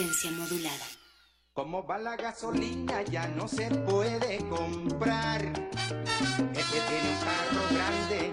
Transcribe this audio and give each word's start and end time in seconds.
Modulada. 0.00 0.86
Como 1.52 1.86
va 1.86 1.98
la 1.98 2.16
gasolina 2.16 3.02
ya 3.02 3.28
no 3.28 3.46
se 3.46 3.68
puede 3.70 4.38
comprar. 4.48 5.42
El 5.42 6.64
que 6.70 6.80
tiene 6.88 7.10
un 7.10 7.18
carro 7.28 7.62
grande 7.70 8.32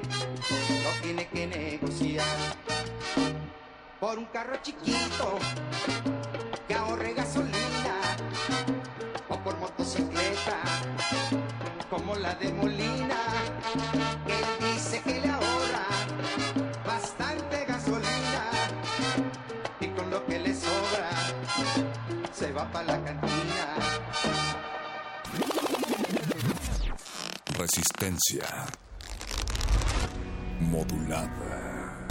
lo 0.81 1.02
tiene 1.02 1.28
que 1.28 1.47
negociar. 1.47 2.38
Por 4.00 4.17
un 4.17 4.25
carro 4.28 4.56
chiquito 4.61 5.39
que 6.69 6.73
ahorre 6.73 7.14
gasolina. 7.14 8.16
O 9.28 9.38
por 9.38 9.58
motocicleta 9.58 10.61
como 11.89 12.16
la 12.16 12.34
de 12.36 12.53
Molina. 12.53 13.17
Resistencia 27.69 28.45
modulada. 30.61 32.07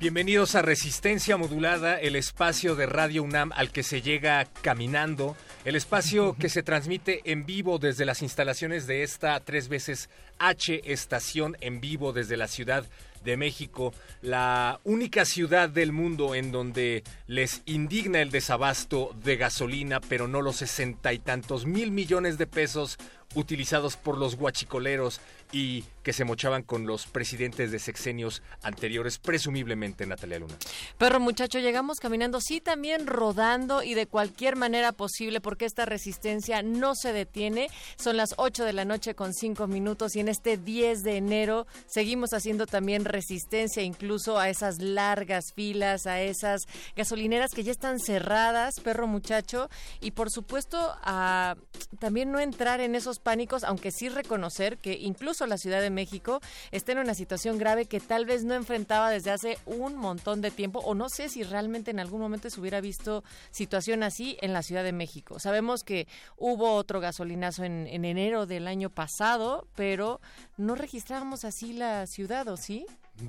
Bienvenidos 0.00 0.56
a 0.56 0.62
Resistencia 0.62 1.36
Modulada, 1.36 2.00
el 2.00 2.16
espacio 2.16 2.74
de 2.74 2.86
Radio 2.86 3.22
UNAM 3.22 3.52
al 3.54 3.70
que 3.70 3.84
se 3.84 4.02
llega 4.02 4.44
caminando, 4.60 5.36
el 5.64 5.76
espacio 5.76 6.34
que 6.36 6.48
se 6.48 6.64
transmite 6.64 7.20
en 7.30 7.46
vivo 7.46 7.78
desde 7.78 8.04
las 8.04 8.22
instalaciones 8.22 8.88
de 8.88 9.04
esta 9.04 9.38
tres 9.38 9.68
veces 9.68 10.10
H 10.40 10.92
estación 10.92 11.56
en 11.60 11.80
vivo 11.80 12.12
desde 12.12 12.36
la 12.36 12.48
Ciudad 12.48 12.82
de 12.82 12.88
México, 13.36 13.92
la 14.22 14.80
única 14.84 15.24
ciudad 15.24 15.68
del 15.68 15.92
mundo 15.92 16.34
en 16.34 16.52
donde 16.52 17.04
les 17.26 17.62
indigna 17.66 18.20
el 18.20 18.30
desabasto 18.30 19.14
de 19.22 19.36
gasolina, 19.36 20.00
pero 20.00 20.28
no 20.28 20.42
los 20.42 20.56
sesenta 20.56 21.12
y 21.12 21.18
tantos 21.18 21.66
mil 21.66 21.90
millones 21.90 22.38
de 22.38 22.46
pesos 22.46 22.98
utilizados 23.34 23.96
por 23.96 24.18
los 24.18 24.36
guachicoleros 24.36 25.20
y 25.52 25.84
que 26.02 26.12
se 26.12 26.24
mochaban 26.24 26.62
con 26.62 26.86
los 26.86 27.06
presidentes 27.06 27.70
de 27.70 27.78
sexenios 27.78 28.42
anteriores, 28.62 29.18
presumiblemente 29.18 30.06
Natalia 30.06 30.38
Luna. 30.38 30.56
Perro 30.98 31.20
muchacho, 31.20 31.58
llegamos 31.58 32.00
caminando, 32.00 32.40
sí, 32.40 32.60
también 32.60 33.06
rodando 33.06 33.82
y 33.82 33.94
de 33.94 34.06
cualquier 34.06 34.56
manera 34.56 34.92
posible, 34.92 35.40
porque 35.40 35.64
esta 35.64 35.84
resistencia 35.84 36.62
no 36.62 36.94
se 36.94 37.12
detiene. 37.12 37.68
Son 37.96 38.16
las 38.16 38.34
8 38.36 38.64
de 38.64 38.72
la 38.72 38.84
noche 38.84 39.14
con 39.14 39.34
5 39.34 39.66
minutos 39.66 40.16
y 40.16 40.20
en 40.20 40.28
este 40.28 40.56
10 40.56 41.02
de 41.02 41.16
enero 41.16 41.66
seguimos 41.86 42.32
haciendo 42.32 42.66
también 42.66 43.04
resistencia 43.04 43.82
incluso 43.82 44.38
a 44.38 44.48
esas 44.48 44.80
largas 44.80 45.52
filas, 45.54 46.06
a 46.06 46.20
esas 46.20 46.62
gasolineras 46.96 47.52
que 47.52 47.64
ya 47.64 47.72
están 47.72 47.98
cerradas, 47.98 48.80
perro 48.80 49.06
muchacho, 49.06 49.68
y 50.00 50.12
por 50.12 50.30
supuesto 50.30 50.78
a 51.02 51.56
también 51.98 52.32
no 52.32 52.40
entrar 52.40 52.80
en 52.80 52.94
esos 52.94 53.18
pánicos, 53.18 53.64
aunque 53.64 53.90
sí 53.90 54.08
reconocer 54.08 54.78
que 54.78 54.92
incluso 54.94 55.46
la 55.46 55.58
Ciudad 55.58 55.80
de 55.80 55.89
México 55.94 56.40
está 56.70 56.92
en 56.92 56.98
una 56.98 57.14
situación 57.14 57.58
grave 57.58 57.86
que 57.86 58.00
tal 58.00 58.24
vez 58.24 58.44
no 58.44 58.54
enfrentaba 58.54 59.10
desde 59.10 59.30
hace 59.30 59.58
un 59.66 59.96
montón 59.96 60.40
de 60.40 60.50
tiempo, 60.50 60.80
o 60.80 60.94
no 60.94 61.08
sé 61.08 61.28
si 61.28 61.42
realmente 61.42 61.90
en 61.90 62.00
algún 62.00 62.20
momento 62.20 62.50
se 62.50 62.60
hubiera 62.60 62.80
visto 62.80 63.24
situación 63.50 64.02
así 64.02 64.36
en 64.40 64.52
la 64.52 64.62
Ciudad 64.62 64.84
de 64.84 64.92
México. 64.92 65.38
Sabemos 65.38 65.82
que 65.82 66.06
hubo 66.36 66.74
otro 66.74 67.00
gasolinazo 67.00 67.64
en, 67.64 67.86
en 67.86 68.04
enero 68.04 68.46
del 68.46 68.66
año 68.66 68.90
pasado, 68.90 69.66
pero 69.74 70.20
no 70.56 70.74
registrábamos 70.74 71.44
así 71.44 71.72
la 71.72 72.06
ciudad, 72.06 72.48
¿o 72.48 72.56
sí? 72.56 72.86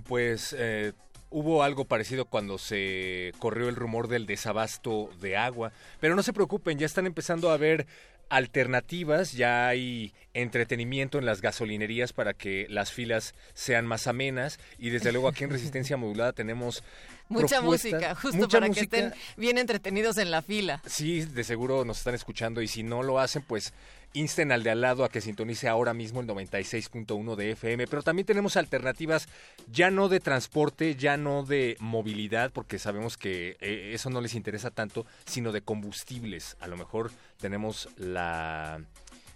Pues 0.07 0.55
eh, 0.57 0.94
hubo 1.29 1.63
algo 1.63 1.85
parecido 1.85 2.25
cuando 2.25 2.57
se 2.57 3.33
corrió 3.39 3.69
el 3.69 3.75
rumor 3.75 4.07
del 4.07 4.25
desabasto 4.25 5.09
de 5.19 5.38
agua, 5.38 5.71
pero 6.00 6.16
no 6.16 6.23
se 6.23 6.33
preocupen, 6.33 6.77
ya 6.77 6.85
están 6.85 7.05
empezando 7.05 7.50
a 7.50 7.57
ver 7.57 7.88
alternativas, 8.31 9.34
ya 9.34 9.68
hay 9.68 10.14
entretenimiento 10.34 11.19
en 11.19 11.25
las 11.25 11.42
gasolinerías 11.42 12.14
para 12.14 12.34
que 12.34 12.66
las 12.69 12.90
filas 12.90 13.36
sean 13.53 13.86
más 13.86 14.08
amenas 14.08 14.58
y 14.80 14.90
desde 14.90 15.12
luego 15.12 15.28
aquí 15.28 15.44
en 15.44 15.50
Resistencia 15.50 15.97
Modulada 15.97 16.31
tenemos 16.31 16.81
Mucha 17.30 17.62
música, 17.62 18.16
justo 18.16 18.38
mucha 18.38 18.58
para 18.58 18.68
música. 18.68 18.90
que 18.90 18.97
estén 18.97 19.14
bien 19.38 19.58
entretenidos 19.58 20.18
en 20.18 20.31
la 20.31 20.42
fila. 20.42 20.81
Sí, 20.86 21.22
de 21.22 21.44
seguro 21.44 21.86
nos 21.86 22.00
están 22.00 22.16
escuchando 22.16 22.62
y 22.62 22.68
si 22.68 22.84
no 22.84 23.03
lo 23.03 23.19
hacen, 23.19 23.42
pues 23.42 23.74
insten 24.14 24.52
al 24.52 24.63
de 24.63 24.72
al 24.72 24.81
lado 24.81 25.06
a 25.06 25.09
que 25.09 25.22
sintonice 25.22 25.68
ahora 25.69 25.94
mismo 25.94 26.19
el 26.19 26.28
96.1 26.28 27.36
de 27.36 27.52
FM. 27.52 27.88
Pero 27.88 28.03
también 28.03 28.25
tenemos 28.25 28.58
alternativas 28.58 29.28
ya 29.72 29.92
no 29.92 30.09
de 30.09 30.19
transporte, 30.19 30.96
ya 30.96 31.18
no 31.18 31.44
de 31.44 31.78
movilidad, 31.80 32.52
porque 32.52 32.80
sabemos 32.80 33.18
que 33.18 33.56
eh, 33.62 33.92
eso 33.94 34.09
no 34.09 34.22
les 34.22 34.36
interesa 34.36 34.69
tanto, 34.72 35.06
sino 35.25 35.52
de 35.52 35.62
combustibles. 35.62 36.58
A 36.59 36.68
lo 36.68 36.78
mejor 36.78 37.12
tenemos 37.41 37.90
la 37.97 38.81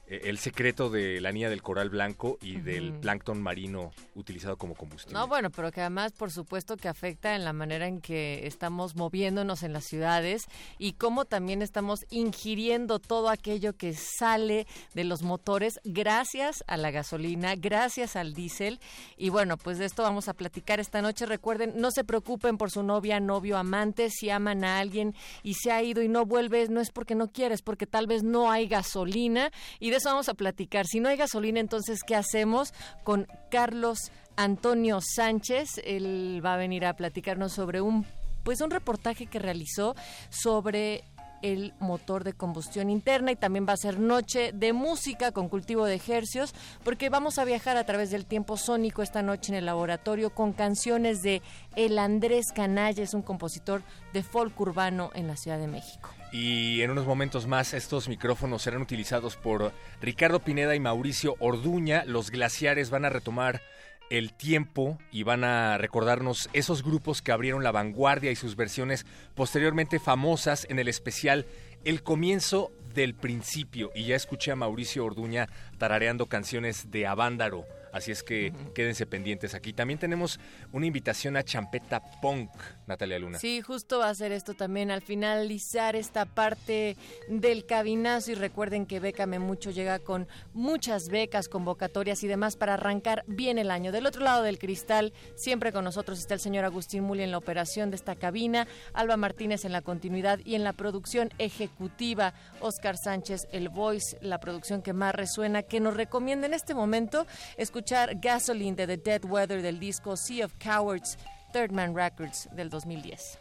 el 0.08 0.38
secreto 0.38 0.90
de 0.90 1.20
la 1.20 1.32
niña 1.32 1.50
del 1.50 1.62
coral 1.62 1.90
blanco 1.90 2.38
y 2.42 2.58
del 2.58 2.92
Ujú. 2.92 3.02
plancton 3.02 3.42
marino 3.42 3.92
utilizado 4.14 4.58
como 4.58 4.76
combustible. 4.76 5.18
No, 5.18 5.28
bueno, 5.28 5.50
pero 5.50 5.72
que 5.72 5.82
además, 5.82 6.12
por 6.14 6.32
supuesto, 6.32 6.78
que 6.78 6.88
afecta 6.88 7.36
en 7.36 7.44
la 7.44 7.54
manera 7.54 7.88
en 7.88 8.02
que 8.02 8.46
estamos 8.46 8.96
moviéndonos 8.96 9.64
en 9.64 9.74
las 9.74 9.86
ciudades 9.86 10.46
y 10.78 10.94
cómo 10.94 11.26
también 11.26 11.62
estamos 11.62 12.06
ingiriendo 12.10 13.00
todo 13.00 13.30
aquello 13.30 13.74
que 13.74 13.94
sale 13.94 14.68
de 14.94 15.04
los 15.04 15.24
motores 15.24 15.80
gracias 15.84 16.64
a 16.68 16.78
la 16.78 16.92
gasolina, 16.92 17.56
gracias 17.56 18.16
al 18.16 18.34
diésel. 18.34 18.80
Y 19.18 19.30
bueno, 19.30 19.58
pues 19.58 19.78
de 19.78 19.86
esto 19.86 20.04
vamos 20.04 20.28
a 20.28 20.34
platicar 20.34 20.80
esta 20.80 21.02
noche. 21.02 21.26
Recuerden, 21.26 21.74
no 21.78 21.92
se 21.92 22.04
preocupen 22.04 22.58
por 22.58 22.70
su 22.70 22.84
novia, 22.84 23.20
novio, 23.20 23.58
amante. 23.58 24.10
Si 24.10 24.30
aman 24.30 24.64
a 24.64 24.80
alguien 24.80 25.16
y 25.44 25.56
se 25.56 25.72
ha 25.72 25.82
ido 25.82 26.02
y 26.02 26.08
no 26.08 26.26
vuelve, 26.26 26.68
no 26.70 26.80
es 26.80 26.92
porque 26.92 27.16
no 27.16 27.32
quieres, 27.32 27.62
porque 27.62 27.88
tal 27.88 28.08
vez 28.08 28.24
no 28.24 28.52
hay 28.52 28.68
gasolina. 28.68 29.52
Y 29.80 29.95
de 29.96 30.00
eso 30.00 30.10
vamos 30.10 30.28
a 30.28 30.34
platicar. 30.34 30.86
Si 30.88 31.00
no 31.00 31.08
hay 31.08 31.16
gasolina, 31.16 31.62
entonces, 31.62 32.02
¿qué 32.06 32.16
hacemos 32.16 32.74
con 33.06 33.28
Carlos 33.50 34.12
Antonio 34.36 35.00
Sánchez? 35.02 35.82
Él 35.86 36.42
va 36.46 36.56
a 36.56 36.58
venir 36.58 36.86
a 36.86 36.98
platicarnos 36.98 37.54
sobre 37.54 37.80
un, 37.80 38.06
pues, 38.44 38.60
un 38.60 38.72
reportaje 38.72 39.26
que 39.26 39.40
realizó 39.40 39.96
sobre 40.30 41.06
el 41.42 41.74
motor 41.80 42.26
de 42.26 42.34
combustión 42.34 42.90
interna 42.90 43.32
y 43.32 43.36
también 43.38 43.66
va 43.68 43.74
a 43.74 43.78
ser 43.78 44.00
noche 44.00 44.52
de 44.54 44.74
música 44.74 45.32
con 45.32 45.48
cultivo 45.48 45.86
de 45.86 45.96
ejercios 45.96 46.54
porque 46.84 47.10
vamos 47.10 47.38
a 47.38 47.46
viajar 47.46 47.78
a 47.78 47.86
través 47.86 48.10
del 48.10 48.26
tiempo 48.26 48.58
sónico 48.58 49.02
esta 49.02 49.22
noche 49.22 49.52
en 49.52 49.60
el 49.60 49.66
laboratorio 49.66 50.32
con 50.32 50.54
canciones 50.54 51.22
de 51.22 51.42
El 51.76 52.00
Andrés 52.00 52.48
Canalla, 52.54 53.04
es 53.04 53.14
un 53.14 53.22
compositor 53.22 53.84
de 54.12 54.24
folk 54.24 54.60
urbano 54.60 55.12
en 55.14 55.28
la 55.28 55.38
Ciudad 55.38 55.60
de 55.60 55.68
México. 55.68 56.10
Y 56.32 56.82
en 56.82 56.92
unos 56.92 57.06
momentos 57.06 57.48
más 57.48 57.74
estos 57.74 58.10
micrófonos 58.10 58.62
serán 58.62 58.82
utilizados 58.82 59.38
por 59.38 59.72
Ricardo 60.02 60.40
Pineda 60.40 60.76
y 60.76 60.80
Mauricio 60.80 61.36
Orduña. 61.40 62.04
Los 62.06 62.32
glaciares 62.32 62.90
van 62.90 63.06
a 63.06 63.10
retomar 63.10 63.62
el 64.10 64.34
tiempo 64.34 65.00
y 65.12 65.24
van 65.24 65.44
a 65.44 65.78
recordarnos 65.78 66.50
esos 66.54 66.84
grupos 66.84 67.22
que 67.22 67.32
abrieron 67.32 67.64
la 67.64 67.72
vanguardia 67.72 68.32
y 68.32 68.36
sus 68.36 68.56
versiones 68.56 69.06
posteriormente 69.34 70.00
famosas 70.00 70.68
en 70.70 70.80
el 70.80 70.88
especial 70.88 71.46
El 71.84 72.04
comienzo 72.04 72.72
del 72.94 73.14
principio. 73.14 73.92
Y 73.96 74.06
ya 74.06 74.16
escuché 74.16 74.52
a 74.52 74.56
Mauricio 74.56 75.06
Orduña 75.06 75.48
tarareando 75.78 76.28
canciones 76.28 76.92
de 76.92 77.08
Avándaro 77.08 77.66
Así 77.96 78.12
es 78.12 78.24
que 78.24 78.52
quédense 78.74 79.06
pendientes 79.06 79.54
aquí. 79.54 79.72
También 79.72 79.98
tenemos 79.98 80.38
una 80.74 80.86
invitación 80.86 81.38
a 81.38 81.44
Champeta 81.44 82.02
Punk, 82.22 82.52
Natalia 82.88 83.18
Luna. 83.18 83.40
Sí, 83.40 83.62
justo 83.62 84.00
va 84.00 84.10
a 84.10 84.16
ser 84.16 84.34
esto 84.34 84.54
también 84.54 84.92
al 84.92 85.02
finalizar 85.02 85.96
esta 85.96 86.26
parte 86.26 86.98
del 87.30 87.66
cabinazo 87.66 88.34
y 88.34 88.36
recuerden 88.36 88.86
que 88.86 89.00
Bécame 89.00 89.40
Mucho 89.40 89.72
llega 89.72 90.00
con 90.00 90.28
muchas 90.54 91.08
becas, 91.08 91.48
convocatorias 91.48 92.22
y 92.26 92.28
demás 92.28 92.58
para 92.58 92.74
arrancar 92.74 93.24
bien 93.28 93.58
el 93.58 93.72
año. 93.72 93.94
Del 93.94 94.08
otro 94.08 94.26
lado 94.26 94.44
del 94.44 94.60
cristal, 94.60 95.14
siempre 95.38 95.72
con 95.72 95.86
nosotros 95.86 96.20
está 96.20 96.34
el 96.34 96.42
señor 96.42 96.66
Agustín 96.66 97.06
Muli 97.06 97.24
en 97.24 97.32
la 97.32 97.38
operación 97.38 97.92
de 97.92 97.96
esta 97.96 98.18
cabina, 98.18 98.68
Alba 98.92 99.16
Martínez 99.16 99.64
en 99.64 99.72
la 99.72 99.82
continuidad 99.82 100.42
y 100.44 100.56
en 100.56 100.66
la 100.66 100.74
producción 100.74 101.30
ejecutiva, 101.38 102.34
Oscar 102.60 102.98
Sánchez, 102.98 103.48
el 103.54 103.70
voice, 103.70 104.18
la 104.20 104.42
producción 104.42 104.82
que 104.82 104.92
más 104.92 105.16
resuena, 105.16 105.64
que 105.64 105.80
nos 105.80 105.96
recomienda 105.96 106.46
en 106.46 106.54
este 106.54 106.74
momento 106.74 107.26
escuchar 107.56 107.85
Gasoline 108.22 108.76
de 108.76 108.88
The 108.88 108.98
Dead 108.98 109.26
Weather 109.26 109.62
del 109.62 109.80
disco 109.80 110.16
Sea 110.16 110.44
of 110.44 110.54
Cowards, 110.60 111.18
Third 111.54 111.72
Man 111.72 111.96
Records 111.96 112.48
del 112.56 112.70
2010. 112.70 113.38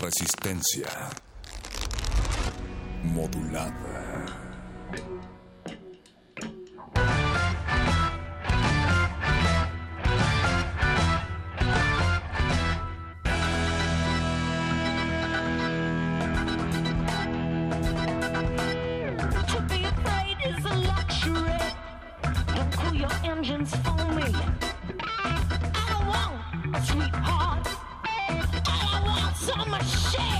Resistencia 0.00 0.88
modulada. 3.02 4.17
I 29.50 29.56
want's 29.56 29.66
a 29.66 29.70
machine. 29.70 30.37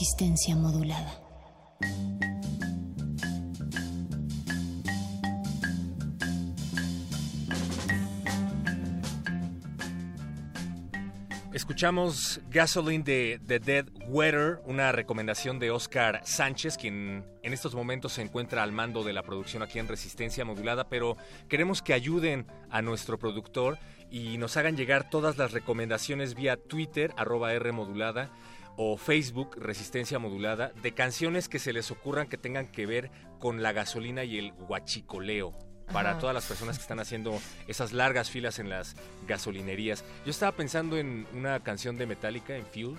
Resistencia 0.00 0.56
modulada. 0.56 1.12
Escuchamos 11.52 12.40
Gasoline 12.48 13.04
de 13.04 13.40
The 13.46 13.58
Dead 13.58 13.86
Weather, 14.08 14.60
una 14.64 14.90
recomendación 14.90 15.58
de 15.58 15.70
Oscar 15.70 16.22
Sánchez, 16.24 16.78
quien 16.78 17.26
en 17.42 17.52
estos 17.52 17.74
momentos 17.74 18.14
se 18.14 18.22
encuentra 18.22 18.62
al 18.62 18.72
mando 18.72 19.04
de 19.04 19.12
la 19.12 19.22
producción 19.22 19.62
aquí 19.62 19.78
en 19.78 19.86
Resistencia 19.86 20.46
Modulada, 20.46 20.88
pero 20.88 21.18
queremos 21.46 21.82
que 21.82 21.92
ayuden 21.92 22.46
a 22.70 22.80
nuestro 22.80 23.18
productor 23.18 23.78
y 24.10 24.38
nos 24.38 24.56
hagan 24.56 24.78
llegar 24.78 25.10
todas 25.10 25.36
las 25.36 25.52
recomendaciones 25.52 26.34
vía 26.34 26.56
Twitter, 26.56 27.12
arroba 27.18 27.52
R 27.52 27.70
modulada, 27.72 28.30
o 28.82 28.96
Facebook, 28.96 29.56
Resistencia 29.60 30.18
Modulada, 30.18 30.72
de 30.82 30.94
canciones 30.94 31.50
que 31.50 31.58
se 31.58 31.74
les 31.74 31.90
ocurran 31.90 32.28
que 32.28 32.38
tengan 32.38 32.66
que 32.66 32.86
ver 32.86 33.10
con 33.38 33.62
la 33.62 33.72
gasolina 33.72 34.24
y 34.24 34.38
el 34.38 34.52
huachicoleo. 34.54 35.52
Para 35.92 36.18
todas 36.18 36.32
las 36.34 36.46
personas 36.46 36.78
que 36.78 36.82
están 36.82 36.98
haciendo 36.98 37.38
esas 37.68 37.92
largas 37.92 38.30
filas 38.30 38.58
en 38.58 38.70
las 38.70 38.96
gasolinerías. 39.26 40.02
Yo 40.24 40.30
estaba 40.30 40.52
pensando 40.56 40.96
en 40.96 41.26
una 41.34 41.60
canción 41.62 41.98
de 41.98 42.06
Metallica, 42.06 42.56
en 42.56 42.64
Fuel. 42.64 42.96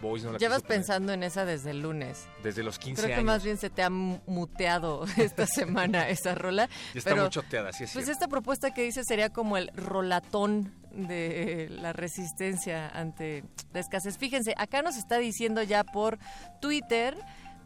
Boys 0.00 0.24
no 0.24 0.32
la 0.32 0.38
Llevas 0.38 0.62
pensando 0.62 1.12
en 1.12 1.22
esa 1.22 1.44
desde 1.44 1.70
el 1.70 1.82
lunes. 1.82 2.26
Desde 2.42 2.64
los 2.64 2.78
15 2.80 3.02
Creo 3.02 3.08
que 3.08 3.20
años. 3.20 3.26
más 3.26 3.44
bien 3.44 3.56
se 3.58 3.70
te 3.70 3.82
ha 3.84 3.90
mu- 3.90 4.18
muteado 4.26 5.04
esta 5.16 5.46
semana 5.46 6.08
esa 6.08 6.34
rola. 6.34 6.68
Ya 6.92 6.98
está 6.98 7.10
pero, 7.10 7.22
muy 7.22 7.30
choteada, 7.30 7.72
sí 7.72 7.84
es 7.84 7.92
Pues 7.92 8.06
cierto. 8.06 8.10
esta 8.24 8.28
propuesta 8.28 8.74
que 8.74 8.82
dice 8.82 9.04
sería 9.04 9.30
como 9.30 9.56
el 9.56 9.70
rolatón 9.76 10.74
de 10.94 11.68
la 11.70 11.92
resistencia 11.92 12.88
ante 12.88 13.44
la 13.72 13.80
escasez. 13.80 14.18
Fíjense, 14.18 14.54
acá 14.56 14.82
nos 14.82 14.96
está 14.96 15.18
diciendo 15.18 15.62
ya 15.62 15.84
por 15.84 16.18
Twitter 16.60 17.16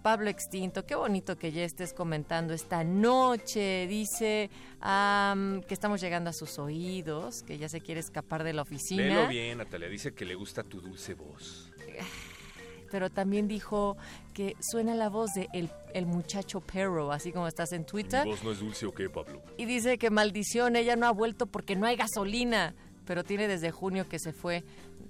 Pablo 0.06 0.30
Extinto, 0.30 0.86
qué 0.86 0.94
bonito 0.94 1.36
que 1.36 1.50
ya 1.50 1.64
estés 1.64 1.92
comentando 1.92 2.54
esta 2.54 2.84
noche. 2.84 3.88
Dice 3.88 4.50
que 4.80 5.74
estamos 5.74 6.00
llegando 6.00 6.30
a 6.30 6.32
sus 6.32 6.60
oídos, 6.60 7.42
que 7.42 7.58
ya 7.58 7.68
se 7.68 7.80
quiere 7.80 7.98
escapar 7.98 8.44
de 8.44 8.52
la 8.52 8.62
oficina. 8.62 9.02
Léelo 9.02 9.26
bien, 9.26 9.58
Natalia. 9.58 9.88
Dice 9.88 10.14
que 10.14 10.24
le 10.24 10.36
gusta 10.36 10.62
tu 10.62 10.80
dulce 10.80 11.14
voz. 11.14 11.72
Pero 12.92 13.10
también 13.10 13.48
dijo 13.48 13.96
que 14.32 14.54
suena 14.60 14.94
la 14.94 15.08
voz 15.08 15.32
de 15.34 15.48
el, 15.52 15.70
el 15.92 16.06
muchacho 16.06 16.60
perro, 16.60 17.10
así 17.10 17.32
como 17.32 17.48
estás 17.48 17.72
en 17.72 17.84
Twitter. 17.84 18.22
¿Mi 18.26 18.30
voz 18.30 18.44
no 18.44 18.52
es 18.52 18.60
dulce 18.60 18.86
o 18.86 18.94
qué, 18.94 19.10
Pablo? 19.10 19.42
Y 19.56 19.64
dice 19.64 19.98
que 19.98 20.10
maldición, 20.10 20.76
ella 20.76 20.94
no 20.94 21.08
ha 21.08 21.12
vuelto 21.12 21.46
porque 21.46 21.74
no 21.74 21.84
hay 21.84 21.96
gasolina. 21.96 22.76
Pero 23.06 23.24
tiene 23.24 23.48
desde 23.48 23.70
junio 23.70 24.08
que 24.08 24.18
se 24.18 24.32
fue. 24.32 24.64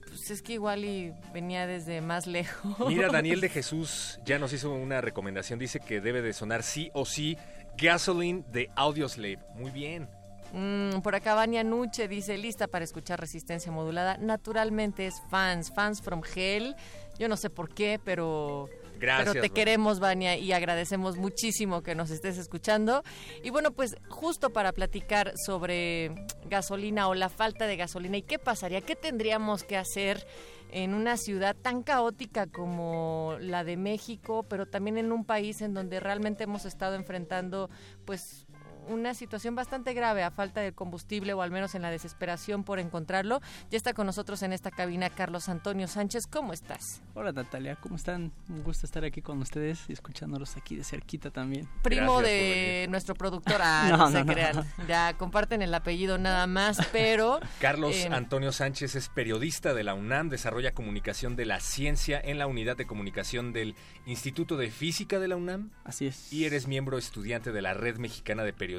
Pues 0.07 0.31
es 0.31 0.43
que 0.43 0.55
igual 0.55 0.85
y 0.85 1.13
venía 1.33 1.67
desde 1.67 2.01
más 2.01 2.27
lejos. 2.27 2.89
Mira, 2.89 3.09
Daniel 3.09 3.41
de 3.41 3.49
Jesús 3.51 4.21
ya 4.25 4.39
nos 4.39 4.53
hizo 4.53 4.73
una 4.73 5.01
recomendación. 5.01 5.59
Dice 5.59 5.81
que 5.81 6.01
debe 6.01 6.23
de 6.23 6.33
sonar 6.33 6.63
sí 6.63 6.91
o 6.95 7.05
sí 7.05 7.37
Gasoline 7.77 8.45
de 8.53 8.71
Audioslave. 8.77 9.39
Muy 9.55 9.71
bien. 9.71 10.09
Mm, 10.53 11.01
por 11.01 11.15
acá 11.15 11.35
Vania 11.35 11.65
Nuche 11.65 12.09
dice, 12.09 12.39
lista 12.39 12.69
para 12.69 12.85
escuchar 12.85 13.21
resistencia 13.21 13.73
modulada. 13.73 14.17
Naturalmente 14.19 15.07
es 15.07 15.21
fans, 15.29 15.73
fans 15.75 16.01
from 16.01 16.23
hell. 16.35 16.77
Yo 17.19 17.29
no 17.29 17.37
sé 17.37 17.51
por 17.51 17.75
qué, 17.75 18.01
pero... 18.03 18.69
Gracias, 18.99 19.33
Pero 19.33 19.43
te 19.43 19.51
queremos, 19.51 20.01
Vania, 20.01 20.37
y 20.37 20.53
agradecemos 20.53 21.17
muchísimo 21.17 21.83
que 21.83 21.95
nos 21.95 22.11
estés 22.11 22.39
escuchando. 22.39 23.03
Y 23.43 23.51
bueno, 23.51 23.73
pues 23.73 23.97
justo 24.09 24.51
para 24.51 24.73
platicar 24.73 25.33
sobre 25.45 26.13
gasolina 26.47 27.09
o 27.09 27.15
la 27.15 27.29
falta 27.29 27.67
de 27.67 27.77
gasolina 27.77 28.17
y 28.17 28.23
qué 28.23 28.39
pasaría, 28.39 28.81
qué 28.81 28.97
tendríamos 28.97 29.65
que 29.65 29.77
hacer 29.77 30.27
en 30.71 30.95
una 30.95 31.17
ciudad 31.17 31.55
tan 31.57 31.83
caótica 31.83 32.47
como 32.47 33.37
la 33.41 33.65
de 33.65 33.77
México, 33.77 34.45
pero 34.49 34.67
también 34.67 34.99
en 34.99 35.13
un 35.13 35.25
país 35.25 35.61
en 35.61 35.75
donde 35.75 36.01
realmente 36.01 36.45
hemos 36.45 36.65
estado 36.65 36.97
enfrentando 36.97 37.71
pues 38.05 38.46
una 38.89 39.15
situación 39.15 39.55
bastante 39.55 39.93
grave 39.95 40.23
a 40.23 40.31
falta 40.31 40.61
de 40.61 40.73
combustible 40.73 41.33
o 41.33 41.43
al 41.43 41.51
menos 41.51 41.75
en 41.75 41.83
la 41.83 41.91
desesperación 41.91 42.65
por 42.65 42.79
encontrarlo. 42.79 43.41
Ya 43.71 43.77
está 43.77 43.93
con 43.95 44.07
nosotros 44.07 44.43
en 44.43 44.53
esta 44.53 44.71
cabina 44.71 45.11
Carlos 45.11 45.49
Antonio 45.49 45.89
Sánchez. 45.89 46.27
¿Cómo 46.27 46.53
estás? 46.53 47.03
Hola 47.15 47.33
Natalia, 47.33 47.77
¿cómo 47.77 47.97
están? 47.97 48.33
Un 48.49 48.63
gusto 48.63 48.87
estar 48.87 49.05
aquí 49.05 49.23
con 49.23 49.39
ustedes 49.41 49.81
y 49.89 49.93
escuchándolos 49.93 50.57
aquí 50.57 50.77
de 50.77 50.85
cerquita 50.85 51.31
también. 51.31 51.69
Primo 51.83 52.19
Gracias 52.19 52.31
de 52.31 52.87
nuestro 52.91 53.15
productor, 53.15 53.61
ah, 53.63 53.87
No, 53.91 53.97
no, 53.97 54.09
se 54.11 54.19
no, 54.19 54.25
no. 54.25 54.33
crean. 54.33 54.65
Ya 54.89 55.15
comparten 55.17 55.63
el 55.63 55.75
apellido 55.75 56.19
nada 56.19 56.47
más, 56.47 56.79
pero 56.93 57.41
Carlos 57.61 57.95
Eh, 57.97 58.09
Antonio 58.13 58.53
Sánchez 58.53 58.95
es 58.95 59.09
periodista 59.09 59.75
de 59.75 59.85
la 59.85 59.95
UNAM, 59.95 60.29
desarrolla 60.29 60.75
comunicación 60.75 61.35
de 61.37 61.47
la 61.47 61.61
ciencia 61.61 62.21
en 62.23 62.39
la 62.39 62.47
unidad 62.47 62.77
de 62.77 62.87
comunicación 62.87 63.53
del 63.53 63.75
Instituto 64.07 64.57
de 64.57 64.71
Física 64.71 65.19
de 65.19 65.29
la 65.29 65.37
UNAM 65.37 65.71
Así 65.85 66.07
es. 66.07 66.33
y 66.33 66.45
eres 66.45 66.67
miembro 66.67 66.99
estudiante 66.99 67.53
de 67.53 67.63
la 67.63 67.75
Red 67.75 67.97
Mexicana 67.99 68.45
de 68.45 68.53
Periodistas 68.53 68.76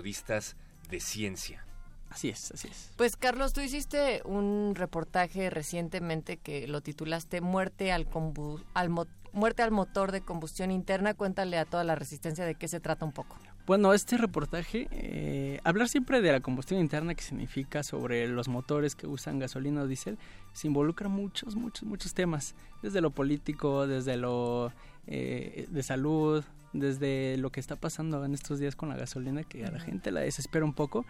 de 0.89 0.99
Ciencia. 0.99 1.63
Así 2.09 2.29
es, 2.29 2.51
así 2.51 2.69
es. 2.69 2.91
Pues 2.95 3.17
Carlos, 3.17 3.51
tú 3.51 3.59
hiciste 3.61 4.21
un 4.23 4.75
reportaje 4.75 5.49
recientemente 5.49 6.37
que 6.37 6.65
lo 6.67 6.79
titulaste 6.81 7.41
Muerte 7.41 7.91
al, 7.91 8.09
combu- 8.09 8.63
al 8.73 8.89
mo- 8.89 9.07
Muerte 9.33 9.61
al 9.61 9.71
motor 9.71 10.13
de 10.13 10.21
combustión 10.21 10.71
interna. 10.71 11.13
Cuéntale 11.13 11.57
a 11.57 11.65
toda 11.65 11.83
la 11.83 11.95
resistencia 11.95 12.45
de 12.45 12.55
qué 12.55 12.69
se 12.69 12.79
trata 12.79 13.03
un 13.05 13.11
poco. 13.11 13.35
Bueno, 13.67 13.93
este 13.93 14.17
reportaje, 14.17 14.87
eh, 14.91 15.59
hablar 15.65 15.89
siempre 15.89 16.21
de 16.21 16.31
la 16.31 16.39
combustión 16.39 16.79
interna, 16.79 17.13
que 17.13 17.21
significa 17.23 17.83
sobre 17.83 18.25
los 18.29 18.47
motores 18.47 18.95
que 18.95 19.05
usan 19.05 19.37
gasolina 19.39 19.81
o 19.81 19.87
diésel, 19.87 20.17
se 20.53 20.67
involucra 20.67 21.09
muchos, 21.09 21.57
muchos, 21.57 21.83
muchos 21.83 22.13
temas, 22.13 22.55
desde 22.81 23.01
lo 23.01 23.11
político, 23.11 23.85
desde 23.85 24.15
lo 24.15 24.71
eh, 25.07 25.67
de 25.69 25.83
salud, 25.83 26.45
desde 26.73 27.37
lo 27.37 27.51
que 27.51 27.59
está 27.59 27.75
pasando 27.75 28.23
en 28.23 28.33
estos 28.33 28.59
días 28.59 28.75
con 28.75 28.89
la 28.89 28.95
gasolina, 28.95 29.43
que 29.43 29.65
a 29.65 29.71
la 29.71 29.79
gente 29.79 30.11
la 30.11 30.21
desespera 30.21 30.65
un 30.65 30.73
poco, 30.73 31.05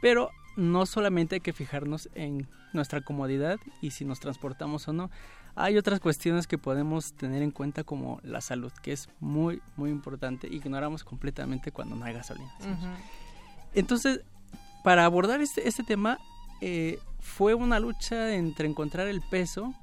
pero 0.00 0.30
no 0.56 0.86
solamente 0.86 1.36
hay 1.36 1.40
que 1.40 1.52
fijarnos 1.52 2.08
en 2.14 2.48
nuestra 2.72 3.00
comodidad 3.00 3.58
y 3.80 3.90
si 3.90 4.04
nos 4.04 4.20
transportamos 4.20 4.88
o 4.88 4.92
no, 4.92 5.10
hay 5.54 5.76
otras 5.76 6.00
cuestiones 6.00 6.46
que 6.46 6.58
podemos 6.58 7.12
tener 7.14 7.42
en 7.42 7.50
cuenta 7.50 7.84
como 7.84 8.20
la 8.22 8.40
salud, 8.40 8.72
que 8.82 8.92
es 8.92 9.08
muy, 9.18 9.60
muy 9.76 9.90
importante. 9.90 10.46
Ignoramos 10.48 11.04
completamente 11.04 11.72
cuando 11.72 11.96
no 11.96 12.04
hay 12.04 12.14
gasolina. 12.14 12.52
Entonces, 13.74 14.20
para 14.84 15.04
abordar 15.04 15.40
este, 15.40 15.66
este 15.68 15.82
tema, 15.82 16.18
eh, 16.60 16.98
fue 17.18 17.54
una 17.54 17.80
lucha 17.80 18.34
entre 18.34 18.68
encontrar 18.68 19.06
el 19.08 19.22
peso 19.22 19.74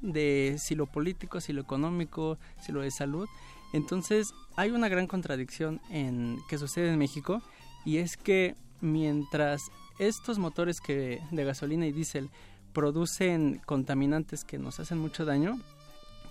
de 0.00 0.56
si 0.58 0.74
lo 0.74 0.86
político, 0.86 1.40
si 1.40 1.52
lo 1.52 1.62
económico, 1.62 2.38
si 2.60 2.72
lo 2.72 2.82
de 2.82 2.90
salud. 2.90 3.28
Entonces, 3.74 4.34
hay 4.54 4.70
una 4.70 4.88
gran 4.88 5.08
contradicción 5.08 5.80
en 5.90 6.38
que 6.48 6.58
sucede 6.58 6.92
en 6.92 6.96
México 6.96 7.42
y 7.84 7.96
es 7.98 8.16
que 8.16 8.54
mientras 8.80 9.72
estos 9.98 10.38
motores 10.38 10.80
que 10.80 11.20
de 11.32 11.44
gasolina 11.44 11.84
y 11.84 11.90
diésel 11.90 12.30
producen 12.72 13.60
contaminantes 13.66 14.44
que 14.44 14.58
nos 14.58 14.78
hacen 14.78 14.98
mucho 14.98 15.24
daño, 15.24 15.58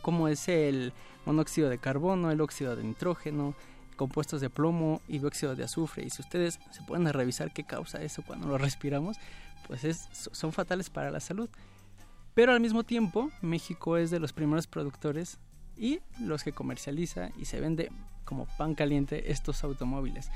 como 0.02 0.30
es 0.30 0.48
el 0.48 0.94
monóxido 1.26 1.70
de 1.70 1.80
carbono, 1.80 2.32
el 2.32 2.40
óxido 2.40 2.78
de 2.78 2.84
nitrógeno, 2.86 3.56
compuestos 3.98 4.40
de 4.40 4.50
plomo 4.50 5.02
y 5.10 5.20
dióxido 5.20 5.54
de 5.54 5.66
azufre. 5.66 6.06
Y 6.06 6.12
si 6.12 6.22
ustedes 6.22 6.62
se 6.72 6.82
pueden 6.84 7.12
revisar 7.12 7.52
qué 7.52 7.66
causa 7.66 8.02
eso 8.02 8.24
cuando 8.26 8.48
lo 8.48 8.58
respiramos, 8.58 9.18
pues 9.68 9.84
es, 9.84 10.08
son 10.14 10.54
fatales 10.54 10.90
para 10.90 11.12
la 11.12 11.20
salud. 11.20 11.50
Pero 12.36 12.54
al 12.54 12.62
mismo 12.62 12.86
tiempo, 12.86 13.32
México 13.42 13.98
es 13.98 14.12
de 14.12 14.22
los 14.22 14.32
primeros 14.32 14.66
productores 14.66 15.40
y 15.78 16.00
los 16.20 16.44
que 16.44 16.52
comercializa 16.54 17.30
y 17.38 17.46
se 17.46 17.60
vende 17.60 17.92
como 18.26 18.46
pan 18.58 18.76
caliente 18.76 19.32
estos 19.32 19.64
automóviles. 19.64 20.30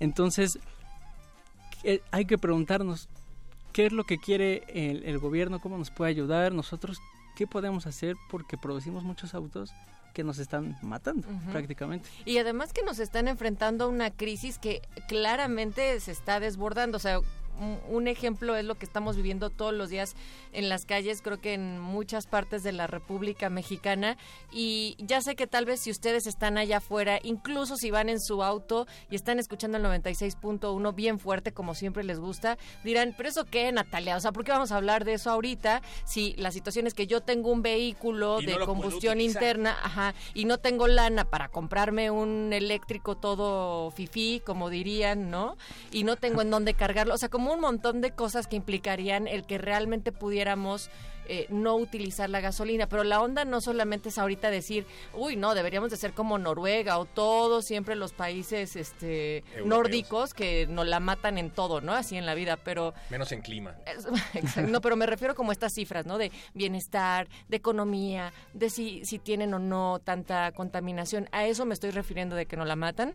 Entonces, 0.00 0.58
eh, 1.84 2.00
hay 2.10 2.24
que 2.24 2.38
preguntarnos 2.38 3.08
qué 3.72 3.86
es 3.86 3.92
lo 3.92 4.04
que 4.04 4.18
quiere 4.18 4.64
el, 4.68 5.04
el 5.04 5.18
gobierno, 5.18 5.60
cómo 5.60 5.78
nos 5.78 5.90
puede 5.90 6.10
ayudar, 6.10 6.52
nosotros 6.52 6.98
qué 7.36 7.46
podemos 7.46 7.86
hacer 7.86 8.16
porque 8.30 8.56
producimos 8.58 9.04
muchos 9.04 9.34
autos 9.34 9.72
que 10.12 10.24
nos 10.24 10.38
están 10.38 10.76
matando 10.82 11.26
Ujú. 11.26 11.50
prácticamente. 11.52 12.08
Y 12.24 12.38
además 12.38 12.72
que 12.72 12.82
nos 12.82 12.98
están 12.98 13.28
enfrentando 13.28 13.84
a 13.84 13.88
una 13.88 14.10
crisis 14.10 14.58
que 14.58 14.82
claramente 15.08 15.98
se 16.00 16.12
está 16.12 16.38
desbordando. 16.38 16.96
O 16.96 17.00
sea, 17.00 17.20
un- 17.60 18.08
ejemplo 18.08 18.56
es 18.56 18.64
lo 18.64 18.74
que 18.74 18.84
estamos 18.84 19.14
viviendo 19.16 19.48
todos 19.48 19.72
los 19.72 19.88
días 19.88 20.16
en 20.52 20.68
las 20.68 20.84
calles, 20.84 21.22
creo 21.22 21.40
que 21.40 21.54
en 21.54 21.78
muchas 21.78 22.26
partes 22.26 22.62
de 22.64 22.72
la 22.72 22.86
República 22.88 23.48
Mexicana. 23.48 24.16
Y 24.50 24.96
ya 24.98 25.20
sé 25.22 25.36
que 25.36 25.46
tal 25.46 25.64
vez 25.64 25.80
si 25.80 25.90
ustedes 25.90 26.26
están 26.26 26.58
allá 26.58 26.78
afuera, 26.78 27.20
incluso 27.22 27.76
si 27.76 27.90
van 27.92 28.08
en 28.08 28.20
su 28.20 28.42
auto 28.42 28.86
y 29.08 29.14
están 29.14 29.38
escuchando 29.38 29.76
el 29.78 29.84
96.1 29.84 30.92
bien 30.94 31.18
fuerte, 31.18 31.52
como 31.52 31.74
siempre 31.74 32.02
les 32.04 32.18
gusta, 32.18 32.58
dirán, 32.84 33.14
pero 33.16 33.28
eso 33.28 33.44
qué, 33.44 33.70
Natalia, 33.72 34.16
o 34.16 34.20
sea, 34.20 34.32
¿por 34.32 34.44
qué 34.44 34.52
vamos 34.52 34.72
a 34.72 34.76
hablar 34.76 35.04
de 35.04 35.14
eso 35.14 35.30
ahorita? 35.30 35.82
Si 36.04 36.34
la 36.34 36.50
situación 36.50 36.86
es 36.86 36.94
que 36.94 37.06
yo 37.06 37.20
tengo 37.20 37.50
un 37.52 37.62
vehículo 37.62 38.40
Y 38.40 38.46
de 38.46 38.56
no 38.58 38.66
combustión 38.66 39.20
interna, 39.20 39.76
ajá, 39.82 40.14
y 40.34 40.44
no 40.44 40.58
tengo 40.58 40.88
lana 40.88 41.24
para 41.24 41.48
comprarme 41.48 42.10
un 42.10 42.52
eléctrico 42.52 43.16
todo 43.16 43.90
fifí, 43.92 44.40
como 44.44 44.70
dirían, 44.70 45.30
¿no? 45.30 45.56
Y 45.92 46.04
no 46.04 46.16
tengo 46.16 46.42
en 46.42 46.50
dónde 46.50 46.74
cargarlo, 46.74 47.14
o 47.14 47.18
sea, 47.18 47.28
como 47.28 47.41
un 47.50 47.60
montón 47.60 48.00
de 48.00 48.12
cosas 48.12 48.46
que 48.46 48.56
implicarían 48.56 49.26
el 49.26 49.44
que 49.44 49.58
realmente 49.58 50.12
pudiéramos 50.12 50.90
eh, 51.28 51.46
no 51.50 51.76
utilizar 51.76 52.28
la 52.28 52.40
gasolina, 52.40 52.88
pero 52.88 53.04
la 53.04 53.20
onda 53.22 53.44
no 53.44 53.60
solamente 53.60 54.08
es 54.08 54.18
ahorita 54.18 54.50
decir, 54.50 54.86
uy, 55.14 55.36
no, 55.36 55.54
deberíamos 55.54 55.90
de 55.90 55.96
ser 55.96 56.14
como 56.14 56.36
Noruega 56.36 56.98
o 56.98 57.04
todos 57.04 57.64
siempre 57.64 57.94
los 57.94 58.12
países 58.12 58.74
este 58.74 59.38
Europeos. 59.38 59.66
nórdicos 59.68 60.34
que 60.34 60.66
nos 60.66 60.84
la 60.86 60.98
matan 60.98 61.38
en 61.38 61.50
todo, 61.50 61.80
¿no? 61.80 61.92
Así 61.94 62.16
en 62.16 62.26
la 62.26 62.34
vida, 62.34 62.56
pero 62.56 62.92
Menos 63.08 63.30
en 63.30 63.40
clima. 63.40 63.76
es- 63.86 64.06
exacto, 64.34 64.68
No, 64.70 64.80
pero 64.80 64.96
me 64.96 65.06
refiero 65.06 65.36
como 65.36 65.50
a 65.50 65.54
estas 65.54 65.72
cifras, 65.74 66.06
¿no? 66.06 66.18
De 66.18 66.32
bienestar, 66.54 67.28
de 67.48 67.56
economía, 67.56 68.32
de 68.52 68.68
si, 68.68 69.04
si 69.04 69.20
tienen 69.20 69.54
o 69.54 69.60
no 69.60 70.00
tanta 70.02 70.50
contaminación. 70.50 71.28
A 71.30 71.46
eso 71.46 71.64
me 71.66 71.74
estoy 71.74 71.90
refiriendo 71.92 72.34
de 72.34 72.46
que 72.46 72.56
no 72.56 72.64
la 72.64 72.74
matan 72.76 73.14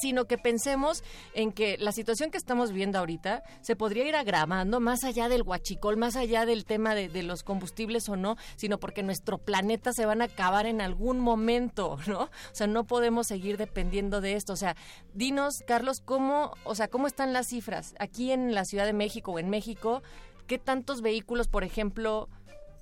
sino 0.00 0.26
que 0.26 0.38
pensemos 0.38 1.02
en 1.34 1.52
que 1.52 1.76
la 1.78 1.92
situación 1.92 2.30
que 2.30 2.38
estamos 2.38 2.72
viendo 2.72 2.98
ahorita 2.98 3.42
se 3.60 3.76
podría 3.76 4.06
ir 4.06 4.16
agravando 4.16 4.80
más 4.80 5.04
allá 5.04 5.28
del 5.28 5.42
huachicol, 5.42 5.96
más 5.96 6.16
allá 6.16 6.46
del 6.46 6.64
tema 6.64 6.94
de, 6.94 7.08
de 7.08 7.22
los 7.22 7.42
combustibles 7.42 8.08
o 8.08 8.16
no, 8.16 8.36
sino 8.56 8.78
porque 8.78 9.02
nuestro 9.02 9.38
planeta 9.38 9.92
se 9.92 10.06
van 10.06 10.22
a 10.22 10.26
acabar 10.26 10.66
en 10.66 10.80
algún 10.80 11.20
momento, 11.20 11.98
¿no? 12.06 12.22
O 12.22 12.30
sea, 12.52 12.66
no 12.66 12.84
podemos 12.84 13.26
seguir 13.26 13.56
dependiendo 13.56 14.20
de 14.20 14.34
esto. 14.34 14.52
O 14.52 14.56
sea, 14.56 14.76
dinos, 15.12 15.62
Carlos, 15.66 16.00
cómo, 16.00 16.52
o 16.64 16.74
sea, 16.74 16.88
cómo 16.88 17.06
están 17.06 17.32
las 17.32 17.48
cifras 17.48 17.94
aquí 17.98 18.32
en 18.32 18.54
la 18.54 18.64
Ciudad 18.64 18.86
de 18.86 18.92
México 18.92 19.32
o 19.32 19.38
en 19.38 19.50
México, 19.50 20.02
qué 20.46 20.58
tantos 20.58 21.00
vehículos, 21.00 21.48
por 21.48 21.64
ejemplo, 21.64 22.28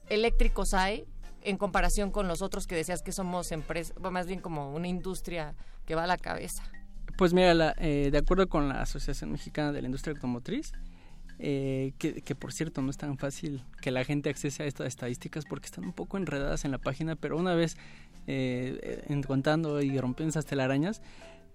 eléctricos 0.09 0.75
hay 0.75 1.07
en 1.45 1.57
comparación 1.57 2.11
con 2.11 2.29
los 2.29 2.43
otros 2.43 2.67
que 2.67 2.77
decías 2.77 3.03
que 3.03 3.13
somos 3.13 3.53
empresa, 3.53 3.95
más 3.99 4.27
bien 4.27 4.41
como 4.41 4.73
una 4.73 4.89
industria 4.89 5.55
que 5.87 5.95
va 5.95 6.05
a 6.05 6.07
la 6.07 6.17
cabeza. 6.17 6.63
Pues 7.17 7.33
mira, 7.35 7.55
la- 7.55 7.75
eh, 7.79 8.09
de 8.11 8.19
acuerdo 8.19 8.49
con 8.49 8.69
la 8.69 8.81
Asociación 8.83 9.33
Mexicana 9.33 9.73
de 9.73 9.83
la 9.83 9.87
Industria 9.87 10.15
Automotriz, 10.15 10.73
eh, 11.39 11.93
que, 11.99 12.23
que 12.23 12.35
por 12.35 12.53
cierto 12.53 12.83
no 12.83 12.91
es 12.91 12.97
tan 12.97 13.19
fácil 13.19 13.65
que 13.81 13.91
la 13.91 14.05
gente 14.05 14.31
accese 14.31 14.63
a 14.63 14.67
estas 14.67 14.87
estadísticas 14.89 15.45
porque 15.45 15.67
están 15.67 15.85
un 15.85 15.93
poco 15.93 16.17
enredadas 16.17 16.65
en 16.65 16.71
la 16.71 16.79
página, 16.79 17.17
pero 17.17 17.37
una 17.37 17.55
vez 17.55 17.77
eh, 18.27 19.05
en- 19.09 19.23
contando 19.23 19.83
y 19.83 19.99
rompiendo 19.99 20.31
esas 20.31 20.47
telarañas, 20.47 21.03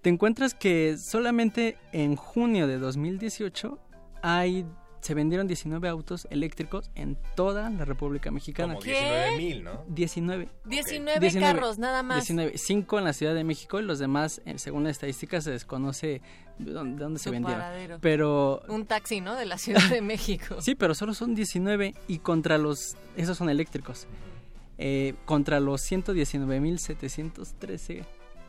te 0.02 0.10
encuentras 0.10 0.54
que 0.54 0.96
solamente 0.98 1.76
en 1.92 2.16
junio 2.16 2.66
de 2.66 2.78
2018 2.78 3.78
hay 4.22 4.64
se 5.00 5.14
vendieron 5.14 5.46
19 5.46 5.88
autos 5.88 6.26
eléctricos 6.30 6.90
en 6.94 7.16
toda 7.36 7.70
la 7.70 7.84
República 7.84 8.30
Mexicana. 8.30 8.74
Como 8.74 8.84
¿Qué? 8.84 8.92
19 8.92 9.36
mil, 9.36 9.64
¿no? 9.64 9.84
19. 9.88 10.48
19, 10.64 11.20
19, 11.20 11.40
carros, 11.40 11.78
nada 11.78 12.02
más. 12.02 12.18
19, 12.26 12.58
5 12.58 12.98
en 12.98 13.04
la 13.04 13.12
Ciudad 13.12 13.34
de 13.34 13.44
México 13.44 13.78
y 13.80 13.84
los 13.84 13.98
demás, 13.98 14.42
eh, 14.44 14.58
según 14.58 14.84
la 14.84 14.90
estadística, 14.90 15.40
se 15.40 15.50
desconoce 15.52 16.20
de 16.58 16.72
dónde, 16.72 16.96
de 16.96 17.02
dónde 17.04 17.18
se 17.20 17.30
vendieron. 17.30 17.60
paradero. 17.60 17.98
Pero 18.00 18.62
Un 18.68 18.86
taxi, 18.86 19.20
¿no? 19.20 19.34
De 19.36 19.46
la 19.46 19.58
Ciudad 19.58 19.88
de 19.88 20.02
México. 20.12 20.60
sí, 20.60 20.74
pero 20.74 20.94
solo 20.94 21.14
son 21.14 21.34
19 21.34 21.94
y 22.08 22.18
contra 22.18 22.58
los, 22.58 22.96
esos 23.16 23.36
son 23.38 23.48
eléctricos, 23.50 24.06
Eh, 24.80 25.14
contra 25.24 25.58
los 25.58 25.80
119.713 25.90 28.04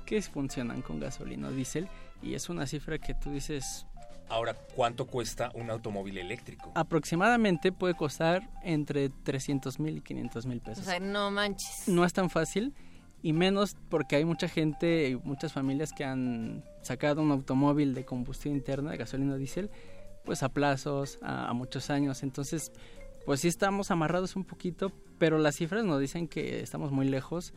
que 0.05 0.21
funcionan 0.21 0.81
con 0.81 0.99
gasolina 0.99 1.47
o 1.47 1.51
diésel 1.51 1.87
y 2.21 2.33
es 2.33 2.49
una 2.49 2.65
cifra 2.67 2.97
que 2.97 3.13
tú 3.13 3.31
dices 3.31 3.85
Ahora, 4.29 4.53
¿cuánto 4.75 5.07
cuesta 5.07 5.51
un 5.55 5.69
automóvil 5.69 6.17
eléctrico? 6.17 6.71
aproximadamente 6.75 7.71
puede 7.71 7.95
costar 7.95 8.47
entre 8.63 9.09
300 9.09 9.79
mil 9.79 9.97
y 9.97 10.01
500 10.01 10.45
mil 10.45 10.59
O 10.59 10.63
pesos. 10.63 10.85
sea, 10.85 10.99
no 10.99 11.31
manches. 11.31 11.87
no 11.87 12.05
es 12.05 12.13
tan 12.13 12.29
fácil 12.29 12.73
y 13.23 13.33
menos 13.33 13.75
porque 13.89 14.15
hay 14.15 14.25
mucha 14.25 14.47
gente 14.47 15.09
y 15.09 15.15
muchas 15.15 15.51
familias 15.53 15.91
que 15.91 16.05
han 16.05 16.63
sacado 16.83 17.21
un 17.21 17.31
automóvil 17.31 17.93
de 17.93 18.05
combustión 18.05 18.53
interna, 18.55 18.91
de 18.91 18.97
gasolina 18.97 19.33
o 19.33 19.37
diésel, 19.37 19.69
pues 20.25 20.43
a 20.43 20.49
plazos, 20.49 21.17
a, 21.21 21.49
a 21.49 21.53
muchos 21.53 21.89
años. 21.89 22.23
Entonces, 22.23 22.71
pues 23.25 23.41
sí 23.41 23.47
estamos 23.47 23.91
amarrados 23.91 24.35
un 24.35 24.45
poquito, 24.45 24.91
pero 25.17 25.37
las 25.39 25.55
cifras 25.55 25.83
nos 25.83 25.99
dicen 25.99 26.27
que 26.27 26.61
estamos 26.61 26.91
muy 26.91 27.07
lejos. 27.09 27.53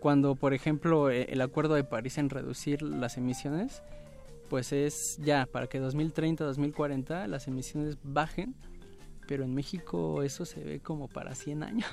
Cuando, 0.00 0.34
por 0.36 0.54
ejemplo, 0.54 1.10
eh, 1.10 1.26
el 1.30 1.40
acuerdo 1.40 1.74
de 1.74 1.84
París 1.84 2.16
en 2.18 2.30
reducir 2.30 2.80
las 2.82 3.16
emisiones, 3.16 3.82
pues 4.50 4.72
es 4.72 5.16
ya 5.22 5.46
para 5.46 5.68
que 5.68 5.78
2030, 5.78 6.44
2040 6.44 7.28
las 7.28 7.46
emisiones 7.46 7.96
bajen, 8.02 8.54
pero 9.28 9.44
en 9.44 9.54
México 9.54 10.24
eso 10.24 10.44
se 10.44 10.62
ve 10.62 10.80
como 10.80 11.08
para 11.08 11.36
100 11.36 11.62
años. 11.62 11.88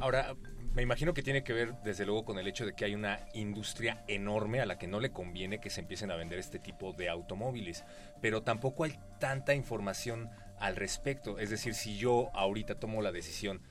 Ahora, 0.00 0.34
me 0.74 0.82
imagino 0.82 1.14
que 1.14 1.22
tiene 1.22 1.44
que 1.44 1.52
ver 1.52 1.74
desde 1.84 2.04
luego 2.04 2.24
con 2.24 2.38
el 2.38 2.48
hecho 2.48 2.66
de 2.66 2.74
que 2.74 2.84
hay 2.84 2.96
una 2.96 3.20
industria 3.32 4.04
enorme 4.08 4.60
a 4.60 4.66
la 4.66 4.76
que 4.76 4.88
no 4.88 4.98
le 4.98 5.12
conviene 5.12 5.60
que 5.60 5.70
se 5.70 5.80
empiecen 5.80 6.10
a 6.10 6.16
vender 6.16 6.40
este 6.40 6.58
tipo 6.58 6.92
de 6.92 7.08
automóviles, 7.08 7.84
pero 8.20 8.42
tampoco 8.42 8.82
hay 8.82 8.98
tanta 9.20 9.54
información 9.54 10.28
al 10.58 10.74
respecto. 10.74 11.38
Es 11.38 11.48
decir, 11.48 11.74
si 11.74 11.96
yo 11.96 12.30
ahorita 12.34 12.74
tomo 12.74 13.02
la 13.02 13.12
decisión, 13.12 13.62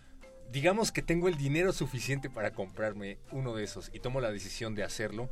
digamos 0.50 0.94
que 0.94 1.02
tengo 1.02 1.28
el 1.28 1.36
dinero 1.36 1.74
suficiente 1.74 2.30
para 2.30 2.52
comprarme 2.52 3.18
uno 3.34 3.54
de 3.54 3.66
esos 3.66 3.90
y 3.94 4.00
tomo 4.00 4.22
la 4.22 4.32
decisión 4.32 4.76
de 4.76 4.84
hacerlo, 4.84 5.30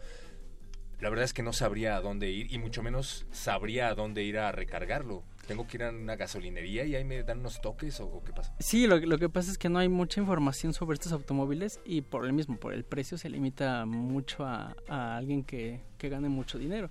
la 1.00 1.10
verdad 1.10 1.26
es 1.26 1.34
que 1.34 1.44
no 1.44 1.54
sabría 1.54 1.96
a 1.96 2.02
dónde 2.02 2.32
ir 2.32 2.52
y 2.54 2.58
mucho 2.58 2.82
menos 2.84 3.26
sabría 3.32 3.90
a 3.90 3.96
dónde 3.96 4.24
ir 4.24 4.38
a 4.38 4.52
recargarlo. 4.52 5.24
Tengo 5.48 5.68
que 5.68 5.78
ir 5.78 5.84
a 5.84 5.90
una 5.92 6.16
gasolinería 6.16 6.86
y 6.86 6.96
ahí 6.96 7.04
me 7.04 7.22
dan 7.22 7.40
unos 7.40 7.62
toques 7.62 8.00
o, 8.00 8.08
o 8.08 8.24
qué 8.24 8.34
pasa. 8.34 8.56
Sí, 8.60 8.88
lo, 8.88 8.98
lo 8.98 9.20
que 9.20 9.30
pasa 9.30 9.52
es 9.52 9.60
que 9.60 9.70
no 9.70 9.78
hay 9.78 9.90
mucha 9.90 10.20
información 10.20 10.74
sobre 10.74 10.96
estos 10.96 11.12
automóviles 11.12 11.80
y 11.86 12.02
por 12.02 12.26
el 12.26 12.34
mismo, 12.34 12.58
por 12.58 12.74
el 12.74 12.84
precio 12.84 13.18
se 13.20 13.30
limita 13.30 13.86
mucho 13.86 14.44
a, 14.44 14.76
a 14.88 15.18
alguien 15.18 15.44
que, 15.44 15.82
que 16.00 16.10
gane 16.10 16.30
mucho 16.30 16.58
dinero. 16.58 16.90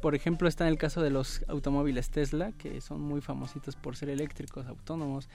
Por 0.00 0.14
ejemplo, 0.14 0.48
está 0.48 0.64
en 0.64 0.70
el 0.70 0.78
caso 0.78 1.02
de 1.02 1.10
los 1.10 1.44
automóviles 1.48 2.10
Tesla, 2.10 2.52
que 2.52 2.80
son 2.80 3.00
muy 3.00 3.20
famositos 3.20 3.76
por 3.76 3.96
ser 3.96 4.08
eléctricos, 4.08 4.66
autónomos, 4.66 5.28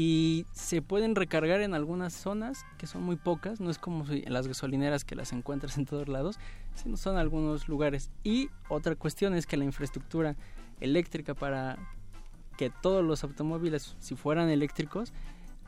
y 0.00 0.46
se 0.52 0.80
pueden 0.80 1.16
recargar 1.16 1.60
en 1.60 1.74
algunas 1.74 2.12
zonas, 2.12 2.64
que 2.78 2.86
son 2.86 3.02
muy 3.02 3.16
pocas, 3.16 3.58
no 3.58 3.68
es 3.68 3.80
como 3.80 4.06
si 4.06 4.22
en 4.24 4.32
las 4.32 4.46
gasolineras 4.46 5.04
que 5.04 5.16
las 5.16 5.32
encuentras 5.32 5.76
en 5.76 5.86
todos 5.86 6.06
lados, 6.06 6.38
sino 6.76 6.96
son 6.96 7.16
algunos 7.16 7.66
lugares. 7.66 8.12
Y 8.22 8.48
otra 8.68 8.94
cuestión 8.94 9.34
es 9.34 9.44
que 9.44 9.56
la 9.56 9.64
infraestructura 9.64 10.36
eléctrica 10.78 11.34
para 11.34 11.78
que 12.56 12.70
todos 12.70 13.04
los 13.04 13.24
automóviles, 13.24 13.96
si 13.98 14.14
fueran 14.14 14.50
eléctricos, 14.50 15.12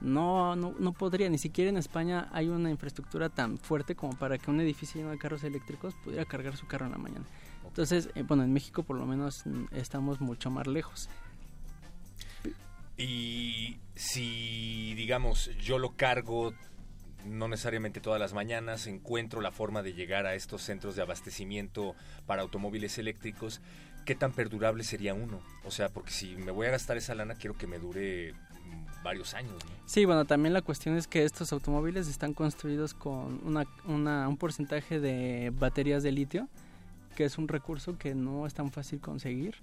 no, 0.00 0.54
no, 0.54 0.76
no 0.78 0.92
podría, 0.92 1.28
ni 1.28 1.38
siquiera 1.38 1.68
en 1.68 1.76
España 1.76 2.28
hay 2.30 2.50
una 2.50 2.70
infraestructura 2.70 3.30
tan 3.30 3.58
fuerte 3.58 3.96
como 3.96 4.16
para 4.16 4.38
que 4.38 4.49
un 4.49 4.60
edificio 4.60 5.00
lleno 5.00 5.10
de 5.10 5.18
carros 5.18 5.42
eléctricos 5.42 5.96
pudiera 6.04 6.25
cargar 6.25 6.56
su 6.56 6.68
carro 6.68 6.87
en 6.87 6.92
la 6.92 6.99
mañana. 6.99 7.25
Entonces, 7.66 8.10
eh, 8.14 8.22
bueno, 8.22 8.44
en 8.44 8.52
México 8.52 8.84
por 8.84 8.96
lo 8.96 9.06
menos 9.06 9.44
mm, 9.44 9.64
estamos 9.72 10.20
mucho 10.20 10.52
más 10.52 10.68
lejos. 10.68 11.08
Y 13.00 13.78
si, 13.95 14.95
digamos, 14.95 15.50
yo 15.59 15.78
lo 15.78 15.97
cargo 15.97 16.52
no 17.25 17.49
necesariamente 17.49 18.00
todas 18.00 18.21
las 18.21 18.35
mañanas, 18.35 18.87
encuentro 18.87 19.40
la 19.40 19.52
forma 19.52 19.83
de 19.83 19.95
llegar 19.95 20.26
a 20.26 20.35
estos 20.35 20.62
centros 20.62 20.97
de 20.97 21.02
abastecimiento 21.02 21.95
para 22.26 22.42
automóviles 22.42 22.99
eléctricos, 22.99 23.61
¿qué 24.04 24.14
tan 24.14 24.33
perdurable 24.33 24.85
sería 24.85 25.14
uno? 25.14 25.40
O 25.65 25.71
sea, 25.71 25.89
porque 25.89 26.10
si 26.10 26.36
me 26.36 26.50
voy 26.50 26.67
a 26.67 26.71
gastar 26.71 26.97
esa 26.97 27.15
lana, 27.15 27.34
quiero 27.34 27.56
que 27.56 27.67
me 27.67 27.78
dure 27.78 28.32
mm, 28.32 29.02
varios 29.02 29.34
años. 29.34 29.52
¿no? 29.65 29.71
Sí, 29.86 30.04
bueno, 30.04 30.25
también 30.25 30.52
la 30.52 30.63
cuestión 30.63 30.97
es 30.97 31.06
que 31.06 31.25
estos 31.25 31.52
automóviles 31.52 32.08
están 32.08 32.34
construidos 32.34 32.95
con 32.95 33.41
una, 33.45 34.28
un 34.28 34.36
porcentaje 34.36 35.00
de 35.00 35.52
baterías 35.54 36.02
de 36.02 36.13
litio, 36.13 36.49
que 37.17 37.25
es 37.25 37.39
un 37.39 37.49
recurso 37.49 37.99
que 37.99 38.15
no 38.15 38.47
es 38.47 38.54
tan 38.54 38.71
fácil 38.71 39.00
conseguir 39.00 39.56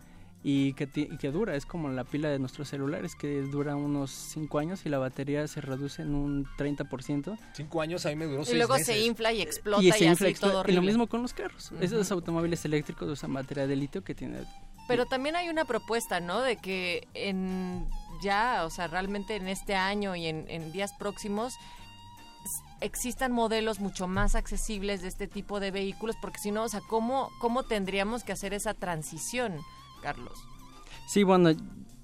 y 0.43 0.73
que, 0.73 0.88
y 0.95 1.17
que 1.17 1.32
dura, 1.32 1.56
es 1.56 1.65
como 1.65 1.89
la 1.89 2.04
pila 2.04 2.30
de 2.30 2.39
nuestros 2.39 2.69
celulares, 2.69 3.15
que 3.15 3.41
dura 3.41 3.76
unos 3.76 4.12
5 4.12 4.60
años 4.60 4.86
y 4.86 4.89
la 4.89 4.97
batería 4.97 5.47
se 5.47 5.62
reduce 5.62 6.04
en 6.04 6.13
un 6.15 6.45
30%. 6.58 7.38
Cinco 7.54 7.82
años 7.82 8.06
a 8.06 8.10
mí 8.10 8.15
me 8.15 8.26
duró 8.26 8.41
Y 8.43 8.45
seis 8.45 8.58
luego 8.58 8.73
meses. 8.73 8.88
se 8.88 9.06
infla 9.06 9.34
y 9.34 9.41
explota 9.41 9.84
y 9.84 9.89
y, 9.89 9.91
se 9.91 10.06
infla, 10.06 10.28
así 10.28 10.32
explota. 10.32 10.52
todo 10.52 10.52
y 10.52 10.54
lo 10.54 10.60
horrible. 10.80 10.82
mismo 10.91 11.08
con 11.08 11.21
los 11.21 11.34
carros. 11.34 11.71
Esos 11.82 12.12
automóviles 12.12 12.63
eléctricos 12.65 13.10
usan 13.10 13.34
batería 13.34 13.67
de 13.67 13.76
litio 13.76 14.04
que 14.04 14.13
tiene 14.15 14.39
Pero 14.88 15.06
también 15.06 15.36
hay 15.36 15.50
una 15.50 15.65
propuesta, 15.65 16.19
¿no? 16.19 16.41
De 16.41 16.58
que 16.58 17.08
en 17.13 17.88
ya, 18.21 18.63
o 18.65 18.69
sea, 18.69 18.88
realmente 18.88 19.36
en 19.36 19.47
este 19.47 19.76
año 19.76 20.15
y 20.15 20.28
en, 20.28 20.45
en 20.50 20.71
días 20.71 20.93
próximos 20.93 21.54
existan 22.80 23.32
modelos 23.32 23.80
mucho 23.80 24.08
más 24.08 24.36
accesibles 24.36 25.02
de 25.02 25.08
este 25.08 25.28
tipo 25.28 25.60
de 25.60 25.71
vehículos, 25.71 26.15
porque 26.21 26.39
si 26.39 26.52
no, 26.52 26.63
o 26.63 26.69
sea, 26.69 26.82
¿cómo, 26.88 27.30
¿cómo 27.39 27.63
tendríamos 27.63 28.23
que 28.23 28.32
hacer 28.32 28.54
esa 28.54 28.73
transición, 28.73 29.60
Carlos? 30.01 30.39
Sí, 31.07 31.23
bueno, 31.23 31.51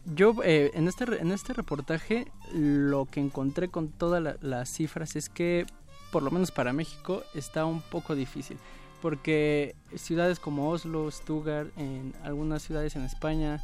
yo 0.05 0.35
eh, 0.43 0.71
en, 0.73 0.87
este, 0.87 1.03
en 1.21 1.31
este 1.31 1.53
reportaje 1.53 2.31
lo 2.53 3.05
que 3.05 3.19
encontré 3.19 3.69
con 3.69 3.89
todas 3.89 4.21
la- 4.21 4.37
las 4.41 4.69
cifras 4.69 5.15
es 5.15 5.29
que, 5.29 5.65
por 6.11 6.23
lo 6.23 6.31
menos 6.31 6.51
para 6.51 6.73
México, 6.73 7.23
está 7.33 7.65
un 7.65 7.81
poco 7.81 8.15
difícil. 8.15 8.57
Porque 9.01 9.75
ciudades 9.95 10.39
como 10.39 10.69
Oslo, 10.69 11.11
Stuttgart, 11.11 11.69
en 11.77 12.13
algunas 12.23 12.63
ciudades 12.63 12.95
en 12.95 13.03
España, 13.03 13.61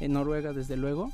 en 0.00 0.12
Noruega, 0.12 0.52
desde 0.52 0.76
luego, 0.76 1.12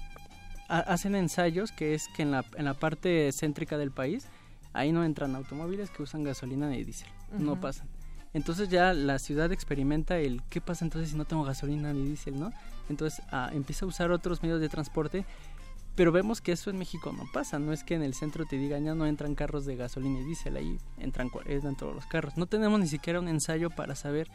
ha- 0.68 0.78
hacen 0.80 1.14
ensayos 1.14 1.70
que 1.72 1.94
es 1.94 2.08
que 2.16 2.22
en 2.22 2.30
la, 2.30 2.44
en 2.56 2.64
la 2.64 2.74
parte 2.74 3.30
céntrica 3.32 3.76
del 3.76 3.90
país, 3.90 4.26
ahí 4.72 4.92
no 4.92 5.04
entran 5.04 5.34
automóviles 5.36 5.90
que 5.90 6.02
usan 6.02 6.24
gasolina 6.24 6.68
ni 6.70 6.82
diésel. 6.84 7.08
No 7.38 7.60
pasan. 7.60 7.86
Entonces 8.34 8.68
ya 8.68 8.92
la 8.92 9.18
ciudad 9.18 9.50
experimenta 9.52 10.18
el 10.18 10.42
qué 10.50 10.60
pasa 10.60 10.84
entonces 10.84 11.10
si 11.10 11.16
no 11.16 11.24
tengo 11.24 11.44
gasolina 11.44 11.92
ni 11.92 12.04
diésel, 12.04 12.38
¿no? 12.38 12.52
Entonces 12.88 13.24
ah, 13.30 13.50
empieza 13.52 13.84
a 13.84 13.88
usar 13.88 14.10
otros 14.10 14.42
medios 14.42 14.60
de 14.60 14.68
transporte, 14.68 15.24
pero 15.94 16.12
vemos 16.12 16.40
que 16.40 16.52
eso 16.52 16.70
en 16.70 16.78
México 16.78 17.12
no 17.12 17.24
pasa. 17.32 17.58
No 17.58 17.72
es 17.72 17.84
que 17.84 17.94
en 17.94 18.02
el 18.02 18.14
centro 18.14 18.44
te 18.44 18.56
digan 18.56 18.84
ya 18.84 18.94
no 18.94 19.06
entran 19.06 19.34
carros 19.34 19.64
de 19.64 19.76
gasolina 19.76 20.20
y 20.20 20.24
diésel, 20.24 20.56
ahí 20.56 20.78
entran, 20.98 21.30
entran 21.46 21.76
todos 21.76 21.94
los 21.94 22.06
carros. 22.06 22.36
No 22.36 22.46
tenemos 22.46 22.78
ni 22.78 22.86
siquiera 22.86 23.18
un 23.18 23.28
ensayo 23.28 23.70
para 23.70 23.94
saber 23.94 24.28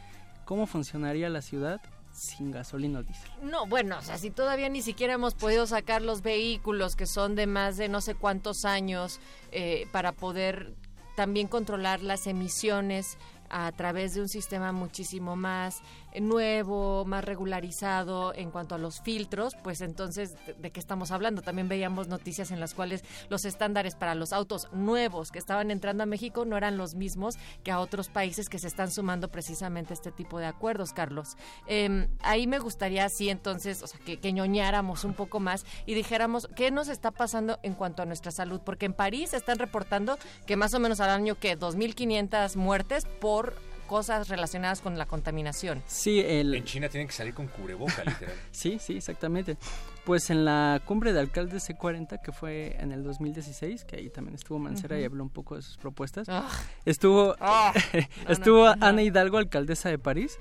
cómo 0.44 0.66
funcionaría 0.66 1.28
la 1.28 1.40
ciudad 1.40 1.80
sin 2.12 2.50
gasolina 2.50 3.00
o 3.00 3.02
diésel. 3.02 3.30
No, 3.42 3.66
bueno, 3.66 3.98
o 3.98 4.02
sea, 4.02 4.18
si 4.18 4.30
todavía 4.30 4.68
ni 4.68 4.82
siquiera 4.82 5.14
hemos 5.14 5.34
podido 5.34 5.66
sacar 5.66 6.02
los 6.02 6.22
vehículos 6.22 6.96
que 6.96 7.06
son 7.06 7.34
de 7.34 7.46
más 7.46 7.76
de 7.76 7.88
no 7.88 8.00
sé 8.00 8.14
cuántos 8.14 8.64
años 8.64 9.18
eh, 9.50 9.88
para 9.90 10.12
poder 10.12 10.74
también 11.16 11.48
controlar 11.48 12.02
las 12.02 12.26
emisiones 12.26 13.16
a 13.56 13.70
través 13.70 14.14
de 14.14 14.20
un 14.20 14.28
sistema 14.28 14.72
muchísimo 14.72 15.36
más 15.36 15.80
nuevo, 16.20 17.04
más 17.04 17.24
regularizado 17.24 18.34
en 18.34 18.50
cuanto 18.50 18.74
a 18.74 18.78
los 18.78 19.00
filtros, 19.00 19.56
pues 19.62 19.80
entonces, 19.80 20.36
¿de, 20.58 20.70
qué 20.70 20.80
estamos 20.80 21.10
hablando? 21.10 21.42
También 21.42 21.68
veíamos 21.68 22.08
noticias 22.08 22.50
en 22.50 22.60
las 22.60 22.74
cuales 22.74 23.04
los 23.28 23.44
estándares 23.44 23.94
para 23.94 24.14
los 24.14 24.32
autos 24.32 24.68
nuevos 24.72 25.30
que 25.30 25.38
estaban 25.38 25.70
entrando 25.70 26.02
a 26.02 26.06
México 26.06 26.44
no 26.44 26.56
eran 26.56 26.76
los 26.76 26.94
mismos 26.94 27.36
que 27.62 27.70
a 27.70 27.80
otros 27.80 28.08
países 28.08 28.48
que 28.48 28.58
se 28.58 28.68
están 28.68 28.90
sumando 28.90 29.28
precisamente 29.28 29.92
a 29.92 29.94
este 29.94 30.12
tipo 30.12 30.38
de 30.38 30.46
acuerdos, 30.46 30.92
Carlos. 30.92 31.36
Eh, 31.66 32.08
ahí 32.20 32.46
me 32.46 32.58
gustaría, 32.58 33.08
sí, 33.08 33.30
entonces, 33.30 33.82
o 33.82 33.86
sea, 33.86 34.00
que, 34.00 34.18
que 34.18 34.32
ñoñáramos 34.32 35.04
un 35.04 35.14
poco 35.14 35.40
más 35.40 35.64
y 35.86 35.94
dijéramos 35.94 36.48
qué 36.56 36.70
nos 36.70 36.88
está 36.88 37.10
pasando 37.10 37.58
en 37.62 37.74
cuanto 37.74 38.02
a 38.02 38.06
nuestra 38.06 38.30
salud, 38.30 38.60
porque 38.64 38.86
en 38.86 38.92
París 38.92 39.34
están 39.34 39.58
reportando 39.58 40.18
que 40.46 40.56
más 40.56 40.74
o 40.74 40.80
menos 40.80 41.00
al 41.00 41.10
año 41.10 41.34
que 41.36 41.58
2.500 41.58 42.56
muertes 42.56 43.06
por 43.20 43.54
cosas 43.86 44.28
relacionadas 44.28 44.80
con 44.80 44.98
la 44.98 45.06
contaminación. 45.06 45.82
Sí, 45.86 46.20
el, 46.20 46.54
En 46.54 46.64
China 46.64 46.88
tienen 46.88 47.06
que 47.06 47.14
salir 47.14 47.34
con 47.34 47.46
cubreboca, 47.48 48.02
literal. 48.06 48.34
Sí, 48.50 48.78
sí, 48.80 48.96
exactamente. 48.96 49.56
Pues 50.04 50.28
en 50.30 50.44
la 50.44 50.82
cumbre 50.84 51.12
de 51.12 51.20
alcaldes 51.20 51.68
C40, 51.68 52.20
que 52.22 52.32
fue 52.32 52.76
en 52.78 52.92
el 52.92 53.02
2016, 53.02 53.84
que 53.84 53.96
ahí 53.96 54.10
también 54.10 54.34
estuvo 54.34 54.58
Mancera 54.58 54.98
y 55.00 55.04
habló 55.04 55.22
un 55.22 55.30
poco 55.30 55.56
de 55.56 55.62
sus 55.62 55.76
propuestas, 55.78 56.28
Ah, 56.28 56.48
estuvo, 56.84 57.34
ah, 57.40 57.72
no, 58.26 58.32
estuvo 58.32 58.64
no, 58.66 58.76
no. 58.76 58.86
Ana 58.86 59.02
Hidalgo, 59.02 59.38
alcaldesa 59.38 59.88
de 59.88 59.98
París, 59.98 60.38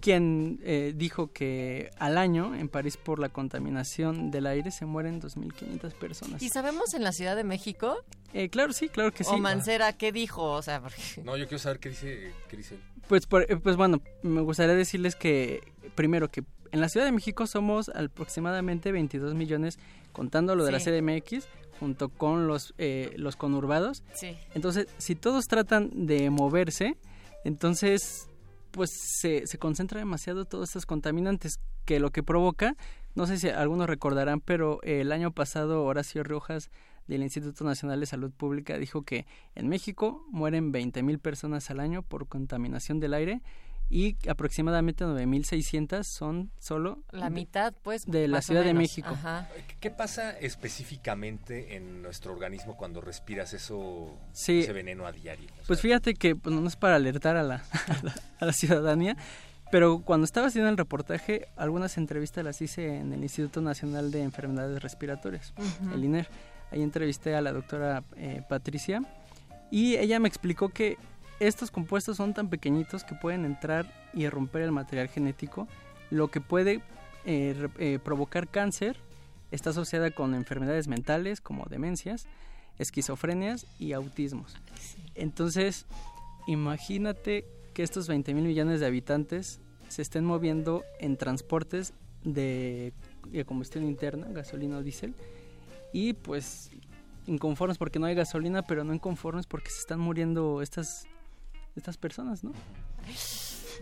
quien 0.00 0.60
eh, 0.64 0.92
dijo 0.94 1.32
que 1.32 1.90
al 1.98 2.18
año 2.18 2.54
en 2.54 2.68
París 2.68 2.96
por 2.96 3.18
la 3.18 3.28
contaminación 3.28 4.30
del 4.30 4.46
aire 4.46 4.70
se 4.70 4.86
mueren 4.86 5.20
2.500 5.20 5.92
personas. 5.94 6.42
¿Y 6.42 6.48
sabemos 6.48 6.94
en 6.94 7.02
la 7.02 7.12
Ciudad 7.12 7.34
de 7.36 7.44
México? 7.44 7.96
Eh, 8.32 8.48
claro, 8.48 8.72
sí, 8.72 8.88
claro 8.88 9.12
que 9.12 9.24
sí. 9.24 9.30
O 9.32 9.38
Mancera, 9.38 9.92
¿qué 9.94 10.12
dijo? 10.12 10.42
O 10.52 10.62
sea, 10.62 10.80
porque... 10.80 11.00
No, 11.24 11.36
yo 11.36 11.46
quiero 11.46 11.58
saber 11.58 11.78
qué 11.80 11.88
dice, 11.90 12.32
qué 12.48 12.56
dice. 12.56 12.78
Pues, 13.08 13.26
por- 13.26 13.50
eh, 13.50 13.56
pues 13.56 13.76
bueno, 13.76 14.00
me 14.22 14.40
gustaría 14.42 14.74
decirles 14.74 15.16
que 15.16 15.60
primero 15.94 16.28
que 16.30 16.44
en 16.72 16.80
la 16.80 16.88
Ciudad 16.88 17.06
de 17.06 17.12
México 17.12 17.46
somos 17.46 17.88
aproximadamente 17.88 18.92
22 18.92 19.34
millones, 19.34 19.78
contando 20.12 20.54
lo 20.56 20.64
de 20.64 20.72
la 20.72 20.80
Sí. 20.80 20.90
CDMX, 20.90 21.46
junto 21.78 22.08
con 22.08 22.46
los, 22.46 22.74
eh, 22.78 23.12
los 23.16 23.36
conurbados. 23.36 24.02
Sí. 24.14 24.36
Entonces, 24.54 24.88
si 24.98 25.14
todos 25.14 25.46
tratan 25.46 26.06
de 26.06 26.28
moverse, 26.30 26.96
entonces 27.44 28.28
pues 28.76 28.90
se, 28.90 29.46
se 29.46 29.58
concentra 29.58 29.98
demasiado 29.98 30.44
todos 30.44 30.68
estos 30.68 30.86
contaminantes, 30.86 31.58
que 31.86 31.98
lo 31.98 32.10
que 32.10 32.22
provoca, 32.22 32.76
no 33.14 33.26
sé 33.26 33.38
si 33.38 33.48
algunos 33.48 33.88
recordarán, 33.88 34.40
pero 34.40 34.82
el 34.82 35.10
año 35.12 35.32
pasado 35.32 35.82
Horacio 35.84 36.22
Rojas 36.22 36.70
del 37.06 37.22
Instituto 37.22 37.64
Nacional 37.64 38.00
de 38.00 38.06
Salud 38.06 38.30
Pública 38.32 38.76
dijo 38.76 39.02
que 39.02 39.26
en 39.54 39.68
México 39.68 40.26
mueren 40.30 40.72
20 40.72 41.02
mil 41.02 41.18
personas 41.18 41.70
al 41.70 41.80
año 41.80 42.02
por 42.02 42.28
contaminación 42.28 43.00
del 43.00 43.14
aire 43.14 43.42
y 43.88 44.16
aproximadamente 44.28 45.04
9.600 45.04 46.02
son 46.04 46.50
solo 46.58 47.04
La 47.12 47.26
de- 47.26 47.30
mitad, 47.30 47.72
pues. 47.82 48.04
de 48.06 48.26
la 48.28 48.42
Ciudad 48.42 48.64
de. 48.64 48.74
México. 48.74 49.08
Ajá. 49.10 49.48
¿Qué 49.80 49.90
pasa 49.90 50.32
específicamente 50.38 51.76
en 51.76 52.02
nuestro 52.02 52.32
organismo 52.32 52.76
cuando 52.76 53.00
respiras 53.00 53.52
eso, 53.52 54.16
Sí. 54.32 54.60
ese 54.60 54.72
veneno 54.72 55.06
a 55.06 55.12
diario? 55.12 55.48
O 55.62 55.66
Pues 55.66 55.78
sea, 55.80 55.82
fíjate 55.88 56.14
que 56.14 56.36
pues, 56.36 56.54
no 56.54 56.66
es 56.66 56.76
para 56.76 56.96
alertar 56.96 57.36
a 57.36 57.42
la, 57.42 57.56
a 57.88 58.02
la, 58.04 58.14
a 58.40 58.44
la 58.46 58.52
ciudadanía, 58.52 59.16
pero 59.70 60.00
cuando 60.00 60.24
estaba 60.24 60.46
haciendo 60.48 60.70
el 60.70 60.76
reportaje, 60.76 61.48
algunas 61.56 61.96
entrevistas 61.98 62.44
las 62.44 62.60
hice 62.62 62.96
en 62.98 63.12
el 63.12 63.22
Instituto 63.22 63.60
Nacional 63.60 64.10
de 64.10 64.22
Enfermedades 64.22 64.82
Respiratorias, 64.82 65.52
el 65.92 66.04
INER. 66.04 66.28
Ahí 66.70 66.82
entrevisté 66.82 67.34
a 67.36 67.40
la 67.40 67.52
doctora 67.52 68.02
eh, 68.16 68.42
Patricia 68.48 69.00
y 69.70 69.96
ella 69.96 70.18
me 70.20 70.28
explicó 70.28 70.68
que 70.68 70.96
estos 71.40 71.70
compuestos 71.70 72.16
son 72.16 72.34
tan 72.34 72.48
pequeñitos 72.48 73.04
que 73.04 73.14
pueden 73.14 73.44
entrar 73.44 73.92
y 74.14 74.28
romper 74.28 74.62
el 74.62 74.72
material 74.72 75.08
genético, 75.08 75.68
lo 76.10 76.28
que 76.28 76.40
puede 76.40 76.82
eh, 77.24 77.68
eh, 77.78 77.98
provocar 78.02 78.48
cáncer. 78.48 78.96
Está 79.50 79.70
asociada 79.70 80.10
con 80.10 80.34
enfermedades 80.34 80.88
mentales 80.88 81.40
como 81.40 81.66
demencias, 81.66 82.26
esquizofrenias 82.78 83.66
y 83.78 83.92
autismos. 83.92 84.56
Entonces, 85.14 85.86
imagínate 86.46 87.44
que 87.74 87.82
estos 87.82 88.08
20 88.08 88.34
mil 88.34 88.44
millones 88.44 88.80
de 88.80 88.86
habitantes 88.86 89.60
se 89.88 90.02
estén 90.02 90.24
moviendo 90.24 90.84
en 90.98 91.16
transportes 91.16 91.92
de, 92.24 92.92
de 93.28 93.44
combustión 93.44 93.84
interna, 93.84 94.26
gasolina 94.30 94.78
o 94.78 94.82
diésel, 94.82 95.14
y 95.92 96.14
pues 96.14 96.70
inconformes 97.26 97.78
porque 97.78 97.98
no 97.98 98.06
hay 98.06 98.14
gasolina, 98.14 98.62
pero 98.62 98.84
no 98.84 98.94
inconformes 98.94 99.46
porque 99.46 99.70
se 99.70 99.80
están 99.80 100.00
muriendo 100.00 100.62
estas, 100.62 101.06
estas 101.76 101.96
personas, 101.96 102.42
¿no? 102.44 102.52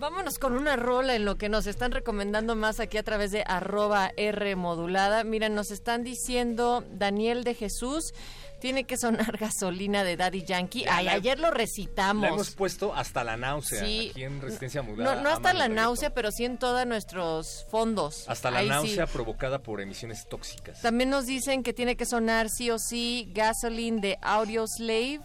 Vámonos 0.01 0.39
con 0.41 0.55
una 0.55 0.75
rola 0.75 1.15
en 1.15 1.25
lo 1.25 1.37
que 1.39 1.49
nos 1.49 1.67
están 1.69 1.93
recomendando 1.93 2.57
más 2.57 2.81
aquí 2.81 2.99
a 2.99 3.05
través 3.05 3.31
de 3.31 3.45
arroba 3.47 4.11
R 4.17 4.57
modulada. 4.57 5.23
Miren, 5.23 5.55
nos 5.55 5.71
están 5.71 6.03
diciendo 6.03 6.85
Daniel 6.91 7.45
de 7.45 7.55
Jesús, 7.55 8.13
tiene 8.61 8.85
que 8.85 8.97
sonar 8.97 9.37
gasolina 9.39 10.03
de 10.03 10.17
Daddy 10.17 10.43
Yankee. 10.45 10.85
Ay, 10.91 11.05
la- 11.05 11.13
ayer 11.13 11.39
lo 11.39 11.43
La 11.43 11.49
hemos 11.51 11.59
recitamos. 11.59 12.51
puesto 12.57 12.93
hasta 12.93 13.23
la 13.23 13.37
náusea 13.37 13.85
Sí. 13.85 14.09
aquí 14.11 14.25
en 14.25 14.41
Resistencia 14.43 14.83
Modulada. 14.83 15.15
No, 15.15 15.23
no 15.23 15.29
hasta 15.31 15.55
la 15.55 15.69
náusea, 15.69 16.11
pero 16.13 16.33
sí 16.33 16.45
en 16.45 16.59
todos 16.59 16.85
nuestros 16.89 17.65
fondos. 17.71 18.25
Hasta 18.29 18.51
la 18.51 18.59
Ahí 18.59 18.65
sí. 18.67 18.71
náusea 18.71 19.07
provocada 19.07 19.61
por 19.61 19.81
emisiones 19.81 20.27
tóxicas. 20.29 20.83
También 20.83 21.09
nos 21.11 21.27
dicen 21.27 21.63
que 21.63 21.73
tiene 21.73 21.97
que 21.97 22.05
sonar 22.05 22.49
sí 22.51 22.69
o 22.71 22.81
sí 22.81 23.31
Gasoline 23.33 24.01
de 24.01 24.19
Audio 24.23 24.65
Slave. 24.67 25.21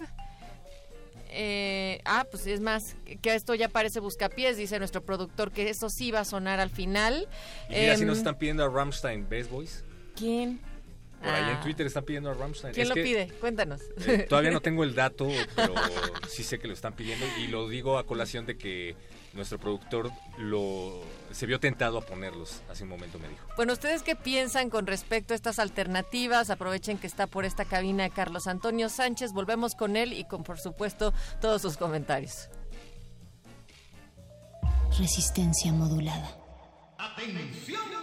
Eh, 1.29 2.01
ah, 2.05 2.25
pues 2.29 2.47
es 2.47 2.59
más, 2.59 2.95
que 3.21 3.35
esto 3.35 3.53
ya 3.55 3.69
parece 3.69 3.99
buscapiés, 3.99 4.57
dice 4.57 4.79
nuestro 4.79 5.03
productor, 5.03 5.51
que 5.51 5.69
eso 5.69 5.89
sí 5.89 6.11
va 6.11 6.21
a 6.21 6.25
sonar 6.25 6.59
al 6.59 6.69
final. 6.69 7.27
Y 7.69 7.73
mira, 7.75 7.95
si 7.95 8.01
Em, 8.01 8.07
nos 8.07 8.17
están 8.17 8.37
pidiendo 8.37 8.63
a 8.63 8.69
Rammstein, 8.69 9.27
¿ves, 9.29 9.49
boys? 9.49 9.83
¿Quién? 10.15 10.59
Por 11.21 11.29
ahí 11.29 11.43
en 11.43 11.57
Ah. 11.57 11.61
Twitter 11.61 11.85
están 11.85 12.03
pidiendo 12.05 12.31
a 12.31 12.33
Rammstein. 12.33 12.73
¿Quién 12.73 12.83
Es 12.83 12.89
lo 12.89 12.95
que, 12.95 13.03
pide? 13.03 13.27
Cuéntanos. 13.41 13.81
eh, 14.07 14.25
todavía 14.29 14.51
no 14.51 14.61
tengo 14.61 14.83
el 14.83 14.95
dato, 14.95 15.27
pero 15.55 15.75
sí 16.29 16.43
sé 16.43 16.59
que 16.59 16.67
lo 16.67 16.73
están 16.73 16.93
pidiendo 16.95 17.25
y 17.37 17.47
lo 17.47 17.67
digo 17.67 17.97
a 17.97 18.05
colación 18.05 18.45
de 18.45 18.57
que 18.57 18.95
nuestro 19.33 19.59
productor 19.59 20.11
lo 20.37 21.01
se 21.31 21.45
vio 21.45 21.59
tentado 21.59 21.97
a 21.97 22.01
ponerlos. 22.01 22.61
Hace 22.69 22.83
un 22.83 22.89
momento 22.89 23.19
me 23.19 23.29
dijo. 23.29 23.45
Bueno, 23.55 23.73
¿ustedes 23.73 24.03
qué 24.03 24.15
piensan 24.15 24.69
con 24.69 24.87
respecto 24.87 25.33
a 25.33 25.35
estas 25.35 25.59
alternativas? 25.59 26.49
Aprovechen 26.49 26.97
que 26.97 27.07
está 27.07 27.27
por 27.27 27.45
esta 27.45 27.65
cabina 27.65 28.09
Carlos 28.09 28.47
Antonio 28.47 28.89
Sánchez. 28.89 29.31
Volvemos 29.33 29.75
con 29.75 29.95
él 29.95 30.13
y 30.13 30.25
con, 30.25 30.43
por 30.43 30.59
supuesto, 30.59 31.13
todos 31.41 31.61
sus 31.61 31.77
comentarios. 31.77 32.49
Resistencia 34.97 35.71
modulada. 35.71 36.35
Atención 36.97 37.99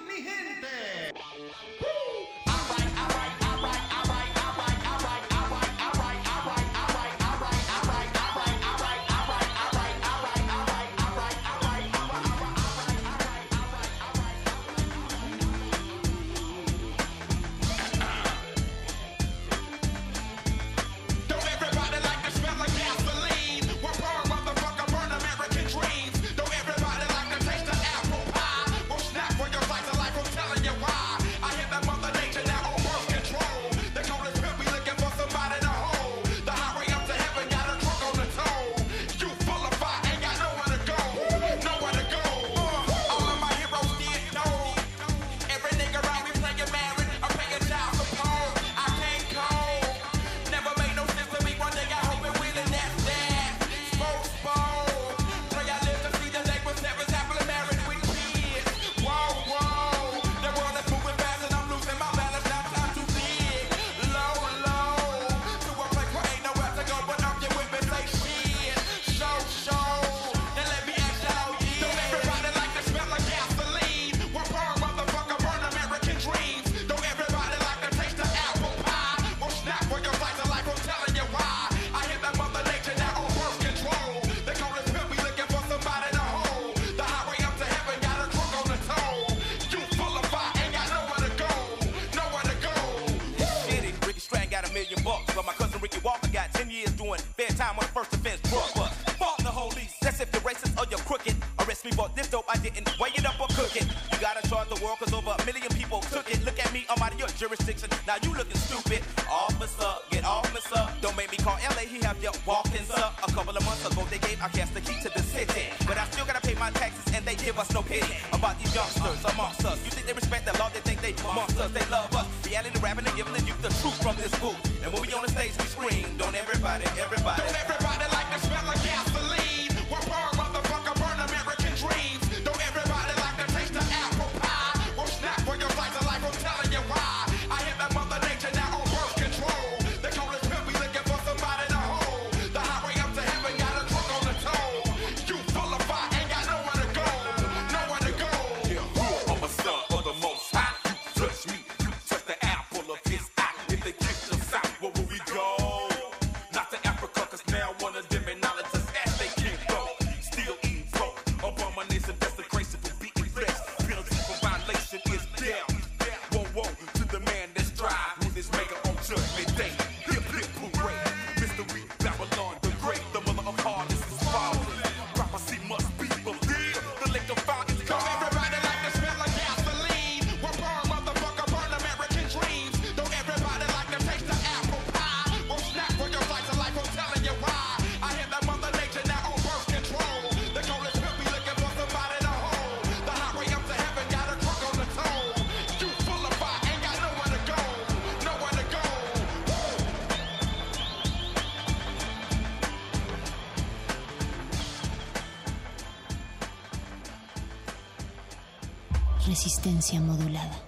Resistencia 209.66 210.00
modulada. 210.00 210.62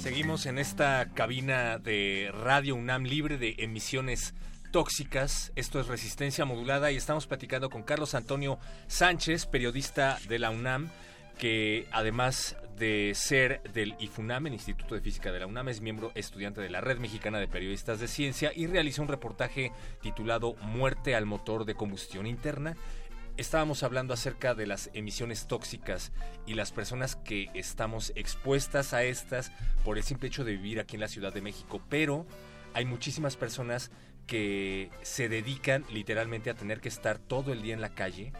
Seguimos 0.00 0.46
en 0.46 0.60
esta 0.60 1.08
cabina 1.14 1.78
de 1.78 2.30
Radio 2.32 2.76
UNAM 2.76 3.02
libre 3.02 3.38
de 3.38 3.56
emisiones 3.58 4.34
tóxicas. 4.70 5.50
Esto 5.56 5.80
es 5.80 5.88
Resistencia 5.88 6.44
Modulada 6.44 6.92
y 6.92 6.96
estamos 6.96 7.26
platicando 7.26 7.70
con 7.70 7.82
Carlos 7.82 8.14
Antonio 8.14 8.60
Sánchez, 8.86 9.46
periodista 9.46 10.20
de 10.28 10.38
la 10.38 10.50
UNAM, 10.50 10.90
que 11.38 11.88
además 11.90 12.56
de 12.76 13.14
ser 13.16 13.62
del 13.72 13.96
IFUNAM, 13.98 14.46
el 14.46 14.52
Instituto 14.52 14.71
de 14.92 15.00
Física 15.00 15.32
de 15.32 15.40
la 15.40 15.46
UNAM, 15.46 15.68
es 15.68 15.80
miembro 15.80 16.12
estudiante 16.14 16.60
de 16.60 16.70
la 16.70 16.80
Red 16.80 16.98
Mexicana 16.98 17.38
de 17.38 17.48
Periodistas 17.48 18.00
de 18.00 18.08
Ciencia 18.08 18.52
y 18.54 18.66
realiza 18.66 19.02
un 19.02 19.08
reportaje 19.08 19.72
titulado 20.00 20.54
Muerte 20.62 21.14
al 21.14 21.26
motor 21.26 21.64
de 21.64 21.74
combustión 21.74 22.26
interna. 22.26 22.76
Estábamos 23.36 23.82
hablando 23.82 24.12
acerca 24.12 24.54
de 24.54 24.66
las 24.66 24.90
emisiones 24.92 25.46
tóxicas 25.46 26.12
y 26.46 26.54
las 26.54 26.72
personas 26.72 27.16
que 27.16 27.48
estamos 27.54 28.12
expuestas 28.14 28.92
a 28.92 29.04
estas 29.04 29.50
por 29.84 29.96
el 29.96 30.04
simple 30.04 30.28
hecho 30.28 30.44
de 30.44 30.52
vivir 30.52 30.80
aquí 30.80 30.96
en 30.96 31.00
la 31.00 31.08
Ciudad 31.08 31.32
de 31.32 31.40
México, 31.40 31.80
pero 31.88 32.26
hay 32.74 32.84
muchísimas 32.84 33.36
personas 33.36 33.90
que 34.26 34.90
se 35.02 35.28
dedican 35.28 35.84
literalmente 35.90 36.50
a 36.50 36.54
tener 36.54 36.80
que 36.80 36.88
estar 36.88 37.18
todo 37.18 37.52
el 37.52 37.62
día 37.62 37.74
en 37.74 37.80
la 37.80 37.94
calle 37.94 38.32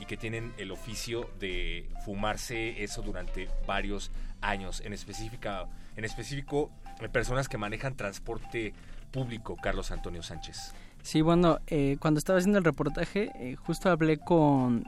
y 0.00 0.06
que 0.06 0.16
tienen 0.16 0.52
el 0.56 0.70
oficio 0.70 1.30
de 1.38 1.88
fumarse 2.04 2.82
eso 2.82 3.02
durante 3.02 3.48
varios 3.66 4.10
años. 4.40 4.80
En, 4.80 4.92
específica, 4.92 5.68
en 6.00 6.06
específico, 6.06 6.70
eh, 7.00 7.08
personas 7.08 7.48
que 7.48 7.58
manejan 7.58 7.94
transporte 7.94 8.72
público, 9.10 9.56
Carlos 9.62 9.90
Antonio 9.90 10.22
Sánchez. 10.22 10.72
Sí, 11.02 11.20
bueno, 11.20 11.58
eh, 11.66 11.96
cuando 12.00 12.18
estaba 12.18 12.38
haciendo 12.38 12.58
el 12.58 12.64
reportaje, 12.64 13.30
eh, 13.34 13.56
justo 13.56 13.90
hablé 13.90 14.18
con 14.18 14.84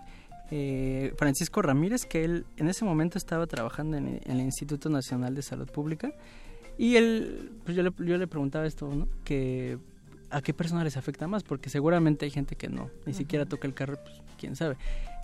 eh, 0.50 1.12
Francisco 1.18 1.60
Ramírez, 1.60 2.06
que 2.06 2.24
él 2.24 2.46
en 2.56 2.68
ese 2.68 2.84
momento 2.84 3.18
estaba 3.18 3.46
trabajando 3.46 3.96
en, 3.96 4.20
en 4.24 4.30
el 4.30 4.40
Instituto 4.40 4.88
Nacional 4.88 5.34
de 5.34 5.42
Salud 5.42 5.70
Pública. 5.70 6.12
Y 6.78 6.96
él, 6.96 7.52
pues 7.64 7.76
yo 7.76 7.82
le, 7.82 7.92
yo 7.98 8.16
le 8.16 8.26
preguntaba 8.26 8.66
esto, 8.66 8.88
¿no? 8.88 9.06
Que 9.24 9.78
a 10.30 10.40
qué 10.40 10.54
personas 10.54 10.84
les 10.84 10.96
afecta 10.96 11.28
más, 11.28 11.42
porque 11.42 11.68
seguramente 11.68 12.24
hay 12.24 12.30
gente 12.30 12.56
que 12.56 12.68
no, 12.68 12.88
ni 13.04 13.12
siquiera 13.12 13.44
toca 13.44 13.66
el 13.66 13.74
carro, 13.74 13.98
pues 14.02 14.14
quién 14.38 14.56
sabe. 14.56 14.76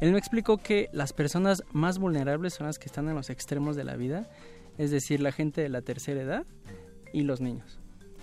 Él 0.03 0.13
me 0.13 0.19
explicó 0.19 0.59
que 0.59 0.91
las 0.93 1.15
personas 1.15 1.65
más 1.73 1.99
vulnerables 1.99 2.53
son 2.55 2.67
las 2.67 2.79
que 2.79 2.87
están 2.87 3.09
en 3.09 3.15
los 3.15 3.31
extremos 3.31 3.75
de 3.75 3.85
la 3.85 3.97
vida, 3.97 4.29
es 4.79 4.91
decir, 4.91 5.21
la 5.21 5.33
gente 5.33 5.61
de 5.61 5.69
la 5.69 5.83
tercera 5.83 6.23
edad 6.23 6.47
y 7.13 7.23
los 7.23 7.41
niños. 7.41 7.79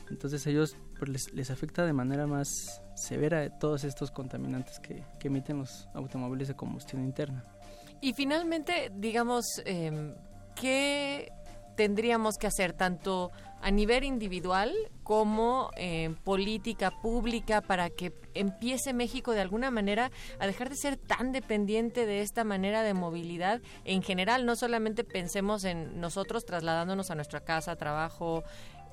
Entonces 0.10 0.46
ellos 0.48 0.78
pues, 0.98 1.10
les, 1.10 1.34
les 1.34 1.52
afecta 1.52 1.86
de 1.86 1.94
manera 1.94 2.26
más 2.26 2.82
severa 2.96 3.50
todos 3.60 3.84
estos 3.84 4.12
contaminantes 4.12 4.80
que, 4.80 5.04
emiten 5.24 5.58
los 5.60 5.88
automóviles 5.94 6.48
de 6.48 6.56
combustión 6.56 7.04
interna. 7.04 7.44
Y 8.02 8.14
finalmente, 8.14 8.92
digamos, 8.96 9.46
eh, 9.66 10.14
¿qué 10.56 11.32
tendríamos 11.76 12.38
que 12.38 12.48
hacer 12.48 12.74
tanto 12.74 13.32
a 13.66 13.72
nivel 13.72 14.04
individual 14.04 14.72
como 15.02 15.72
en 15.76 16.14
política 16.14 16.92
pública 17.02 17.62
para 17.62 17.90
que 17.90 18.14
empiece 18.36 18.94
México 18.94 19.32
de 19.32 19.42
alguna 19.42 19.72
manera 19.72 20.12
a 20.38 20.46
dejar 20.46 20.70
de 20.70 20.76
ser 20.76 20.98
tan 20.98 21.32
dependiente 21.32 22.06
de 22.06 22.22
esta 22.22 22.44
manera 22.44 22.84
de 22.84 22.94
movilidad 22.94 23.64
en 23.84 24.04
general? 24.04 24.46
No 24.46 24.56
solamente 24.56 25.04
pensemos 25.04 25.64
en 25.64 26.00
nosotros 26.00 26.46
trasladándonos 26.46 27.10
a 27.10 27.16
nuestra 27.16 27.40
casa, 27.40 27.76
trabajo, 27.76 28.44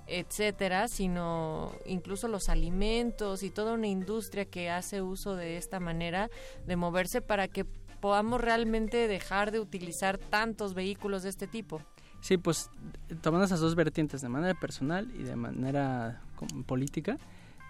etcétera, 0.07 0.89
sino 0.89 1.73
incluso 1.85 2.27
los 2.27 2.49
alimentos 2.49 3.43
y 3.43 3.51
toda 3.51 3.75
una 3.75 3.89
industria 3.89 4.47
que 4.47 4.71
hace 4.71 5.03
uso 5.03 5.37
de 5.37 5.59
esta 5.59 5.81
manera 5.81 6.31
de 6.65 6.77
moverse 6.77 7.21
para 7.21 7.47
que 7.47 7.67
podamos 8.01 8.41
realmente 8.41 9.07
dejar 9.07 9.51
de 9.51 9.61
utilizar 9.61 10.17
tantos 10.17 10.73
vehículos 10.73 11.25
de 11.25 11.29
este 11.29 11.47
tipo. 11.47 11.83
Sí, 12.23 12.37
pues 12.37 12.71
tomando 13.21 13.45
esas 13.45 13.59
dos 13.59 13.75
vertientes, 13.75 14.23
de 14.23 14.29
manera 14.29 14.55
personal 14.55 15.11
y 15.19 15.25
de 15.25 15.35
manera 15.35 16.23
política. 16.67 17.19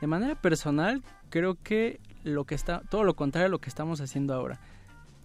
De 0.03 0.07
manera 0.07 0.35
personal, 0.35 1.03
creo 1.31 1.57
que 1.63 2.01
lo 2.23 2.45
que 2.45 2.55
está, 2.55 2.81
todo 2.91 3.03
lo 3.03 3.17
contrario 3.17 3.47
a 3.47 3.49
lo 3.49 3.61
que 3.61 3.71
estamos 3.71 4.03
haciendo 4.03 4.35
ahora, 4.35 4.61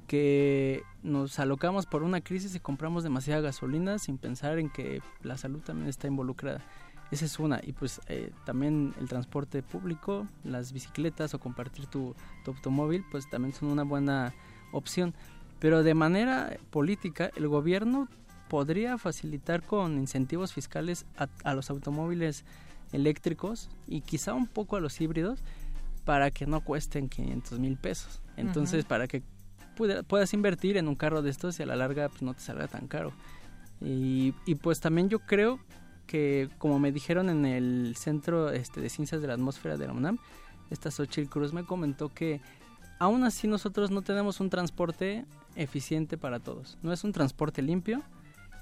que 0.07 0.81
nos 1.03 1.39
alocamos 1.39 1.85
por 1.85 2.03
una 2.03 2.21
crisis 2.21 2.55
y 2.55 2.61
compramos 2.61 3.03
demasiada 3.03 3.41
gasolina 3.41 3.99
sin 3.99 4.17
pensar 4.17 4.59
en 4.59 4.69
que 4.69 5.01
la 5.23 5.35
salud 5.35 5.59
también 5.59 5.89
está 5.89 6.07
involucrada. 6.07 6.61
Esa 7.11 7.25
es 7.25 7.37
una. 7.37 7.59
Y 7.61 7.73
pues 7.73 7.99
eh, 8.07 8.31
también 8.45 8.93
el 8.97 9.09
transporte 9.09 9.61
público, 9.61 10.25
las 10.45 10.71
bicicletas 10.71 11.33
o 11.33 11.39
compartir 11.39 11.87
tu, 11.87 12.15
tu 12.45 12.51
automóvil, 12.51 13.03
pues 13.11 13.29
también 13.29 13.53
son 13.53 13.67
una 13.69 13.83
buena 13.83 14.33
opción. 14.71 15.13
Pero 15.59 15.83
de 15.83 15.95
manera 15.95 16.55
política, 16.71 17.29
el 17.35 17.49
gobierno 17.49 18.07
podría 18.49 18.97
facilitar 18.97 19.61
con 19.63 19.97
incentivos 19.97 20.53
fiscales 20.53 21.05
a, 21.17 21.27
a 21.43 21.53
los 21.53 21.69
automóviles 21.69 22.45
eléctricos 22.93 23.69
y 23.87 24.01
quizá 24.01 24.33
un 24.33 24.47
poco 24.47 24.75
a 24.75 24.79
los 24.79 24.99
híbridos 25.01 25.39
para 26.05 26.31
que 26.31 26.45
no 26.45 26.61
cuesten 26.61 27.09
500 27.09 27.59
mil 27.59 27.75
pesos. 27.77 28.21
Entonces, 28.37 28.85
para 28.85 29.07
que 29.07 29.23
pueda- 29.75 30.03
puedas 30.03 30.33
invertir 30.33 30.77
en 30.77 30.87
un 30.87 30.95
carro 30.95 31.21
de 31.21 31.29
estos 31.29 31.59
y 31.59 31.63
a 31.63 31.65
la 31.65 31.75
larga 31.75 32.07
pues, 32.09 32.21
no 32.21 32.33
te 32.33 32.41
salga 32.41 32.67
tan 32.67 32.87
caro. 32.87 33.11
Y, 33.81 34.33
y 34.45 34.55
pues 34.55 34.79
también 34.79 35.09
yo 35.09 35.19
creo 35.19 35.59
que, 36.07 36.49
como 36.57 36.79
me 36.79 36.91
dijeron 36.93 37.29
en 37.29 37.45
el 37.45 37.95
Centro 37.97 38.51
este, 38.51 38.79
de 38.79 38.89
Ciencias 38.89 39.21
de 39.21 39.27
la 39.27 39.33
Atmósfera 39.33 39.75
de 39.77 39.87
la 39.87 39.93
UNAM, 39.93 40.17
esta 40.69 40.89
Xochitl 40.91 41.29
Cruz 41.29 41.51
me 41.53 41.65
comentó 41.65 42.13
que 42.13 42.39
aún 42.99 43.23
así 43.25 43.47
nosotros 43.47 43.91
no 43.91 44.01
tenemos 44.01 44.39
un 44.39 44.49
transporte 44.49 45.25
eficiente 45.55 46.17
para 46.17 46.39
todos. 46.39 46.77
No 46.81 46.93
es 46.93 47.03
un 47.03 47.11
transporte 47.11 47.61
limpio 47.61 48.01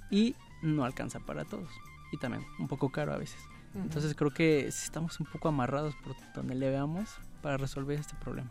y 0.10 0.36
no 0.62 0.86
alcanza 0.86 1.20
para 1.20 1.46
todos. 1.46 1.70
Y 2.12 2.18
también 2.18 2.46
un 2.60 2.68
poco 2.68 2.90
caro 2.92 3.14
a 3.14 3.18
veces. 3.18 3.40
Entonces 3.76 4.16
creo 4.16 4.32
que 4.32 4.68
estamos 4.68 5.20
un 5.20 5.26
poco 5.26 5.50
amarrados 5.50 5.96
por 5.98 6.16
donde 6.34 6.56
le 6.56 6.70
veamos 6.70 7.10
para 7.42 7.58
resolver 7.58 8.00
este 8.00 8.16
problema. 8.16 8.50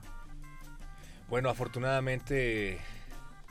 Bueno, 1.30 1.48
afortunadamente 1.48 2.78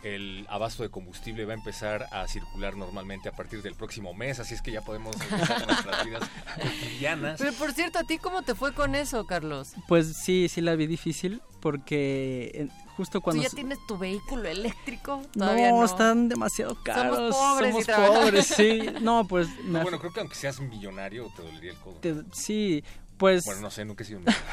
el 0.03 0.45
abasto 0.49 0.83
de 0.83 0.89
combustible 0.89 1.45
va 1.45 1.53
a 1.53 1.55
empezar 1.55 2.07
a 2.11 2.27
circular 2.27 2.75
normalmente 2.75 3.29
a 3.29 3.31
partir 3.31 3.61
del 3.61 3.75
próximo 3.75 4.13
mes, 4.13 4.39
así 4.39 4.53
es 4.53 4.61
que 4.61 4.71
ya 4.71 4.81
podemos 4.81 5.15
empezar 5.21 5.65
nuestras 5.65 6.05
vidas 6.05 6.29
cotidianas. 6.61 7.39
Pero 7.39 7.53
por 7.53 7.71
cierto, 7.71 7.99
¿a 7.99 8.03
ti 8.03 8.17
cómo 8.17 8.41
te 8.43 8.53
fue 8.55 8.73
con 8.73 8.95
eso, 8.95 9.25
Carlos? 9.25 9.73
Pues 9.87 10.15
sí, 10.17 10.47
sí 10.49 10.61
la 10.61 10.75
vi 10.75 10.87
difícil 10.87 11.41
porque 11.61 12.51
eh, 12.53 12.67
justo 12.97 13.19
¿Tú 13.19 13.21
cuando... 13.23 13.41
ya 13.43 13.49
se- 13.49 13.55
tienes 13.55 13.79
tu 13.87 13.97
vehículo 13.97 14.47
eléctrico? 14.49 15.21
No, 15.35 15.45
Todavía 15.45 15.71
no. 15.71 15.85
están 15.85 16.27
demasiado 16.27 16.75
caros. 16.83 17.15
Somos 17.17 17.35
pobres 17.35 17.85
somos 17.85 18.07
pobres, 18.09 18.45
sí. 18.47 18.81
No, 19.01 19.25
pues... 19.27 19.47
No, 19.63 19.81
bueno, 19.81 19.99
creo 19.99 20.11
que 20.11 20.19
aunque 20.19 20.35
seas 20.35 20.59
millonario 20.59 21.31
te 21.35 21.41
dolería 21.43 21.71
el 21.71 21.77
codo. 21.77 21.95
Te- 22.01 22.23
sí, 22.33 22.83
pues... 23.17 23.45
Bueno, 23.45 23.61
no 23.61 23.71
sé, 23.71 23.85
nunca 23.85 24.03
he 24.03 24.07
sido 24.07 24.19
millonario. 24.19 24.43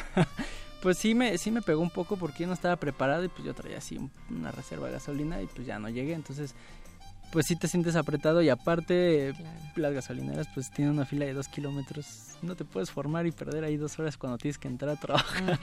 Pues 0.82 0.96
sí 0.98 1.14
me, 1.14 1.36
sí 1.38 1.50
me 1.50 1.60
pegó 1.62 1.80
un 1.82 1.90
poco 1.90 2.16
porque 2.16 2.42
yo 2.42 2.46
no 2.46 2.54
estaba 2.54 2.76
preparado 2.76 3.22
y 3.24 3.28
pues 3.28 3.44
yo 3.44 3.54
traía 3.54 3.78
así 3.78 3.98
un- 3.98 4.10
una 4.30 4.50
reserva 4.50 4.86
de 4.86 4.94
gasolina 4.94 5.40
y 5.42 5.46
pues 5.46 5.66
ya 5.66 5.78
no 5.78 5.88
llegué. 5.88 6.14
Entonces, 6.14 6.54
pues 7.32 7.46
sí 7.46 7.54
te 7.56 7.68
sientes 7.68 7.96
apretado 7.96 8.40
y 8.42 8.48
aparte 8.48 9.34
las 9.76 9.92
gasolineras 9.92 10.48
pues 10.54 10.70
tienen 10.70 10.94
una 10.94 11.04
fila 11.06 11.26
de 11.26 11.34
dos 11.34 11.48
kilómetros. 11.48 12.06
No 12.42 12.56
te 12.56 12.64
puedes 12.64 12.90
formar 12.90 13.26
y 13.26 13.30
perder 13.32 13.64
ahí 13.64 13.76
dos 13.76 13.98
horas 13.98 14.16
cuando 14.16 14.38
tienes 14.38 14.56
que 14.58 14.68
entrar 14.68 14.90
a 14.90 14.96
trabajar. 14.96 15.58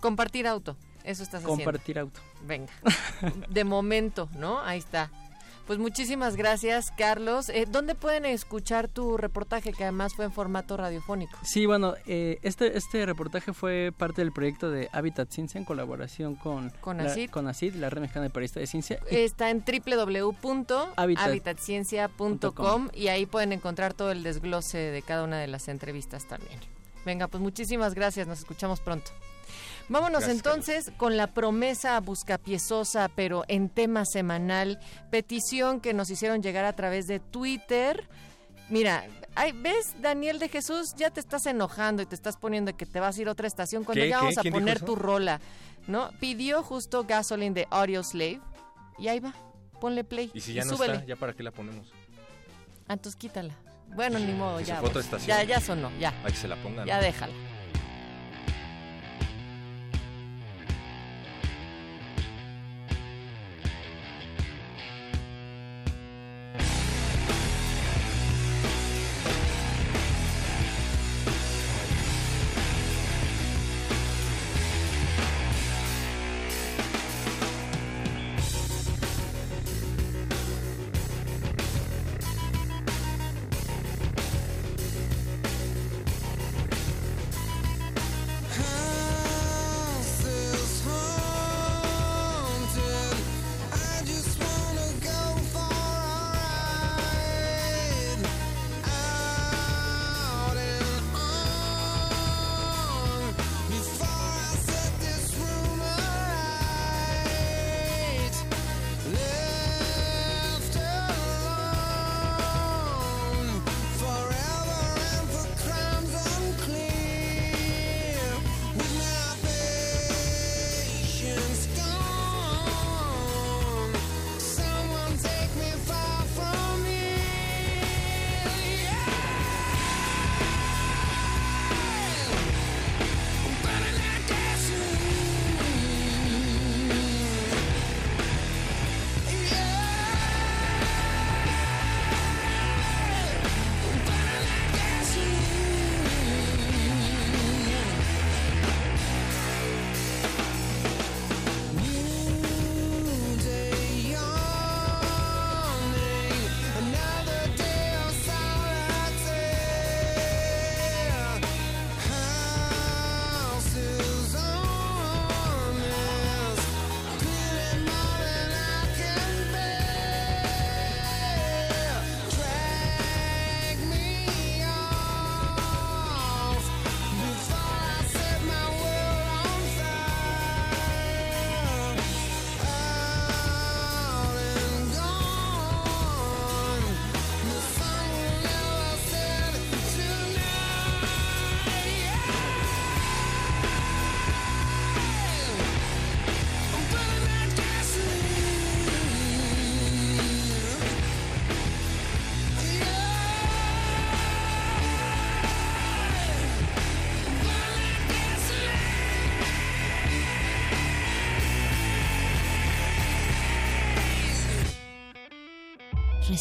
Compartir 0.00 0.46
auto, 0.46 0.76
eso 1.04 1.22
estás 1.22 1.42
haciendo. 1.42 1.64
Compartir 1.64 1.98
auto. 1.98 2.20
Venga, 2.46 2.70
de 3.48 3.64
momento, 3.64 4.28
¿no? 4.38 4.60
Ahí 4.60 4.78
está. 4.78 5.10
Pues 5.66 5.78
muchísimas 5.80 6.36
gracias, 6.36 6.92
Carlos. 6.96 7.48
Eh, 7.48 7.66
¿Dónde 7.68 7.96
pueden 7.96 8.24
escuchar 8.24 8.86
tu 8.86 9.16
reportaje, 9.16 9.72
que 9.72 9.82
además 9.82 10.14
fue 10.14 10.24
en 10.24 10.30
formato 10.32 10.76
radiofónico? 10.76 11.36
Sí, 11.42 11.66
bueno, 11.66 11.94
eh, 12.06 12.38
este, 12.42 12.78
este 12.78 13.04
reportaje 13.04 13.52
fue 13.52 13.92
parte 13.96 14.22
del 14.22 14.30
proyecto 14.32 14.70
de 14.70 14.88
Habitat 14.92 15.28
Ciencia 15.30 15.58
en 15.58 15.64
colaboración 15.64 16.36
con 16.36 16.70
Con 16.80 16.98
la, 16.98 17.10
ACID. 17.10 17.30
con 17.30 17.48
ACID, 17.48 17.74
la 17.74 17.90
Red 17.90 18.02
Mexicana 18.02 18.22
de 18.24 18.30
Periodistas 18.30 18.60
de 18.60 18.66
Ciencia. 18.68 19.00
Está 19.10 19.50
en 19.50 19.64
www.habitatsciencia.com 19.64 22.52
com. 22.54 22.88
y 22.94 23.08
ahí 23.08 23.26
pueden 23.26 23.52
encontrar 23.52 23.92
todo 23.92 24.12
el 24.12 24.22
desglose 24.22 24.78
de 24.78 25.02
cada 25.02 25.24
una 25.24 25.40
de 25.40 25.48
las 25.48 25.66
entrevistas 25.66 26.26
también. 26.26 26.60
Venga, 27.04 27.26
pues 27.26 27.42
muchísimas 27.42 27.94
gracias, 27.94 28.28
nos 28.28 28.38
escuchamos 28.38 28.78
pronto. 28.80 29.10
Vámonos 29.88 30.24
Gracias, 30.24 30.36
entonces 30.36 30.90
con 30.96 31.16
la 31.16 31.28
promesa 31.28 32.00
buscapiezosa, 32.00 33.08
pero 33.14 33.44
en 33.46 33.68
tema 33.68 34.04
semanal, 34.04 34.80
petición 35.10 35.80
que 35.80 35.94
nos 35.94 36.10
hicieron 36.10 36.42
llegar 36.42 36.64
a 36.64 36.74
través 36.74 37.06
de 37.06 37.20
Twitter. 37.20 38.08
Mira, 38.68 39.04
ay, 39.36 39.52
¿ves, 39.52 39.94
Daniel 40.00 40.40
de 40.40 40.48
Jesús? 40.48 40.92
Ya 40.96 41.10
te 41.10 41.20
estás 41.20 41.46
enojando 41.46 42.02
y 42.02 42.06
te 42.06 42.16
estás 42.16 42.36
poniendo 42.36 42.76
que 42.76 42.84
te 42.84 42.98
vas 42.98 43.16
a 43.16 43.20
ir 43.22 43.28
a 43.28 43.32
otra 43.32 43.46
estación 43.46 43.84
cuando 43.84 44.02
¿Qué? 44.02 44.08
ya 44.08 44.16
¿Qué? 44.16 44.22
vamos 44.22 44.38
a 44.38 44.42
¿Quién 44.42 44.54
dijo 44.54 44.60
poner 44.64 44.80
tu 44.80 44.96
rola, 44.96 45.40
¿no? 45.86 46.10
Pidió 46.18 46.64
justo 46.64 47.04
Gasoline 47.04 47.54
de 47.54 47.68
Audio 47.70 48.02
Slave 48.02 48.40
y 48.98 49.06
ahí 49.06 49.20
va, 49.20 49.34
ponle 49.80 50.02
play. 50.02 50.32
Y 50.34 50.40
si 50.40 50.52
ya 50.52 50.64
no 50.64 50.74
súbele. 50.74 50.94
está, 50.94 51.06
¿ya 51.06 51.14
para 51.16 51.32
qué 51.32 51.44
la 51.44 51.52
ponemos? 51.52 51.92
Ah, 52.88 52.94
entonces 52.94 53.16
quítala. 53.16 53.54
Bueno, 53.94 54.18
ni 54.18 54.32
modo, 54.32 54.60
ya. 54.62 54.80
pues. 54.80 55.26
Ya, 55.26 55.44
ya 55.44 55.60
sonó, 55.60 55.92
ya. 56.00 56.12
Ahí 56.24 56.32
que 56.32 56.38
se 56.38 56.48
la 56.48 56.56
pongan. 56.56 56.86
Ya 56.88 57.00
déjala. 57.00 57.32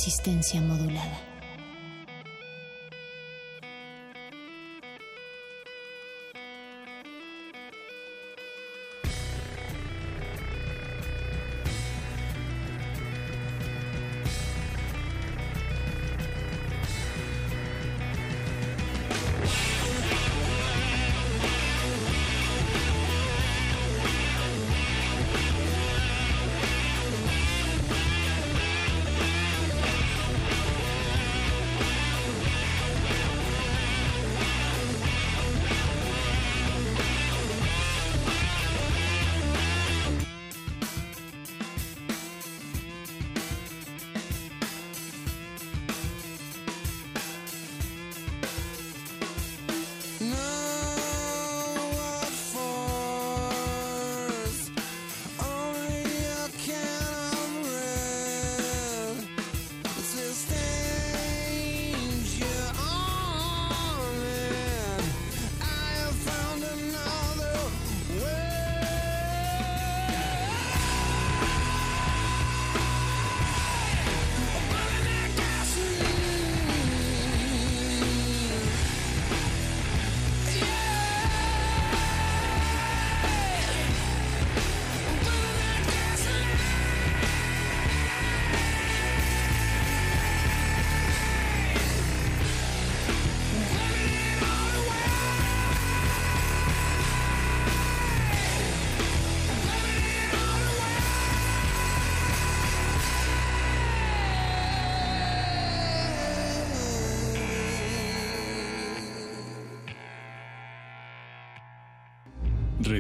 Resistencia 0.06 0.62
modulada. 0.62 1.35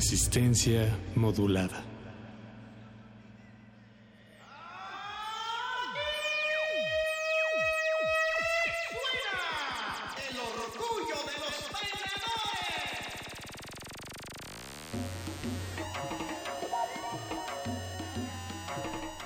Resistencia 0.08 0.95
modulada. 1.16 1.84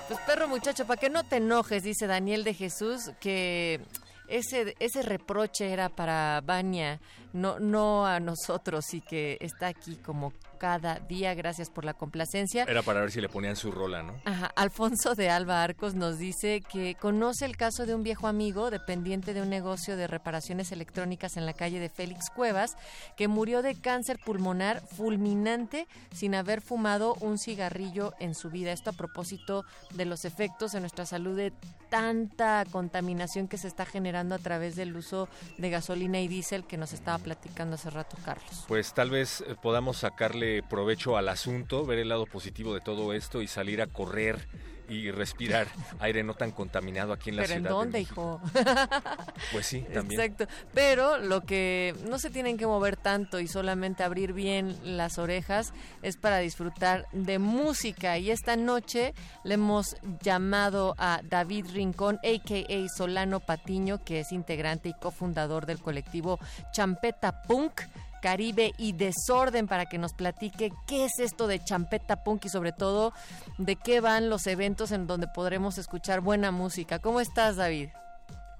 Pues 0.07 0.19
perro 0.25 0.47
muchacho, 0.47 0.87
para 0.87 0.97
que 0.97 1.09
no 1.09 1.25
te 1.25 1.35
enojes, 1.35 1.83
dice 1.83 2.07
Daniel 2.07 2.45
de 2.45 2.53
Jesús, 2.53 3.11
que 3.19 3.81
ese, 4.29 4.75
ese 4.79 5.01
reproche 5.01 5.73
era 5.73 5.89
para 5.89 6.41
Vania, 6.45 7.01
no, 7.33 7.59
no 7.59 8.05
a 8.05 8.19
nosotros, 8.19 8.93
y 8.93 9.01
que 9.01 9.37
está 9.41 9.67
aquí 9.67 9.95
como 9.95 10.33
cada 10.59 10.99
día. 10.99 11.33
Gracias 11.33 11.69
por 11.69 11.85
la 11.85 11.93
complacencia. 11.93 12.65
Era 12.67 12.83
para 12.83 13.01
ver 13.01 13.11
si 13.11 13.21
le 13.21 13.29
ponían 13.29 13.55
su 13.55 13.71
rola, 13.71 14.03
¿no? 14.03 14.15
Ajá, 14.25 14.51
Alfonso 14.55 15.15
de 15.15 15.29
Alba 15.29 15.63
Arcos 15.63 15.95
nos 15.95 16.19
dice 16.19 16.61
que 16.61 16.95
conoce 16.95 17.45
el 17.45 17.57
caso 17.57 17.85
de 17.85 17.95
un 17.95 18.03
viejo 18.03 18.27
amigo 18.27 18.69
dependiente 18.69 19.33
de 19.33 19.41
un 19.41 19.49
negocio 19.49 19.95
de 19.95 20.07
reparaciones 20.07 20.71
electrónicas 20.71 21.37
en 21.37 21.45
la 21.45 21.53
calle 21.53 21.79
de 21.79 21.89
Félix 21.89 22.29
Cuevas 22.29 22.75
que 23.15 23.27
murió 23.27 23.61
de 23.61 23.75
cáncer 23.75 24.19
pulmonar 24.23 24.81
fulminante 24.81 25.87
sin 26.13 26.35
haber 26.35 26.61
fumado 26.61 27.15
un 27.21 27.37
cigarrillo 27.37 28.13
en 28.19 28.35
su 28.35 28.49
vida. 28.49 28.71
Esto 28.71 28.89
a 28.89 28.93
propósito 28.93 29.63
de 29.93 30.05
los 30.05 30.25
efectos 30.25 30.73
en 30.73 30.81
nuestra 30.81 31.05
salud 31.05 31.37
de 31.37 31.53
tanta 31.89 32.65
contaminación 32.71 33.47
que 33.47 33.57
se 33.57 33.67
está 33.67 33.85
generando 33.85 34.35
a 34.35 34.39
través 34.39 34.75
del 34.75 34.95
uso 34.95 35.27
de 35.57 35.69
gasolina 35.69 36.19
y 36.19 36.27
diésel 36.27 36.65
que 36.65 36.77
nos 36.77 36.93
estaba 36.93 37.18
platicando 37.19 37.75
hace 37.75 37.89
rato 37.89 38.17
Carlos. 38.23 38.65
Pues 38.67 38.93
tal 38.93 39.09
vez 39.09 39.41
eh, 39.41 39.55
podamos 39.61 39.97
sacarle 39.97 40.63
provecho 40.63 41.17
al 41.17 41.29
asunto, 41.29 41.85
ver 41.85 41.99
el 41.99 42.09
lado 42.09 42.25
positivo 42.25 42.73
de 42.73 42.81
todo 42.81 43.13
esto 43.13 43.41
y 43.41 43.47
salir 43.47 43.81
a 43.81 43.87
correr 43.87 44.47
y 44.89 45.11
respirar 45.11 45.67
aire 45.99 46.23
no 46.23 46.33
tan 46.33 46.51
contaminado 46.51 47.13
aquí 47.13 47.29
en 47.29 47.37
la 47.37 47.43
Pero 47.43 47.53
¿en 47.53 47.59
ciudad. 47.59 47.69
de 47.69 47.75
dónde, 47.75 48.01
hijo? 48.01 48.41
Pues 49.51 49.65
sí, 49.65 49.81
también. 49.93 50.19
Exacto. 50.19 50.47
Pero 50.73 51.17
lo 51.17 51.41
que 51.41 51.95
no 52.09 52.19
se 52.19 52.29
tienen 52.29 52.57
que 52.57 52.67
mover 52.67 52.97
tanto 52.97 53.39
y 53.39 53.47
solamente 53.47 54.03
abrir 54.03 54.33
bien 54.33 54.75
las 54.83 55.17
orejas 55.17 55.73
es 56.01 56.17
para 56.17 56.39
disfrutar 56.39 57.07
de 57.13 57.39
música. 57.39 58.17
Y 58.17 58.31
esta 58.31 58.55
noche 58.55 59.13
le 59.43 59.53
hemos 59.55 59.95
llamado 60.21 60.95
a 60.97 61.21
David 61.23 61.67
Rincón, 61.73 62.17
a.k.a. 62.17 62.89
Solano 62.89 63.39
Patiño, 63.39 64.03
que 64.03 64.19
es 64.19 64.31
integrante 64.31 64.89
y 64.89 64.93
cofundador 64.93 65.65
del 65.65 65.79
colectivo 65.79 66.39
Champeta 66.73 67.41
Punk. 67.43 67.81
Caribe 68.21 68.71
y 68.77 68.93
Desorden 68.93 69.67
para 69.67 69.85
que 69.85 69.97
nos 69.97 70.13
platique 70.13 70.71
qué 70.87 71.05
es 71.05 71.19
esto 71.19 71.47
de 71.47 71.59
Champeta 71.59 72.23
Punk 72.23 72.45
y 72.45 72.49
sobre 72.49 72.71
todo 72.71 73.13
de 73.57 73.75
qué 73.75 74.01
van 74.01 74.29
los 74.29 74.47
eventos 74.47 74.91
en 74.91 75.07
donde 75.07 75.27
podremos 75.27 75.77
escuchar 75.77 76.21
buena 76.21 76.51
música. 76.51 76.99
¿Cómo 76.99 77.21
estás, 77.21 77.55
David? 77.55 77.89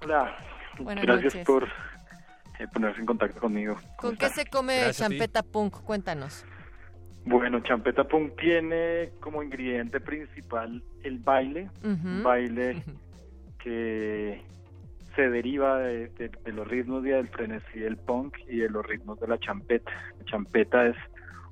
Hola, 0.02 0.36
Buenas 0.78 1.04
gracias 1.04 1.34
noches. 1.34 1.46
por 1.46 1.64
eh, 1.64 2.66
ponerse 2.72 3.00
en 3.00 3.06
contacto 3.06 3.40
conmigo. 3.40 3.76
¿Con 3.96 4.16
qué 4.16 4.28
se 4.30 4.46
come 4.46 4.76
Gracias. 4.76 4.98
Champeta 5.08 5.42
Punk? 5.42 5.82
Cuéntanos. 5.82 6.44
Bueno, 7.24 7.60
Champeta 7.60 8.04
Punk 8.04 8.34
tiene 8.40 9.10
como 9.20 9.42
ingrediente 9.42 10.00
principal 10.00 10.82
el 11.04 11.18
baile, 11.18 11.68
un 11.84 12.22
baile 12.22 12.82
que 13.62 14.42
se 15.14 15.28
deriva 15.28 15.78
de, 15.78 16.30
los 16.46 16.66
ritmos 16.68 17.02
del 17.02 17.28
frenesí 17.28 17.80
del 17.80 17.96
punk 17.96 18.36
y 18.48 18.58
de 18.58 18.68
los 18.68 18.86
ritmos 18.86 19.18
de 19.20 19.28
la 19.28 19.38
champeta. 19.38 19.90
La 20.18 20.24
champeta 20.24 20.86
es 20.86 20.96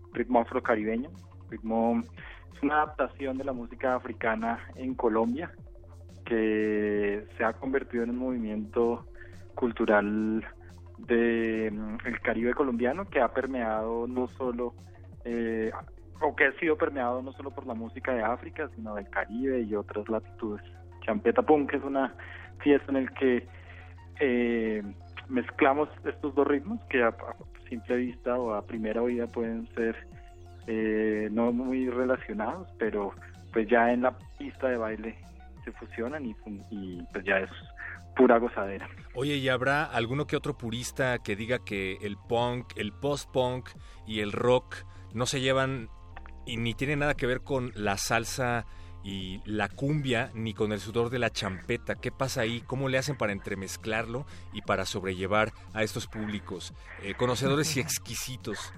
un 0.09 0.15
ritmo 0.15 0.41
afrocaribeño, 0.41 1.11
ritmo, 1.51 2.03
es 2.55 2.63
una 2.63 2.83
adaptación 2.83 3.39
de 3.39 3.45
la 3.45 3.53
música 3.53 3.95
africana 3.95 4.59
en 4.77 4.95
Colombia 4.95 5.51
que 6.25 7.25
se 7.37 7.45
ha 7.45 7.55
convertido 7.55 8.05
en 8.05 8.11
un 8.11 8.19
movimiento 8.19 9.07
cultural 9.55 10.45
de 10.99 11.71
mm, 11.73 11.97
Caribe 12.23 12.55
colombiano 12.55 13.09
que 13.09 13.21
ha 13.21 13.33
permeado 13.33 14.07
no 14.07 14.29
solo 14.29 14.75
eh, 15.25 15.71
o 16.21 16.35
que 16.37 16.47
ha 16.47 16.53
sido 16.59 16.77
permeado 16.77 17.23
no 17.23 17.33
solo 17.33 17.51
por 17.51 17.67
la 17.67 17.75
música 17.75 18.13
de 18.13 18.23
África 18.23 18.69
sino 18.75 18.95
del 18.95 19.09
Caribe 19.09 19.61
y 19.63 19.75
otras 19.75 20.09
latitudes. 20.09 20.65
Champeta 21.01 21.43
Punk 21.43 21.73
es 21.73 21.83
una 21.83 22.15
fiesta 22.59 22.91
en 22.91 22.97
el 22.97 23.11
que 23.13 23.47
eh, 24.21 24.83
mezclamos 25.29 25.89
estos 26.05 26.35
dos 26.35 26.47
ritmos 26.47 26.81
que 26.89 27.03
a, 27.03 27.15
simple 27.69 27.97
vista 27.97 28.39
o 28.39 28.55
a 28.55 28.63
primera 28.63 29.03
oída 29.03 29.27
pueden 29.27 29.69
ser 29.75 29.97
eh, 30.67 31.29
no 31.31 31.53
muy 31.53 31.91
relacionados, 31.91 32.69
pero 32.79 33.13
pues 33.53 33.69
ya 33.69 33.93
en 33.93 34.03
la 34.03 34.17
pista 34.39 34.69
de 34.69 34.77
baile 34.77 35.19
se 35.65 35.73
fusionan 35.73 36.25
y 36.25 36.35
pues 37.13 37.25
ya 37.25 37.39
es 37.39 37.51
pura 38.19 38.39
gozadera. 38.39 38.89
Oye, 39.15 39.37
¿y 39.37 39.49
habrá 39.49 39.85
alguno 39.85 40.27
que 40.27 40.37
otro 40.37 40.59
purista 40.59 41.19
que 41.19 41.37
diga 41.37 41.61
que 41.65 41.99
el 42.03 42.17
punk, 42.17 42.73
el 42.77 42.93
post-punk 42.93 43.71
y 44.07 44.21
el 44.21 44.33
rock 44.33 44.85
no 45.15 45.25
se 45.25 45.41
llevan 45.41 45.89
y 46.45 46.57
ni 46.57 46.75
tienen 46.75 46.99
nada 46.99 47.15
que 47.15 47.27
ver 47.27 47.43
con 47.43 47.71
la 47.75 47.97
salsa 47.97 48.67
y 49.09 49.41
la 49.47 49.69
cumbia 49.71 50.31
ni 50.35 50.53
con 50.53 50.71
el 50.73 50.81
sudor 50.81 51.09
de 51.09 51.19
la 51.19 51.31
champeta? 51.31 51.95
¿Qué 51.95 52.13
pasa 52.13 52.43
ahí? 52.43 52.61
¿Cómo 52.67 52.91
le 52.91 52.99
hacen 52.99 53.17
para 53.17 53.33
entremezclarlo 53.33 54.27
y 54.53 54.61
para 54.61 54.85
sobrellevar 54.85 55.53
a 55.73 55.83
estos 55.83 56.07
públicos 56.07 56.75
eh, 57.03 57.15
conocedores 57.15 57.75
y 57.77 57.81
exquisitos? 57.81 58.73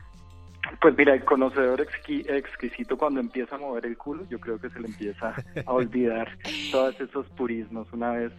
Pues 0.80 0.94
mira, 0.96 1.14
el 1.14 1.24
conocedor 1.24 1.80
exqui- 1.84 2.30
exquisito 2.30 2.96
cuando 2.96 3.18
empieza 3.18 3.56
a 3.56 3.58
mover 3.58 3.86
el 3.86 3.96
culo, 3.96 4.24
yo 4.28 4.38
creo 4.38 4.60
que 4.60 4.70
se 4.70 4.78
le 4.78 4.86
empieza 4.86 5.34
a 5.66 5.72
olvidar 5.72 6.38
todos 6.70 7.00
esos 7.00 7.26
purismos 7.30 7.92
una 7.92 8.12
vez 8.12 8.32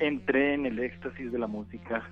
entré 0.00 0.54
en 0.54 0.66
el 0.66 0.80
éxtasis 0.80 1.32
de 1.32 1.38
la 1.38 1.46
música 1.46 2.10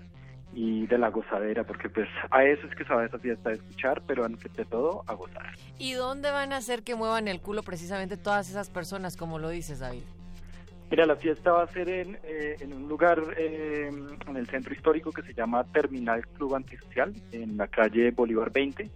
y 0.52 0.86
de 0.86 0.98
la 0.98 1.10
gozadera, 1.10 1.64
porque 1.64 1.88
pues 1.88 2.08
a 2.30 2.44
eso 2.44 2.66
es 2.66 2.74
que 2.74 2.84
sabe 2.84 3.06
esa 3.06 3.18
fiesta 3.18 3.50
de 3.50 3.56
escuchar, 3.56 4.02
pero 4.06 4.24
antes 4.24 4.52
de 4.52 4.64
todo 4.64 5.04
a 5.06 5.14
gozar. 5.14 5.46
¿Y 5.78 5.92
dónde 5.92 6.30
van 6.30 6.52
a 6.52 6.56
hacer 6.56 6.82
que 6.82 6.94
muevan 6.94 7.28
el 7.28 7.40
culo 7.40 7.62
precisamente 7.62 8.16
todas 8.16 8.50
esas 8.50 8.70
personas, 8.70 9.16
como 9.16 9.38
lo 9.38 9.48
dices, 9.48 9.78
David? 9.78 10.02
Mira, 10.90 11.06
la 11.06 11.14
fiesta 11.14 11.52
va 11.52 11.62
a 11.62 11.68
ser 11.68 11.88
en, 11.88 12.18
eh, 12.24 12.56
en 12.58 12.72
un 12.72 12.88
lugar 12.88 13.22
eh, 13.36 13.90
en 14.26 14.36
el 14.36 14.46
centro 14.48 14.74
histórico 14.74 15.12
que 15.12 15.22
se 15.22 15.32
llama 15.34 15.62
Terminal 15.64 16.26
Club 16.26 16.56
Antisocial, 16.56 17.14
en 17.30 17.56
la 17.56 17.68
calle 17.68 18.10
Bolívar 18.10 18.50
20. 18.50 18.90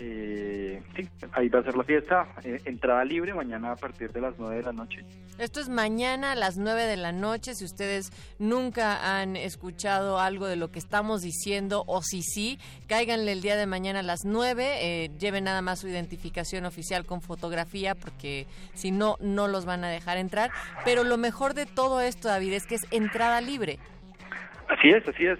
Eh, 0.00 0.80
sí, 0.94 1.08
ahí 1.32 1.48
va 1.48 1.58
a 1.58 1.64
ser 1.64 1.76
la 1.76 1.82
fiesta, 1.82 2.28
eh, 2.44 2.60
entrada 2.66 3.04
libre 3.04 3.34
mañana 3.34 3.72
a 3.72 3.76
partir 3.76 4.12
de 4.12 4.20
las 4.20 4.34
9 4.38 4.56
de 4.56 4.62
la 4.62 4.72
noche. 4.72 5.04
Esto 5.38 5.58
es 5.58 5.68
mañana 5.68 6.32
a 6.32 6.34
las 6.36 6.56
9 6.56 6.84
de 6.84 6.96
la 6.96 7.10
noche. 7.10 7.56
Si 7.56 7.64
ustedes 7.64 8.12
nunca 8.38 9.20
han 9.20 9.34
escuchado 9.34 10.20
algo 10.20 10.46
de 10.46 10.54
lo 10.54 10.70
que 10.70 10.78
estamos 10.78 11.22
diciendo, 11.22 11.82
o 11.88 12.02
si 12.02 12.22
sí, 12.22 12.60
cáiganle 12.86 13.32
el 13.32 13.40
día 13.40 13.56
de 13.56 13.66
mañana 13.66 13.98
a 14.00 14.04
las 14.04 14.24
9. 14.24 14.64
eh, 14.80 15.10
lleven 15.18 15.44
nada 15.44 15.62
más 15.62 15.80
su 15.80 15.88
identificación 15.88 16.64
oficial 16.64 17.04
con 17.04 17.20
fotografía, 17.20 17.96
porque 17.96 18.46
si 18.74 18.92
no, 18.92 19.16
no 19.20 19.48
los 19.48 19.64
van 19.64 19.82
a 19.82 19.88
dejar 19.88 20.16
entrar. 20.16 20.52
Pero 20.84 21.02
lo 21.02 21.18
mejor 21.18 21.54
de 21.54 21.66
todo 21.66 22.00
esto, 22.00 22.28
David, 22.28 22.52
es 22.52 22.66
que 22.66 22.76
es 22.76 22.86
entrada 22.92 23.40
libre. 23.40 23.80
Así 24.68 24.90
es, 24.90 25.06
así 25.08 25.26
es. 25.26 25.38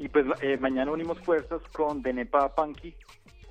Y 0.00 0.08
pues 0.08 0.24
eh, 0.40 0.56
mañana 0.58 0.90
unimos 0.90 1.20
fuerzas 1.20 1.60
con 1.72 2.00
Denepa 2.00 2.54
Punky, 2.54 2.94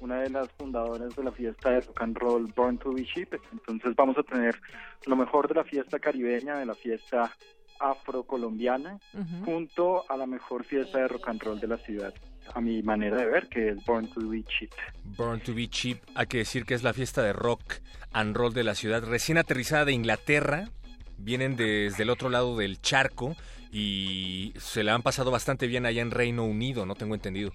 una 0.02 0.22
de 0.22 0.30
las 0.30 0.50
fundadoras 0.54 1.16
de 1.16 1.24
la 1.24 1.32
fiesta 1.32 1.72
de 1.72 1.82
rock 1.82 2.02
and 2.02 2.18
roll 2.18 2.54
Born 2.56 2.78
to 2.80 2.94
be 2.94 3.06
Cheap. 3.06 3.34
Entonces 3.52 3.96
vamos 3.96 4.18
a 4.18 4.24
tener 4.24 4.60
lo 5.06 5.16
mejor 5.16 5.48
de 5.48 5.56
la 5.56 5.64
fiesta 5.64 6.00
caribeña, 6.00 6.58
de 6.58 6.66
la 6.66 6.76
fiesta 6.76 7.32
afrocolombiana, 7.80 9.00
junto 9.46 10.10
a 10.12 10.18
la 10.18 10.26
mejor 10.26 10.66
fiesta 10.66 11.00
de 11.00 11.08
rock 11.08 11.30
and 11.30 11.42
roll 11.42 11.60
de 11.60 11.68
la 11.68 11.78
ciudad, 11.78 12.14
a 12.54 12.60
mi 12.60 12.84
manera 12.84 13.18
de 13.18 13.26
ver, 13.26 13.48
que 13.48 13.70
es 13.70 13.86
Born 13.86 14.10
to 14.10 14.28
be 14.28 14.44
Cheap. 14.44 14.72
Born 15.18 15.40
to 15.42 15.54
be 15.54 15.70
Cheap, 15.70 16.02
hay 16.16 16.28
que 16.28 16.40
decir 16.40 16.66
que 16.66 16.74
es 16.74 16.84
la 16.84 16.94
fiesta 16.94 17.24
de 17.24 17.34
rock 17.34 17.76
and 18.12 18.36
roll 18.36 18.54
de 18.54 18.64
la 18.64 18.76
ciudad, 18.76 19.04
recién 19.04 19.38
aterrizada 19.38 19.86
de 19.86 19.94
Inglaterra, 19.94 20.70
vienen 21.18 21.56
desde 21.56 22.04
el 22.04 22.10
otro 22.10 22.30
lado 22.30 22.58
del 22.58 22.82
charco 22.82 23.36
y 23.72 24.54
se 24.58 24.84
la 24.84 24.94
han 24.94 25.02
pasado 25.02 25.32
bastante 25.32 25.68
bien 25.68 25.86
allá 25.86 26.02
en 26.02 26.12
Reino 26.12 26.44
Unido, 26.44 26.86
no 26.86 26.96
tengo 26.96 27.16
entendido. 27.16 27.52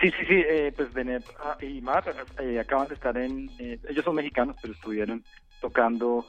Sí, 0.00 0.10
sí, 0.10 0.26
sí, 0.26 0.42
eh, 0.46 0.72
pues 0.76 0.92
Denep 0.92 1.24
ah, 1.42 1.56
y 1.62 1.80
Mar 1.80 2.04
eh, 2.40 2.58
acaban 2.58 2.88
de 2.88 2.94
estar 2.94 3.16
en, 3.16 3.48
eh, 3.58 3.78
ellos 3.88 4.04
son 4.04 4.16
mexicanos, 4.16 4.56
pero 4.60 4.74
estuvieron 4.74 5.24
tocando 5.60 6.26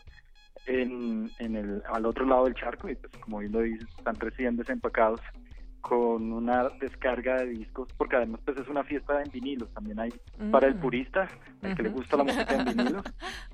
en, 0.66 1.32
en 1.40 1.56
el, 1.56 1.84
al 1.92 2.06
otro 2.06 2.26
lado 2.26 2.46
del 2.46 2.54
charco 2.56 2.90
y 2.90 2.96
pues 2.96 3.12
como 3.22 3.40
bien 3.40 3.52
lo 3.52 3.62
dices, 3.62 3.88
están 3.98 4.20
recién 4.20 4.56
desempacados 4.56 5.20
con 5.82 6.32
una 6.32 6.70
descarga 6.80 7.38
de 7.40 7.48
discos, 7.48 7.88
porque 7.98 8.16
además 8.16 8.42
pues 8.44 8.58
es 8.58 8.68
una 8.68 8.84
fiesta 8.84 9.22
en 9.22 9.30
vinilos, 9.32 9.70
también 9.74 10.00
hay 10.00 10.12
para 10.52 10.68
el 10.68 10.76
Mm. 10.76 10.80
purista, 10.80 11.30
el 11.62 11.76
que 11.76 11.84
le 11.84 11.90
gusta 11.90 12.18
la 12.18 12.24
música 12.24 12.56
en 12.56 12.66
vinilos, 12.66 13.04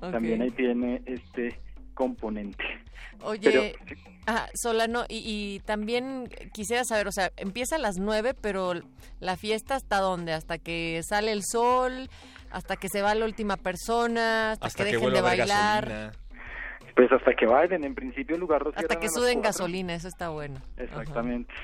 también 0.00 0.40
ahí 0.42 0.50
tiene 0.52 1.02
este 1.04 1.58
componente. 1.94 2.64
Oye, 3.22 3.40
Pero, 3.42 3.62
ah, 4.26 4.48
Solano, 4.54 5.04
y, 5.08 5.22
y 5.24 5.60
también 5.60 6.28
quisiera 6.52 6.84
saber, 6.84 7.06
o 7.08 7.12
sea, 7.12 7.30
empieza 7.36 7.76
a 7.76 7.78
las 7.78 7.98
9, 7.98 8.34
pero 8.40 8.74
la 9.20 9.36
fiesta 9.36 9.76
hasta 9.76 9.98
dónde? 9.98 10.32
Hasta 10.32 10.58
que 10.58 11.00
sale 11.02 11.32
el 11.32 11.42
sol, 11.44 12.08
hasta 12.50 12.76
que 12.76 12.88
se 12.88 13.02
va 13.02 13.14
la 13.14 13.24
última 13.24 13.56
persona, 13.56 14.52
hasta, 14.52 14.66
Hasta 14.66 14.84
que 14.84 14.90
que 14.90 14.96
dejen 14.96 15.14
de 15.14 15.20
bailar, 15.20 15.88
gasolina. 15.88 16.12
Pues 16.94 17.10
hasta 17.12 17.32
que 17.34 17.46
bailen, 17.46 17.84
en 17.84 17.94
principio 17.94 18.34
el 18.36 18.40
lugar 18.40 18.62
lo 18.62 18.72
hasta 18.74 19.00
que 19.00 19.08
suden 19.08 19.40
gasolina, 19.40 19.94
eso 19.94 20.08
está 20.08 20.28
bueno. 20.28 20.60
Ajá. 20.74 20.84
Exactamente. 20.84 21.54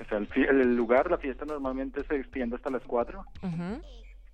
O 0.00 0.04
sea, 0.08 0.18
el, 0.18 0.74
lugar, 0.74 1.10
la 1.10 1.18
fiesta 1.18 1.44
normalmente 1.44 2.02
se 2.04 2.16
extiende 2.16 2.56
hasta 2.56 2.70
las 2.70 2.82
4 2.84 3.24
Ujú. 3.42 3.82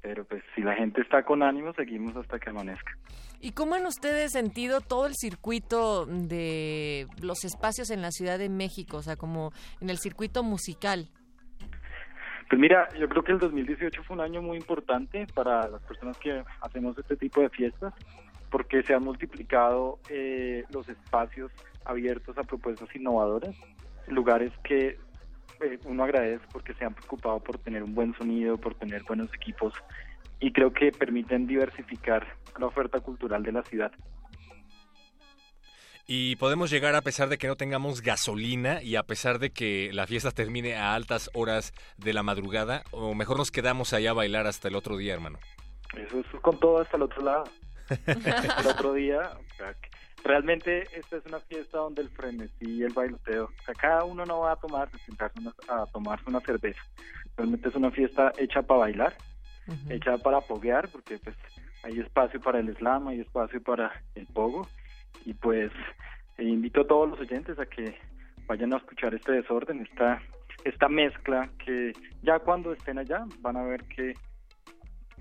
Pero 0.00 0.24
pues 0.24 0.42
si 0.54 0.62
la 0.62 0.74
gente 0.74 1.00
está 1.00 1.24
con 1.24 1.42
ánimo, 1.42 1.72
seguimos 1.74 2.16
hasta 2.16 2.38
que 2.38 2.50
amanezca. 2.50 2.96
¿Y 3.40 3.52
cómo 3.52 3.74
han 3.74 3.86
ustedes 3.86 4.32
sentido 4.32 4.80
todo 4.80 5.06
el 5.06 5.14
circuito 5.14 6.06
de 6.06 7.06
los 7.20 7.44
espacios 7.44 7.90
en 7.90 8.02
la 8.02 8.10
Ciudad 8.10 8.38
de 8.38 8.48
México? 8.48 8.98
O 8.98 9.02
sea, 9.02 9.16
como 9.16 9.52
en 9.80 9.90
el 9.90 9.98
circuito 9.98 10.42
musical. 10.42 11.08
Pues 12.48 12.60
mira, 12.60 12.88
yo 12.98 13.08
creo 13.08 13.22
que 13.22 13.32
el 13.32 13.38
2018 13.38 14.02
fue 14.04 14.16
un 14.16 14.22
año 14.22 14.40
muy 14.40 14.56
importante 14.56 15.26
para 15.34 15.68
las 15.68 15.82
personas 15.82 16.16
que 16.18 16.42
hacemos 16.62 16.96
este 16.96 17.16
tipo 17.16 17.42
de 17.42 17.50
fiestas, 17.50 17.92
porque 18.50 18.82
se 18.82 18.94
han 18.94 19.02
multiplicado 19.02 19.98
eh, 20.08 20.64
los 20.72 20.88
espacios 20.88 21.52
abiertos 21.84 22.38
a 22.38 22.44
propuestas 22.44 22.88
innovadoras, 22.96 23.54
lugares 24.06 24.52
que 24.64 24.98
eh, 25.60 25.78
uno 25.84 26.04
agradece 26.04 26.44
porque 26.52 26.74
se 26.74 26.84
han 26.84 26.94
preocupado 26.94 27.40
por 27.40 27.58
tener 27.58 27.82
un 27.82 27.94
buen 27.94 28.14
sonido, 28.14 28.56
por 28.56 28.74
tener 28.74 29.02
buenos 29.04 29.32
equipos 29.34 29.74
y 30.40 30.52
creo 30.52 30.72
que 30.72 30.92
permiten 30.92 31.46
diversificar 31.46 32.26
la 32.58 32.66
oferta 32.66 33.00
cultural 33.00 33.42
de 33.42 33.52
la 33.52 33.62
ciudad. 33.62 33.92
Y 36.10 36.36
podemos 36.36 36.70
llegar 36.70 36.94
a 36.94 37.02
pesar 37.02 37.28
de 37.28 37.36
que 37.36 37.48
no 37.48 37.56
tengamos 37.56 38.00
gasolina 38.00 38.82
y 38.82 38.96
a 38.96 39.02
pesar 39.02 39.38
de 39.38 39.50
que 39.50 39.90
la 39.92 40.06
fiesta 40.06 40.30
termine 40.30 40.74
a 40.74 40.94
altas 40.94 41.30
horas 41.34 41.74
de 41.98 42.14
la 42.14 42.22
madrugada, 42.22 42.82
o 42.92 43.14
mejor 43.14 43.36
nos 43.36 43.50
quedamos 43.50 43.92
allá 43.92 44.12
a 44.12 44.14
bailar 44.14 44.46
hasta 44.46 44.68
el 44.68 44.76
otro 44.76 44.96
día, 44.96 45.12
hermano. 45.12 45.38
Eso 45.94 46.20
es 46.20 46.40
con 46.40 46.58
todo 46.58 46.80
hasta 46.80 46.96
el 46.96 47.02
otro 47.02 47.22
lado. 47.22 47.44
el 48.06 48.66
otro 48.66 48.94
día, 48.94 49.32
o 49.34 49.54
sea, 49.56 49.74
que 49.74 49.90
realmente 50.24 50.88
esta 50.98 51.16
es 51.16 51.26
una 51.26 51.40
fiesta 51.40 51.78
donde 51.78 52.02
el 52.02 52.10
frenesí 52.10 52.76
y 52.76 52.82
el 52.82 52.92
bailoteo, 52.92 53.44
o 53.44 53.62
sea, 53.64 53.74
cada 53.74 54.04
uno 54.04 54.26
no 54.26 54.40
va 54.40 54.52
a 54.52 54.56
tomar, 54.56 54.88
a 54.92 54.98
sentarse 55.04 55.38
una- 55.38 55.54
a 55.68 55.86
tomarse 55.86 56.28
una 56.28 56.40
cerveza. 56.40 56.80
Realmente 57.36 57.68
es 57.68 57.74
una 57.74 57.90
fiesta 57.90 58.34
hecha 58.38 58.62
para 58.62 58.80
bailar, 58.80 59.16
hecha 59.90 60.18
para 60.18 60.40
poguear, 60.40 60.90
porque 60.90 61.18
pues 61.18 61.36
hay 61.82 62.00
espacio 62.00 62.40
para 62.40 62.58
el 62.58 62.74
slam, 62.76 63.08
hay 63.08 63.20
espacio 63.20 63.62
para 63.62 63.92
el 64.14 64.26
pogo, 64.26 64.68
y 65.24 65.34
pues 65.34 65.70
eh, 66.38 66.44
invito 66.44 66.80
a 66.82 66.86
todos 66.86 67.08
los 67.10 67.20
oyentes 67.20 67.58
a 67.58 67.66
que 67.66 67.96
vayan 68.46 68.72
a 68.72 68.78
escuchar 68.78 69.14
este 69.14 69.32
desorden, 69.32 69.80
esta, 69.82 70.22
esta 70.64 70.88
mezcla 70.88 71.50
que 71.64 71.92
ya 72.22 72.38
cuando 72.38 72.72
estén 72.72 72.98
allá 72.98 73.24
van 73.40 73.56
a 73.56 73.62
ver 73.64 73.84
que 73.84 74.14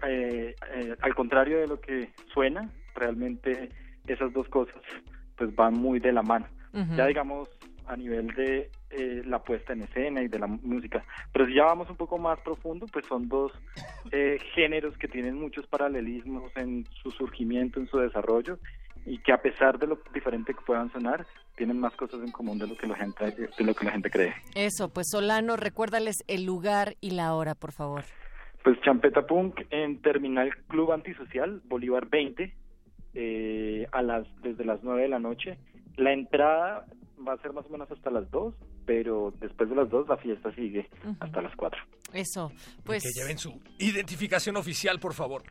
eh, 0.03 0.55
eh, 0.73 0.95
al 1.01 1.15
contrario 1.15 1.59
de 1.59 1.67
lo 1.67 1.79
que 1.81 2.13
suena, 2.33 2.69
realmente 2.95 3.69
esas 4.13 4.33
dos 4.33 4.47
cosas 4.49 4.81
pues 5.37 5.55
van 5.55 5.75
muy 5.75 5.99
de 5.99 6.11
la 6.11 6.23
mano. 6.23 6.47
Ya 6.95 7.07
digamos 7.07 7.49
a 7.87 7.95
nivel 7.95 8.27
de 8.35 8.69
eh, 8.91 9.23
la 9.25 9.39
puesta 9.39 9.73
en 9.73 9.83
escena 9.83 10.21
y 10.21 10.27
de 10.27 10.37
la 10.37 10.47
música. 10.47 11.03
Pero 11.31 11.45
si 11.47 11.55
ya 11.55 11.63
vamos 11.63 11.89
un 11.89 11.95
poco 11.95 12.17
más 12.17 12.39
profundo, 12.41 12.85
pues 12.91 13.05
son 13.07 13.29
dos 13.29 13.51
eh, 14.11 14.37
géneros 14.53 14.97
que 14.97 15.07
tienen 15.07 15.35
muchos 15.35 15.65
paralelismos 15.67 16.51
en 16.57 16.85
su 17.01 17.11
surgimiento, 17.11 17.79
en 17.79 17.87
su 17.87 17.97
desarrollo, 17.97 18.59
y 19.05 19.19
que 19.19 19.31
a 19.31 19.41
pesar 19.41 19.79
de 19.79 19.87
lo 19.87 19.99
diferente 20.13 20.53
que 20.53 20.61
puedan 20.65 20.91
sonar, 20.91 21.25
tienen 21.55 21.79
más 21.79 21.95
cosas 21.95 22.19
en 22.19 22.31
común 22.31 22.59
de 22.59 22.67
lo 22.67 22.77
que 22.77 22.87
la 22.87 22.95
gente, 22.95 23.31
de 23.31 23.63
lo 23.63 23.73
que 23.73 23.85
la 23.85 23.91
gente 23.91 24.09
cree. 24.09 24.33
Eso, 24.53 24.89
pues 24.89 25.09
Solano, 25.09 25.55
recuérdales 25.55 26.23
el 26.27 26.43
lugar 26.43 26.95
y 26.99 27.11
la 27.11 27.33
hora, 27.33 27.55
por 27.55 27.71
favor. 27.71 28.03
Pues 28.63 28.79
Champeta 28.81 29.25
Punk 29.25 29.61
en 29.69 30.01
Terminal 30.01 30.53
Club 30.67 30.91
Antisocial, 30.91 31.61
Bolívar 31.65 32.09
20, 32.09 32.53
eh, 33.19 33.87
a 33.91 34.03
las 34.03 34.27
desde 34.43 34.63
las 34.63 34.83
9 34.83 35.01
de 35.01 35.07
la 35.09 35.17
noche. 35.17 35.57
La 35.95 36.13
entrada 36.13 36.85
va 37.27 37.33
a 37.33 37.37
ser 37.37 37.51
más 37.51 37.65
o 37.65 37.69
menos 37.69 37.89
hasta 37.89 38.11
las 38.11 38.29
2, 38.29 38.53
pero 38.85 39.33
después 39.39 39.69
de 39.69 39.75
las 39.75 39.89
2 39.89 40.07
la 40.07 40.17
fiesta 40.17 40.53
sigue 40.53 40.87
hasta 41.19 41.41
las 41.41 41.55
4. 41.55 41.81
Eso, 42.13 42.51
pues... 42.83 43.01
Que 43.01 43.19
lleven 43.19 43.39
su 43.39 43.59
identificación 43.79 44.55
oficial, 44.55 44.99
por 44.99 45.15
favor. 45.15 45.41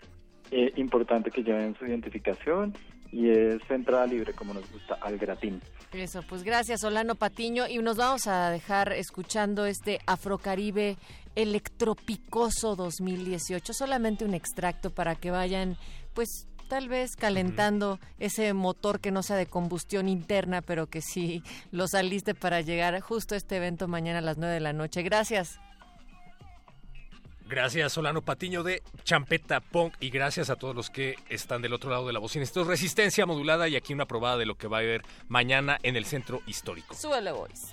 Eh, 0.52 0.72
importante 0.76 1.32
que 1.32 1.42
lleven 1.42 1.74
su 1.76 1.86
identificación 1.86 2.72
y 3.10 3.30
es 3.30 3.58
entrada 3.68 4.06
libre 4.06 4.32
como 4.32 4.54
nos 4.54 4.70
gusta, 4.70 4.94
al 5.00 5.18
gratín. 5.18 5.60
Eso, 5.92 6.20
pues 6.28 6.44
gracias 6.44 6.82
Solano 6.82 7.16
Patiño 7.16 7.66
y 7.66 7.78
nos 7.78 7.96
vamos 7.96 8.28
a 8.28 8.50
dejar 8.50 8.92
escuchando 8.92 9.66
este 9.66 9.98
Afrocaribe 10.06 10.96
Electropicoso 11.34 12.76
2018, 12.76 13.72
solamente 13.72 14.24
un 14.24 14.34
extracto 14.34 14.90
para 14.90 15.16
que 15.16 15.32
vayan 15.32 15.76
pues 16.14 16.46
tal 16.68 16.88
vez 16.88 17.16
calentando 17.16 17.98
ese 18.18 18.52
motor 18.52 19.00
que 19.00 19.10
no 19.10 19.22
sea 19.22 19.36
de 19.36 19.46
combustión 19.46 20.08
interna, 20.08 20.62
pero 20.62 20.86
que 20.86 21.00
sí 21.00 21.42
los 21.70 21.94
aliste 21.94 22.34
para 22.34 22.60
llegar 22.60 22.98
justo 23.00 23.34
a 23.34 23.38
este 23.38 23.56
evento 23.56 23.88
mañana 23.88 24.18
a 24.18 24.22
las 24.22 24.38
9 24.38 24.54
de 24.54 24.60
la 24.60 24.72
noche. 24.72 25.02
Gracias. 25.02 25.58
Gracias, 27.48 27.92
Solano 27.92 28.22
Patiño 28.22 28.64
de 28.64 28.82
Champeta 29.04 29.60
Punk. 29.60 29.94
Y 30.00 30.10
gracias 30.10 30.50
a 30.50 30.56
todos 30.56 30.74
los 30.74 30.90
que 30.90 31.14
están 31.28 31.62
del 31.62 31.74
otro 31.74 31.90
lado 31.90 32.06
de 32.06 32.12
la 32.12 32.18
bocina. 32.18 32.42
Esto 32.42 32.62
es 32.62 32.66
Resistencia 32.66 33.24
Modulada 33.24 33.68
y 33.68 33.76
aquí 33.76 33.94
una 33.94 34.06
probada 34.06 34.36
de 34.36 34.46
lo 34.46 34.56
que 34.56 34.66
va 34.66 34.78
a 34.78 34.80
haber 34.80 35.02
mañana 35.28 35.78
en 35.84 35.94
el 35.94 36.06
Centro 36.06 36.42
Histórico. 36.46 36.94
Súbele, 36.96 37.30
boys. 37.30 37.72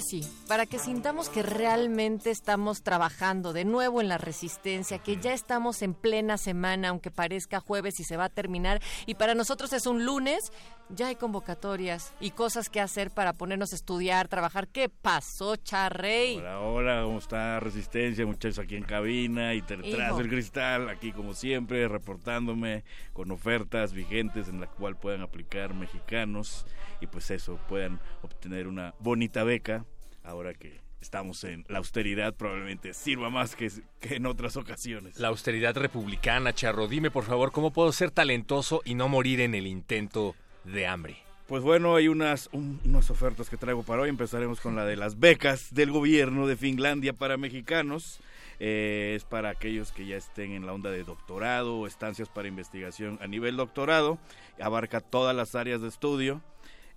Ahora 0.00 0.08
sí, 0.08 0.26
para 0.50 0.66
que 0.66 0.80
sintamos 0.80 1.28
que 1.28 1.44
realmente 1.44 2.32
estamos 2.32 2.82
trabajando 2.82 3.52
de 3.52 3.64
nuevo 3.64 4.00
en 4.00 4.08
la 4.08 4.18
resistencia, 4.18 4.98
que 4.98 5.16
ya 5.16 5.32
estamos 5.32 5.80
en 5.80 5.94
plena 5.94 6.38
semana, 6.38 6.88
aunque 6.88 7.12
parezca 7.12 7.60
jueves 7.60 8.00
y 8.00 8.04
se 8.04 8.16
va 8.16 8.24
a 8.24 8.28
terminar, 8.30 8.82
y 9.06 9.14
para 9.14 9.36
nosotros 9.36 9.72
es 9.72 9.86
un 9.86 10.04
lunes, 10.04 10.52
ya 10.88 11.06
hay 11.06 11.14
convocatorias 11.14 12.14
y 12.18 12.32
cosas 12.32 12.68
que 12.68 12.80
hacer 12.80 13.12
para 13.12 13.32
ponernos 13.32 13.72
a 13.72 13.76
estudiar, 13.76 14.26
trabajar. 14.26 14.66
¿Qué 14.66 14.88
pasó, 14.88 15.54
Charrey? 15.54 16.38
Hola, 16.38 16.58
hola, 16.58 17.02
¿cómo 17.04 17.18
está 17.18 17.60
Resistencia? 17.60 18.26
Muchachos 18.26 18.58
aquí 18.58 18.74
en 18.74 18.82
cabina 18.82 19.54
y 19.54 19.60
detrás 19.60 20.18
del 20.18 20.28
cristal, 20.28 20.88
aquí 20.88 21.12
como 21.12 21.34
siempre, 21.34 21.86
reportándome 21.86 22.82
con 23.12 23.30
ofertas 23.30 23.92
vigentes 23.92 24.48
en 24.48 24.60
la 24.60 24.66
cual 24.66 24.96
puedan 24.96 25.20
aplicar 25.20 25.74
mexicanos 25.74 26.66
y 27.00 27.06
pues 27.06 27.30
eso, 27.30 27.60
puedan 27.68 28.00
obtener 28.22 28.66
una 28.66 28.96
bonita 28.98 29.44
beca 29.44 29.84
ahora 30.24 30.54
que 30.54 30.80
estamos 31.00 31.44
en 31.44 31.64
la 31.68 31.78
austeridad, 31.78 32.34
probablemente 32.34 32.92
sirva 32.92 33.30
más 33.30 33.56
que, 33.56 33.70
que 34.00 34.16
en 34.16 34.26
otras 34.26 34.56
ocasiones. 34.56 35.18
La 35.18 35.28
austeridad 35.28 35.74
republicana, 35.76 36.52
Charro. 36.52 36.88
Dime, 36.88 37.10
por 37.10 37.24
favor, 37.24 37.52
¿cómo 37.52 37.72
puedo 37.72 37.90
ser 37.92 38.10
talentoso 38.10 38.82
y 38.84 38.94
no 38.94 39.08
morir 39.08 39.40
en 39.40 39.54
el 39.54 39.66
intento 39.66 40.34
de 40.64 40.86
hambre? 40.86 41.16
Pues 41.46 41.62
bueno, 41.64 41.96
hay 41.96 42.06
unas, 42.08 42.48
un- 42.52 42.80
unas 42.84 43.10
ofertas 43.10 43.48
que 43.50 43.56
traigo 43.56 43.82
para 43.82 44.02
hoy. 44.02 44.08
Empezaremos 44.08 44.60
con 44.60 44.76
la 44.76 44.84
de 44.84 44.96
las 44.96 45.18
becas 45.18 45.74
del 45.74 45.90
gobierno 45.90 46.46
de 46.46 46.56
Finlandia 46.56 47.12
para 47.12 47.36
mexicanos. 47.38 48.20
Eh, 48.60 49.14
es 49.16 49.24
para 49.24 49.48
aquellos 49.48 49.90
que 49.90 50.06
ya 50.06 50.16
estén 50.16 50.52
en 50.52 50.66
la 50.66 50.74
onda 50.74 50.90
de 50.90 51.02
doctorado 51.02 51.76
o 51.78 51.86
estancias 51.86 52.28
para 52.28 52.46
investigación 52.46 53.18
a 53.22 53.26
nivel 53.26 53.56
doctorado. 53.56 54.18
Abarca 54.60 55.00
todas 55.00 55.34
las 55.34 55.54
áreas 55.54 55.80
de 55.80 55.88
estudio 55.88 56.42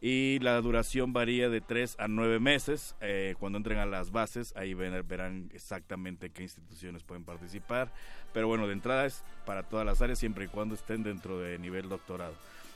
y 0.06 0.38
la 0.40 0.60
duración 0.60 1.14
varía 1.14 1.48
de 1.48 1.62
3 1.62 1.96
a 1.98 2.10
9 2.10 2.42
meses. 2.42 2.94
Eh, 3.00 3.36
cuando 3.40 3.58
entren 3.58 3.78
a 3.80 3.86
las 3.86 4.12
bases, 4.12 4.54
ahí 4.58 4.74
ven- 4.74 5.08
verán 5.08 5.50
exactamente 5.54 6.30
qué 6.30 6.44
instituciones 6.44 7.04
pueden 7.04 7.24
participar. 7.24 7.90
Pero 8.34 8.48
bueno, 8.50 8.68
de 8.68 8.74
entrada 8.74 9.06
es 9.06 9.24
para 9.46 9.64
todas 9.64 9.86
las 9.86 10.02
áreas, 10.02 10.20
siempre 10.20 10.44
y 10.44 10.48
cuando 10.50 10.76
estén 10.76 11.04
dentro 11.04 11.40
de 11.40 11.58
nivel 11.58 11.88
doctorado. 11.88 12.34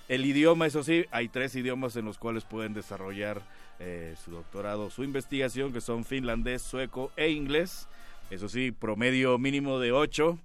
El 0.07 0.25
idioma, 0.25 0.67
eso 0.67 0.83
sí, 0.85 1.05
hay 1.11 1.27
tres 1.27 1.53
idiomas 1.55 1.97
en 1.97 2.05
los 2.05 2.17
cuales 2.17 2.45
pueden 2.45 2.73
desarrollar 2.73 3.41
eh, 3.79 4.15
su 4.23 4.31
doctorado, 4.31 4.89
su 4.89 5.03
investigación, 5.03 5.73
que 5.73 5.81
son 5.81 6.05
finlandés, 6.05 6.61
sueco 6.61 7.11
e 7.17 7.29
inglés. 7.31 7.89
Eso 8.29 8.47
sí, 8.47 8.71
promedio 8.71 9.37
mínimo 9.37 9.79
de 9.79 9.91
8. 9.91 10.39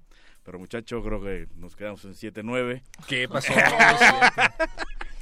Pero 0.44 0.58
muchacho, 0.58 1.00
creo 1.04 1.22
que 1.22 1.46
nos 1.54 1.76
quedamos 1.76 2.04
en 2.04 2.14
7-9. 2.14 2.82
¿Qué 3.06 3.28
pasó? 3.28 3.52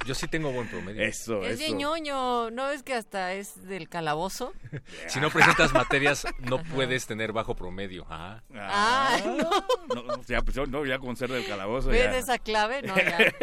Yo 0.05 0.15
sí 0.15 0.27
tengo 0.27 0.51
buen 0.51 0.67
promedio. 0.67 1.01
Eso, 1.01 1.43
Es 1.43 1.59
de 1.59 1.67
eso. 1.67 1.75
ñoño, 1.75 2.49
¿no 2.51 2.69
es 2.69 2.83
que 2.83 2.93
hasta 2.93 3.33
es 3.33 3.67
del 3.67 3.87
calabozo? 3.89 4.53
Si 5.07 5.19
no 5.19 5.29
presentas 5.29 5.73
materias, 5.73 6.25
no 6.39 6.61
puedes 6.63 7.05
tener 7.05 7.31
bajo 7.33 7.55
promedio. 7.55 8.05
Ah, 8.09 8.41
no. 9.25 9.49
No, 9.95 10.03
no, 10.03 10.23
ya, 10.23 10.41
pues, 10.41 10.57
no, 10.69 10.85
ya 10.85 10.99
con 10.99 11.15
ser 11.15 11.29
del 11.31 11.45
calabozo. 11.45 11.89
¿Ves 11.89 12.03
ya. 12.11 12.17
esa 12.17 12.37
clave? 12.39 12.81
No, 12.81 12.95
ya. 12.95 13.33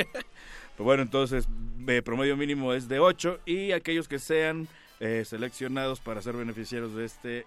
Pues 0.79 0.85
bueno, 0.85 1.03
entonces, 1.03 1.49
eh, 1.89 2.03
promedio 2.03 2.37
mínimo 2.37 2.73
es 2.73 2.87
de 2.87 3.01
8 3.01 3.41
y 3.47 3.73
aquellos 3.73 4.07
que 4.07 4.21
sean 4.21 4.69
eh, 5.01 5.25
seleccionados 5.27 5.99
para 5.99 6.23
ser 6.23 6.37
beneficiarios 6.37 6.95
de 6.95 7.05
este 7.05 7.47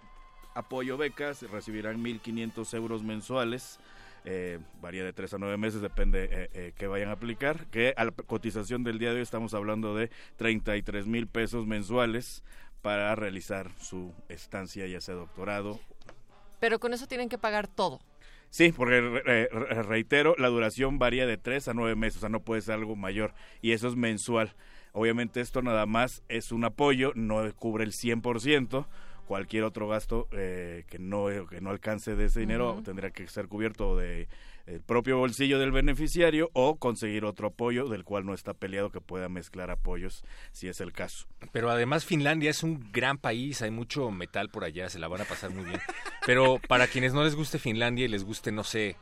apoyo 0.53 0.97
becas 0.97 1.41
recibirán 1.49 2.03
1.500 2.03 2.73
euros 2.75 3.03
mensuales. 3.03 3.79
Eh, 4.23 4.59
varía 4.81 5.03
de 5.03 5.13
3 5.13 5.33
a 5.33 5.37
9 5.39 5.57
meses, 5.57 5.81
depende 5.81 6.29
eh, 6.31 6.49
eh, 6.53 6.73
que 6.77 6.87
vayan 6.87 7.09
a 7.09 7.13
aplicar. 7.13 7.65
Que 7.67 7.93
a 7.97 8.05
la 8.05 8.11
cotización 8.11 8.83
del 8.83 8.99
día 8.99 9.09
de 9.09 9.15
hoy 9.15 9.21
estamos 9.21 9.53
hablando 9.53 9.95
de 9.95 10.09
33 10.37 11.07
mil 11.07 11.27
pesos 11.27 11.65
mensuales 11.65 12.43
para 12.81 13.15
realizar 13.15 13.69
su 13.79 14.13
estancia, 14.29 14.87
ya 14.87 15.01
sea 15.01 15.15
doctorado 15.15 15.79
Pero 16.59 16.79
con 16.79 16.93
eso 16.93 17.07
tienen 17.07 17.29
que 17.29 17.37
pagar 17.37 17.67
todo. 17.67 17.99
Sí, 18.49 18.71
porque 18.71 18.99
re- 19.01 19.47
reitero, 19.83 20.35
la 20.37 20.49
duración 20.49 20.99
varía 20.99 21.25
de 21.25 21.37
3 21.37 21.69
a 21.69 21.73
9 21.73 21.95
meses, 21.95 22.17
o 22.17 22.19
sea, 22.21 22.29
no 22.29 22.41
puede 22.41 22.61
ser 22.61 22.75
algo 22.75 22.95
mayor, 22.95 23.33
y 23.61 23.71
eso 23.71 23.87
es 23.87 23.95
mensual. 23.95 24.53
Obviamente 24.93 25.39
esto 25.39 25.61
nada 25.61 25.85
más 25.85 26.21
es 26.27 26.51
un 26.51 26.65
apoyo, 26.65 27.13
no 27.15 27.49
cubre 27.55 27.85
el 27.85 27.93
100%, 27.93 28.87
cualquier 29.31 29.63
otro 29.63 29.87
gasto 29.87 30.27
eh, 30.33 30.83
que, 30.89 30.99
no, 30.99 31.27
que 31.49 31.61
no 31.61 31.69
alcance 31.69 32.17
de 32.17 32.25
ese 32.25 32.41
dinero 32.41 32.73
Ujú. 32.73 32.81
tendrá 32.81 33.11
que 33.11 33.25
ser 33.29 33.47
cubierto 33.47 33.95
de 33.95 34.27
el 34.65 34.81
propio 34.81 35.19
bolsillo 35.19 35.57
del 35.57 35.71
beneficiario 35.71 36.49
o 36.51 36.75
conseguir 36.75 37.23
otro 37.23 37.47
apoyo 37.47 37.87
del 37.87 38.03
cual 38.03 38.25
no 38.25 38.33
está 38.33 38.53
peleado 38.53 38.91
que 38.91 38.99
pueda 38.99 39.29
mezclar 39.29 39.71
apoyos 39.71 40.25
si 40.51 40.67
es 40.67 40.81
el 40.81 40.91
caso. 40.91 41.27
Pero 41.53 41.69
además 41.69 42.03
Finlandia 42.03 42.49
es 42.49 42.61
un 42.61 42.91
gran 42.91 43.17
país, 43.17 43.61
hay 43.61 43.71
mucho 43.71 44.11
metal 44.11 44.49
por 44.49 44.65
allá, 44.65 44.89
se 44.89 44.99
la 44.99 45.07
van 45.07 45.21
a 45.21 45.25
pasar 45.25 45.51
muy 45.51 45.63
bien. 45.63 45.79
Pero 46.25 46.59
para 46.67 46.87
quienes 46.87 47.13
no 47.13 47.23
les 47.23 47.35
guste 47.35 47.57
Finlandia 47.57 48.03
y 48.03 48.09
les 48.09 48.25
guste, 48.25 48.51
no 48.51 48.65
sé, 48.65 48.97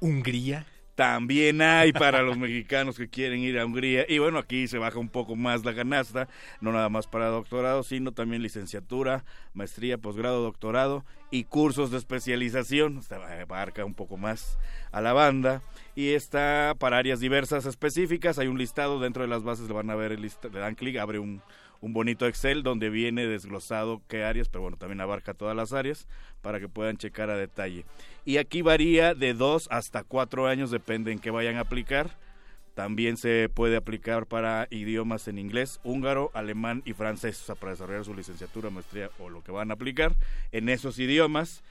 Hungría. 0.00 0.64
También 0.96 1.60
hay 1.60 1.92
para 1.92 2.22
los 2.22 2.38
mexicanos 2.38 2.96
que 2.96 3.08
quieren 3.08 3.40
ir 3.40 3.58
a 3.58 3.66
Hungría. 3.66 4.06
Y 4.08 4.18
bueno, 4.18 4.38
aquí 4.38 4.66
se 4.66 4.78
baja 4.78 4.98
un 4.98 5.10
poco 5.10 5.36
más 5.36 5.62
la 5.62 5.74
canasta, 5.74 6.26
no 6.62 6.72
nada 6.72 6.88
más 6.88 7.06
para 7.06 7.26
doctorado, 7.26 7.82
sino 7.82 8.12
también 8.12 8.40
licenciatura, 8.42 9.22
maestría, 9.52 9.98
posgrado, 9.98 10.42
doctorado 10.42 11.04
y 11.30 11.44
cursos 11.44 11.90
de 11.90 11.98
especialización. 11.98 12.96
Esta 12.96 13.16
abarca 13.42 13.84
un 13.84 13.92
poco 13.92 14.16
más 14.16 14.58
a 14.90 15.02
la 15.02 15.12
banda. 15.12 15.60
Y 15.94 16.14
está 16.14 16.74
para 16.78 16.96
áreas 16.96 17.20
diversas 17.20 17.66
específicas. 17.66 18.38
Hay 18.38 18.46
un 18.46 18.56
listado 18.56 18.98
dentro 18.98 19.22
de 19.22 19.28
las 19.28 19.42
bases, 19.42 19.68
le 19.68 19.74
van 19.74 19.90
a 19.90 19.96
ver 19.96 20.12
el 20.12 20.22
lista, 20.22 20.48
le 20.48 20.60
dan 20.60 20.76
clic, 20.76 20.96
abre 20.96 21.18
un, 21.18 21.42
un 21.80 21.92
bonito 21.92 22.26
Excel 22.26 22.62
donde 22.62 22.90
viene 22.90 23.26
desglosado 23.26 24.02
qué 24.08 24.24
áreas, 24.24 24.48
pero 24.48 24.62
bueno, 24.62 24.76
también 24.76 25.00
abarca 25.00 25.34
todas 25.34 25.56
las 25.56 25.72
áreas 25.72 26.06
para 26.42 26.60
que 26.60 26.68
puedan 26.68 26.96
checar 26.96 27.30
a 27.30 27.36
detalle. 27.36 27.84
Y 28.24 28.38
aquí 28.38 28.62
varía 28.62 29.14
de 29.14 29.34
dos 29.34 29.68
hasta 29.70 30.04
cuatro 30.04 30.46
años, 30.46 30.70
depende 30.70 31.12
en 31.12 31.18
qué 31.18 31.30
vayan 31.30 31.56
a 31.56 31.60
aplicar. 31.60 32.10
También 32.74 33.16
se 33.16 33.48
puede 33.48 33.76
aplicar 33.76 34.26
para 34.26 34.68
idiomas 34.70 35.28
en 35.28 35.38
inglés, 35.38 35.80
húngaro, 35.82 36.30
alemán 36.34 36.82
y 36.84 36.92
francés, 36.92 37.40
o 37.40 37.46
sea, 37.46 37.54
para 37.54 37.72
desarrollar 37.72 38.04
su 38.04 38.14
licenciatura, 38.14 38.68
maestría 38.68 39.10
o 39.18 39.30
lo 39.30 39.42
que 39.42 39.50
van 39.50 39.70
a 39.70 39.74
aplicar 39.74 40.14
en 40.52 40.68
esos 40.68 40.98
idiomas. 40.98 41.62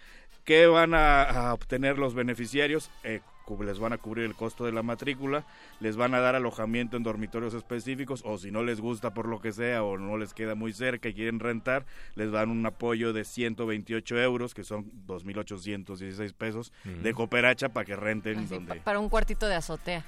¿Qué 0.46 0.66
van 0.66 0.96
a, 0.96 1.22
a 1.24 1.54
obtener 1.54 2.00
los 2.00 2.16
beneficiarios? 2.16 2.90
Eh, 3.04 3.22
les 3.64 3.80
van 3.80 3.94
a 3.94 3.98
cubrir 3.98 4.26
el 4.26 4.34
costo 4.36 4.66
de 4.66 4.72
la 4.72 4.82
matrícula, 4.84 5.46
les 5.80 5.96
van 5.96 6.14
a 6.16 6.20
dar 6.20 6.36
alojamiento 6.36 6.98
en 6.98 7.04
dormitorios 7.04 7.54
específicos 7.54 8.22
o 8.26 8.38
si 8.38 8.50
no 8.52 8.64
les 8.64 8.82
gusta 8.82 9.14
por 9.14 9.28
lo 9.28 9.40
que 9.40 9.52
sea 9.52 9.84
o 9.84 9.98
no 9.98 10.18
les 10.18 10.34
queda 10.34 10.56
muy 10.56 10.74
cerca 10.74 11.10
y 11.10 11.14
quieren 11.14 11.40
rentar, 11.40 11.86
les 12.16 12.32
dan 12.32 12.50
un 12.50 12.66
apoyo 12.66 13.14
de 13.14 13.24
128 13.24 14.20
euros, 14.20 14.54
que 14.54 14.64
son 14.64 14.92
2.816 15.08 16.34
pesos 16.34 16.72
Ujú. 16.86 17.02
de 17.04 17.14
cooperacha 17.14 17.70
para 17.70 17.86
que 17.86 17.96
renten 17.96 18.40
Así, 18.40 18.48
donde 18.48 18.76
pa- 18.76 18.84
para 18.84 19.00
un 19.00 19.10
cuartito 19.10 19.48
de 19.48 19.56
azotea. 19.56 20.04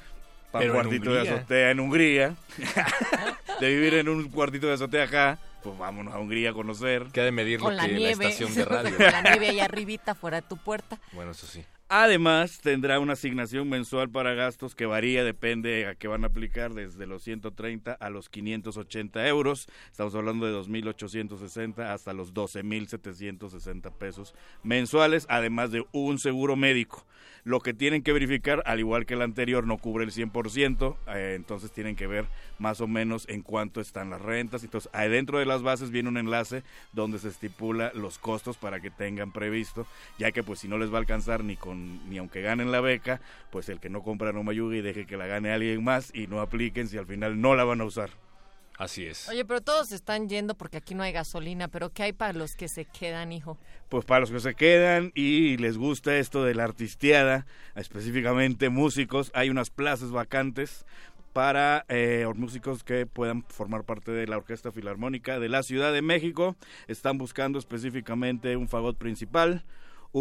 para 0.51 0.65
un 0.65 0.71
Pero 0.71 0.73
cuartito 0.73 1.13
de 1.13 1.21
azotea 1.29 1.71
en 1.71 1.79
Hungría. 1.79 2.35
de 3.59 3.69
vivir 3.69 3.93
en 3.95 4.09
un 4.09 4.29
cuartito 4.29 4.67
de 4.67 4.73
azotea 4.73 5.03
acá, 5.03 5.39
pues 5.63 5.77
vámonos 5.77 6.13
a 6.13 6.19
Hungría 6.19 6.51
a 6.51 6.53
conocer. 6.53 7.07
Que 7.13 7.21
ha 7.21 7.25
de 7.25 7.31
medir 7.31 7.59
Con 7.59 7.75
la 7.75 7.87
nieve. 7.87 8.25
estación 8.25 8.53
de 8.55 8.65
radio. 8.65 8.95
Con 8.97 9.05
la 9.11 9.21
nieve 9.21 9.49
ahí 9.49 9.59
arribita, 9.59 10.15
fuera 10.15 10.41
de 10.41 10.47
tu 10.47 10.57
puerta. 10.57 10.99
Bueno, 11.11 11.31
eso 11.31 11.45
sí. 11.47 11.63
Además, 11.89 12.59
tendrá 12.61 12.99
una 12.99 13.13
asignación 13.13 13.69
mensual 13.69 14.09
para 14.09 14.33
gastos 14.33 14.75
que 14.75 14.85
varía, 14.85 15.23
depende 15.23 15.87
a 15.87 15.95
qué 15.95 16.09
van 16.09 16.25
a 16.25 16.27
aplicar, 16.27 16.73
desde 16.73 17.07
los 17.07 17.23
130 17.23 17.93
a 17.93 18.09
los 18.09 18.27
580 18.27 19.25
euros. 19.29 19.69
Estamos 19.89 20.13
hablando 20.13 20.45
de 20.45 20.53
2.860 20.53 21.79
hasta 21.89 22.11
los 22.11 22.33
12.760 22.33 23.93
pesos 23.93 24.35
mensuales, 24.63 25.27
además 25.29 25.71
de 25.71 25.85
un 25.93 26.19
seguro 26.19 26.57
médico. 26.57 27.05
Lo 27.45 27.61
que 27.61 27.73
tienen 27.73 28.03
que 28.03 28.11
verificar, 28.11 28.61
al 28.65 28.79
igual 28.79 29.05
que 29.05 29.13
el 29.13 29.21
anterior, 29.21 29.65
no 29.65 29.77
cubre 29.77 30.03
el 30.03 30.11
100%, 30.11 30.97
eh, 31.07 31.35
entonces 31.37 31.71
tienen 31.71 31.95
que 31.95 32.05
ver 32.05 32.25
más 32.59 32.81
o 32.81 32.87
menos 32.87 33.25
en 33.29 33.41
cuánto 33.41 33.79
están 33.79 34.09
las 34.09 34.21
rentas. 34.21 34.65
Entonces, 34.65 34.89
ahí 34.93 35.09
dentro 35.09 35.39
de 35.39 35.45
las 35.45 35.61
bases 35.61 35.89
viene 35.89 36.09
un 36.09 36.17
enlace 36.17 36.63
donde 36.91 37.19
se 37.19 37.29
estipula 37.29 37.93
los 37.95 38.17
costos 38.17 38.57
para 38.57 38.81
que 38.81 38.91
tengan 38.91 39.31
previsto, 39.31 39.87
ya 40.19 40.33
que 40.33 40.43
pues 40.43 40.59
si 40.59 40.67
no 40.67 40.77
les 40.77 40.91
va 40.91 40.95
a 40.95 40.99
alcanzar 40.99 41.45
ni 41.45 41.55
con 41.55 41.76
ni 41.77 42.17
aunque 42.17 42.41
ganen 42.41 42.71
la 42.71 42.81
beca, 42.81 43.21
pues 43.51 43.69
el 43.69 43.79
que 43.79 43.89
no 43.89 44.03
compra 44.03 44.31
no 44.31 44.43
me 44.43 44.51
ayude 44.51 44.77
y 44.77 44.81
deje 44.81 45.05
que 45.05 45.17
la 45.17 45.27
gane 45.27 45.51
alguien 45.51 45.83
más 45.83 46.11
y 46.13 46.27
no 46.27 46.41
apliquen 46.41 46.87
si 46.87 46.97
al 46.97 47.05
final 47.05 47.39
no 47.39 47.55
la 47.55 47.63
van 47.63 47.81
a 47.81 47.85
usar. 47.85 48.09
Así 48.77 49.07
es. 49.07 49.27
Oye, 49.27 49.43
pero 49.43 49.61
todos 49.61 49.91
están 49.91 50.29
yendo 50.29 50.53
porque 50.53 50.77
aquí 50.77 50.93
no 50.93 51.01
hay 51.01 51.11
gasolina, 51.11 51.67
pero 51.67 51.91
¿qué 51.91 52.03
hay 52.03 52.13
para 52.13 52.33
los 52.33 52.55
que 52.55 52.67
se 52.67 52.85
quedan, 52.85 53.31
hijo? 53.31 53.57
Pues 53.89 54.05
para 54.05 54.19
los 54.19 54.29
que 54.29 54.39
se 54.39 54.53
quedan 54.53 55.11
y 55.15 55.57
les 55.57 55.79
gusta 55.79 56.15
esto 56.15 56.43
de 56.43 56.53
la 56.53 56.65
artisteada, 56.65 57.47
específicamente 57.75 58.69
músicos, 58.69 59.31
hay 59.33 59.49
unas 59.49 59.71
plazas 59.71 60.11
vacantes 60.11 60.85
para 61.33 61.85
eh, 61.87 62.27
músicos 62.35 62.83
que 62.83 63.07
puedan 63.07 63.43
formar 63.43 63.83
parte 63.83 64.11
de 64.11 64.27
la 64.27 64.37
Orquesta 64.37 64.71
Filarmónica 64.71 65.39
de 65.39 65.49
la 65.49 65.63
Ciudad 65.63 65.91
de 65.91 66.03
México. 66.03 66.55
Están 66.87 67.17
buscando 67.17 67.57
específicamente 67.57 68.55
un 68.57 68.67
fagot 68.67 68.97
principal, 68.97 69.63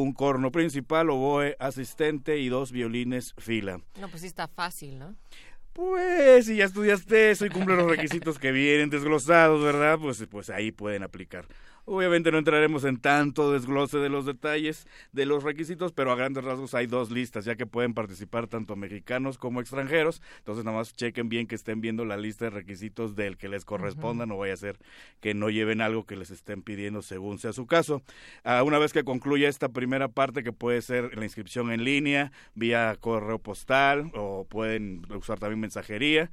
un 0.03 0.13
corno 0.13 0.51
principal, 0.51 1.11
oboe 1.11 1.57
asistente 1.59 2.39
y 2.39 2.49
dos 2.49 2.73
violines 2.73 3.35
fila. 3.39 3.81
No, 4.01 4.09
pues 4.09 4.23
sí 4.23 4.27
está 4.27 4.49
fácil, 4.49 4.99
¿no? 4.99 5.15
Pues 5.73 6.47
si 6.47 6.57
ya 6.57 6.65
estudiaste 6.65 7.31
eso 7.31 7.45
y 7.45 7.51
cumple 7.51 7.77
los 7.77 7.87
requisitos 7.87 8.39
que 8.39 8.51
vienen 8.51 8.89
desglosados, 8.89 9.63
¿verdad? 9.63 9.99
Pues, 10.01 10.25
pues 10.31 10.49
ahí 10.49 10.73
pueden 10.73 11.03
aplicar. 11.03 11.47
Obviamente 11.89 12.33
no 12.33 12.39
entraremos 12.39 12.83
en 12.83 12.97
tanto 12.97 13.53
desglose 13.53 13.99
de 13.99 14.09
los 14.09 14.27
detalles 14.27 14.89
de 15.13 15.25
los 15.25 15.45
requisitos, 15.45 15.93
pero 15.93 16.11
a 16.11 16.17
grandes 16.17 16.43
rasgos 16.43 16.75
hay 16.75 16.89
dos 16.89 17.13
listas, 17.13 17.45
ya 17.45 17.55
que 17.55 17.65
pueden 17.65 17.95
participar 17.95 18.49
tanto 18.49 18.75
mexicanos 18.75 19.39
como 19.39 19.61
extranjeros. 19.61 20.21
Entonces 20.39 20.65
nada 20.65 20.79
más 20.79 20.93
chequen 20.95 21.29
bien 21.29 21.47
que 21.47 21.55
estén 21.55 21.81
viendo 21.81 22.05
la 22.05 22.17
lista 22.17 22.47
de 22.47 22.51
requisitos 22.51 23.15
del 23.15 23.37
que 23.37 23.49
les 23.49 23.65
corresponda, 23.65 24.27
no 24.27 24.37
vaya 24.37 24.55
a 24.55 24.57
ser 24.57 24.79
que 25.21 25.33
no 25.35 25.49
lleven 25.49 25.81
algo 25.81 26.05
que 26.07 26.17
les 26.17 26.33
estén 26.33 26.61
pidiendo 26.63 27.03
según 27.03 27.39
sea 27.39 27.53
su 27.53 27.67
caso. 27.67 28.03
Ah, 28.43 28.65
una 28.65 28.81
vez 28.81 28.93
que 28.93 29.05
concluya 29.05 29.49
esta 29.49 29.69
primera 29.69 30.09
parte, 30.09 30.43
que 30.43 30.53
puede 30.53 30.83
ser 30.83 31.17
la 31.17 31.25
inscripción 31.25 31.71
en 31.71 31.85
línea, 31.85 32.33
vía 32.57 32.97
correo 32.99 33.39
postal 33.39 34.11
o 34.15 34.45
pueden 34.49 35.03
usar 35.15 35.39
también 35.39 35.61
mensajería. 35.61 36.33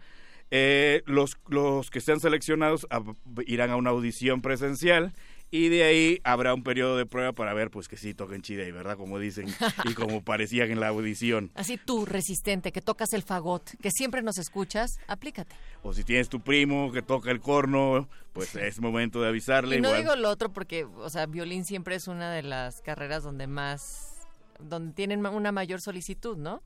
eh, 0.51 1.01
los, 1.08 1.38
los 1.47 1.89
que 1.89 1.99
sean 1.99 2.20
seleccionados 2.20 2.86
ah, 2.91 3.01
irán 3.47 3.72
a 3.72 3.76
una 3.76 3.89
audición 3.89 4.41
presencial 4.41 5.14
y 5.56 5.70
de 5.70 5.84
ahí 5.84 6.20
habrá 6.24 6.51
un 6.56 6.64
periodo 6.64 6.97
de 6.97 7.06
prueba 7.06 7.32
para 7.32 7.54
ver 7.54 7.70
pues 7.70 7.88
que 7.88 7.95
sí 7.95 8.16
toquen 8.16 8.41
chida 8.41 8.64
y 8.64 8.72
verdad 8.72 8.97
como 8.97 9.20
dicen 9.20 9.45
y 9.86 9.93
como 9.93 10.22
parecían 10.26 10.72
en 10.72 10.80
la 10.80 10.88
audición 10.88 11.51
Así 11.54 11.78
tú, 11.78 12.08
resistente, 12.08 12.72
que 12.72 12.82
tocas 12.82 13.14
el 13.14 13.22
fagot, 13.22 13.70
que 13.80 13.91
siempre 13.91 14.24
nos 14.24 14.39
escuchas, 14.39 14.97
aplícate. 15.06 15.56
o 15.84 15.93
si 15.93 16.04
tienes 16.04 16.28
tu 16.28 16.39
primo 16.41 16.91
que 16.91 17.04
toca 17.04 17.30
el 17.30 17.39
corno 17.39 18.10
pues 18.34 18.56
es 18.56 18.82
momento 18.82 19.22
de 19.22 19.28
avisarle 19.28 19.78
Y 19.78 19.82
no 19.82 19.89
igual. 19.89 20.01
digo 20.01 20.16
lo 20.16 20.32
otro 20.32 20.51
porque, 20.51 20.86
o 20.86 21.10
sea, 21.12 21.28
violín 21.28 21.66
siempre 21.66 21.93
es 21.93 22.08
una 22.08 22.32
de 22.32 22.41
las 22.41 22.82
carreras 22.82 23.22
donde 23.22 23.45
más, 23.45 24.26
donde 24.60 24.93
tienen 24.93 25.24
una 25.24 25.51
mayor 25.51 25.82
solicitud, 25.82 26.36
¿no? 26.36 26.64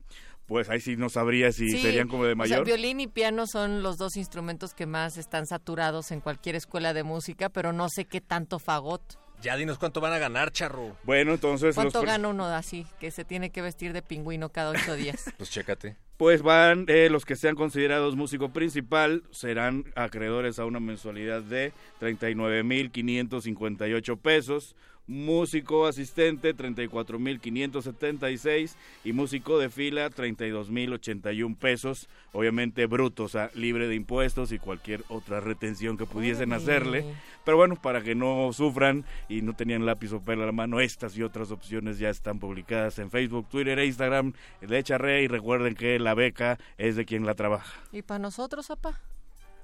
Pues 0.48 0.68
ahí 0.70 0.80
sí 0.80 0.96
no 0.96 1.10
sabría 1.10 1.52
si 1.52 1.68
Sí, 1.68 1.82
serían 1.82 2.08
como 2.08 2.24
de 2.24 2.30
O 2.32 2.34
sea, 2.34 2.36
mayor 2.36 2.64
violín 2.64 3.00
y 3.00 3.06
piano 3.06 3.46
son 3.46 3.82
los 3.82 3.98
dos 3.98 4.16
instrumentos 4.16 4.72
que 4.74 4.86
más 4.86 5.18
están 5.18 5.46
saturados 5.46 6.10
en 6.10 6.20
cualquier 6.20 6.56
escuela 6.56 6.94
de 6.94 7.02
música, 7.04 7.50
pero 7.50 7.72
no 7.74 7.88
sé 7.90 8.06
qué 8.06 8.22
tanto 8.22 8.58
fagot. 8.58 9.02
Ya 9.42 9.56
dinos 9.56 9.78
cuánto 9.78 10.00
van 10.00 10.14
a 10.14 10.18
ganar, 10.18 10.50
charro. 10.50 10.96
bueno 11.04 11.32
entonces 11.32 11.76
¿Cuánto 11.76 12.02
gana 12.02 12.26
uno 12.26 12.46
así, 12.46 12.84
que 12.98 13.12
se 13.12 13.24
tiene 13.24 13.50
que 13.50 13.62
vestir 13.62 13.92
de 13.92 14.02
pingüino 14.02 14.48
cada 14.48 14.70
ocho 14.70 14.96
días? 14.96 15.32
Pues 15.36 15.50
chécate. 15.50 15.96
Pues 16.16 16.42
van, 16.42 16.86
eh, 16.88 17.08
los 17.10 17.24
que 17.24 17.36
sean 17.36 17.54
considerados 17.54 18.16
músico 18.16 18.48
principal 18.48 19.22
serán 19.30 19.84
acreedores 19.94 20.58
a 20.58 20.64
una 20.64 20.80
mensualidad 20.80 21.42
de 21.42 21.72
39.558 22.00 24.18
pesos, 24.18 24.74
músico 25.08 25.86
asistente 25.86 26.54
34.576 26.54 28.76
y 29.04 29.12
músico 29.12 29.58
de 29.58 29.68
fila 29.70 30.10
32.081 30.10 31.56
pesos, 31.56 32.08
obviamente 32.32 32.86
brutos, 32.86 33.34
o 33.34 33.38
sea, 33.38 33.50
libre 33.54 33.88
de 33.88 33.96
impuestos 33.96 34.52
y 34.52 34.58
cualquier 34.58 35.02
otra 35.08 35.40
retención 35.40 35.96
que 35.96 36.04
pudiesen 36.06 36.52
hacerle. 36.52 37.04
Pero 37.44 37.56
bueno, 37.56 37.74
para 37.76 38.02
que 38.02 38.14
no 38.14 38.52
sufran 38.52 39.04
y 39.28 39.42
no 39.42 39.56
tenían 39.56 39.86
lápiz 39.86 40.12
o 40.12 40.20
pelo 40.20 40.44
a 40.44 40.46
la 40.46 40.52
mano, 40.52 40.78
estas 40.80 41.16
y 41.16 41.22
otras 41.22 41.50
opciones 41.50 41.98
ya 41.98 42.10
están 42.10 42.38
publicadas 42.38 42.98
en 42.98 43.10
Facebook, 43.10 43.48
Twitter 43.48 43.78
e 43.78 43.86
Instagram 43.86 44.34
de 44.60 44.78
Echarre 44.78 45.22
y 45.22 45.28
recuerden 45.28 45.74
que 45.74 45.98
la 45.98 46.12
beca 46.14 46.58
es 46.76 46.96
de 46.96 47.06
quien 47.06 47.24
la 47.24 47.32
trabaja. 47.34 47.72
¿Y 47.90 48.02
para 48.02 48.18
nosotros, 48.18 48.68
papá? 48.68 49.00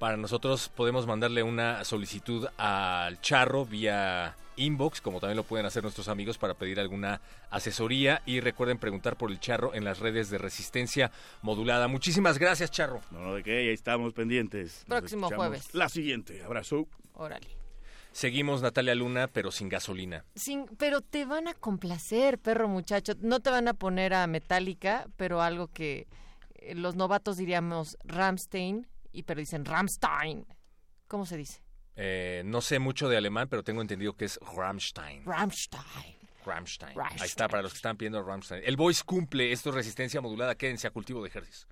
Para 0.05 0.17
nosotros 0.17 0.69
podemos 0.69 1.07
mandarle 1.07 1.41
una 1.41 1.83
solicitud 1.83 2.47
al 2.59 3.19
charro 3.21 3.65
vía 3.65 4.35
inbox, 4.55 5.01
como 5.01 5.19
también 5.19 5.35
lo 5.35 5.43
pueden 5.43 5.65
hacer 5.65 5.81
nuestros 5.81 6.09
amigos 6.09 6.37
para 6.37 6.53
pedir 6.53 6.79
alguna 6.79 7.21
asesoría 7.49 8.21
y 8.23 8.39
recuerden 8.39 8.77
preguntar 8.77 9.15
por 9.15 9.31
el 9.31 9.39
charro 9.39 9.73
en 9.73 9.83
las 9.83 9.97
redes 9.97 10.29
de 10.29 10.37
resistencia 10.37 11.09
modulada. 11.41 11.87
Muchísimas 11.87 12.37
gracias, 12.37 12.69
charro. 12.69 13.01
No, 13.09 13.19
no, 13.21 13.33
de 13.33 13.41
qué, 13.41 13.57
ahí 13.57 13.69
estamos 13.69 14.13
pendientes. 14.13 14.83
Próximo 14.87 15.27
jueves. 15.31 15.73
La 15.73 15.89
siguiente, 15.89 16.43
abrazo. 16.43 16.87
Órale. 17.15 17.47
Seguimos 18.11 18.61
Natalia 18.61 18.93
Luna, 18.93 19.27
pero 19.27 19.51
sin 19.51 19.69
gasolina. 19.69 20.23
Sin, 20.35 20.67
pero 20.77 21.01
te 21.01 21.25
van 21.25 21.47
a 21.47 21.55
complacer, 21.55 22.37
perro 22.37 22.67
muchacho. 22.67 23.13
No 23.21 23.39
te 23.39 23.49
van 23.49 23.67
a 23.67 23.73
poner 23.73 24.13
a 24.13 24.27
Metallica, 24.27 25.07
pero 25.17 25.41
algo 25.41 25.67
que 25.69 26.05
eh, 26.53 26.75
los 26.75 26.95
novatos 26.95 27.37
diríamos 27.37 27.97
Ramstein, 28.03 28.85
y 29.15 29.23
pero 29.23 29.39
dicen 29.39 29.65
Ramstein. 29.65 30.45
¿Cómo 31.07 31.25
se 31.25 31.37
dice? 31.37 31.61
Eh, 31.95 32.43
no 32.45 32.61
sé 32.61 32.79
mucho 32.79 33.07
de 33.07 33.17
alemán, 33.17 33.47
pero 33.49 33.63
tengo 33.63 33.81
entendido 33.81 34.13
que 34.13 34.25
es 34.25 34.37
Rammstein. 34.55 35.23
Rammstein. 35.25 36.15
Rammstein. 36.45 36.99
Ahí 36.99 37.25
está, 37.25 37.47
para 37.47 37.63
los 37.63 37.71
que 37.71 37.77
están 37.77 37.97
pidiendo 37.97 38.21
Rammstein. 38.21 38.61
El 38.65 38.75
Voice 38.75 39.03
cumple, 39.05 39.51
esto 39.51 39.69
es 39.69 39.75
resistencia 39.75 40.21
modulada, 40.21 40.55
quédense 40.55 40.87
a 40.87 40.91
cultivo 40.91 41.21
de 41.21 41.29
ejercicios. 41.29 41.67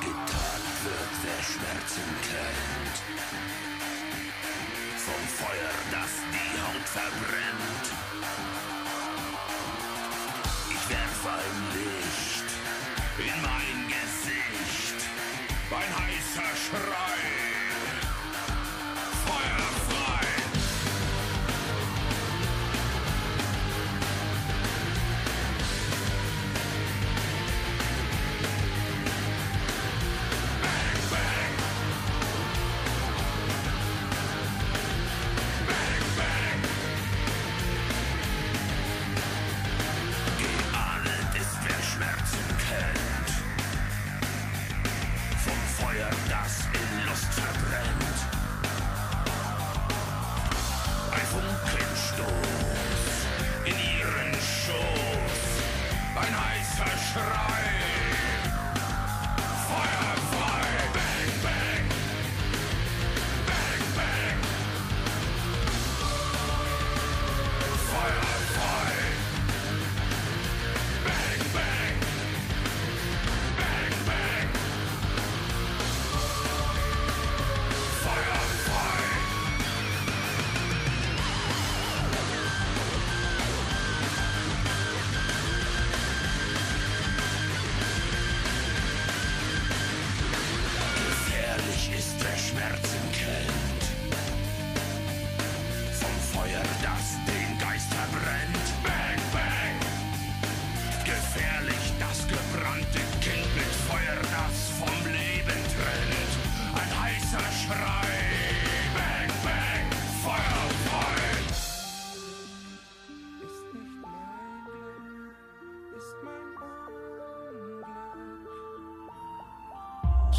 Getagt 0.00 0.84
wird, 0.84 1.12
wer 1.24 1.42
Schmerzen 1.42 2.31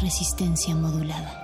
Resistencia 0.04 0.74
modulada. 0.74 1.43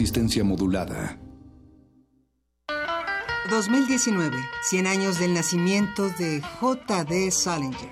Resistencia 0.00 0.42
modulada. 0.42 1.18
2019, 3.50 4.34
100 4.62 4.86
años 4.86 5.18
del 5.18 5.34
nacimiento 5.34 6.08
de 6.08 6.40
J.D. 6.40 7.30
Salinger. 7.30 7.90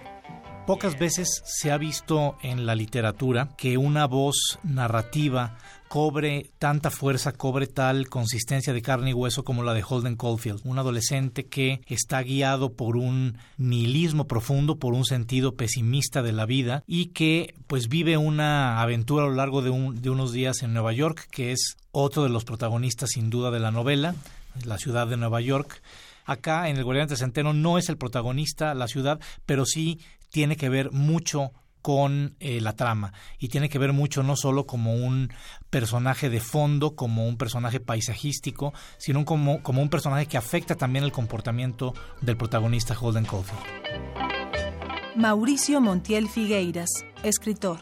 Pocas 0.66 0.98
veces 0.98 1.42
se 1.44 1.70
ha 1.70 1.76
visto 1.76 2.38
en 2.40 2.64
la 2.64 2.74
literatura 2.74 3.54
que 3.58 3.76
una 3.76 4.06
voz 4.06 4.58
narrativa 4.62 5.58
cobre 5.88 6.50
tanta 6.58 6.90
fuerza, 6.90 7.32
cobre 7.32 7.66
tal 7.66 8.08
consistencia 8.08 8.72
de 8.72 8.82
carne 8.82 9.10
y 9.10 9.14
hueso 9.14 9.42
como 9.44 9.62
la 9.62 9.74
de 9.74 9.82
Holden 9.86 10.16
Caulfield, 10.16 10.60
un 10.64 10.78
adolescente 10.78 11.46
que 11.46 11.80
está 11.86 12.22
guiado 12.22 12.72
por 12.74 12.96
un 12.96 13.38
nihilismo 13.56 14.26
profundo, 14.26 14.76
por 14.76 14.92
un 14.94 15.04
sentido 15.04 15.54
pesimista 15.56 16.22
de 16.22 16.32
la 16.32 16.46
vida 16.46 16.84
y 16.86 17.06
que 17.06 17.54
pues 17.66 17.88
vive 17.88 18.16
una 18.18 18.80
aventura 18.82 19.24
a 19.24 19.28
lo 19.28 19.34
largo 19.34 19.62
de, 19.62 19.70
un- 19.70 20.00
de 20.02 20.10
unos 20.10 20.32
días 20.32 20.62
en 20.62 20.72
Nueva 20.74 20.92
York, 20.92 21.26
que 21.30 21.52
es 21.52 21.76
otro 21.90 22.22
de 22.22 22.28
los 22.28 22.44
protagonistas 22.44 23.10
sin 23.10 23.30
duda 23.30 23.50
de 23.50 23.60
la 23.60 23.70
novela, 23.70 24.14
la 24.64 24.78
ciudad 24.78 25.06
de 25.06 25.16
Nueva 25.16 25.40
York. 25.40 25.82
Acá 26.26 26.68
en 26.68 26.76
El 26.76 26.84
Guardián 26.84 27.08
Centeno 27.08 27.54
no 27.54 27.78
es 27.78 27.88
el 27.88 27.96
protagonista 27.96 28.74
la 28.74 28.88
ciudad, 28.88 29.18
pero 29.46 29.64
sí 29.64 30.00
tiene 30.30 30.56
que 30.56 30.68
ver 30.68 30.90
mucho 30.92 31.52
con 31.82 32.36
eh, 32.40 32.60
la 32.60 32.74
trama 32.74 33.12
y 33.38 33.48
tiene 33.48 33.68
que 33.68 33.78
ver 33.78 33.92
mucho 33.92 34.22
no 34.22 34.36
solo 34.36 34.66
como 34.66 34.94
un 34.94 35.32
personaje 35.70 36.30
de 36.30 36.40
fondo, 36.40 36.96
como 36.96 37.26
un 37.26 37.36
personaje 37.36 37.80
paisajístico, 37.80 38.72
sino 38.96 39.24
como, 39.24 39.62
como 39.62 39.82
un 39.82 39.90
personaje 39.90 40.26
que 40.26 40.36
afecta 40.36 40.74
también 40.74 41.04
el 41.04 41.12
comportamiento 41.12 41.94
del 42.20 42.36
protagonista 42.36 42.96
Holden 42.98 43.24
Caulfield. 43.24 43.62
Mauricio 45.16 45.80
Montiel 45.80 46.28
Figueiras, 46.28 46.90
escritor. 47.22 47.78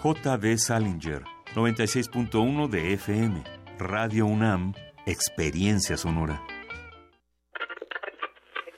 J.D. 0.00 0.58
Salinger, 0.58 1.24
96.1 1.54 2.68
de 2.68 2.92
FM, 2.92 3.42
Radio 3.78 4.26
UNAM, 4.26 4.72
Experiencia 5.04 5.96
Sonora. 5.96 6.55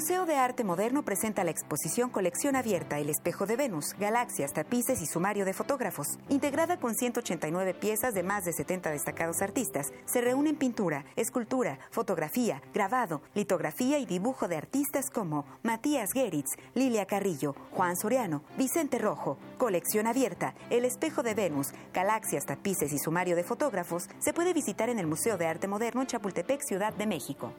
Museo 0.00 0.24
de 0.24 0.36
Arte 0.36 0.64
Moderno 0.64 1.04
presenta 1.04 1.44
la 1.44 1.50
exposición 1.50 2.08
Colección 2.08 2.56
Abierta 2.56 2.98
El 2.98 3.10
Espejo 3.10 3.44
de 3.44 3.56
Venus, 3.56 3.94
Galaxias, 4.00 4.54
Tapices 4.54 5.02
y 5.02 5.06
Sumario 5.06 5.44
de 5.44 5.52
Fotógrafos. 5.52 6.18
Integrada 6.30 6.80
con 6.80 6.94
189 6.94 7.74
piezas 7.74 8.14
de 8.14 8.22
más 8.22 8.46
de 8.46 8.54
70 8.54 8.92
destacados 8.92 9.42
artistas, 9.42 9.92
se 10.06 10.22
reúnen 10.22 10.56
pintura, 10.56 11.04
escultura, 11.16 11.78
fotografía, 11.90 12.62
grabado, 12.72 13.20
litografía 13.34 13.98
y 13.98 14.06
dibujo 14.06 14.48
de 14.48 14.56
artistas 14.56 15.10
como 15.10 15.44
Matías 15.62 16.12
Geritz, 16.14 16.56
Lilia 16.72 17.04
Carrillo, 17.04 17.54
Juan 17.72 17.94
Soriano, 17.94 18.42
Vicente 18.56 18.98
Rojo. 18.98 19.36
Colección 19.58 20.06
Abierta 20.06 20.54
El 20.70 20.86
Espejo 20.86 21.22
de 21.22 21.34
Venus, 21.34 21.74
Galaxias, 21.92 22.46
Tapices 22.46 22.94
y 22.94 22.98
Sumario 22.98 23.36
de 23.36 23.44
Fotógrafos 23.44 24.08
se 24.18 24.32
puede 24.32 24.54
visitar 24.54 24.88
en 24.88 24.98
el 24.98 25.06
Museo 25.06 25.36
de 25.36 25.46
Arte 25.46 25.68
Moderno 25.68 26.00
en 26.00 26.06
Chapultepec, 26.06 26.62
Ciudad 26.62 26.94
de 26.94 27.06
México. 27.06 27.52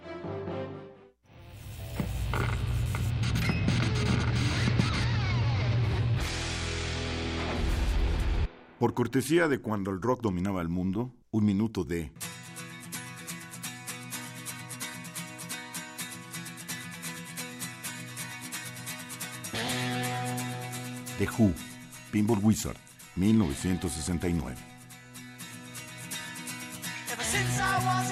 Por 8.82 8.96
cortesía 8.96 9.48
de 9.48 9.60
cuando 9.60 9.92
el 9.92 10.02
rock 10.02 10.24
dominaba 10.24 10.60
el 10.60 10.68
mundo, 10.68 11.14
un 11.30 11.46
minuto 11.46 11.84
de... 11.84 12.12
The 21.20 21.30
Who, 21.38 21.54
Pinball 22.12 22.40
Wizard, 22.42 22.78
1969. 23.18 24.56
Ever 27.12 27.24
since 27.24 27.60
I 27.62 27.86
was 27.86 28.12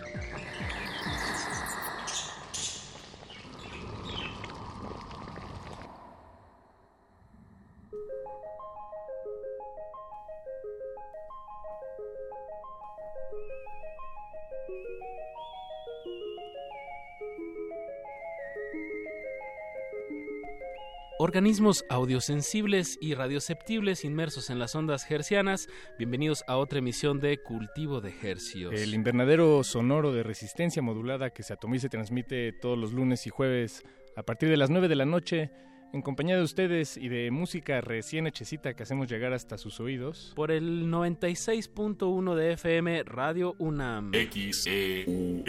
Organismos 21.23 21.85
audiosensibles 21.87 22.97
y 22.99 23.13
radioceptibles 23.13 24.05
inmersos 24.05 24.49
en 24.49 24.57
las 24.57 24.73
ondas 24.73 25.05
hercianas, 25.11 25.69
bienvenidos 25.99 26.43
a 26.47 26.57
otra 26.57 26.79
emisión 26.79 27.19
de 27.19 27.37
Cultivo 27.37 28.01
de 28.01 28.11
Hercios. 28.23 28.73
El 28.73 28.95
invernadero 28.95 29.63
sonoro 29.63 30.11
de 30.13 30.23
resistencia 30.23 30.81
modulada 30.81 31.29
que 31.29 31.43
se 31.43 31.53
atomiza 31.53 31.85
y 31.85 31.89
transmite 31.91 32.53
todos 32.53 32.75
los 32.75 32.91
lunes 32.91 33.27
y 33.27 33.29
jueves 33.29 33.83
a 34.15 34.23
partir 34.23 34.49
de 34.49 34.57
las 34.57 34.71
9 34.71 34.87
de 34.87 34.95
la 34.95 35.05
noche 35.05 35.51
en 35.93 36.01
compañía 36.01 36.37
de 36.37 36.41
ustedes 36.41 36.97
y 36.97 37.07
de 37.07 37.29
música 37.29 37.81
recién 37.81 38.25
hechecita 38.25 38.73
que 38.73 38.81
hacemos 38.81 39.07
llegar 39.07 39.31
hasta 39.31 39.59
sus 39.59 39.79
oídos. 39.79 40.33
Por 40.35 40.49
el 40.49 40.87
96.1 40.87 42.33
de 42.33 42.53
FM 42.53 43.03
Radio 43.03 43.55
UNAM. 43.59 44.11
XEUN. 44.11 45.43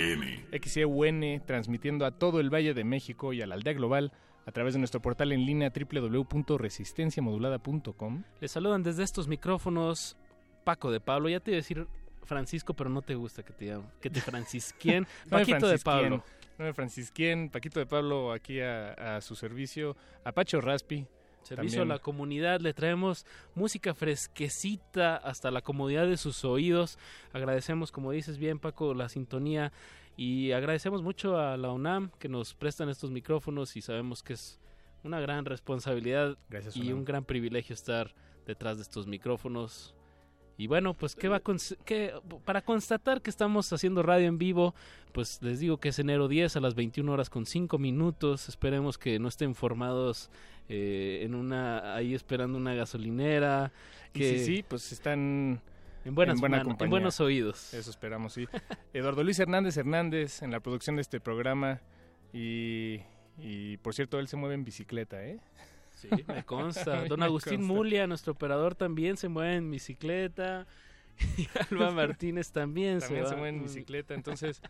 XEUN 0.62 1.43
transmitiendo 1.47 2.05
a 2.05 2.18
todo 2.18 2.41
el 2.41 2.53
Valle 2.53 2.75
de 2.75 2.85
México 2.85 3.33
y 3.33 3.41
a 3.41 3.47
la 3.47 3.55
aldea 3.55 3.73
global 3.73 4.12
a 4.47 4.53
través 4.53 4.74
de 4.74 4.78
nuestro 4.78 5.01
portal 5.01 5.32
en 5.32 5.47
línea 5.47 5.70
www.resistenciamodulada.com. 5.70 8.22
Les 8.40 8.51
saludan 8.51 8.82
desde 8.82 9.03
estos 9.03 9.28
micrófonos 9.28 10.16
Paco 10.64 10.90
de 10.90 11.01
Pablo. 11.01 11.28
Ya 11.28 11.40
te 11.40 11.51
iba 11.53 11.57
a 11.57 11.61
decir 11.61 11.86
Francisco, 12.24 12.72
pero 12.74 12.90
no 12.90 13.03
te 13.03 13.14
gusta 13.14 13.43
que 13.43 13.53
te 13.53 13.66
llamen, 13.66 13.86
que 14.01 14.11
te 14.11 14.20
francisquien. 14.20 15.07
No 15.26 15.38
Paquito 15.38 15.68
de 15.68 15.78
Pablo. 15.78 16.24
No 16.59 16.64
me 16.64 16.72
francisquien, 16.72 17.51
Paquito 17.51 17.80
de 17.80 17.86
Pablo 17.86 18.32
aquí 18.32 18.61
a, 18.61 19.16
a 19.16 19.20
su 19.20 19.34
servicio. 19.34 19.97
Apacho 20.24 20.61
Raspi. 20.61 21.07
Servicio 21.43 21.78
también. 21.78 21.90
a 21.90 21.95
la 21.97 22.01
comunidad, 22.01 22.61
le 22.61 22.72
traemos 22.72 23.26
música 23.57 23.95
fresquecita 23.95 25.16
hasta 25.16 25.51
la 25.51 25.61
comodidad 25.61 26.07
de 26.07 26.16
sus 26.16 26.45
oídos. 26.45 27.01
Agradecemos, 27.32 27.90
como 27.90 28.12
dices 28.12 28.38
bien 28.38 28.61
Paco, 28.61 28.95
la 28.95 29.09
sintonía 29.09 29.72
y 30.17 30.53
agradecemos 30.53 31.03
mucho 31.03 31.39
a 31.39 31.57
la 31.57 31.71
UNAM 31.73 32.11
que 32.19 32.29
nos 32.29 32.55
prestan 32.55 32.89
estos 32.89 33.11
micrófonos 33.11 33.77
y 33.77 33.83
sabemos 33.83 34.23
que 34.23 34.35
es 34.35 34.61
una 35.05 35.21
gran 35.21 35.45
responsabilidad 35.45 36.37
Gracias, 36.49 36.77
y 36.77 36.93
un 36.93 37.05
gran 37.05 37.25
privilegio 37.25 37.75
estar 37.75 38.15
detrás 38.47 38.77
de 38.77 38.83
estos 38.83 39.07
micrófonos. 39.07 39.95
Y 40.59 40.67
bueno, 40.67 40.95
pues 40.95 41.17
¿qué 41.17 41.29
va 41.29 41.41
qué- 41.85 42.13
para 42.45 42.63
constatar 42.63 43.23
que 43.23 43.31
estamos 43.31 43.73
haciendo 43.73 44.03
radio 44.03 44.29
en 44.29 44.39
vivo, 44.39 44.75
pues 45.13 45.41
les 45.43 45.59
digo 45.61 45.79
que 45.79 45.89
es 45.89 45.99
enero 45.99 46.29
10 46.29 46.57
a 46.57 46.61
las 46.61 46.75
21 46.75 47.11
horas 47.11 47.31
con 47.31 47.47
5 47.47 47.79
minutos. 47.79 48.49
Esperemos 48.49 48.99
que 48.99 49.19
no 49.19 49.29
estén 49.29 49.55
formados 49.55 50.31
eh, 50.69 51.21
en 51.25 51.35
una 51.35 51.95
ahí 51.97 52.15
esperando 52.15 52.59
una 52.59 52.75
gasolinera. 52.75 53.73
Y 54.15 54.19
Que 54.19 54.39
sí, 54.39 54.45
sí, 54.45 54.63
pues 54.63 54.93
están 54.93 55.61
En 56.05 56.15
buenas 56.15 56.41
buena 56.41 56.63
en 56.63 56.91
buenos 56.91 57.21
oídos. 57.21 57.73
Eso 57.75 57.91
esperamos, 57.91 58.33
sí. 58.33 58.47
Eduardo 58.93 59.23
Luis 59.23 59.39
Hernández 59.39 59.77
Hernández 59.77 60.43
en 60.43 60.51
la 60.51 60.61
producción 60.61 60.97
de 60.97 61.03
este 61.03 61.21
programa 61.21 61.81
y, 62.33 63.01
y 63.39 63.77
por 63.79 63.95
cierto, 63.95 64.19
él 64.19 64.29
se 64.29 64.37
mueve 64.37 64.55
en 64.55 64.65
bicicleta, 64.65 65.25
¿eh? 65.25 65.39
Sí, 65.91 66.09
me 66.27 66.45
consta. 66.45 67.05
Don 67.09 67.23
Agustín 67.23 67.61
consta. 67.61 67.75
Mulia, 67.75 68.07
nuestro 68.07 68.33
operador, 68.33 68.75
también 68.75 69.17
se 69.17 69.29
mueve 69.29 69.57
en 69.57 69.71
bicicleta. 69.71 70.67
Y 71.37 71.47
Alba 71.71 71.91
Martínez 71.91 72.51
también, 72.51 72.99
También 72.99 73.27
se, 73.27 73.35
va. 73.35 73.39
mueve 73.39 73.57
en 73.57 73.63
bicicleta, 73.63 74.15
entonces, 74.15 74.63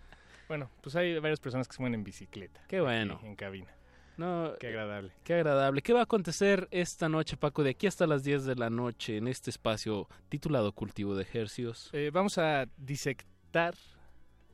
bueno, 0.49 0.69
pues 0.83 0.97
hay 0.97 1.19
varias 1.21 1.39
personas 1.39 1.69
que 1.69 1.75
se 1.75 1.81
mueven 1.81 2.01
en 2.01 2.05
bicicleta. 2.05 2.61
Qué 2.69 2.81
bueno. 2.81 3.21
En 3.23 3.37
cabina. 3.37 3.69
No, 4.17 4.53
Qué 4.61 4.69
agradable. 4.69 5.11
Qué 5.25 5.35
agradable. 5.35 5.83
¿Qué 5.83 5.93
va 5.93 6.01
a 6.01 6.05
acontecer 6.05 6.69
esta 6.71 7.09
noche, 7.09 7.37
Paco, 7.37 7.63
de 7.63 7.71
aquí 7.71 7.87
hasta 7.87 8.07
las 8.07 8.23
10 8.25 8.45
de 8.45 8.57
la 8.57 8.69
noche 8.71 9.17
en 9.17 9.27
este 9.29 9.51
espacio 9.51 10.09
titulado 10.29 10.73
Cultivo 10.73 11.15
de 11.17 11.23
Ejercios? 11.23 11.89
Eh, 11.93 12.11
vamos 12.13 12.37
a 12.39 12.67
disectar, 12.77 13.75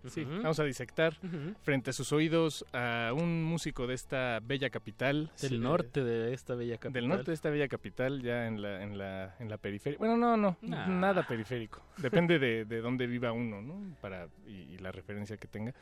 sí, 0.07 0.25
vamos 0.25 0.59
a 0.61 0.65
disectar 0.65 1.17
frente 1.63 1.91
a 1.91 1.93
sus 1.93 2.13
oídos 2.13 2.65
a 2.73 3.13
un 3.15 3.43
músico 3.43 3.87
de 3.87 3.95
esta 3.95 4.39
bella 4.41 4.71
capital. 4.71 5.31
Del 5.41 5.51
sí, 5.51 5.59
norte 5.59 6.05
de 6.05 6.33
esta 6.33 6.55
bella 6.55 6.75
capital. 6.77 6.93
Del 6.93 7.09
norte 7.09 7.31
de 7.33 7.35
esta 7.35 7.51
bella 7.51 7.69
capital, 7.69 8.23
ya 8.23 8.47
en 8.47 8.63
la, 8.63 8.83
en 8.83 8.97
la, 8.97 9.35
en 9.41 9.49
la 9.51 9.59
periferia. 9.59 9.99
Bueno, 9.99 10.17
no, 10.17 10.37
no, 10.37 10.57
Nah. 10.63 10.87
nada 10.87 11.27
periférico. 11.27 11.83
Depende 11.97 12.39
de, 12.39 12.65
de 12.65 12.81
dónde 12.81 13.07
viva 13.07 13.33
uno, 13.33 13.61
¿no? 13.61 13.97
Para, 14.01 14.29
y, 14.47 14.53
y 14.53 14.79
la 14.79 14.93
referencia 14.93 15.37
que 15.37 15.49
tenga. 15.49 15.75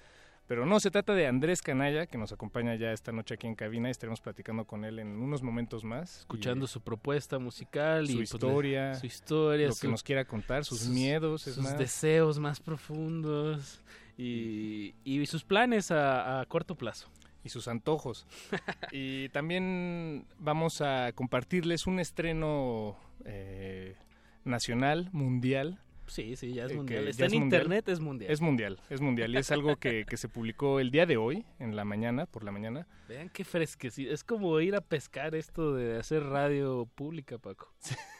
Pero 0.47 0.65
no, 0.65 0.79
se 0.79 0.91
trata 0.91 1.15
de 1.15 1.27
Andrés 1.27 1.61
Canalla, 1.61 2.07
que 2.07 2.19
nos 2.19 2.33
acompaña 2.33 2.75
ya 2.77 2.93
esta 2.93 3.11
noche 3.11 3.35
aquí 3.35 3.47
en 3.49 3.57
cabina. 3.57 3.89
y 3.89 3.91
Estaremos 3.91 4.21
platicando 4.21 4.65
con 4.65 4.85
él 4.85 4.99
en 5.01 5.09
unos 5.21 5.43
momentos 5.43 5.83
más. 5.83 6.21
Escuchando 6.21 6.67
Y 6.67 6.69
su 6.69 6.81
propuesta 6.81 7.39
musical 7.39 8.07
su 8.07 8.13
y 8.13 8.17
pues, 8.17 8.33
historia, 8.33 8.95
su 8.95 9.07
historia, 9.07 9.69
lo 9.69 9.75
que 9.75 9.89
nos 9.89 10.03
quiera 10.05 10.25
contar, 10.25 10.65
sus, 10.65 10.89
miedos, 10.89 11.47
es 11.49 11.55
sus 11.55 11.65
más. 11.65 11.79
deseos 11.79 12.39
más 12.39 12.61
profundos 12.61 13.81
y, 14.17 14.95
y 15.05 15.27
sus 15.27 15.43
planes 15.45 15.91
a, 15.91 16.41
a 16.41 16.47
corto 16.47 16.77
plazo. 16.77 17.09
y 17.43 17.49
sus 17.49 17.67
antojos. 17.69 18.27
y 18.93 19.29
también 19.31 20.27
vamos 20.39 20.81
a 20.81 21.13
compartirles 21.13 21.87
un 21.89 21.99
estreno 22.01 22.97
eh, 23.25 23.97
nacional, 24.45 25.09
mundial. 25.13 25.81
Sí, 26.07 26.37
sí, 26.37 26.53
ya 26.53 26.65
es 26.67 26.73
eh, 26.73 26.77
mundial. 26.77 27.09
Está 27.09 27.27
es 27.27 27.33
en 27.33 27.41
mundial. 27.41 27.63
internet, 27.63 27.89
es 27.89 28.01
mundial. 28.01 28.31
Es 28.31 28.41
mundial, 28.41 28.81
es 28.91 29.01
mundial. 29.01 29.35
Y 29.35 29.37
es 29.39 29.51
algo 29.51 29.77
que, 29.77 30.05
que 30.05 30.17
se 30.17 30.29
publicó 30.29 30.81
el 30.81 30.91
día 30.91 31.07
de 31.07 31.17
hoy, 31.17 31.45
en 31.59 31.77
la 31.77 31.85
mañana, 31.85 32.27
por 32.27 32.45
la 32.45 32.53
mañana. 32.53 32.87
Vean 33.09 33.29
qué 33.29 33.45
fresquecito. 33.45 34.13
Es 34.13 34.25
como 34.25 34.59
ir 34.61 34.75
a 34.77 34.81
pescar 34.81 35.35
esto 35.35 35.75
de 35.75 35.99
hacer 35.99 36.23
radio 36.25 36.87
pública, 36.95 37.39
Paco. 37.39 37.73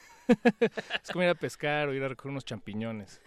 Es 1.01 1.09
como 1.11 1.23
ir 1.23 1.29
a 1.29 1.35
pescar 1.35 1.87
o 1.87 1.93
ir 1.93 2.03
a 2.03 2.09
recoger 2.09 2.31
unos 2.31 2.43
champiñones. 2.43 3.21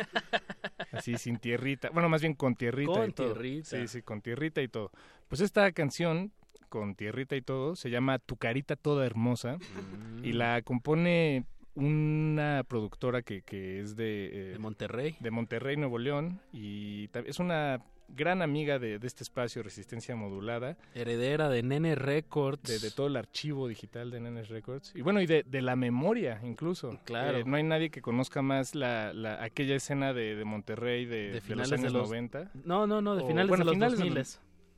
Así, 0.93 1.17
sin 1.17 1.39
tierrita. 1.39 1.89
Bueno, 1.91 2.11
más 2.11 2.21
bien 2.21 2.35
con 2.35 2.55
tierrita 2.57 2.93
Con 2.93 3.09
y 3.09 3.13
todo. 3.13 3.33
tierrita. 3.33 3.71
Sí, 3.71 3.89
sí, 3.89 4.03
con 4.03 4.21
tierrita 4.21 4.61
y 4.61 4.69
todo. 4.69 4.91
Pues 5.29 5.41
esta 5.41 5.73
canción, 5.73 6.31
con 6.69 6.95
tierrita 6.95 7.37
y 7.37 7.43
todo, 7.43 7.75
se 7.75 7.89
llama 7.91 8.19
Tu 8.19 8.37
carita 8.37 8.77
toda 8.77 9.07
hermosa. 9.07 9.57
Mm. 9.57 10.25
Y 10.25 10.33
la 10.33 10.61
compone 10.63 11.47
una 11.75 12.65
productora 12.69 13.23
que, 13.23 13.43
que 13.43 13.81
es 13.81 13.97
de... 13.97 14.27
eh, 14.27 14.53
De 14.53 14.59
Monterrey. 14.59 15.17
de 15.21 15.31
Monterrey, 15.31 15.77
Nuevo 15.77 15.99
León. 15.99 16.41
Y 16.53 17.09
es 17.27 17.39
una 17.39 17.81
gran 18.13 18.43
amiga 18.43 18.81
de, 18.81 18.99
de 18.99 19.07
este 19.07 19.23
espacio 19.23 19.63
Resistencia 19.63 20.17
Modulada. 20.17 20.77
Heredera 20.95 21.49
de 21.49 21.63
Nene 21.63 21.95
Records. 21.95 22.63
De, 22.65 22.79
de 22.81 22.91
todo 22.91 23.07
el 23.07 23.17
archivo 23.17 23.69
digital 23.69 24.11
de 24.11 24.21
Nenes 24.21 24.49
Records. 24.49 24.93
Y 24.97 25.03
bueno, 25.03 25.21
y 25.21 25.27
de, 25.27 25.45
de 25.45 25.63
la 25.63 25.77
memoria 25.77 26.41
incluso. 26.43 26.99
Claro. 27.05 27.39
Eh, 27.39 27.45
no 27.45 27.57
hay 27.57 27.63
nadie 27.63 27.91
que 27.91 28.03
conozca 28.03 28.43
más 28.43 28.75
la, 28.75 29.13
la- 29.13 29.43
aquella 29.43 29.77
escena 29.77 30.13
de, 30.13 30.43
Monterrey 30.45 31.05
de, 31.07 31.41
los 31.49 31.71
años 31.73 31.93
los- 31.93 32.09
90. 32.09 32.51
No, 32.65 32.87
no, 32.87 33.01
no, 33.01 33.15
de 33.17 33.23
O, 33.23 33.27
finales 33.29 33.49
bueno, 33.49 33.63
de 33.63 33.67
los 33.67 33.75
finales 33.75 33.99
2000. 33.99 34.15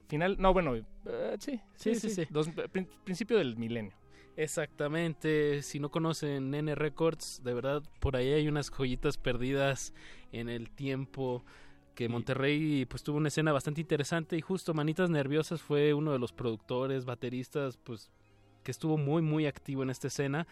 Final, 0.09 0.37
no, 0.39 0.53
bueno, 0.53 0.77
eh, 0.77 0.85
sí, 1.39 1.59
sí, 1.75 1.95
Sí, 1.95 1.95
sí, 1.95 2.09
sí. 2.11 2.25
sí. 2.25 2.29
Dos- 2.31 2.49
prin- 2.71 2.87
principio 3.03 3.39
del 3.39 3.57
milenio. 3.57 3.93
Exactamente, 4.37 5.63
si 5.63 5.79
no 5.79 5.91
conocen 5.91 6.51
Nene 6.51 6.75
Records, 6.75 7.43
de 7.45 7.53
verdad 7.53 7.83
por 8.01 8.17
ahí 8.17 8.33
hay 8.33 8.49
unas 8.49 8.71
joyitas 8.71 9.19
perdidas 9.19 9.93
en 10.33 10.49
el 10.49 10.71
tiempo 10.71 11.45
que 11.95 12.09
Monterrey 12.09 12.87
pues 12.87 13.03
tuvo 13.03 13.19
una 13.19 13.29
escena 13.29 13.53
bastante 13.53 13.83
interesante 13.83 14.39
y 14.39 14.41
justo 14.41 14.73
Manitas 14.73 15.11
Nerviosas 15.11 15.61
fue 15.61 15.93
uno 15.93 16.13
de 16.13 16.19
los 16.19 16.33
productores, 16.33 17.05
bateristas 17.05 17.77
pues 17.77 18.11
que 18.63 18.71
estuvo 18.71 18.97
muy 18.97 19.21
muy 19.21 19.45
activo 19.45 19.83
en 19.83 19.91
esta 19.91 20.07
escena 20.07 20.47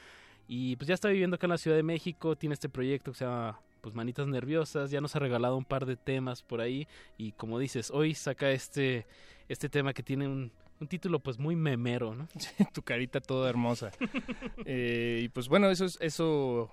y 0.47 0.77
pues 0.77 0.89
ya 0.89 0.95
está 0.95 1.09
viviendo 1.09 1.37
acá 1.37 1.47
en 1.47 1.53
la 1.53 1.59
Ciudad 1.59 1.79
de 1.79 1.83
México, 1.83 2.37
tiene 2.37 2.53
este 2.53 2.69
proyecto 2.69 3.13
que 3.13 3.19
se 3.19 3.25
llama 3.25 3.63
pues 3.81 3.95
Manitas 3.95 4.27
Nerviosas, 4.27 4.91
ya 4.91 5.01
nos 5.01 5.17
ha 5.17 5.21
regalado 5.21 5.57
un 5.57 5.65
par 5.65 5.87
de 5.87 5.97
temas 5.97 6.43
por 6.43 6.61
ahí 6.61 6.87
y 7.17 7.33
como 7.33 7.59
dices, 7.59 7.91
hoy 7.91 8.15
saca 8.15 8.51
este 8.51 9.07
este 9.49 9.71
tema 9.71 9.95
que 9.95 10.03
tiene 10.03 10.29
un, 10.29 10.53
un 10.81 10.89
título 10.89 11.21
pues 11.21 11.39
muy 11.39 11.57
memero, 11.57 12.15
¿no? 12.15 12.27
tu 12.73 12.83
carita 12.83 13.21
toda 13.21 13.49
hermosa. 13.51 13.91
Eh, 14.67 15.21
y 15.25 15.29
pues 15.29 15.49
bueno, 15.49 15.71
eso 15.71 15.85
es 15.85 15.99
eso 16.01 16.71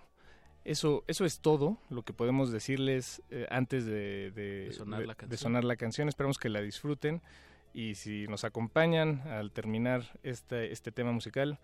eso 0.66 1.04
eso 1.08 1.26
es 1.26 1.40
todo 1.40 1.78
lo 1.90 2.04
que 2.04 2.14
podemos 2.14 2.52
decirles 2.52 3.22
eh, 3.30 3.48
antes 3.50 3.86
de, 3.86 4.32
de- 4.32 4.66
De 4.68 4.74
sonar 4.74 5.02
la 5.02 5.14
de 5.14 5.16
canción. 5.16 5.38
sonar 5.38 5.64
la 5.64 5.76
canción. 5.78 6.08
Esperamos 6.10 6.38
que 6.38 6.50
la 6.50 6.62
disfruten 6.62 7.22
y 7.74 7.96
si 7.96 8.28
nos 8.28 8.44
acompañan 8.44 9.22
al 9.28 9.52
terminar 9.52 10.20
este 10.24 10.72
este 10.72 10.92
tema 10.92 11.12
musical. 11.12 11.60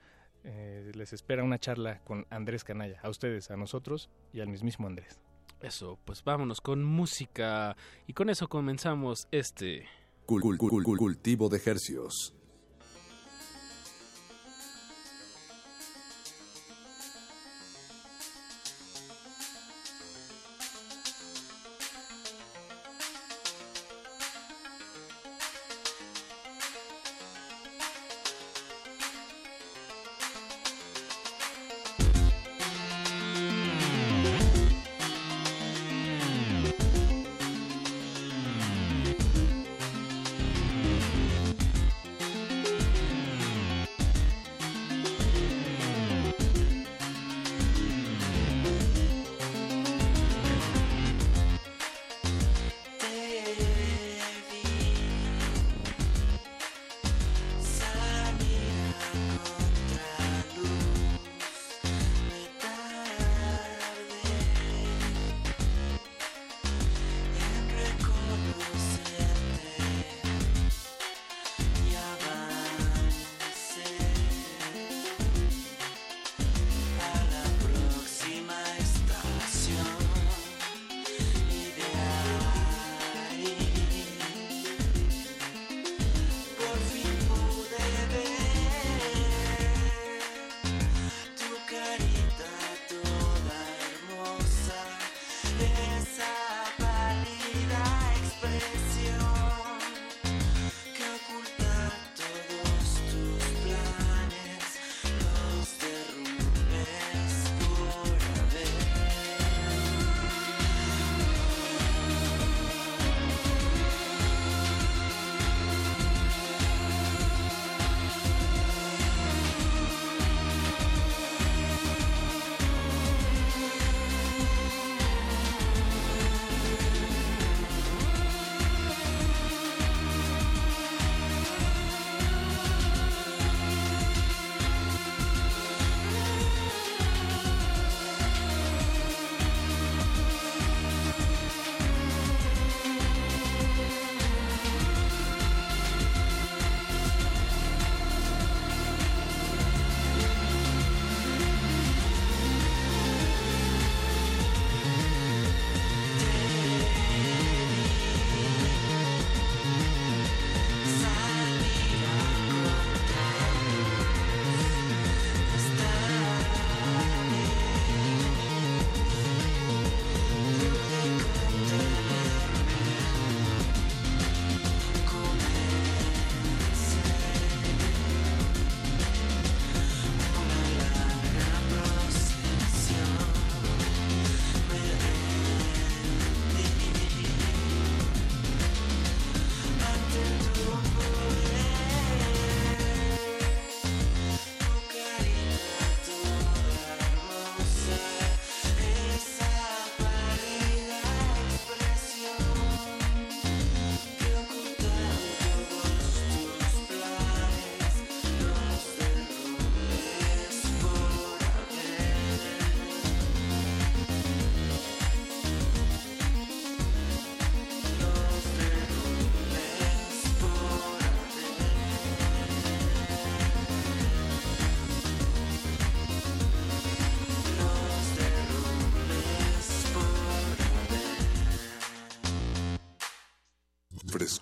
eh, 0.45 0.91
les 0.95 1.13
espera 1.13 1.43
una 1.43 1.57
charla 1.59 1.99
con 2.03 2.25
Andrés 2.29 2.63
Canalla, 2.65 2.99
a 3.01 3.09
ustedes, 3.09 3.49
a 3.51 3.55
nosotros 3.57 4.09
y 4.33 4.41
al 4.41 4.49
mismísimo 4.49 4.87
Andrés. 4.87 5.19
Eso, 5.61 5.97
pues 6.03 6.21
vámonos 6.23 6.59
con 6.59 6.83
música 6.83 7.77
y 8.07 8.13
con 8.13 8.29
eso 8.29 8.49
comenzamos 8.49 9.27
este 9.31 9.85
Cul- 10.25 10.41
cul- 10.41 10.57
cul- 10.57 10.83
cul- 10.83 10.97
cultivo 10.97 11.49
de 11.49 11.59
hercios. 11.65 12.33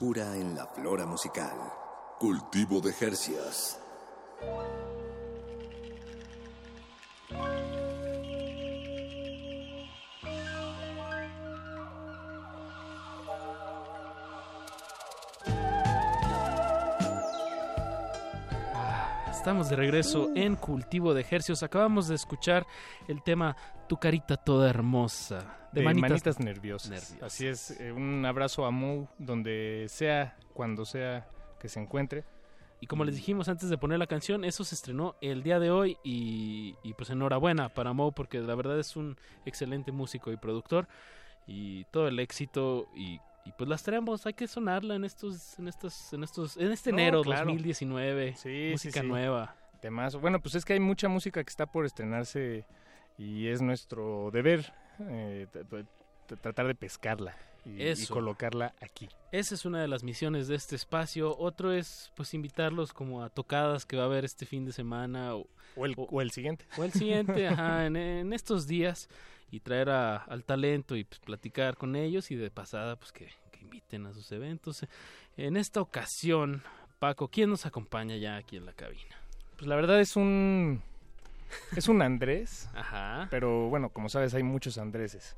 Frescura 0.01 0.35
en 0.35 0.55
la 0.55 0.65
flora 0.65 1.05
musical. 1.05 1.53
Cultivo 2.19 2.81
de 2.81 2.91
Jercias. 2.91 3.70
De 19.71 19.77
regreso 19.77 20.29
en 20.35 20.57
Cultivo 20.57 21.13
de 21.13 21.21
Ejercios. 21.21 21.63
Acabamos 21.63 22.09
de 22.09 22.15
escuchar 22.15 22.67
el 23.07 23.23
tema 23.23 23.55
Tu 23.87 23.95
carita 23.95 24.35
toda 24.35 24.69
hermosa. 24.69 25.69
De, 25.71 25.81
manitas, 25.81 26.41
nerviosas. 26.41 27.15
Así 27.21 27.47
es, 27.47 27.79
eh, 27.79 27.93
un 27.93 28.25
abrazo 28.25 28.65
a 28.65 28.71
Mo 28.71 29.07
donde 29.17 29.85
sea, 29.87 30.35
cuando 30.53 30.83
sea 30.83 31.25
que 31.57 31.69
se 31.69 31.79
encuentre. 31.79 32.25
Y 32.81 32.87
como 32.87 33.05
les 33.05 33.15
dijimos 33.15 33.47
antes 33.47 33.69
de 33.69 33.77
poner 33.77 33.97
la 33.97 34.07
canción, 34.07 34.43
eso 34.43 34.65
se 34.65 34.75
estrenó 34.75 35.15
el 35.21 35.41
día 35.41 35.57
de 35.59 35.71
hoy 35.71 35.97
y, 36.03 36.75
y 36.83 36.93
pues 36.95 37.09
enhorabuena 37.09 37.69
para 37.69 37.93
Mo 37.93 38.11
porque 38.11 38.39
la 38.41 38.55
verdad 38.55 38.77
es 38.77 38.97
un 38.97 39.15
excelente 39.45 39.93
músico 39.93 40.33
y 40.33 40.35
productor 40.37 40.89
y 41.47 41.85
todo 41.85 42.09
el 42.09 42.19
éxito 42.19 42.89
y, 42.93 43.21
y 43.45 43.51
pues 43.57 43.69
las 43.69 43.83
traemos, 43.83 44.25
hay 44.25 44.33
que 44.33 44.47
sonarla 44.47 44.95
en 44.95 45.05
estos 45.05 45.57
en 45.57 45.69
estos 45.69 46.11
en 46.11 46.23
estos 46.25 46.57
en 46.57 46.73
este 46.73 46.91
No, 46.91 46.97
enero 46.97 47.21
claro. 47.21 47.45
2019, 47.45 48.35
Sí, 48.35 48.69
música 48.73 48.99
sí, 48.99 49.05
sí. 49.05 49.07
nueva. 49.07 49.55
Temazo. 49.81 50.19
Bueno, 50.19 50.39
pues 50.39 50.55
es 50.55 50.63
que 50.63 50.73
hay 50.73 50.79
mucha 50.79 51.09
música 51.09 51.43
que 51.43 51.49
está 51.49 51.65
por 51.65 51.85
estrenarse 51.85 52.65
y 53.17 53.47
es 53.47 53.61
nuestro 53.61 54.29
deber 54.31 54.71
eh, 54.99 55.47
tratar 56.41 56.67
de 56.67 56.75
pescarla 56.75 57.35
y, 57.65 58.05
colocarla 58.07 58.73
aquí. 58.81 59.07
Esa 59.31 59.53
es 59.55 59.65
una 59.65 59.81
de 59.81 59.87
las 59.87 60.03
misiones 60.03 60.47
de 60.47 60.55
este 60.55 60.75
espacio. 60.75 61.37
Otro 61.37 61.71
es 61.73 62.11
pues 62.15 62.33
invitarlos 62.33 62.93
como 62.93 63.23
a 63.23 63.29
tocadas 63.29 63.85
que 63.85 63.97
va 63.97 64.03
a 64.03 64.05
haber 64.07 64.25
este 64.25 64.45
fin 64.45 64.65
de 64.65 64.71
semana 64.71 65.35
o, 65.35 65.47
O 65.75 65.85
el, 65.85 65.93
o 65.97 66.21
el 66.21 66.31
siguiente. 66.31 66.65
o 66.77 66.83
el 66.83 66.91
siguiente, 66.91 67.47
ajá, 67.47 67.85
en, 67.85 67.95
en 67.97 68.33
estos 68.33 68.65
días 68.67 69.09
y 69.51 69.59
traer 69.59 69.89
a- 69.89 70.17
al 70.17 70.43
talento 70.43 70.95
y 70.95 71.03
pues 71.03 71.19
platicar 71.19 71.75
con 71.77 71.95
ellos 71.95 72.31
y 72.31 72.35
de 72.35 72.49
pasada 72.49 72.95
pues 72.95 73.11
que, 73.11 73.29
que 73.51 73.59
inviten 73.61 74.05
a 74.07 74.13
sus 74.13 74.31
eventos. 74.31 74.85
En 75.37 75.55
esta 75.57 75.81
ocasión, 75.81 76.63
Paco, 76.99 77.27
¿quién 77.27 77.49
nos 77.49 77.65
acompaña 77.65 78.15
ya 78.17 78.37
aquí 78.37 78.57
en 78.57 78.65
la 78.65 78.73
cabina? 78.73 79.15
Pues 79.61 79.69
la 79.69 79.75
verdad 79.75 80.01
es 80.01 80.15
un 80.15 80.81
es 81.75 81.87
un 81.87 82.01
Andrés, 82.01 82.67
Ajá. 82.75 83.27
pero 83.29 83.69
bueno, 83.69 83.89
como 83.89 84.09
sabes 84.09 84.33
hay 84.33 84.41
muchos 84.41 84.79
Andreses. 84.79 85.37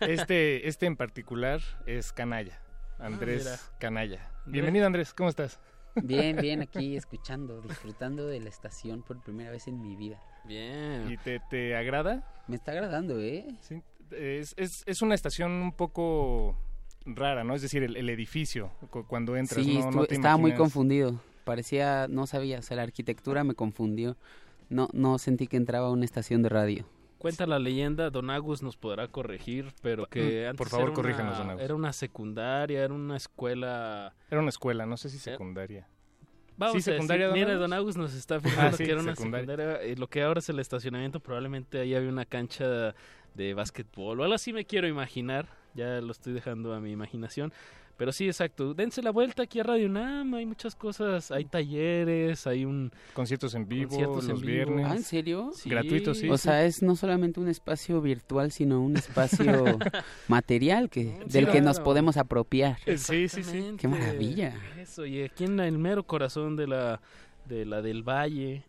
Este 0.00 0.66
este 0.68 0.86
en 0.86 0.96
particular 0.96 1.60
es 1.84 2.14
Canalla. 2.14 2.62
Andrés 2.98 3.44
mira. 3.44 3.58
Canalla. 3.78 4.30
Bienvenido 4.46 4.86
Andrés, 4.86 5.12
¿cómo 5.12 5.28
estás? 5.28 5.60
Bien, 5.96 6.38
bien, 6.40 6.62
aquí 6.62 6.96
escuchando, 6.96 7.60
disfrutando 7.60 8.26
de 8.26 8.40
la 8.40 8.48
estación 8.48 9.02
por 9.02 9.20
primera 9.22 9.50
vez 9.50 9.68
en 9.68 9.82
mi 9.82 9.96
vida. 9.96 10.18
Bien. 10.46 11.10
¿Y 11.12 11.18
te, 11.18 11.38
te 11.50 11.76
agrada? 11.76 12.26
Me 12.48 12.56
está 12.56 12.72
agradando, 12.72 13.20
¿eh? 13.20 13.54
Sí, 13.60 13.82
es, 14.12 14.54
es, 14.56 14.82
es 14.86 15.02
una 15.02 15.14
estación 15.14 15.50
un 15.52 15.72
poco 15.72 16.56
rara, 17.04 17.44
¿no? 17.44 17.54
Es 17.54 17.60
decir, 17.60 17.82
el, 17.82 17.98
el 17.98 18.08
edificio, 18.08 18.70
cu- 18.88 19.06
cuando 19.06 19.36
entras, 19.36 19.62
Sí, 19.62 19.74
no, 19.74 19.80
estuve- 19.80 19.94
no 19.96 20.06
te 20.06 20.14
estaba 20.14 20.38
muy 20.38 20.54
confundido. 20.54 21.20
Parecía, 21.44 22.06
no 22.08 22.26
sabía, 22.26 22.58
o 22.58 22.62
sea, 22.62 22.76
la 22.76 22.82
arquitectura 22.84 23.44
me 23.44 23.54
confundió. 23.54 24.16
No, 24.68 24.88
no 24.92 25.18
sentí 25.18 25.46
que 25.48 25.56
entraba 25.56 25.88
a 25.88 25.90
una 25.90 26.04
estación 26.04 26.42
de 26.42 26.48
radio. 26.48 26.86
Cuenta 27.18 27.46
la 27.46 27.58
leyenda, 27.58 28.10
Don 28.10 28.30
Agus 28.30 28.62
nos 28.62 28.76
podrá 28.76 29.06
corregir, 29.08 29.72
pero 29.82 30.06
que 30.06 30.44
Mm, 30.44 30.50
antes 30.50 30.58
por 30.58 30.68
favor, 30.68 30.86
era 30.86 30.94
corríjanos, 30.94 31.34
una- 31.34 31.38
Don 31.38 31.50
Agus. 31.50 31.62
Era 31.62 31.74
una 31.74 31.92
secundaria, 31.92 32.82
era 32.84 32.94
una 32.94 33.16
escuela... 33.16 34.14
Era 34.30 34.40
una 34.40 34.48
escuela, 34.48 34.86
no 34.86 34.96
sé 34.96 35.08
si 35.08 35.18
secundaria. 35.18 35.86
Vamos 36.56 36.72
Sí, 36.72 36.76
a 36.76 36.78
decir, 36.78 36.94
secundaria, 36.94 37.26
Don 37.26 37.34
mira, 37.34 37.48
Agus. 37.50 37.60
Don 37.60 37.72
Agus 37.72 37.96
nos 37.96 38.14
está 38.14 38.36
afirmando 38.36 38.74
Ah, 38.74 38.76
sí, 38.76 38.84
que 38.84 38.90
era 38.92 39.00
una 39.00 39.14
secundaria. 39.14 39.56
secundaria. 39.56 39.86
y 39.92 39.96
lo 39.96 40.08
que 40.08 40.22
ahora 40.22 40.40
es 40.40 40.48
el 40.48 40.58
estacionamiento, 40.58 41.20
probablemente 41.20 41.78
ahí 41.80 41.94
había 41.94 42.08
una 42.08 42.24
cancha 42.24 42.94
de 43.34 43.54
básquetbol 43.54 44.20
o 44.20 44.24
algo 44.24 44.34
así 44.34 44.52
me 44.52 44.64
quiero 44.64 44.88
imaginar. 44.88 45.46
Ya 45.74 46.00
lo 46.02 46.10
estoy 46.12 46.32
dejando 46.34 46.74
a 46.74 46.80
mi 46.80 46.90
imaginación. 46.90 47.52
Pero 47.96 48.10
sí, 48.10 48.26
exacto. 48.26 48.74
Dense 48.74 49.02
la 49.02 49.10
vuelta 49.10 49.44
aquí 49.44 49.60
a 49.60 49.62
Radio 49.62 49.86
UNAM. 49.86 50.34
Hay 50.34 50.46
muchas 50.46 50.74
cosas. 50.74 51.30
Hay 51.30 51.44
talleres, 51.44 52.46
hay 52.46 52.64
un... 52.64 52.90
Conciertos 53.14 53.54
en 53.54 53.68
vivo, 53.68 53.90
Conciertos 53.90 54.28
en 54.28 54.34
vivo. 54.36 54.46
viernes. 54.46 54.86
Ah, 54.88 54.96
¿en 54.96 55.02
serio? 55.04 55.50
Sí. 55.54 55.68
Gratuitos, 55.70 56.18
sí. 56.18 56.28
o 56.28 56.36
sí. 56.36 56.44
sea, 56.44 56.64
es 56.64 56.82
no 56.82 56.96
solamente 56.96 57.38
un 57.38 57.48
espacio 57.48 58.00
virtual, 58.00 58.50
sino 58.50 58.80
un 58.82 58.96
espacio 58.96 59.78
material 60.28 60.88
que 60.90 61.02
Sí, 61.26 61.32
del 61.32 61.48
que 61.50 61.60
nos 61.60 61.80
podemos 61.80 62.16
apropiar. 62.16 62.78
Sí, 62.96 63.28
sí, 63.28 63.42
sí. 63.44 63.74
Qué 63.78 63.88
maravilla. 63.88 64.54
Eso, 64.78 65.06
y 65.06 65.22
aquí 65.22 65.44
en 65.44 65.60
el 65.60 65.78
mero 65.78 66.04
corazón 66.04 66.56
de 66.56 66.66
la, 66.66 67.00
de 67.46 67.66
la 67.66 67.82
del 67.82 68.02
Valle. 68.02 68.64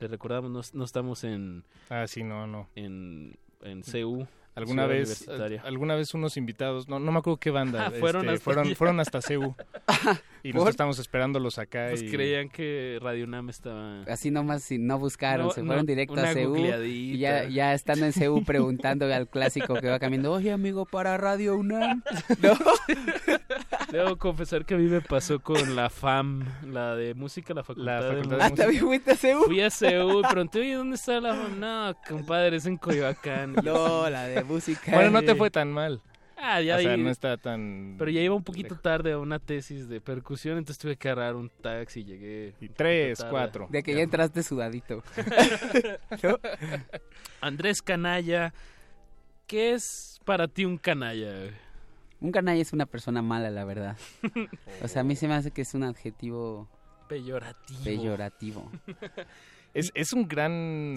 Le 0.00 0.08
recordamos, 0.08 0.50
no, 0.50 0.78
no 0.78 0.84
estamos 0.84 1.22
en, 1.22 1.62
Ah, 1.88 2.06
sí, 2.08 2.24
no, 2.24 2.46
no. 2.48 2.68
en, 2.74 3.38
en 3.62 3.82
CU. 3.82 4.26
Alguna 4.54 4.86
Ciudad 4.86 5.48
vez, 5.48 5.62
alguna 5.64 5.94
vez 5.94 6.12
unos 6.12 6.36
invitados, 6.36 6.86
no, 6.86 6.98
no 6.98 7.10
me 7.10 7.20
acuerdo 7.20 7.38
qué 7.38 7.50
banda, 7.50 7.86
Ah, 7.86 7.90
fueron 7.90 8.22
este, 8.24 8.34
hasta 8.34 8.44
fueron, 8.44 8.76
fueron 8.76 9.00
hasta 9.00 9.22
CEU. 9.22 9.54
y 10.42 10.50
¿Por? 10.50 10.56
nosotros 10.56 10.68
estamos 10.70 10.98
esperándolos 10.98 11.58
acá. 11.58 11.86
Pues 11.88 12.02
y... 12.02 12.10
creían 12.10 12.50
que 12.50 12.98
Radio 13.00 13.24
UNAM 13.24 13.48
estaba... 13.48 14.02
Así 14.02 14.30
nomás, 14.30 14.62
si 14.62 14.76
no 14.76 14.98
buscaron, 14.98 15.46
No, 15.46 15.52
se 15.52 15.62
fueron 15.62 15.86
no, 15.86 15.88
directo 15.88 16.12
una 16.12 16.30
a. 16.30 16.84
Y 16.84 17.16
ya, 17.16 17.48
ya 17.48 17.72
estando 17.72 18.04
en 18.04 18.12
CEU 18.12 18.44
preguntando 18.46 19.06
al 19.06 19.26
clásico 19.26 19.74
que 19.74 19.88
va 19.88 19.98
caminando, 19.98 20.32
oye 20.32 20.52
amigo, 20.52 20.84
para 20.84 21.16
Radio 21.16 21.56
UNAM. 21.56 22.02
No. 22.42 22.54
Debo 23.90 24.16
confesar 24.16 24.64
que 24.64 24.74
a 24.74 24.78
mí 24.78 24.84
me 24.86 25.00
pasó 25.00 25.40
con 25.40 25.76
la 25.76 25.90
FAM, 25.90 26.44
la 26.66 26.94
de 26.96 27.14
música, 27.14 27.52
la 27.54 27.62
facultad, 27.62 27.84
La 27.84 28.00
de 28.02 28.08
Facultad 28.08 28.30
de 28.30 28.36
música. 28.36 28.46
Ah, 28.46 28.56
¿también 28.56 28.84
fuiste 28.84 29.10
a 29.12 29.16
CEU? 29.16 29.42
Fui 29.44 29.60
a 29.60 29.70
CEU 29.70 30.20
y 30.20 30.22
pregunté, 30.22 30.60
oye, 30.60 30.74
¿dónde 30.74 30.96
está 30.96 31.20
la 31.20 31.34
FAM? 31.34 31.60
No, 31.60 31.96
compadre, 32.08 32.56
es 32.56 32.66
en 32.66 32.78
Coyoacán. 32.78 33.54
No, 33.62 34.08
la 34.08 34.26
de 34.26 34.41
música. 34.44 34.92
Bueno, 34.92 35.10
no 35.10 35.22
te 35.22 35.34
fue 35.34 35.50
tan 35.50 35.72
mal. 35.72 36.00
Ah, 36.44 36.60
ya 36.60 36.76
o 36.76 36.80
sea, 36.80 36.96
no 36.96 37.08
está 37.08 37.36
tan... 37.36 37.94
Pero 37.98 38.10
ya 38.10 38.20
iba 38.20 38.34
un 38.34 38.42
poquito 38.42 38.74
tarde 38.74 39.12
a 39.12 39.18
una 39.18 39.38
tesis 39.38 39.88
de 39.88 40.00
percusión, 40.00 40.58
entonces 40.58 40.80
tuve 40.80 40.96
que 40.96 41.08
agarrar 41.08 41.36
un 41.36 41.48
taxi 41.48 42.00
y 42.00 42.04
llegué. 42.04 42.54
Y 42.60 42.68
tres, 42.68 43.18
tarde. 43.18 43.30
cuatro. 43.30 43.68
De 43.70 43.84
que 43.84 43.94
ya 43.94 44.02
entraste 44.02 44.42
sudadito. 44.42 45.04
Andrés 47.40 47.80
Canalla, 47.80 48.52
¿qué 49.46 49.74
es 49.74 50.20
para 50.24 50.48
ti 50.48 50.64
un 50.64 50.78
canalla? 50.78 51.30
Un 52.20 52.32
canalla 52.32 52.60
es 52.60 52.72
una 52.72 52.86
persona 52.86 53.22
mala, 53.22 53.50
la 53.50 53.64
verdad. 53.64 53.96
O 54.82 54.88
sea, 54.88 55.02
a 55.02 55.04
mí 55.04 55.14
se 55.14 55.28
me 55.28 55.34
hace 55.34 55.52
que 55.52 55.62
es 55.62 55.74
un 55.74 55.84
adjetivo 55.84 56.68
Peyorativo. 57.08 57.84
peyorativo. 57.84 58.70
Es, 59.74 59.92
es 59.94 60.12
un 60.12 60.26
gran... 60.26 60.96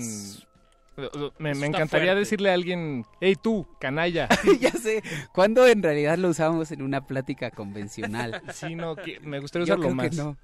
Me, 1.38 1.52
encantaría 1.52 1.88
fuerte. 2.12 2.16
decirle 2.20 2.52
a 2.52 2.54
alguien, 2.54 3.06
hey 3.22 3.36
tú, 3.42 3.68
canalla. 3.80 4.28
ya 4.60 4.72
sé, 4.72 5.04
¿cuándo 5.34 5.68
en 5.68 5.84
realidad 5.84 6.18
lo 6.18 6.30
usamos 6.30 6.72
en 6.72 6.82
una 6.82 7.06
plática 7.06 7.52
convencional? 7.52 8.42
Sí, 8.54 8.76
no, 8.76 8.96
que 8.96 9.20
me 9.20 9.40
gustaría 9.40 9.66
Yo 9.68 9.74
usarlo 9.76 9.84
creo 9.84 9.96
más. 9.96 10.10
que 10.10 10.16
no. 10.16 10.38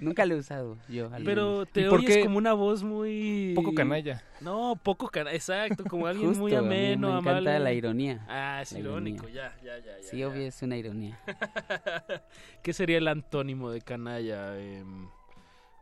Nunca 0.00 0.24
lo 0.24 0.36
he 0.36 0.38
usado 0.38 0.78
yo. 0.88 1.10
Pero 1.22 1.66
te 1.66 1.82
¿Y 1.82 1.84
por 1.90 1.98
oyes 1.98 2.24
como 2.24 2.38
una 2.38 2.54
voz 2.54 2.82
muy... 2.82 3.52
Poco 3.54 3.74
canalla. 3.74 4.22
No, 4.40 4.80
poco 4.82 5.08
canalla, 5.08 5.36
exacto, 5.36 5.84
como 5.84 6.06
alguien 6.06 6.28
Justo, 6.28 6.42
muy 6.42 6.54
a 6.54 6.62
mí 6.62 6.66
ameno, 6.66 7.08
me 7.08 7.18
encanta 7.18 7.30
amable. 7.40 7.58
la 7.60 7.72
ironía. 7.74 8.24
Ah, 8.26 8.60
es 8.62 8.72
La 8.72 8.78
irónico, 8.78 9.24
ironía. 9.28 9.52
ya, 9.62 9.78
ya, 9.78 9.84
ya. 9.84 10.02
Sí, 10.02 10.18
ya. 10.18 10.28
obvio, 10.28 10.46
es 10.46 10.62
una 10.62 10.78
ironía. 10.78 11.20
¿Qué 12.62 12.72
sería 12.72 12.96
el 12.96 13.06
antónimo 13.08 13.70
de 13.70 13.82
canalla? 13.82 14.58
Em, 14.58 15.08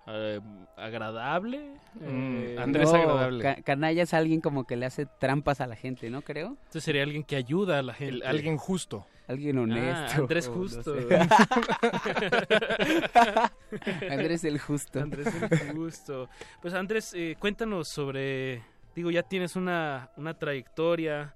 em, 0.07 0.67
¿Agradable? 0.77 1.77
Mm, 1.95 2.37
Eh, 2.43 2.57
Andrés 2.59 2.93
No, 2.93 2.99
agradable. 2.99 3.43
ca- 3.43 3.63
canalla 3.63 4.03
es 4.03 4.15
alguien 4.15 4.41
como 4.41 4.65
que 4.65 4.77
le 4.77 4.87
hace 4.87 5.07
trampas 5.07 5.61
a 5.61 5.67
la 5.67 5.77
gente, 5.77 6.11
¿no 6.11 6.23
creo? 6.23 6.49
Entonces 6.49 6.85
sería 6.85 7.03
alguien 7.05 7.23
que 7.25 7.37
ayuda 7.37 7.79
a 7.79 7.83
la 7.83 7.93
El- 7.93 7.99
gente. 8.13 8.27
alguien 8.27 8.57
justo. 8.57 9.07
Alguien 9.27 9.57
honesto. 9.57 10.13
Ah, 10.17 10.21
Andrés 10.21 10.49
o 10.49 10.51
no 10.51 10.57
Justo. 10.59 10.95
sé. 10.95 11.09
Andrés 14.11 14.45
el 14.45 14.59
Justo. 14.59 15.01
Andrés 15.01 15.27
el 15.35 15.73
Justo. 15.75 16.29
Pues 16.61 16.75
Andrés, 16.75 17.13
eh, 17.15 17.37
cuéntanos 17.39 17.89
sobre, 17.89 18.63
digo, 18.95 19.11
ya 19.11 19.23
tienes 19.23 19.57
una, 19.57 20.11
una 20.17 20.35
trayectoria 20.39 21.35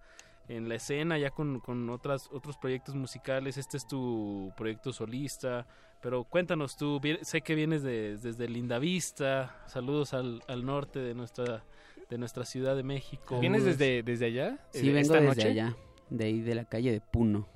en 0.48 0.68
la 0.68 0.76
escena, 0.76 1.18
ya 1.18 1.30
con, 1.30 1.60
con 1.60 1.88
otras, 1.90 2.28
otros 2.32 2.56
proyectos 2.56 2.94
musicales, 2.94 3.58
este 3.58 3.76
es 3.76 3.86
tu 3.86 4.52
proyecto 4.56 4.92
solista, 4.92 5.66
pero 6.00 6.24
cuéntanos 6.24 6.76
tú, 6.76 7.00
sé 7.22 7.40
que 7.42 7.54
vienes 7.54 7.82
de- 7.82 8.16
desde 8.18 8.48
Lindavista, 8.48 9.56
saludos 9.66 10.14
al, 10.14 10.42
al 10.48 10.64
norte 10.64 10.98
de 11.00 11.14
nuestra, 11.14 11.64
de 12.08 12.18
nuestra 12.18 12.44
Ciudad 12.44 12.76
de 12.76 12.82
México. 12.82 13.40
¿Vienes 13.40 13.64
desde, 13.64 14.02
desde 14.02 14.26
allá? 14.26 14.58
Sí, 14.70 14.88
Eh, 14.88 14.92
vengo 14.92 15.00
esta 15.00 15.20
desde 15.20 15.26
noche? 15.26 15.48
allá, 15.48 15.76
de 16.10 16.24
ahí 16.24 16.40
de 16.40 16.54
la 16.54 16.64
calle 16.64 16.92
de 16.92 17.00
Puno. 17.00 17.46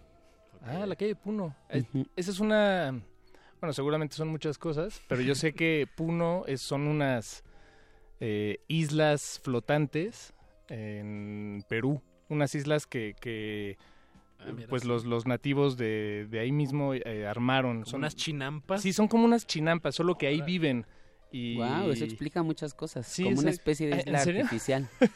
Ah, 0.62 0.86
la 0.86 0.96
calle 0.96 1.14
Puno. 1.16 1.56
Es- 1.68 1.84
Ujú. 1.84 2.06
Esa 2.16 2.30
es 2.30 2.40
una... 2.40 3.00
Bueno, 3.60 3.72
seguramente 3.72 4.16
son 4.16 4.28
muchas 4.28 4.58
cosas, 4.58 5.00
pero 5.08 5.20
yo 5.22 5.34
sé 5.36 5.52
que 5.54 5.86
Puno 5.94 6.42
es, 6.48 6.60
son 6.60 6.88
unas 6.88 7.44
eh, 8.18 8.58
islas 8.66 9.40
flotantes 9.44 10.32
en 10.68 11.64
Perú. 11.68 12.02
Unas 12.28 12.54
islas 12.56 12.86
que, 12.88 13.14
que 13.20 13.78
pues 14.68 14.84
los, 14.84 15.04
los 15.04 15.26
nativos 15.26 15.76
de, 15.76 16.26
de 16.30 16.40
ahí 16.40 16.52
mismo 16.52 16.94
eh, 16.94 17.26
armaron. 17.26 17.86
Son 17.86 18.00
unas 18.00 18.16
chinampas. 18.16 18.82
Sí, 18.82 18.92
son 18.92 19.08
como 19.08 19.24
unas 19.24 19.46
chinampas, 19.46 19.94
solo 19.94 20.16
que 20.16 20.26
ahí 20.26 20.40
viven. 20.42 20.86
Y... 21.30 21.56
Wow, 21.56 21.90
eso 21.90 22.04
explica 22.04 22.42
muchas 22.42 22.74
cosas. 22.74 23.06
Sí, 23.06 23.24
como 23.24 23.40
una 23.40 23.50
especie 23.50 23.86
de 23.86 23.94
¿En 23.94 24.00
isla 24.00 24.20
artificial. 24.20 24.88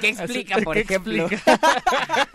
¿Qué 0.00 0.08
explica, 0.08 0.58
por 0.60 0.74
¿Qué 0.74 0.82
ejemplo? 0.82 1.26
explica? 1.26 1.60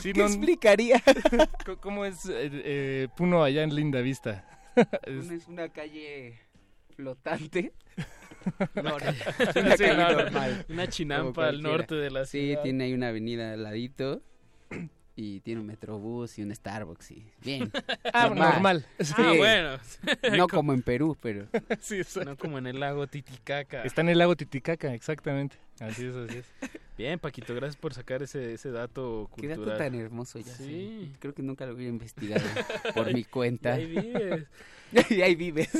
Sí, 0.00 0.12
¿Qué 0.12 0.22
explicaría? 0.22 1.02
¿Cómo 1.80 2.04
es 2.04 2.24
eh, 2.26 2.50
eh, 2.52 3.08
Puno 3.16 3.42
allá 3.42 3.64
en 3.64 3.74
Linda 3.74 4.00
Vista? 4.00 4.44
Es 5.02 5.48
una 5.48 5.68
calle 5.68 6.38
flotante. 6.94 7.72
No, 8.74 8.96
Una 8.96 9.12
sí, 9.12 9.18
calle- 9.18 9.60
una 9.60 9.76
calle 9.76 9.96
no, 9.96 10.10
normal. 10.22 10.66
una 10.68 10.86
chinampa 10.88 11.48
al 11.48 11.62
norte 11.62 11.94
de 11.94 12.10
la 12.10 12.24
Sí, 12.24 12.46
ciudad. 12.48 12.62
tiene 12.62 12.84
ahí 12.84 12.94
una 12.94 13.08
avenida 13.08 13.52
al 13.52 13.62
ladito. 13.62 14.22
Y 15.16 15.40
tiene 15.40 15.60
un 15.60 15.66
metrobús 15.66 16.38
y 16.38 16.42
un 16.42 16.54
Starbucks 16.54 17.10
y 17.10 17.26
bien. 17.44 17.70
Ah, 18.12 18.28
normal. 18.34 18.86
Ah, 19.16 19.34
bueno. 19.36 19.78
No 20.36 20.46
como 20.48 20.72
en 20.72 20.82
Perú, 20.82 21.16
pero 21.20 21.46
Sí. 21.80 22.00
No 22.24 22.36
como 22.36 22.58
en 22.58 22.66
el 22.68 22.80
lago 22.80 23.06
Titicaca. 23.06 23.82
Está 23.82 24.00
en 24.00 24.08
el 24.10 24.18
lago 24.18 24.36
Titicaca, 24.36 24.94
exactamente. 24.94 25.56
Así 25.80 26.06
es, 26.06 26.14
así 26.14 26.38
es. 26.38 26.46
Bien, 26.96 27.18
Paquito, 27.18 27.54
gracias 27.54 27.76
por 27.76 27.92
sacar 27.94 28.22
ese, 28.22 28.52
ese 28.54 28.70
dato 28.70 29.28
qué 29.36 29.48
cultural. 29.48 29.64
dato 29.66 29.78
tan 29.78 29.94
hermoso 29.94 30.38
ya 30.38 30.52
Sí. 30.54 31.08
sé. 31.12 31.18
Creo 31.18 31.34
que 31.34 31.42
nunca 31.42 31.66
lo 31.66 31.74
hubiera 31.74 31.90
investigado 31.90 32.44
por 32.94 33.12
mi 33.12 33.24
cuenta. 33.24 33.78
Y 33.80 33.82
ahí 33.82 33.86
vives. 34.02 34.46
y 35.10 35.22
ahí 35.22 35.34
vives. 35.34 35.70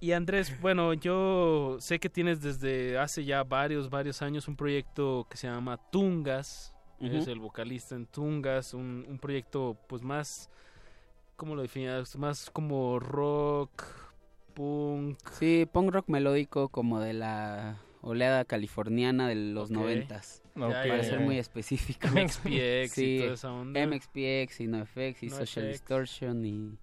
Y 0.00 0.12
Andrés, 0.12 0.52
bueno, 0.60 0.92
yo 0.94 1.76
sé 1.80 1.98
que 2.00 2.08
tienes 2.08 2.40
desde 2.40 2.98
hace 2.98 3.24
ya 3.24 3.42
varios, 3.44 3.88
varios 3.90 4.20
años 4.22 4.48
un 4.48 4.56
proyecto 4.56 5.26
que 5.30 5.36
se 5.36 5.46
llama 5.46 5.76
Tungas. 5.90 6.74
Eres 7.00 7.22
Ujú. 7.22 7.32
el 7.32 7.38
vocalista 7.40 7.94
en 7.94 8.06
Tungas, 8.06 8.74
un, 8.74 9.06
un 9.08 9.18
proyecto 9.18 9.76
pues 9.86 10.02
más, 10.02 10.50
¿cómo 11.36 11.54
lo 11.54 11.62
definirías? 11.62 12.16
Más 12.16 12.50
como 12.50 12.98
rock, 12.98 13.84
punk. 14.54 15.18
Sí, 15.38 15.68
punk 15.70 15.92
rock 15.92 16.08
melódico 16.08 16.68
como 16.68 17.00
de 17.00 17.12
la 17.12 17.78
oleada 18.00 18.44
californiana 18.44 19.28
de 19.28 19.36
los 19.36 19.70
noventas. 19.70 20.42
Ok. 20.56 20.72
Para 20.72 21.04
ser 21.04 21.20
muy 21.20 21.38
específico. 21.38 22.08
MXPX 22.12 22.98
y 22.98 23.18
toda 23.20 23.34
esa 23.34 23.52
onda. 23.52 23.86
MXPX 23.86 24.60
y 24.60 24.66
NoFX 24.66 25.22
y. 25.22 25.30
Social 25.30 25.68
Distortion 25.68 26.44
y... 26.44 26.78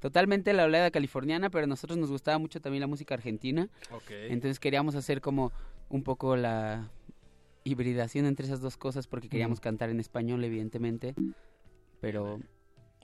Totalmente 0.00 0.52
la 0.52 0.64
oleada 0.64 0.90
californiana, 0.90 1.48
pero 1.48 1.64
a 1.64 1.66
nosotros 1.66 1.98
nos 1.98 2.10
gustaba 2.10 2.36
mucho 2.36 2.60
también 2.60 2.82
la 2.82 2.86
música 2.86 3.14
argentina. 3.14 3.70
Ok. 3.90 4.10
Entonces 4.10 4.60
queríamos 4.60 4.96
hacer 4.96 5.22
como 5.22 5.50
un 5.88 6.02
poco 6.02 6.36
la 6.36 6.90
hibridación 7.64 8.26
entre 8.26 8.46
esas 8.46 8.60
dos 8.60 8.76
cosas 8.76 9.06
porque 9.06 9.28
queríamos 9.28 9.58
Ujú. 9.58 9.64
cantar 9.64 9.90
en 9.90 10.00
español, 10.00 10.44
evidentemente, 10.44 11.14
pero 12.00 12.38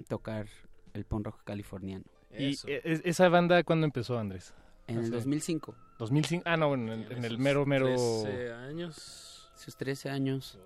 tocar 0.09 0.47
el 0.95 1.05
punk 1.05 1.27
rock 1.27 1.43
californiano. 1.45 2.05
¿Y 2.39 2.51
e- 2.66 2.81
es- 2.85 3.03
esa 3.05 3.28
banda 3.28 3.62
cuándo 3.65 3.87
empezó, 3.87 4.19
Andrés? 4.19 4.55
En 4.87 4.97
el 4.99 5.03
Hace- 5.05 5.11
2005. 5.12 5.74
2005. 5.99 6.43
Ah, 6.47 6.57
no, 6.57 6.69
bueno, 6.69 6.93
en, 6.93 7.03
en 7.11 7.24
el 7.24 7.31
sus 7.32 7.39
mero, 7.39 7.66
mero... 7.66 7.87
13 7.87 8.53
años. 8.53 9.51
Sus 9.57 9.77
13 9.77 10.11
años. 10.11 10.59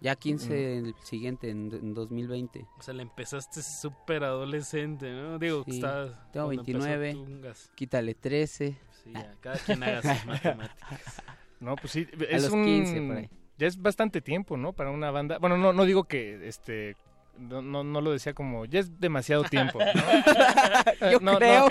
Ya 0.00 0.14
15 0.14 0.78
el 0.78 0.94
siguiente, 1.02 1.50
en, 1.50 1.72
en 1.74 1.92
2020. 1.94 2.66
O 2.78 2.82
sea, 2.82 2.94
le 2.94 3.02
empezaste 3.02 3.62
súper 3.62 4.22
adolescente, 4.22 5.10
¿no? 5.12 5.38
Digo, 5.40 5.64
que 5.64 5.72
Sí, 5.72 5.78
estabas... 5.78 6.10
Tengo 6.32 6.46
cuando 6.46 6.62
empezó 6.62 6.78
29. 6.88 7.12
Tungas. 7.14 7.70
Quítale 7.74 8.14
13. 8.14 8.78
Sí, 9.02 9.12
ya, 9.12 9.34
cada 9.40 9.56
quien 9.56 9.82
haga 9.82 10.02
sus 10.02 10.26
matemáticas. 10.26 11.22
No, 11.60 11.76
pues 11.76 11.92
sí, 11.92 12.06
A 12.20 12.24
es 12.36 12.42
los 12.44 12.52
un... 12.52 12.64
15 12.64 13.00
por 13.02 13.16
ahí. 13.16 13.30
Ya 13.58 13.66
es 13.66 13.80
bastante 13.80 14.20
tiempo, 14.20 14.56
¿no? 14.56 14.72
Para 14.72 14.90
una 14.90 15.10
banda... 15.10 15.38
Bueno, 15.38 15.56
no, 15.56 15.72
no 15.72 15.84
digo 15.84 16.04
que, 16.04 16.46
este... 16.46 16.96
No, 17.36 17.60
no, 17.62 17.82
no 17.84 18.00
lo 18.00 18.12
decía 18.12 18.32
como... 18.34 18.64
Ya 18.66 18.80
es 18.80 19.00
demasiado 19.00 19.44
tiempo, 19.44 19.78
¿no? 19.80 19.86
Yo 21.10 21.18
No, 21.20 21.32
no. 21.32 21.38
creo. 21.38 21.66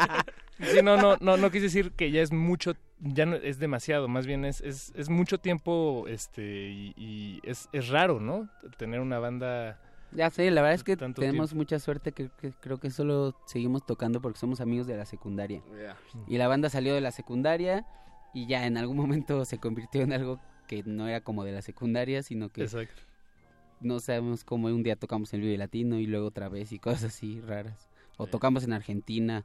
sí, 0.60 0.82
no, 0.82 0.96
no, 0.96 1.16
no, 1.20 1.36
no 1.36 1.50
quise 1.50 1.64
decir 1.64 1.92
que 1.92 2.10
ya 2.10 2.20
es 2.22 2.32
mucho... 2.32 2.74
Ya 2.98 3.26
no 3.26 3.36
es 3.36 3.58
demasiado, 3.58 4.06
más 4.08 4.26
bien 4.26 4.44
es, 4.44 4.60
es, 4.60 4.92
es 4.94 5.08
mucho 5.08 5.38
tiempo, 5.38 6.04
este... 6.08 6.42
Y, 6.68 6.94
y 6.96 7.40
es, 7.44 7.68
es 7.72 7.88
raro, 7.88 8.20
¿no? 8.20 8.48
Tener 8.76 9.00
una 9.00 9.18
banda... 9.18 9.80
Ya 10.14 10.28
sé, 10.28 10.50
la 10.50 10.60
verdad 10.60 10.74
es 10.74 10.84
que 10.84 10.96
Tanto 10.98 11.22
tenemos 11.22 11.50
tiempo. 11.50 11.60
mucha 11.62 11.78
suerte 11.78 12.12
que, 12.12 12.28
que 12.38 12.52
creo 12.60 12.78
que 12.78 12.90
solo 12.90 13.34
seguimos 13.46 13.86
tocando 13.86 14.20
porque 14.20 14.38
somos 14.38 14.60
amigos 14.60 14.86
de 14.86 14.98
la 14.98 15.06
secundaria. 15.06 15.62
Y 16.26 16.36
la 16.36 16.48
banda 16.48 16.68
salió 16.68 16.94
de 16.94 17.00
la 17.00 17.10
secundaria 17.12 17.86
y 18.34 18.46
ya 18.46 18.66
en 18.66 18.76
algún 18.76 18.96
momento 18.96 19.44
se 19.44 19.58
convirtió 19.58 20.02
en 20.02 20.12
algo 20.12 20.40
que 20.66 20.82
no 20.84 21.08
era 21.08 21.20
como 21.20 21.44
de 21.44 21.52
la 21.52 21.62
secundaria, 21.62 22.22
sino 22.22 22.48
que 22.48 22.62
Exacto. 22.62 23.02
no 23.80 24.00
sabemos 24.00 24.44
cómo 24.44 24.68
un 24.68 24.82
día 24.82 24.96
tocamos 24.96 25.32
en 25.32 25.40
el 25.40 25.46
Vive 25.46 25.58
Latino 25.58 25.98
y 25.98 26.06
luego 26.06 26.26
otra 26.26 26.48
vez 26.48 26.72
y 26.72 26.78
cosas 26.78 27.04
así 27.04 27.40
raras. 27.40 27.90
O 28.16 28.26
tocamos 28.26 28.64
en 28.64 28.72
Argentina 28.72 29.44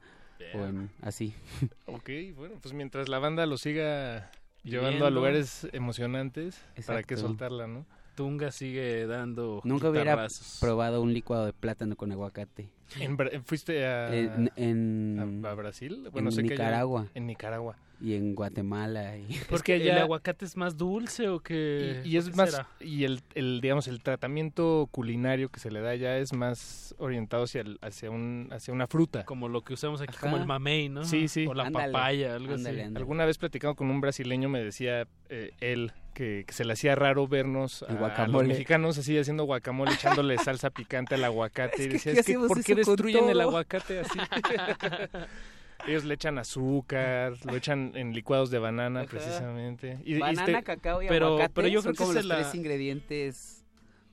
o 0.53 0.65
en 0.65 0.89
así. 1.01 1.33
Ok, 1.85 2.09
bueno, 2.35 2.55
pues 2.61 2.73
mientras 2.73 3.09
la 3.09 3.19
banda 3.19 3.45
lo 3.45 3.57
siga 3.57 4.31
llevando 4.63 5.05
a 5.05 5.09
lugares 5.09 5.67
emocionantes, 5.73 6.61
¿para 6.85 7.03
qué 7.03 7.17
soltarla, 7.17 7.67
no? 7.67 7.85
Tunga 8.17 8.51
sigue 8.51 9.05
dando 9.05 9.61
Nunca 9.63 9.89
hubiera 9.91 10.27
probado 10.59 11.01
un 11.03 11.13
licuado 11.13 11.45
de 11.45 11.53
plátano 11.53 11.95
con 11.95 12.11
aguacate. 12.11 12.67
En 12.99 13.15
Bra- 13.17 13.41
¿Fuiste 13.43 13.85
a, 13.85 14.13
En, 14.15 14.51
en- 14.55 15.45
a- 15.45 15.51
a 15.51 15.53
Brasil? 15.53 16.09
en 16.13 16.31
sé 16.31 16.41
que 16.43 16.53
allá- 16.53 16.63
Nicaragua. 16.65 17.07
en 17.13 17.27
Nicaragua. 17.27 17.77
y 17.99 18.13
en 18.13 18.33
Guatemala. 18.35 19.17
Y... 19.17 19.27
Porque 19.49 19.73
allá- 19.73 19.93
el 19.97 20.01
aguacate 20.03 20.45
es 20.45 20.55
más 20.57 20.77
dulce 20.77 21.27
o 21.29 21.39
que 21.41 22.01
Y, 22.05 22.09
y 22.11 22.17
es 22.17 22.35
más, 22.35 22.61
y 22.79 23.03
el, 23.03 23.21
el, 23.35 23.59
digamos, 23.61 23.87
el 23.87 24.01
tratamiento 24.03 24.87
culinario 24.91 25.49
que 25.49 25.59
se 25.59 25.69
le 25.71 25.81
da 25.81 25.95
ya 25.95 26.17
es 26.17 26.31
más 26.33 26.95
orientado 26.99 27.43
hacia, 27.43 27.61
el- 27.61 27.77
hacia, 27.81 28.09
un, 28.09 28.47
hacia 28.51 28.73
una 28.73 28.87
fruta. 28.87 29.25
como 29.25 29.47
lo 29.49 29.61
que 29.63 29.73
usamos 29.73 29.99
aquí 30.01 30.11
Ajá. 30.15 30.21
como 30.21 30.37
el 30.37 30.45
mamey, 30.45 30.89
¿no? 30.89 31.03
Sí, 31.03 31.27
sí. 31.27 31.45
O 31.47 31.53
la 31.53 31.65
Ándale, 31.65 31.91
papaya, 31.91 32.35
algo 32.35 32.53
ándale, 32.53 32.79
así. 32.81 32.87
ándale. 32.87 33.03
Alguna 33.03 33.25
vez 33.25 33.37
platicando 33.37 33.75
con 33.75 33.89
un 33.91 33.99
brasileño 34.01 34.47
me 34.47 34.63
decía 34.63 35.07
eh, 35.29 35.51
él 35.59 35.91
que, 36.17 36.45
que 36.47 36.53
se 36.53 36.65
le 36.65 36.73
hacía 36.73 36.95
raro 36.95 37.27
vernos 37.27 37.83
a, 37.83 38.25
los 38.27 38.43
mexicanos 38.43 38.97
así 38.97 39.15
haciendo 39.19 39.43
guacamole, 39.43 39.93
echándole 39.93 40.35
salsa 40.43 40.71
picante 40.71 41.13
al 41.13 41.23
aguacate. 41.23 41.75
Es 41.75 41.85
y 41.85 41.87
que 41.89 41.93
decía, 41.93 42.11
es 42.13 42.15
que, 42.15 42.19
hacemos 42.21 42.47
¿por 42.47 42.63
qué 42.63 42.73
destruyen 42.73 43.25
el 43.29 43.33
todo". 43.33 43.41
aguacate 43.49 43.99
así? 43.99 44.17
Ellos 45.87 46.05
le 46.05 46.15
echan 46.15 46.39
azúcar, 46.39 47.33
lo 47.45 47.55
echan 47.55 47.91
en 47.95 48.13
licuados 48.13 48.49
de 48.49 48.57
banana 48.57 49.01
Ajá. 49.01 49.09
precisamente. 49.09 49.99
Y, 50.03 50.15
y 50.15 50.19
Banana, 50.19 50.41
este- 50.57 50.63
cacao 50.63 51.03
y 51.03 51.07
pero- 51.07 51.27
aguacate 51.27 51.53
pero 51.53 51.67
yo 51.67 51.81
son 51.83 51.91
creo 51.93 51.93
que 51.93 51.97
como 51.99 52.13
los 52.13 52.19
es 52.23 52.25
la- 52.25 52.35
tres 52.41 52.55
ingredientes 52.55 53.63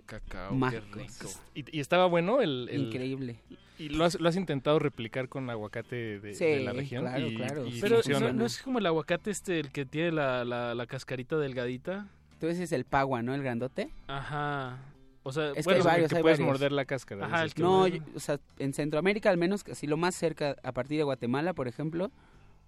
Cacao, 0.05 0.59
qué 0.71 0.81
rico. 0.81 1.31
y, 1.55 1.65
y 1.79 1.81
estaba 1.81 2.05
bueno 2.05 2.43
el... 2.43 2.69
el- 2.71 2.83
Increíble. 2.83 3.37
¿Y 3.79 3.89
lo 3.89 4.05
has, 4.05 4.21
lo 4.21 4.29
has 4.29 4.37
intentado 4.37 4.79
replicar 4.79 5.29
con 5.29 5.51
aguacate 5.51 6.21
de, 6.21 6.35
Sí, 6.35 6.45
de 6.45 6.61
la 6.61 6.73
región? 6.73 7.03
claro, 7.05 7.27
y, 7.27 7.35
claro. 7.37 7.67
y 7.67 7.81
Pero 7.81 7.97
funciona. 7.97 8.27
¿no, 8.29 8.33
no 8.33 8.47
es 8.47 8.63
como 8.63 8.79
el 8.79 8.87
aguacate 8.87 9.31
este, 9.31 9.59
el 9.59 9.71
que 9.73 9.85
tiene 9.85 10.13
la, 10.13 10.45
la, 10.45 10.75
la 10.75 10.87
cascarita 10.87 11.37
delgadita? 11.37 12.07
Tú 12.41 12.47
dices 12.47 12.71
el 12.73 12.85
pagua, 12.85 13.23
¿no? 13.23 13.35
El 13.35 13.43
grandote. 13.43 13.91
Ajá. 14.07 14.79
O 15.23 15.33
sea, 15.33 15.51
Es 15.51 15.57
que 15.57 15.63
bueno, 15.65 15.77
hay 15.77 15.81
O 15.81 15.83
sea, 15.83 15.93
varios, 15.93 16.11
que 16.11 16.17
hay 16.17 16.23
puedes 16.23 16.39
varios. 16.39 16.53
morder 16.53 16.73
la 16.73 16.85
cáscara. 16.85 17.27
Ajá, 17.27 17.43
el 17.43 17.55
que. 17.55 17.63
No, 17.63 17.87
yo- 17.89 18.03
o 18.15 18.21
sea, 18.21 18.39
en 18.59 18.75
Centroamérica 18.75 19.31
al 19.31 19.39
menos, 19.39 19.65
así 19.71 19.87
lo 19.87 19.97
más 19.97 20.15
cerca, 20.15 20.55
a 20.63 20.73
partir 20.73 20.99
de 20.99 21.05
Guatemala, 21.05 21.55
por 21.55 21.67
ejemplo, 21.67 22.11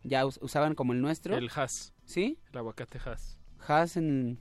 ya 0.02 0.24
us- 0.24 0.38
usaban 0.42 0.74
como 0.74 0.92
el 0.94 1.00
nuestro. 1.02 1.36
el 1.36 1.50
has, 1.54 1.92
¿Sí? 2.04 2.38
el 2.52 2.58
aguacate 2.58 2.98
has. 3.04 3.36
Has 3.68 3.96
en 3.98 4.38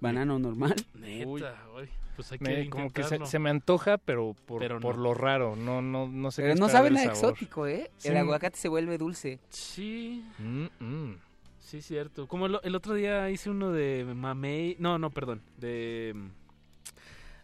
banano 0.00 0.38
normal. 0.38 0.74
Neta, 0.94 1.26
Uy. 1.74 1.88
pues 2.14 2.32
hay 2.32 2.38
Me- 2.40 2.54
que 2.64 2.70
como 2.70 2.90
que 2.92 3.02
se, 3.04 3.38
me 3.38 3.50
antoja, 3.50 3.98
pero 3.98 4.34
por, 4.46 4.60
Pero 4.60 4.80
por 4.80 4.96
no. 4.96 5.02
lo 5.04 5.14
raro. 5.14 5.56
No, 5.56 5.82
no, 5.82 6.08
no 6.08 6.30
sé 6.30 6.42
Pero 6.42 6.54
qué 6.54 6.60
no 6.60 6.68
sabe 6.68 6.90
nada 6.90 7.14
sabor. 7.14 7.30
exótico, 7.32 7.66
¿eh? 7.66 7.90
Sí. 7.96 8.08
El 8.08 8.16
aguacate 8.18 8.56
se 8.58 8.68
vuelve 8.68 8.98
dulce. 8.98 9.38
Sí, 9.48 10.24
Mm, 10.38 10.66
mm. 10.80 11.16
sí, 11.58 11.80
cierto. 11.82 12.26
Como 12.28 12.48
lo- 12.48 12.62
el 12.62 12.74
otro 12.74 12.94
día 12.94 13.30
hice 13.30 13.50
uno 13.50 13.72
de 13.72 14.04
mamey, 14.04 14.76
no, 14.78 14.98
no, 14.98 15.10
perdón, 15.10 15.42
de 15.58 16.14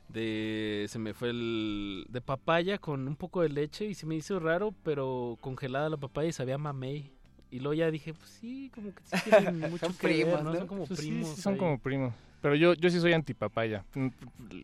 de 0.09 0.87
se 0.89 0.99
me 0.99 1.15
fue 1.15 1.31
el 1.31 2.05
de 2.11 2.21
papaya 2.21 2.79
con 2.79 3.09
un 3.09 3.17
poco 3.17 3.41
de 3.41 3.49
leche 3.49 3.87
y 3.87 3.95
se 3.95 4.05
me 4.05 4.15
hizo 4.15 4.39
raro, 4.39 4.75
pero 4.83 5.39
congelada 5.41 5.89
la 5.89 5.97
papaya 5.97 6.29
y 6.29 6.33
sabía 6.33 6.59
mamey. 6.59 7.11
Y 7.53 7.61
luego 7.61 7.75
ya 7.75 7.91
dije, 7.91 8.15
pues 8.15 8.31
sí, 8.31 8.71
como 8.75 8.93
que 8.95 9.03
sí 9.05 9.31
tienen 9.31 9.61
mucho 9.71 9.87
Son 9.87 9.95
que 9.95 10.07
ver, 10.09 10.17
primos, 10.25 10.43
¿no? 10.43 10.51
¿no? 10.53 10.59
Son 10.59 10.67
como 10.67 10.87
Pues 10.87 10.99
primos. 11.01 11.29
sí, 11.37 11.43
son 11.43 11.53
ahí. 11.53 11.59
como 11.59 11.79
primos. 11.79 12.15
Pero 12.41 12.55
yo, 12.57 12.75
yo 12.75 12.91
sí 12.91 12.99
soy 12.99 13.13
antipapaya. 13.13 13.85
Mm, 13.95 14.09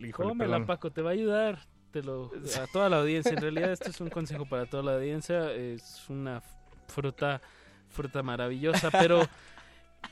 Híjole, 0.06 0.10
Cómela. 0.30 0.66
Paco, 0.66 0.90
te 0.90 1.02
va 1.02 1.10
a 1.10 1.12
ayudar. 1.12 1.58
Te 1.92 2.02
lo, 2.02 2.30
a 2.60 2.66
toda 2.72 2.88
la 2.88 2.98
audiencia. 3.00 3.32
En 3.32 3.40
realidad, 3.40 3.70
esto 3.72 3.90
es 3.90 4.00
un 4.00 4.08
consejo 4.10 4.46
para 4.46 4.66
toda 4.66 4.82
la 4.82 4.94
audiencia. 4.94 5.52
Es 5.52 6.04
una 6.08 6.42
fruta, 6.88 7.40
fruta 7.88 8.22
maravillosa. 8.22 8.90
Pero 8.90 9.20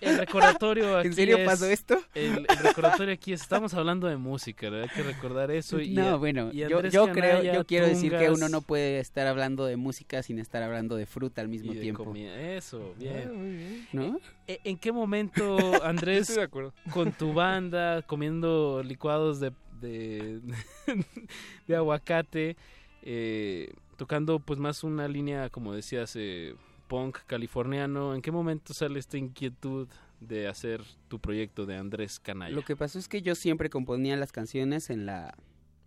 El 0.01 0.19
recordatorio 0.19 0.99
aquí 0.99 1.09
¿En 1.09 1.15
serio 1.15 1.37
es- 1.39 1.47
pasó 1.47 1.67
esto? 1.67 1.99
El, 2.15 2.47
el 2.49 2.59
recordatorio 2.63 3.15
aquí 3.15 3.33
es, 3.33 3.41
estamos 3.41 3.73
hablando 3.75 4.07
de 4.09 4.17
música, 4.17 4.69
¿verdad? 4.69 4.89
hay 4.91 4.95
que 4.97 5.03
recordar 5.03 5.51
eso. 5.51 5.81
Y, 5.81 5.91
no, 5.95 6.19
bueno, 6.19 6.51
y 6.53 6.59
yo, 6.91 7.11
creo, 7.13 7.43
yo 7.43 7.65
quiero 7.65 7.87
decir 7.87 8.15
que 8.17 8.31
uno 8.31 8.49
no 8.49 8.61
puede 8.61 8.99
estar 9.01 9.27
hablando 9.27 9.65
de 9.65 9.77
música 9.77 10.23
sin 10.23 10.39
estar 10.39 10.63
hablando 10.63 10.97
de 10.97 11.07
fruta 11.07 11.41
al 11.41 11.49
mismo 11.49 11.73
y 11.73 11.77
de 11.77 11.81
tiempo. 11.81 12.05
comida. 12.05 12.39
Eso, 12.39 12.95
bien. 12.99 13.25
Ah, 13.29 13.33
muy 13.33 13.51
bien. 13.57 13.89
¿No? 13.93 14.21
¿E- 14.47 14.61
¿En 14.65 14.77
qué 14.77 14.93
momento, 14.93 15.57
Andrés, 15.85 16.21
Estoy 16.23 16.37
de 16.37 16.43
acuerdo. 16.43 16.75
con 16.93 17.13
tu 17.13 17.33
banda, 17.33 18.03
comiendo 18.03 18.83
licuados 18.85 19.41
de, 19.41 19.53
de, 19.81 20.41
de 21.67 21.77
aguacate, 21.77 22.57
eh, 23.03 23.73
tocando 23.97 24.41
pues 24.41 24.59
más 24.59 24.85
una 24.85 25.09
línea, 25.09 25.49
como 25.49 25.73
decías, 25.73 26.13
eh, 26.17 26.55
punk 26.87 27.19
californiano, 27.27 28.15
¿en 28.15 28.23
qué 28.23 28.31
momento 28.31 28.75
sale 28.75 28.99
esta 28.99 29.19
inquietud 29.19 29.89
de 30.21 30.49
hacer 30.49 30.83
tu 31.09 31.19
proyecto 31.19 31.67
de 31.67 31.77
Andrés 31.77 32.21
Canalla? 32.21 32.55
Lo 32.55 32.63
que 32.63 32.77
pasó 32.77 32.99
es 32.99 33.09
que 33.09 33.23
yo 33.23 33.35
siempre 33.35 33.71
componía 33.71 34.17
las 34.17 34.33
canciones 34.33 34.91
en 34.91 35.07
la... 35.07 35.35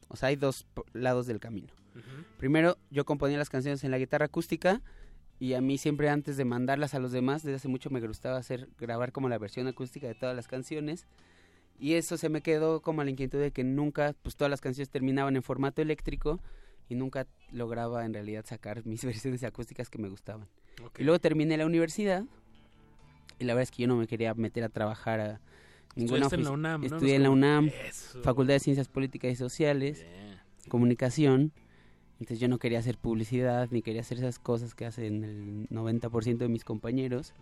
O 0.07 0.15
sea, 0.15 0.29
hay 0.29 0.35
dos 0.35 0.65
lados 0.93 1.27
del 1.27 1.39
camino. 1.39 1.73
Primero, 2.37 2.77
yo 2.91 3.03
componía 3.03 3.37
las 3.37 3.49
canciones 3.49 3.83
en 3.83 3.91
la 3.91 3.97
guitarra 3.97 4.25
acústica 4.25 4.81
y 5.39 5.53
a 5.53 5.61
mí 5.61 5.77
siempre 5.77 6.09
antes 6.09 6.37
de 6.37 6.45
mandarlas 6.45 6.93
a 6.93 6.99
los 6.99 7.11
demás, 7.11 7.43
desde 7.43 7.57
hace 7.57 7.67
mucho 7.67 7.89
me 7.89 7.99
gustaba 7.99 8.37
hacer 8.37 8.69
grabar 8.77 9.11
como 9.11 9.29
la 9.29 9.37
versión 9.37 9.67
acústica 9.67 10.07
de 10.07 10.15
todas 10.15 10.35
las 10.35 10.47
canciones. 10.47 11.07
Y 11.79 11.93
eso 11.93 12.17
se 12.17 12.29
me 12.29 12.41
quedó 12.41 12.81
como 12.81 13.03
la 13.03 13.09
inquietud 13.09 13.39
de 13.39 13.51
que 13.51 13.63
nunca, 13.63 14.13
pues 14.21 14.35
todas 14.35 14.51
las 14.51 14.61
canciones 14.61 14.89
terminaban 14.89 15.35
en 15.35 15.43
formato 15.43 15.81
eléctrico 15.81 16.41
y 16.89 16.95
nunca 16.95 17.27
lograba 17.51 18.05
en 18.05 18.13
realidad 18.13 18.45
sacar 18.45 18.85
mis 18.85 19.05
versiones 19.05 19.43
acústicas 19.43 19.89
que 19.89 19.97
me 19.97 20.09
gustaban. 20.09 20.47
Ok. 20.85 20.99
Y 20.99 21.03
luego 21.03 21.19
terminé 21.19 21.57
la 21.57 21.65
universidad 21.65 22.23
y 23.39 23.45
la 23.45 23.53
verdad 23.53 23.63
es 23.63 23.71
que 23.71 23.83
yo 23.83 23.87
no 23.87 23.95
me 23.95 24.07
quería 24.07 24.33
meter 24.33 24.63
a 24.63 24.69
trabajar 24.69 25.19
a 25.19 25.41
ninguna 25.95 26.27
en 26.31 26.43
la 26.43 26.51
UNAM, 26.51 26.81
¿no? 26.81 26.87
Estudié 26.87 27.15
en 27.15 27.23
la 27.23 27.29
UNAM, 27.29 27.71
Eso. 27.87 28.21
Facultad 28.21 28.53
de 28.53 28.59
Ciencias 28.59 28.87
Políticas 28.87 29.31
y 29.31 29.35
Sociales, 29.35 30.05
Comunicación. 30.67 31.51
Entonces 32.19 32.39
yo 32.39 32.49
no 32.49 32.59
quería 32.59 32.79
hacer 32.79 32.97
publicidad 32.97 33.69
ni 33.71 33.81
quería 33.81 34.01
hacer 34.01 34.17
esas 34.17 34.39
cosas 34.39 34.75
que 34.75 34.85
hacen 34.85 35.23
el 35.23 35.69
90% 35.69 36.37
de 36.37 36.49
mis 36.49 36.65
compañeros. 36.65 37.33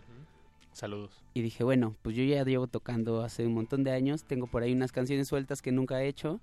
Saludos. 0.71 1.23
Y 1.33 1.41
dije, 1.41 1.63
bueno, 1.63 1.95
pues 2.03 2.15
yo 2.15 2.23
ya 2.23 2.43
llevo 2.43 2.67
tocando 2.67 3.23
hace 3.23 3.47
un 3.47 3.55
montón 3.55 3.83
de 3.83 3.91
años, 3.91 4.23
tengo 4.23 4.45
por 4.45 4.61
ahí 4.61 4.73
unas 4.73 4.91
canciones 4.91 5.27
sueltas 5.27 5.63
que 5.63 5.71
nunca 5.71 6.03
he 6.03 6.07
hecho. 6.07 6.39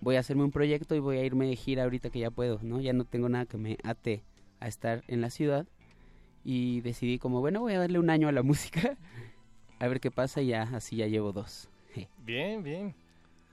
Voy 0.00 0.16
a 0.16 0.20
hacerme 0.20 0.44
un 0.44 0.50
proyecto 0.50 0.94
y 0.94 1.00
voy 1.00 1.18
a 1.18 1.24
irme 1.24 1.46
de 1.46 1.56
gira 1.56 1.82
ahorita 1.84 2.08
que 2.08 2.20
ya 2.20 2.30
puedo, 2.30 2.58
¿no? 2.62 2.80
Ya 2.80 2.94
no 2.94 3.04
tengo 3.04 3.28
nada 3.28 3.44
que 3.44 3.58
me 3.58 3.76
ate 3.84 4.22
a 4.60 4.68
estar 4.68 5.04
en 5.08 5.20
la 5.20 5.28
ciudad. 5.28 5.66
Y 6.44 6.80
decidí 6.80 7.18
como, 7.18 7.40
bueno, 7.40 7.60
voy 7.60 7.74
a 7.74 7.78
darle 7.78 7.98
un 7.98 8.10
año 8.10 8.28
a 8.28 8.32
la 8.32 8.42
música. 8.42 8.96
A 9.78 9.88
ver 9.88 10.00
qué 10.00 10.10
pasa 10.10 10.42
y 10.42 10.48
ya, 10.48 10.62
así 10.74 10.96
ya 10.96 11.06
llevo 11.06 11.32
dos. 11.32 11.68
Bien, 12.18 12.62
bien. 12.62 12.94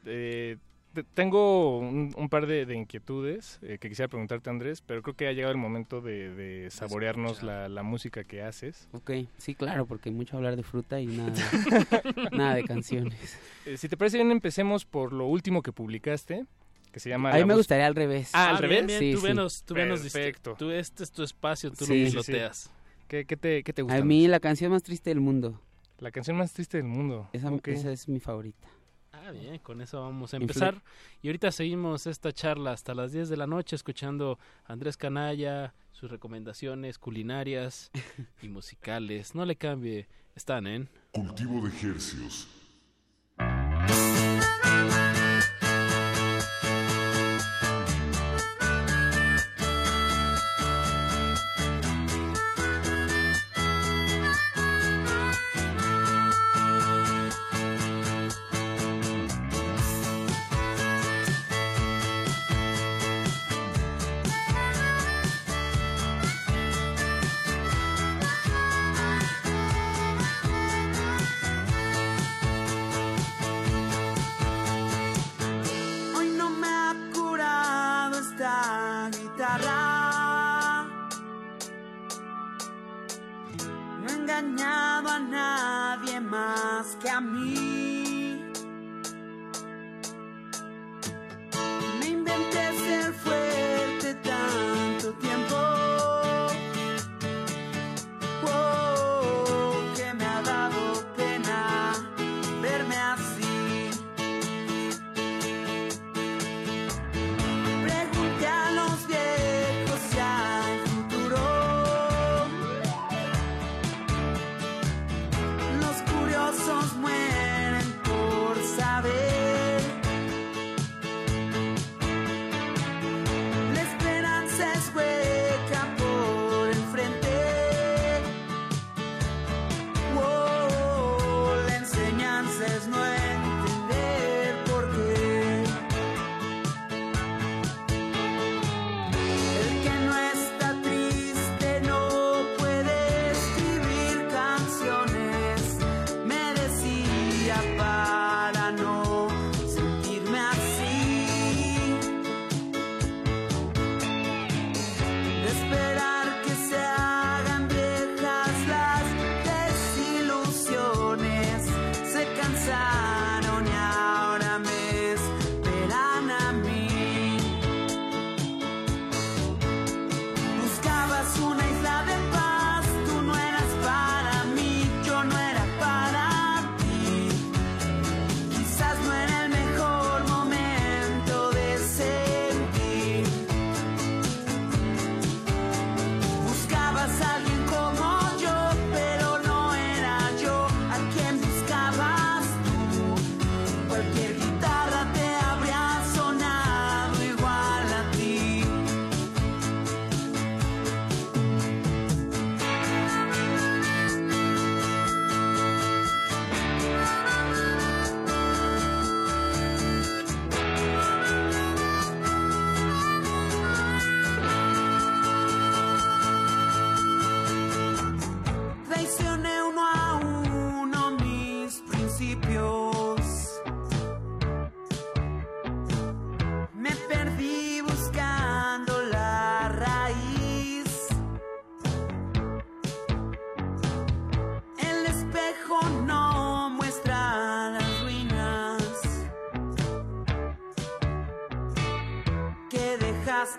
Eh, 0.05 0.57
te- 0.93 1.03
tengo 1.03 1.80
un, 1.80 2.14
un 2.15 2.30
par 2.30 2.47
de, 2.47 2.65
de 2.65 2.76
inquietudes 2.76 3.59
eh, 3.61 3.77
que 3.80 3.89
quisiera 3.89 4.07
preguntarte, 4.09 4.49
Andrés, 4.49 4.81
pero 4.81 5.01
creo 5.01 5.15
que 5.15 5.27
ha 5.27 5.31
llegado 5.31 5.51
el 5.51 5.57
momento 5.57 6.01
de, 6.01 6.34
de 6.34 6.69
saborearnos 6.69 7.43
la, 7.43 7.68
la 7.69 7.84
música 7.84 8.23
que 8.23 8.41
haces. 8.41 8.88
Ok, 8.93 9.11
sí, 9.38 9.55
claro, 9.55 9.85
porque 9.85 10.11
mucho 10.11 10.38
hablar 10.38 10.55
de 10.55 10.64
fruta 10.64 10.99
y 11.01 11.07
nada, 11.07 11.31
de- 11.31 12.30
nada 12.38 12.55
de 12.55 12.64
canciones. 12.65 13.38
Eh, 13.65 13.77
si 13.77 13.88
te 13.89 13.97
parece 13.97 14.18
bien, 14.18 14.31
empecemos 14.31 14.85
por 14.85 15.14
lo 15.14 15.26
último 15.27 15.61
que 15.61 15.72
publicaste, 15.72 16.45
que 16.91 16.99
se 16.99 17.09
llama... 17.09 17.31
A 17.31 17.38
mí 17.38 17.45
me 17.45 17.55
gustaría 17.55 17.85
al 17.88 17.95
revés. 17.95 18.31
Ah, 18.34 18.49
¿al 18.49 18.55
Ah, 18.57 18.61
revés? 18.61 18.77
bien, 18.85 18.88
bien, 18.88 18.99
Sí, 18.99 19.11
tú 19.14 19.22
sí. 19.22 19.27
venos, 19.27 19.64
tú 19.64 19.73
venos 19.73 19.99
dist- 20.05 20.14
Perfecto. 20.14 20.55
Tú, 20.57 20.72
este 20.72 21.03
es 21.03 21.11
tu 21.11 21.23
espacio, 21.23 21.72
tú 21.72 21.85
Sí, 21.85 21.91
lo 21.91 21.95
sí, 21.95 22.05
sí. 22.23 22.31
piloteas. 22.31 22.72
¿Qué, 23.08 23.26
qué 23.26 23.38
te, 23.38 23.64
qué 23.64 23.74
te 23.74 23.82
gusta? 23.82 23.98
A 23.98 24.04
mí 24.04 24.28
la 24.28 24.40
canción 24.40 24.72
más 24.72 24.84
triste 24.84 25.10
del 25.10 25.20
mundo. 25.22 25.60
La 26.00 26.12
canción 26.12 26.38
más 26.38 26.54
triste 26.54 26.78
del 26.78 26.86
mundo. 26.88 27.30
Esa, 27.34 27.92
es 27.92 28.08
mi 28.08 28.20
favorita. 28.20 28.68
Ah, 29.14 29.32
bien, 29.32 29.58
con 29.60 29.82
eso 29.82 30.02
vamos 30.02 30.34
a 30.34 30.38
Influ- 30.38 30.42
empezar. 30.42 30.84
Y 31.22 31.28
ahorita 31.28 31.52
seguimos 31.52 32.06
esta 32.06 32.32
charla 32.32 32.72
hasta 32.72 32.94
las 32.94 33.12
10 33.14 33.30
de 33.30 33.38
la 33.38 33.48
noche 33.48 33.76
escuchando 33.76 34.38
a 34.66 34.74
Andrés 34.74 34.96
Canalla, 34.98 35.74
sus 35.92 36.12
recomendaciones 36.12 37.00
culinarias 37.00 37.90
y 38.42 38.50
musicales. 38.50 39.34
No 39.34 39.46
le 39.46 39.56
cambie, 39.56 40.08
están 40.36 40.68
en... 40.68 40.90
Cultivo 41.12 41.62
de 41.62 41.70
ejercios. 41.70 42.48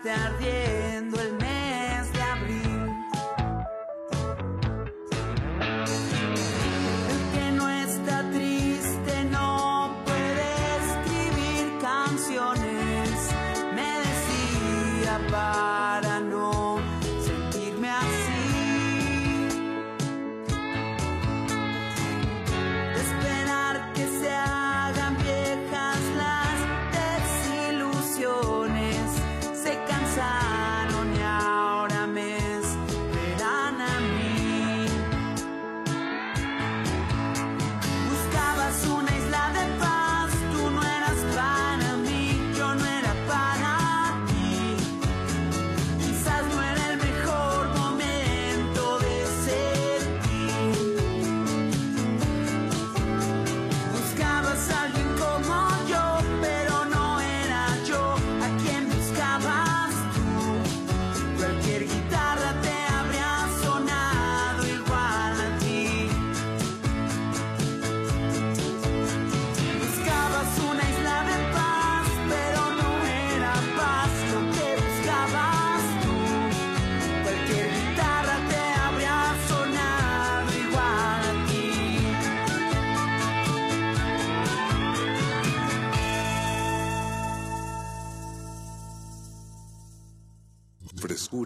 tarde. 0.08 0.57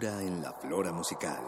En 0.05 0.41
la 0.41 0.51
flora 0.51 0.91
musical. 0.91 1.41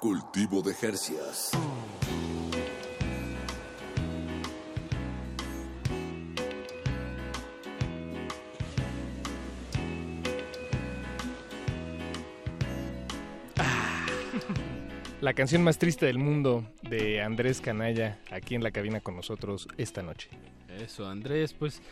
Cultivo 0.00 0.62
de 0.62 0.72
Jercias. 0.72 1.50
La 15.20 15.34
canción 15.34 15.64
más 15.64 15.78
triste 15.78 16.06
del 16.06 16.18
mundo 16.18 16.64
de 16.82 17.20
Andrés 17.20 17.60
Canalla, 17.60 18.20
aquí 18.30 18.54
en 18.54 18.62
la 18.62 18.70
cabina 18.70 19.00
con 19.00 19.16
nosotros 19.16 19.66
esta 19.76 20.04
noche. 20.04 20.30
Eso, 20.68 21.08
Andrés, 21.08 21.52
pues 21.52 21.82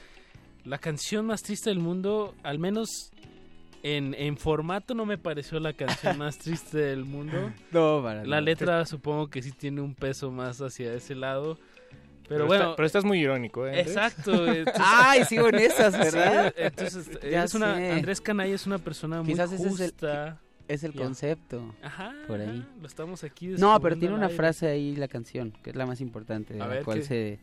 la 0.64 0.78
canción 0.78 1.26
más 1.26 1.42
triste 1.42 1.70
del 1.70 1.80
mundo, 1.80 2.36
al 2.44 2.60
menos 2.60 3.10
en, 3.94 4.14
en 4.14 4.36
formato 4.36 4.94
no 4.94 5.06
me 5.06 5.18
pareció 5.18 5.60
la 5.60 5.72
canción 5.72 6.18
más 6.18 6.38
triste 6.38 6.78
del 6.78 7.04
mundo. 7.04 7.52
No, 7.72 8.00
para 8.02 8.24
La 8.24 8.40
letra 8.40 8.84
supongo 8.86 9.28
que 9.28 9.42
sí 9.42 9.52
tiene 9.52 9.80
un 9.80 9.94
peso 9.94 10.30
más 10.30 10.60
hacia 10.60 10.92
ese 10.94 11.14
lado. 11.14 11.58
Pero, 12.28 12.38
Pero 12.40 12.46
bueno, 12.46 12.64
está- 12.64 12.76
pero 12.76 12.86
estás 12.86 13.04
muy 13.04 13.20
irónico, 13.20 13.66
¿eh, 13.66 13.70
Andrés? 13.70 13.86
Exacto. 13.88 14.46
entonces- 14.52 14.82
Ay, 14.84 15.24
sigo 15.24 15.48
en 15.48 15.54
esas, 15.56 15.92
¿verdad? 15.96 16.52
Sí, 16.56 16.62
entonces, 16.62 17.10
Ya 17.30 17.44
es 17.44 17.54
una, 17.54 17.76
sé. 17.76 17.92
Andrés 17.92 18.20
Canalla 18.20 18.54
es 18.54 18.66
una 18.66 18.78
persona 18.78 19.22
muy 19.22 19.32
Quizás 19.32 19.52
ese 19.52 19.68
es 19.68 19.80
el- 19.80 19.90
justa. 19.90 20.40
Es 20.68 20.82
el 20.82 20.94
concepto. 20.94 21.72
Ajá, 21.80 22.12
Por 22.26 22.40
ahí. 22.40 22.48
ajá, 22.48 22.68
lo 22.80 22.88
estamos 22.88 23.22
aquí 23.22 23.46
No, 23.56 23.80
pero 23.80 23.96
tiene 23.96 24.16
una 24.16 24.24
aire. 24.26 24.36
frase 24.36 24.66
ahí 24.66 24.96
la 24.96 25.06
canción, 25.06 25.52
que 25.62 25.70
es 25.70 25.76
la 25.76 25.86
más 25.86 26.00
importante, 26.00 26.54
de 26.54 26.60
A 26.60 26.66
la 26.66 26.74
ver, 26.74 26.84
cual 26.84 26.98
¿qué? 26.98 27.04
se, 27.04 27.38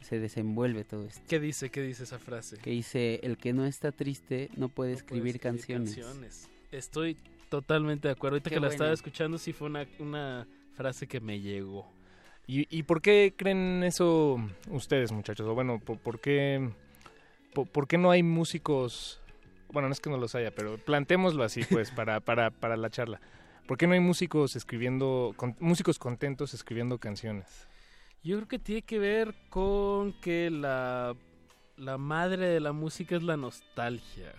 se 0.00 0.18
desenvuelve 0.18 0.84
todo 0.84 1.06
esto. 1.06 1.22
¿Qué 1.28 1.40
dice? 1.40 1.70
¿Qué 1.70 1.82
dice 1.82 2.04
esa 2.04 2.18
frase? 2.18 2.56
Que 2.58 2.70
dice, 2.70 3.20
el 3.22 3.36
que 3.38 3.52
no 3.52 3.64
está 3.66 3.92
triste 3.92 4.50
no 4.56 4.68
puede 4.68 4.92
escribir, 4.92 5.40
canciones. 5.40 5.94
canciones. 5.96 6.48
Estoy 6.70 7.16
totalmente 7.48 8.08
de 8.08 8.12
acuerdo. 8.12 8.34
Ahorita 8.36 8.50
Qué 8.50 8.56
que 8.56 8.60
la 8.60 8.68
estaba 8.68 8.92
escuchando, 8.92 9.38
sí 9.38 9.52
fue 9.52 9.68
una, 9.68 9.86
una 9.98 10.46
frase 10.74 11.06
que 11.06 11.20
me 11.20 11.40
llegó. 11.40 11.90
¿Y, 12.46 12.66
y 12.76 12.84
por 12.84 13.02
qué 13.02 13.34
creen 13.36 13.82
eso 13.82 14.40
ustedes, 14.70 15.10
muchachos? 15.10 15.46
O 15.48 15.54
bueno, 15.54 15.80
¿por, 15.80 15.98
por 15.98 16.20
qué, 16.20 16.70
por, 17.54 17.66
por 17.66 17.88
qué 17.88 17.98
no 17.98 18.10
hay 18.10 18.22
músicos? 18.22 19.20
Bueno, 19.72 19.88
no 19.88 19.92
es 19.92 20.00
que 20.00 20.10
no 20.10 20.16
los 20.16 20.34
haya, 20.36 20.52
pero 20.52 20.78
plantémoslo 20.78 21.42
así, 21.42 21.62
pues, 21.68 21.90
para, 21.90 22.20
para, 22.24 22.50
para 22.50 22.76
la 22.76 22.90
charla. 22.90 23.20
¿Por 23.66 23.78
qué 23.78 23.88
no 23.88 23.94
hay 23.94 24.00
músicos 24.00 24.54
escribiendo, 24.54 25.32
con- 25.36 25.56
músicos 25.58 25.98
contentos 25.98 26.54
escribiendo 26.54 26.98
canciones? 26.98 27.66
Yo 28.26 28.34
creo 28.38 28.48
que 28.48 28.58
tiene 28.58 28.82
que 28.82 28.98
ver 28.98 29.36
con 29.50 30.12
que 30.20 30.50
la, 30.50 31.14
la 31.76 31.96
madre 31.96 32.48
de 32.48 32.58
la 32.58 32.72
música 32.72 33.14
es 33.14 33.22
la 33.22 33.36
nostalgia. 33.36 34.32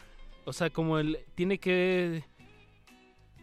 O 0.44 0.52
sea, 0.52 0.70
como 0.70 1.00
el 1.00 1.20
tiene 1.36 1.58
que 1.58 2.26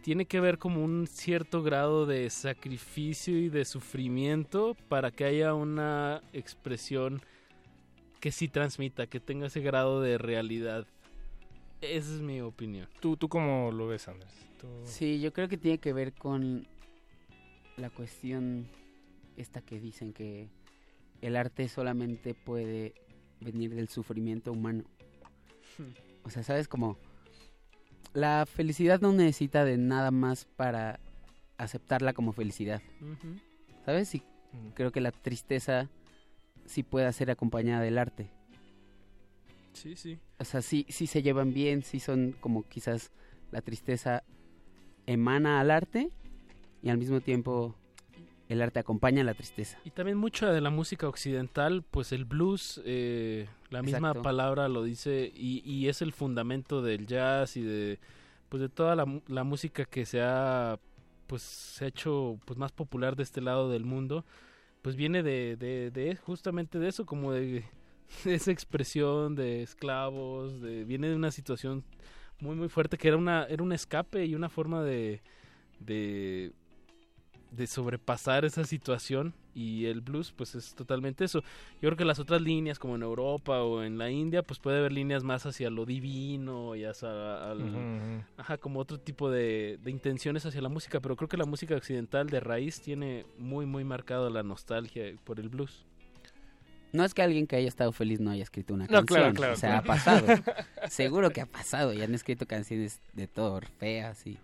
tiene 0.03 0.27
que 0.27 0.39
ver 0.39 0.59
como 0.59 0.83
un 0.83 1.07
cierto 1.07 1.63
grado 1.63 2.05
de 2.05 2.29
sacrificio 2.29 3.35
y 3.39 3.49
de 3.49 3.65
sufrimiento 3.65 4.77
para 4.87 5.09
que 5.09 5.25
haya 5.25 5.55
una 5.55 6.21
expresión 6.31 7.23
que 8.19 8.31
sí 8.31 8.47
transmita, 8.47 9.07
que 9.07 9.19
tenga 9.19 9.47
ese 9.47 9.61
grado 9.61 9.99
de 9.99 10.19
realidad. 10.19 10.85
Esa 11.81 12.13
es 12.13 12.21
mi 12.21 12.39
opinión. 12.41 12.87
¿Tú, 12.99 13.17
tú 13.17 13.29
cómo 13.29 13.71
lo 13.71 13.87
ves, 13.87 14.07
Andrés? 14.07 14.31
Tú- 14.61 14.67
Sí, 14.83 15.19
yo 15.19 15.33
creo 15.33 15.47
que 15.49 15.57
tiene 15.57 15.79
que 15.79 15.91
ver 15.91 16.13
con 16.13 16.67
la 17.77 17.89
cuestión 17.89 18.67
esta 19.37 19.61
que 19.61 19.79
dicen 19.79 20.13
que 20.13 20.49
el 21.21 21.35
arte 21.35 21.67
solamente 21.67 22.33
puede 22.33 22.93
venir 23.39 23.75
del 23.75 23.89
sufrimiento 23.89 24.51
humano. 24.51 24.83
O 26.23 26.29
sea, 26.29 26.43
¿sabes? 26.43 26.67
Como 26.67 26.97
la 28.13 28.45
felicidad 28.45 29.01
no 29.01 29.11
necesita 29.11 29.65
de 29.65 29.77
nada 29.77 30.11
más 30.11 30.45
para 30.45 30.99
aceptarla 31.57 32.13
como 32.13 32.31
felicidad. 32.31 32.81
¿Sabes? 33.85 34.15
Y 34.15 34.23
creo 34.73 34.91
que 34.91 35.01
la 35.01 35.11
tristeza 35.11 35.89
sí 36.65 36.83
puede 36.83 37.11
ser 37.13 37.29
acompañada 37.29 37.81
del 37.81 37.97
arte. 37.97 38.31
Sí, 39.73 39.95
sí. 39.95 40.19
O 40.39 40.45
sea, 40.45 40.61
sí, 40.61 40.85
sí 40.89 41.07
se 41.07 41.21
llevan 41.21 41.53
bien, 41.53 41.83
sí 41.83 41.99
son 41.99 42.33
como 42.39 42.63
quizás 42.63 43.11
la 43.51 43.61
tristeza 43.61 44.23
emana 45.05 45.59
al 45.59 45.69
arte 45.69 46.11
y 46.81 46.89
al 46.89 46.97
mismo 46.97 47.21
tiempo 47.21 47.75
el 48.47 48.61
arte 48.61 48.79
acompaña 48.79 49.23
la 49.23 49.33
tristeza. 49.33 49.79
Y 49.85 49.91
también 49.91 50.17
mucha 50.17 50.51
de 50.51 50.61
la 50.61 50.69
música 50.69 51.07
occidental, 51.07 51.83
pues 51.83 52.11
el 52.11 52.25
blues, 52.25 52.81
eh, 52.85 53.47
la 53.69 53.81
misma 53.81 54.09
Exacto. 54.09 54.21
palabra 54.21 54.67
lo 54.69 54.83
dice, 54.83 55.31
y, 55.35 55.61
y 55.69 55.87
es 55.87 56.01
el 56.01 56.13
fundamento 56.13 56.81
del 56.81 57.07
jazz 57.07 57.57
y 57.57 57.63
de, 57.63 57.99
pues 58.49 58.61
de 58.61 58.69
toda 58.69 58.95
la, 58.95 59.21
la 59.27 59.43
música 59.43 59.85
que 59.85 60.05
se 60.05 60.21
ha, 60.21 60.79
pues 61.27 61.41
se 61.41 61.85
ha 61.85 61.87
hecho 61.87 62.39
pues 62.45 62.59
más 62.59 62.71
popular 62.71 63.15
de 63.15 63.23
este 63.23 63.41
lado 63.41 63.69
del 63.69 63.85
mundo, 63.85 64.25
pues 64.81 64.95
viene 64.95 65.23
de, 65.23 65.55
de, 65.55 65.89
de 65.89 66.15
justamente 66.15 66.77
de 66.77 66.87
eso, 66.89 67.05
como 67.07 67.31
de, 67.31 67.65
de 68.23 68.35
esa 68.35 68.51
expresión 68.51 69.33
de 69.35 69.63
esclavos, 69.63 70.61
de, 70.61 70.83
viene 70.83 71.09
de 71.09 71.15
una 71.15 71.31
situación 71.31 71.83
muy 72.39 72.55
muy 72.55 72.69
fuerte 72.69 72.97
que 72.97 73.07
era 73.07 73.17
una, 73.17 73.45
era 73.45 73.63
un 73.63 73.71
escape 73.71 74.25
y 74.25 74.35
una 74.35 74.49
forma 74.49 74.83
de, 74.83 75.21
de 75.79 76.51
de 77.55 77.67
sobrepasar 77.67 78.45
esa 78.45 78.63
situación 78.65 79.33
y 79.53 79.85
el 79.85 80.01
blues 80.01 80.33
pues 80.35 80.53
es 80.55 80.75
totalmente 80.75 81.23
eso. 81.23 81.41
Yo 81.81 81.89
creo 81.89 81.95
que 81.97 82.05
las 82.05 82.19
otras 82.19 82.41
líneas 82.41 82.77
como 82.79 82.95
en 82.95 83.03
Europa 83.03 83.61
o 83.63 83.83
en 83.83 83.97
la 83.97 84.09
India 84.11 84.43
pues 84.43 84.59
puede 84.59 84.79
haber 84.79 84.91
líneas 84.91 85.23
más 85.23 85.45
hacia 85.45 85.69
lo 85.69 85.85
divino 85.85 86.75
y 86.75 86.83
hacia 86.85 87.51
al- 87.51 88.23
ajá, 88.37 88.57
como 88.57 88.79
otro 88.79 88.99
tipo 88.99 89.29
de, 89.31 89.79
de 89.83 89.91
intenciones 89.91 90.45
hacia 90.45 90.61
la 90.61 90.69
música, 90.69 90.99
pero 90.99 91.15
creo 91.15 91.29
que 91.29 91.37
la 91.37 91.45
música 91.45 91.75
occidental 91.75 92.27
de 92.29 92.39
raíz 92.39 92.81
tiene 92.81 93.25
muy 93.37 93.65
muy 93.65 93.83
marcado 93.83 94.29
la 94.29 94.43
nostalgia 94.43 95.05
por 95.23 95.39
el 95.39 95.49
blues. 95.49 95.85
No 96.91 97.03
es 97.03 97.13
que 97.13 97.21
alguien 97.21 97.45
que 97.45 97.57
haya 97.57 97.67
estado 97.67 97.91
feliz 97.91 98.21
no 98.21 98.31
haya 98.31 98.43
escrito 98.43 98.73
una 98.73 98.85
No, 98.87 99.03
claro, 99.05 99.25
canción. 99.25 99.33
claro, 99.35 99.53
o 99.53 99.57
sea, 99.57 99.81
claro. 99.81 99.83
ha 99.83 99.95
pasado. 99.95 100.27
Seguro 100.89 101.29
que 101.31 101.41
ha 101.41 101.45
pasado 101.45 101.91
y 101.93 102.01
han 102.01 102.13
escrito 102.13 102.45
canciones 102.45 103.01
de 103.13 103.27
todo, 103.27 103.59
feas 103.79 104.25
y 104.25 104.37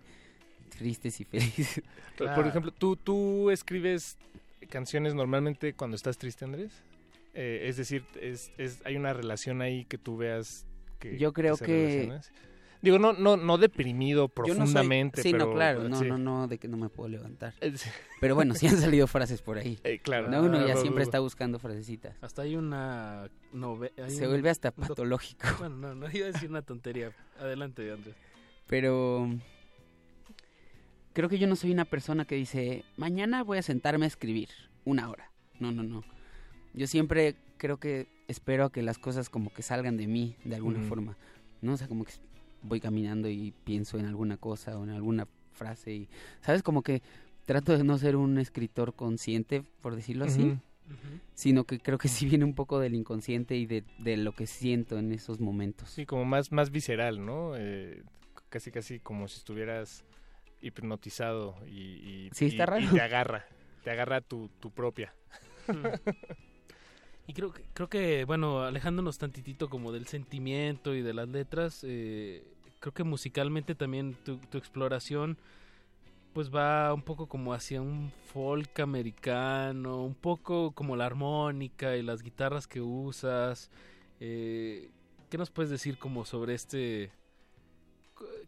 tristes 0.76 1.20
y 1.20 1.24
felices. 1.24 1.82
Por- 2.18 2.34
Por 2.34 2.46
ejemplo, 2.46 2.70
¿tú, 2.72 2.96
¿tú 2.96 3.50
escribes 3.50 4.16
canciones 4.68 5.14
normalmente 5.14 5.72
cuando 5.74 5.96
estás 5.96 6.18
triste, 6.18 6.44
Andrés? 6.44 6.72
Eh, 7.34 7.66
es 7.68 7.76
decir, 7.76 8.04
es, 8.20 8.50
es, 8.58 8.80
hay 8.84 8.96
una 8.96 9.12
relación 9.12 9.62
ahí 9.62 9.84
que 9.86 9.96
tú 9.98 10.16
veas 10.16 10.66
que 10.98 11.16
Yo 11.18 11.32
creo 11.32 11.56
que- 11.56 12.06
relaciona? 12.06 12.20
Digo, 12.82 12.98
no, 12.98 13.12
no, 13.12 13.36
no 13.36 13.58
deprimido 13.58 14.26
Yo 14.26 14.42
no 14.42 14.44
soy- 14.46 14.56
profundamente, 14.56 15.22
sí, 15.22 15.30
pero... 15.30 15.46
no, 15.46 15.52
claro, 15.54 15.88
no, 15.88 15.96
sí. 16.00 16.04
no, 16.04 16.18
no, 16.18 16.48
de 16.48 16.58
que 16.58 16.66
no 16.66 16.76
me 16.76 16.88
puedo 16.88 17.08
levantar. 17.10 17.54
Eh. 17.60 17.72
Pero 18.20 18.34
bueno, 18.34 18.56
sí 18.56 18.66
han 18.66 18.76
salido 18.76 19.06
frases 19.06 19.40
por 19.40 19.56
ahí. 19.56 19.78
Eh, 19.84 20.00
claro. 20.00 20.28
No, 20.28 20.42
uno 20.42 20.66
ya 20.66 20.74
Ah, 20.74 20.76
siempre 20.76 21.04
bu- 21.04 21.06
está 21.06 21.20
buscando 21.20 21.60
frasecitas. 21.60 22.16
Hasta 22.20 22.42
hay 22.42 22.56
una 22.56 23.30
novela. 23.52 24.10
Se 24.10 24.26
vuelve 24.26 24.50
hasta 24.50 24.72
patológico. 24.72 25.46
Bueno, 25.60 25.76
no, 25.76 25.94
no 25.94 26.10
iba 26.12 26.26
a 26.26 26.32
decir 26.32 26.50
una 26.50 26.62
tontería. 26.62 27.12
Adelante, 27.38 27.88
Andrés. 27.92 28.16
Pero 28.66 29.30
creo 31.12 31.28
que 31.28 31.38
yo 31.38 31.46
no 31.46 31.56
soy 31.56 31.72
una 31.72 31.84
persona 31.84 32.24
que 32.24 32.34
dice, 32.34 32.84
mañana 32.96 33.42
voy 33.42 33.58
a 33.58 33.62
sentarme 33.62 34.06
a 34.06 34.08
escribir 34.08 34.48
una 34.84 35.08
hora. 35.10 35.30
No, 35.60 35.72
no, 35.72 35.82
no. 35.82 36.02
Yo 36.74 36.86
siempre 36.86 37.36
creo 37.58 37.78
que 37.78 38.08
espero 38.28 38.64
a 38.64 38.72
que 38.72 38.82
las 38.82 38.98
cosas 38.98 39.28
como 39.28 39.52
que 39.52 39.62
salgan 39.62 39.96
de 39.96 40.06
mí 40.06 40.36
de 40.44 40.56
alguna 40.56 40.80
forma. 40.80 41.16
¿No? 41.60 41.74
O 41.74 41.76
sea, 41.76 41.86
como 41.86 42.04
que 42.04 42.12
voy 42.62 42.80
caminando 42.80 43.28
y 43.28 43.52
pienso 43.64 43.98
en 43.98 44.06
alguna 44.06 44.36
cosa 44.36 44.78
o 44.78 44.84
en 44.84 44.90
alguna 44.90 45.28
frase 45.52 45.92
y, 45.92 46.08
¿sabes? 46.40 46.62
Como 46.62 46.82
que 46.82 47.02
trato 47.44 47.76
de 47.76 47.84
no 47.84 47.98
ser 47.98 48.16
un 48.16 48.38
escritor 48.38 48.94
consciente, 48.94 49.62
por 49.80 49.94
decirlo 49.94 50.24
así. 50.24 50.58
Sino 51.34 51.64
que 51.64 51.78
creo 51.78 51.96
que 51.96 52.08
sí 52.08 52.26
viene 52.26 52.44
un 52.44 52.54
poco 52.54 52.78
del 52.78 52.94
inconsciente 52.94 53.56
y 53.56 53.66
de, 53.66 53.84
de 53.98 54.16
lo 54.16 54.32
que 54.32 54.46
siento 54.46 54.98
en 54.98 55.12
esos 55.12 55.40
momentos. 55.40 55.88
Sí, 55.88 56.04
como 56.04 56.24
más, 56.24 56.52
más 56.52 56.70
visceral, 56.70 57.24
¿no? 57.24 57.52
Eh, 57.56 58.02
casi, 58.50 58.70
casi 58.70 58.98
como 58.98 59.28
si 59.28 59.38
estuvieras 59.38 60.04
hipnotizado 60.62 61.56
y, 61.66 62.26
y, 62.26 62.30
Sí, 62.32 62.46
está 62.46 62.62
y- 62.62 62.66
raro. 62.66 62.84
y 62.84 62.88
te 62.88 63.00
agarra, 63.00 63.44
te 63.84 63.90
agarra 63.90 64.20
tu, 64.20 64.48
tu 64.60 64.70
propia. 64.70 65.14
Y 67.26 67.34
creo 67.34 67.52
que, 67.52 67.62
creo 67.72 67.88
que, 67.88 68.24
bueno, 68.24 68.62
alejándonos 68.64 69.16
tantitito 69.16 69.70
como 69.70 69.92
del 69.92 70.06
sentimiento 70.08 70.92
y 70.94 71.02
de 71.02 71.14
las 71.14 71.28
letras, 71.28 71.84
eh, 71.86 72.42
creo 72.80 72.92
que 72.92 73.04
musicalmente 73.04 73.76
también 73.76 74.14
tu, 74.24 74.38
tu 74.38 74.58
exploración 74.58 75.38
pues 76.32 76.52
va 76.52 76.92
un 76.92 77.02
poco 77.02 77.28
como 77.28 77.52
hacia 77.54 77.80
un 77.80 78.10
folk 78.32 78.80
americano, 78.80 80.02
un 80.02 80.14
poco 80.14 80.72
como 80.72 80.96
la 80.96 81.06
armónica 81.06 81.96
y 81.96 82.02
las 82.02 82.22
guitarras 82.22 82.66
que 82.66 82.80
usas. 82.80 83.70
Eh, 84.18 84.90
¿Qué 85.30 85.38
nos 85.38 85.50
puedes 85.50 85.70
decir 85.70 85.98
como 85.98 86.24
sobre 86.24 86.54
este... 86.54 87.12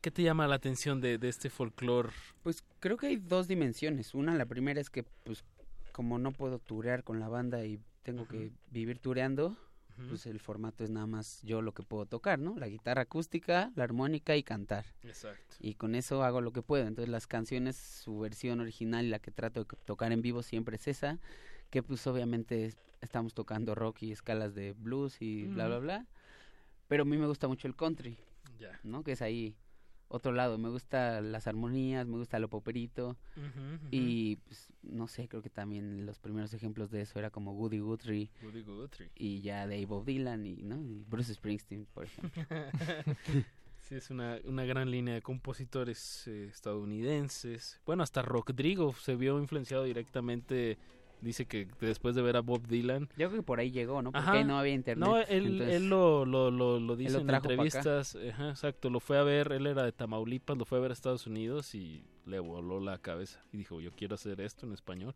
¿Qué 0.01 0.11
te 0.11 0.23
llama 0.23 0.47
la 0.47 0.57
atención 0.57 1.01
de, 1.01 1.19
de 1.19 1.29
este 1.29 1.51
folclore? 1.51 2.11
Pues 2.43 2.63
creo 2.81 2.97
que 2.97 3.07
hay 3.09 3.17
dos 3.17 3.49
dimensiones. 3.49 4.15
Una, 4.15 4.35
la 4.35 4.47
primera 4.47 4.81
es 4.81 4.91
que, 4.91 5.03
pues, 5.03 5.45
como 5.93 6.19
no 6.19 6.33
puedo 6.33 6.59
turear 6.59 7.05
con 7.05 7.21
la 7.21 7.29
banda 7.29 7.65
y 7.65 7.81
tengo 8.03 8.27
que 8.29 8.53
vivir 8.71 8.99
tureando, 8.99 9.57
pues 10.09 10.27
el 10.27 10.41
formato 10.41 10.83
es 10.83 10.91
nada 10.91 11.07
más 11.07 11.41
yo 11.43 11.63
lo 11.63 11.73
que 11.73 11.85
puedo 11.85 12.05
tocar, 12.05 12.39
¿no? 12.41 12.57
La 12.59 12.67
guitarra 12.69 13.03
acústica, 13.03 13.71
la 13.77 13.85
armónica 13.85 14.37
y 14.37 14.43
cantar. 14.43 14.85
Exacto. 15.05 15.55
Y 15.61 15.75
con 15.75 15.95
eso 15.95 16.25
hago 16.25 16.41
lo 16.41 16.53
que 16.53 16.63
puedo. 16.63 16.87
Entonces 16.87 17.09
las 17.11 17.27
canciones, 17.29 17.77
su 17.77 18.19
versión 18.19 18.61
original 18.61 19.07
y 19.07 19.09
la 19.11 19.21
que 19.21 19.31
trato 19.31 19.61
de 19.65 19.67
tocar 19.87 20.11
en 20.13 20.21
vivo 20.21 20.43
siempre 20.43 20.77
es 20.77 20.89
esa, 20.89 21.19
que 21.71 21.83
pues 21.85 22.05
obviamente 22.09 22.67
es- 22.67 22.77
estamos 23.01 23.35
tocando 23.35 23.75
rock 23.77 24.03
y 24.03 24.13
escalas 24.13 24.55
de 24.55 24.73
blues 24.73 25.23
y 25.23 25.45
bla, 25.47 25.69
bla, 25.69 25.79
bla. 25.79 26.07
Pero 26.89 27.03
a 27.05 27.07
mí 27.07 27.17
me 27.17 27.27
gusta 27.27 27.47
mucho 27.49 27.69
el 27.69 27.77
country, 27.77 28.19
Ya. 28.59 28.79
¿no? 28.83 29.05
Que 29.05 29.13
es 29.13 29.23
ahí 29.23 29.55
otro 30.09 30.33
lado. 30.33 30.59
Me 30.59 30.69
gusta 30.69 31.21
las 31.21 31.47
armonías, 31.47 32.07
me 32.07 32.19
gusta 32.19 32.39
lo 32.39 32.49
poperito. 32.49 33.17
Y 33.91 34.37
pues, 34.37 34.69
no 34.83 35.09
sé, 35.09 35.29
creo 35.29 35.43
que 35.43 35.51
también 35.51 36.07
los 36.07 36.19
primeros 36.19 36.53
ejemplos 36.55 36.91
de 36.91 37.03
eso 37.03 37.19
era 37.19 37.31
como 37.31 37.53
Woody 37.53 37.79
Guthrie. 37.79 38.31
Woody 38.43 38.63
Guthrie. 38.63 39.11
Y 39.15 39.41
ya 39.41 39.67
de 39.67 39.85
Bob 39.87 40.05
Dylan 40.05 40.47
y, 40.47 40.57
¿no? 40.63 40.81
y 40.83 41.05
Bruce 41.09 41.35
Springsteen, 41.35 41.87
por 41.87 42.05
ejemplo. 42.05 42.43
Sí, 43.85 43.97
es 43.97 44.09
una, 44.09 44.39
una 44.47 44.65
gran 44.65 44.91
línea 44.91 45.13
de 45.13 45.21
compositores 45.21 46.27
eh, 46.27 46.47
estadounidenses. 46.47 47.83
Bueno, 47.85 48.03
hasta 48.03 48.23
Rodrigo 48.23 48.95
se 48.95 49.15
vio 49.15 49.39
influenciado 49.39 49.85
directamente. 49.85 50.79
Dice 51.25 51.47
que 51.47 51.67
después 51.81 52.15
de 52.15 52.21
ver 52.23 52.37
a 52.37 52.41
Bob 52.41 52.67
Dylan. 52.69 53.09
Yo 53.17 53.29
creo 53.29 53.41
que 53.41 53.43
por 53.43 53.59
ahí 53.59 53.71
llegó, 53.71 54.03
¿no? 54.03 54.13
Porque 54.13 54.23
Ajá. 54.29 54.33
ahí 54.39 54.45
no 54.45 54.59
había 54.59 54.75
internet. 54.75 55.09
No, 55.09 55.17
él, 55.19 55.47
entonces- 55.47 55.75
él 55.77 55.89
lo, 55.89 56.27
lo, 56.27 56.51
lo, 56.51 56.79
lo 56.79 56.97
dice 56.97 57.15
lo 57.15 57.21
en 57.21 57.31
entrevistas. 57.31 58.17
Ajá, 58.31 58.51
exacto, 58.51 58.91
lo 58.91 59.01
fue 59.01 59.17
a 59.19 59.23
ver. 59.23 59.53
Él 59.53 59.67
era 59.67 59.85
de 59.85 59.93
Tamaulipas, 59.93 60.57
lo 60.59 60.65
fue 60.67 60.79
a 60.79 60.81
ver 60.83 60.91
a 60.91 60.95
Estados 60.95 61.27
Unidos 61.27 61.75
y 61.75 62.05
le 62.27 62.39
voló 62.41 62.79
la 62.79 62.99
cabeza. 62.99 63.43
Y 63.53 63.57
dijo, 63.57 63.81
yo 63.81 63.91
quiero 63.93 64.17
hacer 64.17 64.41
esto 64.43 64.67
en 64.67 64.73
español. 64.75 65.15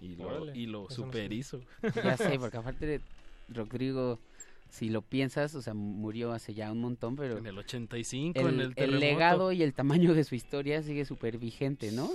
Y 0.00 0.14
lo, 0.14 0.54
y 0.54 0.66
lo 0.66 0.88
eso 0.88 1.00
no 1.00 1.06
super 1.08 1.28
sé. 1.28 1.34
hizo. 1.34 1.60
Ya 2.04 2.16
sé, 2.16 2.38
porque 2.38 2.56
aparte 2.58 2.86
de 2.86 3.00
Rodrigo, 3.48 4.20
si 4.70 4.90
lo 4.90 5.02
piensas, 5.02 5.54
o 5.54 5.62
sea, 5.62 5.74
murió 5.74 6.32
hace 6.32 6.54
ya 6.54 6.70
un 6.70 6.80
montón, 6.80 7.16
pero... 7.16 7.38
En 7.38 7.46
el 7.46 7.58
85, 7.58 8.38
el, 8.38 8.46
en 8.46 8.60
el 8.60 8.74
terremoto. 8.74 9.00
legado 9.04 9.52
y 9.52 9.62
el 9.62 9.72
tamaño 9.74 10.14
de 10.14 10.24
su 10.24 10.34
historia 10.34 10.82
sigue 10.82 11.04
súper 11.04 11.38
vigente, 11.38 11.90
¿no? 11.92 12.10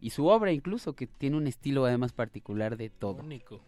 Y 0.00 0.10
su 0.10 0.26
obra 0.26 0.52
incluso, 0.52 0.92
que 0.94 1.06
tiene 1.06 1.36
un 1.36 1.46
estilo 1.46 1.84
además 1.84 2.12
particular 2.12 2.76
de 2.76 2.88
todo. 2.90 3.22
Único. 3.22 3.60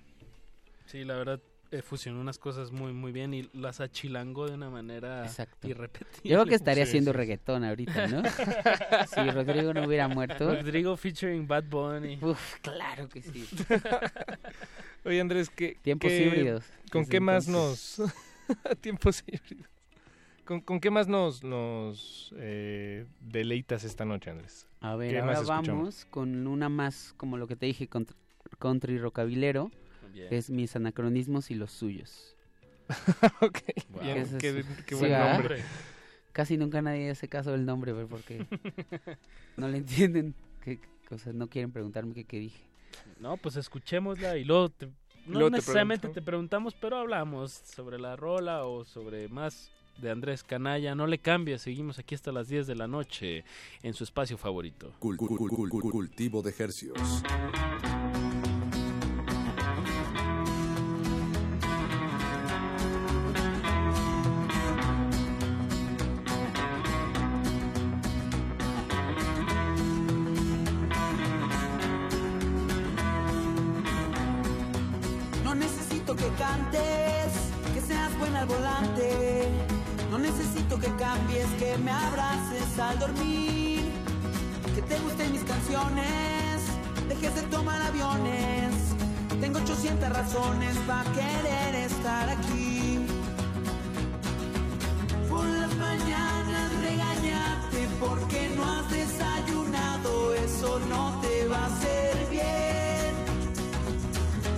Sí, 0.87 1.05
la 1.05 1.15
verdad, 1.17 1.41
eh, 1.73 1.83
fusionó 1.83 2.21
unas 2.21 2.39
cosas 2.39 2.71
muy, 2.73 2.93
muy 2.93 3.13
bien 3.13 3.33
y 3.35 3.49
las 3.53 3.81
achilangó 3.81 4.47
de 4.49 4.55
una 4.55 4.71
manera 4.71 5.25
Exacto. 5.25 5.69
irrepetible. 5.69 6.29
Yo 6.31 6.37
creo 6.37 6.47
que 6.47 6.55
estaría 6.57 6.85
Sí, 6.87 6.91
haciendo 6.91 7.13
sí. 7.13 7.17
reggaetón 7.17 7.65
ahorita, 7.65 8.07
¿no? 8.09 8.23
si 9.15 9.31
Rodrigo 9.31 9.73
no 9.75 9.85
hubiera 9.85 10.09
muerto. 10.09 10.55
Rodrigo 10.55 10.97
featuring 10.97 11.47
Bad 11.47 11.65
Bunny. 11.65 12.19
Uf, 12.23 12.57
claro 12.61 13.09
que 13.09 13.23
sí. 13.23 13.49
Oye, 15.05 15.21
Andrés, 15.21 15.49
¿qué, 15.51 15.77
Tiempos 15.83 16.11
qué- 16.11 16.27
híbridos, 16.27 16.65
¿Con 16.91 17.07
qué 17.07 17.21
más 17.21 17.47
nos... 17.49 18.03
Tiempos 18.81 19.23
híbridos. 19.27 19.69
¿Con, 20.45 20.61
con 20.61 20.81
qué 20.81 20.91
más 20.91 21.07
nos, 21.09 21.45
nos 21.45 22.35
eh, 22.39 23.07
deleitas 23.21 23.85
esta 23.85 24.05
noche, 24.05 24.31
Andrés? 24.31 24.67
A 24.81 24.97
ver, 24.97 25.11
¿Qué 25.11 25.21
ahora 25.21 25.35
más 25.35 25.47
vamos 25.47 26.05
con 26.07 26.47
una 26.47 26.69
más, 26.69 27.15
como 27.17 27.37
lo 27.37 27.47
que 27.47 27.57
te 27.57 27.67
dije, 27.67 27.89
cont- 27.89 28.15
country 28.59 28.99
que 30.29 30.37
es 30.37 30.51
mis 30.51 30.75
anacronismos 30.77 31.51
y 31.51 31.55
los 31.55 31.71
suyos. 31.71 32.37
ok, 33.41 33.59
Wow. 33.93 34.03
bien, 34.03 34.17
Ese 34.19 34.39
es 34.39 34.67
qué, 34.87 34.95
buen 34.95 35.19
nombre. 35.19 35.63
Casi 36.33 36.57
nunca 36.57 36.81
nadie 36.81 37.11
hace 37.11 37.29
caso 37.29 37.53
del 37.53 37.67
nombre, 37.67 37.93
pero 37.93 38.09
porque 38.09 38.45
no 39.57 39.69
le 39.69 39.79
entienden, 39.79 40.35
que, 40.63 40.79
o 41.11 41.19
sea, 41.19 41.33
no 41.33 41.49
quieren 41.49 41.73
preguntarme 41.73 42.15
qué, 42.15 42.25
qué 42.25 42.39
dije. 42.39 42.63
No, 43.21 43.37
pues 43.37 43.57
escuchémosla 43.57 44.37
y 44.39 44.45
luego 44.45 44.71
te- 44.71 44.87
no 44.87 44.93
Luego 45.33 45.51
te 45.51 45.57
necesariamente 45.57 46.03
pregunto. 46.03 46.21
te 46.21 46.25
preguntamos, 46.25 46.75
pero 46.75 46.97
hablamos 46.99 47.53
sobre 47.53 47.99
la 47.99 48.17
rola 48.17 48.65
o 48.65 48.85
sobre 48.85 49.29
más 49.29 49.71
de 50.01 50.11
Andrés 50.11 50.43
Canalla. 50.43 50.95
No 50.95 51.07
le 51.07 51.19
cambies, 51.19 51.63
seguimos 51.63 51.99
aquí 51.99 52.15
hasta 52.15 52.33
las 52.33 52.49
10 52.49 52.67
de 52.67 52.75
la 52.75 52.87
noche 52.87 53.45
en 53.83 53.95
su 53.95 54.05
espacio 54.05 54.37
favorito. 54.39 54.93
Cul- 55.01 55.17
cul- 55.17 55.29
cul- 55.29 55.51
cul- 55.51 55.71
cul- 55.71 55.91
cultivo 55.91 56.43
de 56.43 56.55
hercios. 56.59 57.23
800 90.01 90.11
razones 90.11 90.77
para 90.87 91.05
querer 91.13 91.75
estar 91.75 92.29
aquí. 92.31 92.99
Por 95.29 95.45
las 95.45 95.75
mañanas 95.77 96.73
regañarte 96.81 97.89
porque 98.01 98.51
no 98.57 98.65
has 98.65 98.91
desayunado, 98.91 100.35
eso 100.35 100.81
no 100.89 101.21
te 101.21 101.47
va 101.49 101.59
a 101.59 101.67
hacer 101.67 102.27
bien. 102.31 103.13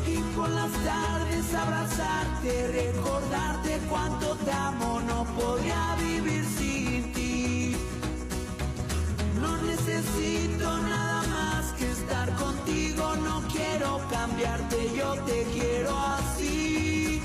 Y 0.07 0.17
por 0.37 0.49
las 0.49 0.73
tardes 0.73 1.55
abrazarte, 1.55 2.69
recordarte 2.69 3.81
cuánto 3.91 4.37
te 4.37 4.53
amo, 4.53 5.01
no 5.01 5.25
podría 5.37 5.97
vivir 5.97 6.45
sin 6.57 7.13
ti. 7.13 7.77
No 9.41 9.57
necesito 9.63 10.79
nada 10.79 11.12
contigo, 12.39 13.17
no 13.17 13.43
quiero 13.51 14.01
cambiarte, 14.11 14.77
yo 14.95 15.15
te 15.25 15.45
quiero 15.55 15.97
así. 15.97 17.23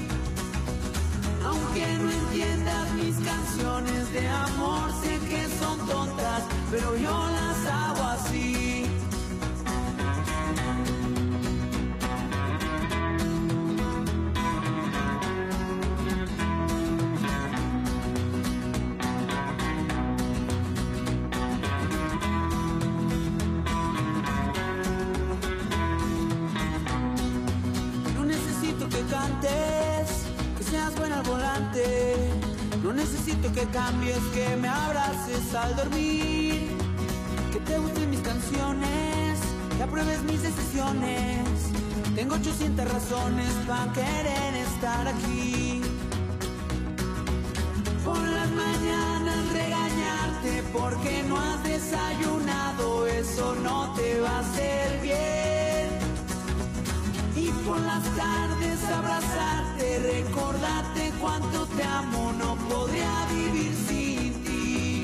Aunque 1.46 1.86
no 2.00 2.12
entiendas 2.12 2.92
mis 2.94 3.16
canciones 3.18 4.14
de 4.14 4.28
amor, 4.28 4.90
sé 5.04 5.20
que 5.30 5.44
son 5.60 5.78
tontas, 5.88 6.44
pero 6.72 6.96
yo 6.96 7.28
las 7.32 7.47
No 32.84 32.94
necesito 32.94 33.52
que 33.52 33.66
cambies, 33.68 34.18
que 34.34 34.56
me 34.56 34.68
abraces 34.68 35.54
al 35.54 35.76
dormir. 35.76 36.70
Que 37.52 37.60
te 37.60 37.78
gusten 37.78 38.10
mis 38.10 38.22
canciones, 38.22 39.40
que 39.78 39.84
apruebes 39.84 40.24
mis 40.24 40.42
decisiones. 40.42 41.48
Tengo 42.16 42.36
800 42.36 42.92
razones 42.92 43.52
para 43.68 43.94
querer 43.94 44.56
estar 44.56 45.08
aquí. 45.08 45.82
Por 48.04 48.20
las 48.20 48.50
mañanas 48.52 49.54
regañarte 49.54 50.64
porque 50.74 51.24
no 51.28 51.38
has 51.38 51.64
desayunado, 51.64 53.08
eso 53.08 53.56
no 53.64 53.94
te 53.96 54.22
va 54.22 54.38
a 54.38 54.40
hacer. 54.40 54.97
Por 57.68 57.82
las 57.82 58.04
tardes 58.16 58.82
abrazarte, 58.86 60.00
recordarte 60.00 61.12
cuánto 61.20 61.66
te 61.66 61.84
amo, 61.84 62.32
no 62.40 62.56
podría 62.56 63.26
vivir 63.30 63.76
sin 63.90 64.34
ti. 64.46 65.04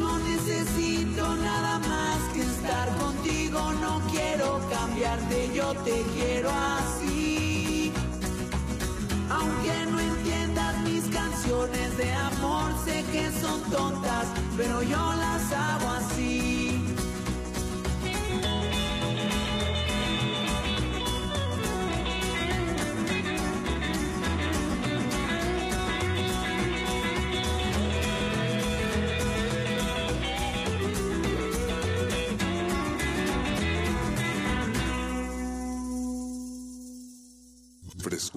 No 0.00 0.18
necesito 0.20 1.36
nada 1.36 1.78
más 1.80 2.18
que 2.32 2.40
estar 2.40 2.96
contigo, 2.96 3.72
no 3.74 4.00
quiero 4.10 4.58
cambiarte, 4.70 5.50
yo 5.54 5.74
te 5.84 6.02
quiero 6.14 6.48
así. 6.50 7.92
Aunque 9.28 9.90
no 9.90 10.00
entiendas 10.00 10.78
mis 10.80 11.04
canciones 11.14 11.98
de 11.98 12.14
amor, 12.14 12.72
sé 12.86 13.04
que 13.12 13.30
son 13.42 13.60
tontas, 13.70 14.28
pero 14.56 14.82
yo 14.82 15.12
las 15.12 15.52
hago 15.52 15.88
así. 15.90 16.55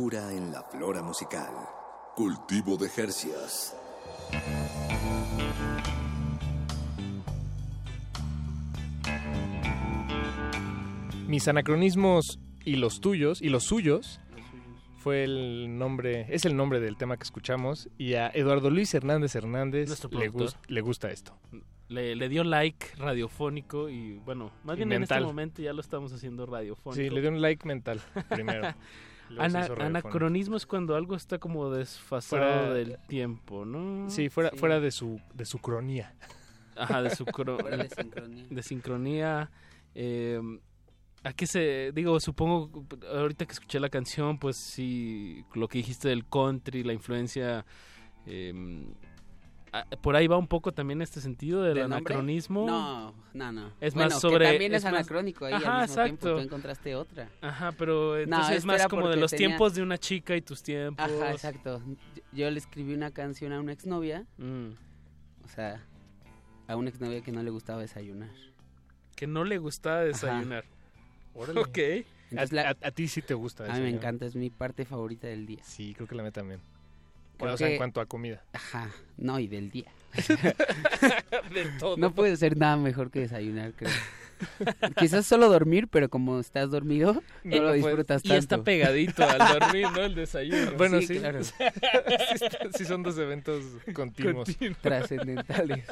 En 0.01 0.53
la 0.53 0.63
flora 0.63 1.03
musical. 1.03 1.51
Cultivo 2.15 2.77
de 2.77 2.87
Jercias. 2.87 3.75
Mis 11.27 11.49
anacronismos 11.49 12.39
y 12.63 12.77
los 12.77 13.01
tuyos, 13.01 13.41
y 13.41 13.49
los 13.49 13.65
suyos, 13.65 14.21
fue 14.99 15.25
el 15.25 15.77
nombre, 15.77 16.27
es 16.33 16.45
el 16.45 16.55
nombre 16.55 16.79
del 16.79 16.95
tema 16.95 17.17
que 17.17 17.23
escuchamos, 17.23 17.89
y 17.97 18.13
a 18.13 18.29
Eduardo 18.29 18.69
Luis 18.69 18.93
Hernández 18.93 19.35
Hernández 19.35 19.89
le, 20.11 20.79
gusta 20.79 21.11
esto. 21.11 21.37
Le, 21.89 22.15
le 22.15 22.29
dio 22.29 22.45
like 22.45 22.95
radiofónico 22.95 23.89
y 23.89 24.19
bueno, 24.19 24.49
más 24.63 24.77
Y 24.77 24.77
bien 24.77 24.93
en 24.93 25.03
este 25.03 25.19
momento 25.19 25.61
ya 25.61 25.73
lo 25.73 25.81
estamos 25.81 26.13
haciendo 26.13 26.45
radiofónico. 26.45 27.03
Sí, 27.03 27.09
le 27.09 27.19
dio 27.19 27.31
un 27.31 27.41
like 27.41 27.67
mental 27.67 27.99
primero. 28.29 28.73
Ana- 29.37 29.67
anacronismo 29.79 30.55
es 30.57 30.65
cuando 30.65 30.95
algo 30.95 31.15
está 31.15 31.37
como 31.39 31.69
desfasado 31.69 32.41
Fuera- 32.41 32.73
del 32.73 32.97
tiempo, 33.07 33.65
¿no? 33.65 34.09
Sí, 34.09 34.29
fuera, 34.29 34.51
fuera 34.55 34.79
de 34.79 34.91
su 34.91 35.19
de 35.33 35.45
su 35.45 35.59
cronía. 35.59 36.15
Ajá, 36.75 37.01
de 37.01 37.09
su 37.15 37.25
cro- 37.25 37.61
de 37.63 37.89
sincronía. 37.89 38.45
de 38.49 38.63
sincronía. 38.63 39.51
eh, 39.95 40.39
¿A 41.23 41.33
qué 41.33 41.45
se...? 41.47 41.91
Digo, 41.93 42.17
supongo, 42.21 42.85
ahorita 43.13 43.45
que 43.45 43.51
escuché 43.51 43.81
la 43.81 43.89
canción, 43.89 44.39
pues 44.39 44.55
sí, 44.55 45.43
lo 45.53 45.67
que 45.67 45.79
dijiste 45.79 46.07
del 46.07 46.25
country, 46.25 46.83
la 46.83 46.93
influencia... 46.93 47.65
eh, 48.25 48.53
por 50.01 50.15
ahí 50.15 50.27
va 50.27 50.37
un 50.37 50.47
poco 50.47 50.71
también 50.71 51.01
este 51.01 51.21
sentido 51.21 51.61
del 51.63 51.79
anacronismo. 51.83 52.65
No, 52.65 53.13
no, 53.33 53.51
no. 53.51 53.71
Es 53.79 53.93
Bueno, 53.93 54.09
más 54.09 54.13
que 54.15 54.19
sobre... 54.21 54.45
también 54.49 54.73
es, 54.73 54.83
más- 54.83 54.93
anacrónico 54.93 55.45
ahí 55.45 55.53
Ajá, 55.53 55.81
al 55.81 55.81
mismo 55.87 55.95
tiempo. 56.03 56.13
exacto. 56.27 56.35
Tú 56.35 56.41
encontraste 56.41 56.95
otra. 56.95 57.29
Ajá, 57.41 57.71
pero 57.73 58.13
No, 58.13 58.17
entonces 58.17 58.57
es 58.57 58.65
más 58.65 58.87
como 58.87 59.09
de 59.09 59.17
los 59.17 59.31
tenía- 59.31 59.47
tiempos 59.47 59.73
de 59.75 59.81
una 59.83 59.97
chica 59.97 60.35
y 60.35 60.41
tus 60.41 60.63
tiempos. 60.63 61.05
Ajá, 61.05 61.31
exacto. 61.31 61.81
Yo, 62.15 62.21
yo 62.33 62.51
le 62.51 62.57
escribí 62.59 62.93
una 62.93 63.11
canción 63.11 63.53
a 63.53 63.59
una 63.59 63.71
exnovia. 63.73 64.25
Mm. 64.37 64.69
O 65.43 65.47
sea, 65.47 65.83
a 66.67 66.75
una 66.75 66.89
exnovia 66.89 67.21
que 67.21 67.31
no 67.31 67.41
le 67.43 67.49
gustaba 67.49 67.81
desayunar. 67.81 68.29
Que 69.15 69.27
no 69.27 69.43
le 69.43 69.57
gustaba 69.57 70.01
desayunar. 70.01 70.63
Órale. 71.33 71.59
Ok. 71.59 71.77
Entonces, 72.31 72.51
a, 72.51 72.55
la- 72.55 72.69
a- 72.69 72.87
a 72.87 72.91
ti 72.91 73.07
sí 73.07 73.21
te 73.23 73.33
gusta 73.33 73.63
a 73.63 73.67
mí 73.67 73.73
me 73.73 73.79
desayunar. 73.79 73.99
encanta, 74.03 74.25
es 74.25 74.35
mi 74.35 74.49
parte 74.51 74.85
favorita 74.85 75.27
del 75.27 75.45
día. 75.47 75.59
Sí, 75.63 75.93
creo 75.95 76.07
que 76.07 76.13
la 76.15 76.21
mía 76.23 76.31
también. 76.31 76.59
Creo 77.45 77.53
o 77.53 77.57
sea, 77.57 77.69
en 77.69 77.77
cuanto 77.77 78.01
a 78.01 78.05
comida. 78.05 78.43
Ajá, 78.53 78.89
no, 79.17 79.39
y 79.39 79.47
del 79.47 79.71
día. 79.71 79.91
de 81.53 81.65
todo. 81.79 81.97
No 81.97 82.13
puede 82.13 82.35
ser 82.37 82.57
nada 82.57 82.77
mejor 82.77 83.11
que 83.11 83.21
desayunar, 83.21 83.73
creo. 83.73 83.91
Quizás 84.97 85.25
solo 85.25 85.49
dormir, 85.49 85.87
pero 85.89 86.09
como 86.09 86.39
estás 86.39 86.71
dormido, 86.71 87.21
no 87.43 87.57
lo 87.57 87.69
pues, 87.69 87.83
disfrutas 87.83 88.23
y 88.23 88.29
tanto. 88.29 88.39
está 88.39 88.63
pegadito 88.63 89.23
al 89.27 89.59
dormir, 89.59 89.87
¿no? 89.91 90.01
El 90.01 90.15
desayuno. 90.15 90.71
Bueno, 90.77 90.99
Sí, 91.01 91.07
sí. 91.07 91.19
claro. 91.19 91.39
sí, 91.43 92.85
son 92.85 93.03
dos 93.03 93.17
eventos 93.17 93.63
continuos. 93.93 94.49
Trascendentales. 94.81 95.85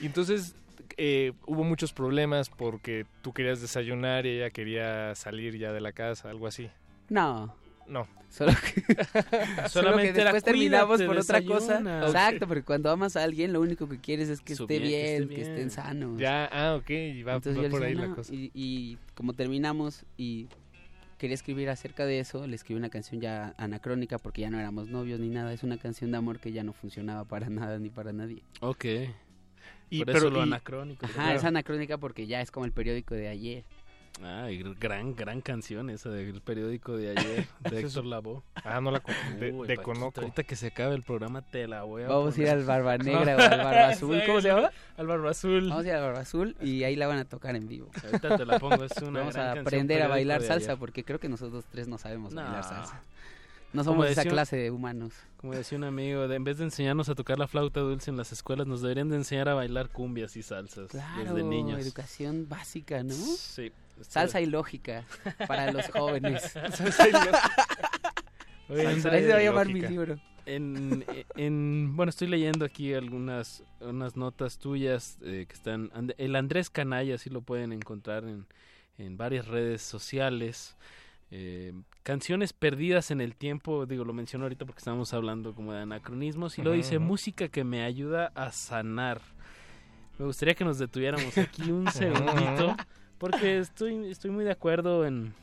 Y 0.00 0.06
entonces 0.06 0.54
eh, 0.96 1.32
hubo 1.46 1.64
muchos 1.64 1.92
problemas 1.92 2.48
porque 2.48 3.06
tú 3.22 3.32
querías 3.32 3.60
desayunar 3.60 4.26
y 4.26 4.36
ella 4.36 4.50
quería 4.50 5.14
salir 5.14 5.56
ya 5.58 5.72
de 5.72 5.80
la 5.80 5.92
casa, 5.92 6.30
algo 6.30 6.46
así. 6.46 6.70
No, 7.08 7.54
No. 7.88 8.06
solo 8.28 8.52
que, 8.52 8.82
solo 9.68 9.96
después 9.96 10.44
terminamos 10.44 10.96
"Cuídate, 10.98 11.06
por 11.06 11.16
otra 11.18 11.42
cosa. 11.42 11.78
desayuna". 11.78 12.06
Exacto, 12.06 12.46
porque 12.46 12.62
cuando 12.62 12.90
amas 12.90 13.16
a 13.16 13.24
alguien, 13.24 13.52
lo 13.52 13.60
único 13.60 13.88
que 13.88 13.98
quieres 13.98 14.28
es 14.28 14.40
que 14.40 14.54
Su 14.54 14.64
esté 14.64 14.78
bien, 14.78 14.90
que 14.90 15.04
esté 15.06 15.18
bien, 15.18 15.28
que, 15.28 15.34
bien. 15.36 15.48
estén 15.50 15.70
sanos. 15.70 16.18
Ya, 16.20 16.44
ah, 16.52 16.76
ok, 16.76 16.90
y 16.90 17.22
va, 17.22 17.34
Entonces 17.36 17.64
va 17.64 17.68
por 17.70 17.82
ahí 17.82 17.94
la 17.94 18.14
cosa. 18.14 18.34
Y, 18.34 18.50
y 18.54 18.98
como 19.14 19.32
terminamos 19.32 20.04
y 20.16 20.48
quería 21.16 21.34
escribir 21.34 21.68
acerca 21.70 22.04
de 22.06 22.20
eso, 22.20 22.46
le 22.46 22.54
escribí 22.54 22.78
una 22.78 22.90
canción 22.90 23.20
ya 23.20 23.54
anacrónica 23.56 24.18
porque 24.18 24.42
ya 24.42 24.50
no 24.50 24.58
éramos 24.60 24.88
novios 24.88 25.18
ni 25.20 25.28
nada. 25.30 25.52
Es 25.52 25.62
una 25.62 25.78
canción 25.78 26.10
de 26.12 26.18
amor 26.18 26.38
que 26.38 26.52
ya 26.52 26.62
no 26.64 26.72
funcionaba 26.72 27.24
para 27.24 27.48
nada 27.50 27.78
ni 27.78 27.88
para 27.90 28.12
nadie. 28.12 28.42
Ok. 28.60 28.84
Y, 29.90 29.98
Por 30.00 30.06
pero, 30.06 30.18
eso 30.18 30.30
lo 30.30 30.40
y- 30.40 30.42
anacrónico. 30.42 31.06
Ajá, 31.06 31.14
Claro. 31.14 31.38
es 31.38 31.44
anacrónica 31.44 31.96
porque 31.96 32.26
ya 32.26 32.42
es 32.42 32.50
como 32.50 32.66
el 32.66 32.72
periódico 32.72 33.14
de 33.14 33.28
ayer. 33.28 33.64
Ay, 34.22 34.62
gran, 34.78 35.14
gran 35.14 35.40
canción 35.40 35.90
esa 35.90 36.10
del 36.10 36.40
periódico 36.40 36.96
de 36.96 37.10
ayer, 37.10 37.46
de 37.70 37.80
Héctor 37.80 38.04
Lavoe. 38.04 38.42
Ah, 38.64 38.80
no 38.80 38.90
la 38.90 39.00
de, 39.38 39.52
Uy, 39.52 39.68
de 39.68 39.76
Paquito, 39.76 39.82
Conoco. 39.82 40.20
Ahorita 40.20 40.42
que 40.44 40.56
se 40.56 40.68
acabe 40.68 40.94
el 40.94 41.02
programa 41.02 41.42
te 41.42 41.68
la 41.68 41.84
voy 41.84 42.02
a 42.02 42.08
Vamos 42.08 42.36
a 42.36 42.40
ir 42.42 42.48
al 42.50 42.64
Barba 42.64 42.98
Negra 42.98 43.36
o 43.36 43.40
al 43.40 43.58
Barba 43.58 43.88
Azul. 43.88 44.22
¿Cómo 44.26 44.40
se 44.40 44.48
llama? 44.48 44.70
Al 44.96 45.06
Barba 45.06 45.30
Azul. 45.30 45.68
Vamos 45.68 45.84
a 45.84 45.88
ir 45.88 45.94
al 45.94 46.02
Barba 46.02 46.20
Azul 46.20 46.56
y 46.60 46.82
ahí 46.84 46.96
la 46.96 47.06
van 47.06 47.18
a 47.18 47.24
tocar 47.24 47.54
en 47.56 47.68
vivo. 47.68 47.90
Ahorita 48.04 48.36
te 48.36 48.44
la 48.44 48.58
pongo, 48.58 48.84
es 48.84 48.92
una 49.02 49.20
Vamos 49.20 49.34
gran 49.34 49.58
a 49.58 49.60
aprender 49.60 50.02
a 50.02 50.08
bailar 50.08 50.42
salsa 50.42 50.76
porque 50.76 51.04
creo 51.04 51.20
que 51.20 51.28
nosotros 51.28 51.64
tres 51.70 51.86
no 51.88 51.98
sabemos 51.98 52.32
No. 52.32 52.42
bailar 52.42 52.64
salsa. 52.64 53.02
No 53.72 53.84
somos 53.84 54.08
esa 54.08 54.24
clase 54.24 54.56
de 54.56 54.70
humanos. 54.70 55.12
Como 55.36 55.54
decía 55.54 55.76
un 55.78 55.84
amigo, 55.84 56.26
de- 56.26 56.36
en 56.36 56.44
vez 56.44 56.58
de 56.58 56.64
enseñarnos 56.64 57.08
a 57.08 57.14
tocar 57.14 57.38
la 57.38 57.46
flauta 57.46 57.80
dulce 57.80 58.10
en 58.10 58.16
las 58.16 58.32
escuelas, 58.32 58.66
nos 58.66 58.80
deberían 58.80 59.08
de 59.10 59.16
enseñar 59.16 59.48
a 59.48 59.54
bailar 59.54 59.90
cumbias 59.90 60.36
y 60.36 60.42
salsas 60.42 60.88
Claro, 60.90 61.34
desde 61.34 61.42
niños. 61.48 61.78
educación 61.80 62.48
básica, 62.48 63.02
¿no? 63.02 63.12
Sí. 63.14 63.70
Salsa 64.00 64.40
y 64.40 64.46
lógica 64.46 65.04
para 65.46 65.70
los 65.72 65.86
jóvenes. 65.90 66.42
Salsa 66.72 67.08
y 67.08 67.12
lógica. 67.12 67.52
Oye, 68.70 69.00
se 69.00 69.08
va 69.28 69.36
a 69.36 69.42
llamar 69.42 69.68
mi 69.68 69.80
libro. 69.82 70.18
En, 70.46 71.04
en- 71.36 71.94
bueno, 71.94 72.08
estoy 72.10 72.28
leyendo 72.28 72.64
aquí 72.64 72.94
algunas 72.94 73.62
unas 73.80 74.16
notas 74.16 74.58
tuyas 74.58 75.18
eh, 75.22 75.44
que 75.46 75.54
están... 75.54 75.90
And- 75.94 76.14
El 76.16 76.34
Andrés 76.36 76.70
Canalla, 76.70 77.18
sí 77.18 77.28
lo 77.28 77.42
pueden 77.42 77.72
encontrar 77.72 78.24
en, 78.24 78.46
en 78.96 79.16
varias 79.18 79.46
redes 79.46 79.82
sociales. 79.82 80.74
Eh, 81.30 81.74
canciones 82.02 82.52
perdidas 82.54 83.10
en 83.10 83.20
el 83.20 83.36
tiempo, 83.36 83.84
digo, 83.86 84.04
lo 84.04 84.12
menciono 84.14 84.44
ahorita 84.46 84.64
porque 84.64 84.78
estamos 84.78 85.12
hablando 85.12 85.54
como 85.54 85.72
de 85.72 85.80
anacronismos. 85.82 86.58
Y 86.58 86.62
lo 86.62 86.72
dice, 86.72 86.98
música 86.98 87.48
que 87.48 87.64
me 87.64 87.82
ayuda 87.84 88.32
a 88.34 88.50
sanar. 88.52 89.20
Me 90.18 90.24
gustaría 90.24 90.54
que 90.54 90.64
nos 90.64 90.78
detuviéramos 90.78 91.36
aquí 91.38 91.70
un 91.70 91.86
segundito, 91.92 92.76
porque 93.18 93.58
estoy, 93.58 94.10
estoy 94.10 94.30
muy 94.30 94.44
de 94.44 94.52
acuerdo 94.52 95.04
en, 95.06 95.34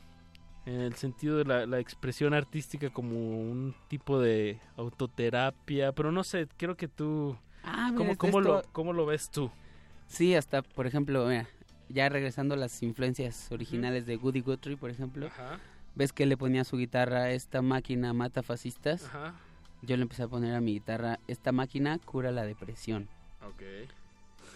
en 0.66 0.80
el 0.80 0.94
sentido 0.96 1.36
de 1.38 1.44
la, 1.44 1.66
la 1.66 1.78
expresión 1.78 2.34
artística 2.34 2.90
como 2.90 3.16
un 3.40 3.74
tipo 3.88 4.20
de 4.20 4.58
autoterapia, 4.76 5.92
pero 5.92 6.10
no 6.12 6.24
sé, 6.24 6.48
creo 6.56 6.76
que 6.76 6.88
tú... 6.88 7.36
Ah, 7.62 7.90
mira, 7.92 7.96
¿Cómo, 7.96 8.12
esto- 8.12 8.18
cómo 8.18 8.40
lo, 8.40 8.62
¿Cómo 8.72 8.92
lo 8.92 9.06
ves 9.06 9.30
tú? 9.30 9.50
Sí, 10.08 10.34
hasta, 10.34 10.62
por 10.62 10.86
ejemplo, 10.86 11.26
mira, 11.26 11.48
ya 11.88 12.08
regresando 12.08 12.54
a 12.54 12.58
las 12.58 12.82
influencias 12.82 13.50
originales 13.50 14.04
de 14.06 14.16
Woody 14.16 14.40
Guthrie, 14.40 14.76
por 14.76 14.90
ejemplo, 14.90 15.26
Ajá, 15.26 15.58
ves 15.96 16.12
que 16.12 16.26
le 16.26 16.36
ponía 16.36 16.60
a 16.60 16.64
su 16.64 16.76
guitarra 16.76 17.30
esta 17.32 17.60
máquina 17.62 18.12
mata 18.12 18.42
fascistas. 18.44 19.04
ajá, 19.06 19.34
Yo 19.82 19.96
le 19.96 20.02
empecé 20.02 20.22
a 20.22 20.28
poner 20.28 20.54
a 20.54 20.60
mi 20.60 20.74
guitarra 20.74 21.18
esta 21.26 21.50
máquina 21.52 21.98
cura 21.98 22.30
la 22.30 22.44
depresión. 22.44 23.08
ok. 23.42 23.62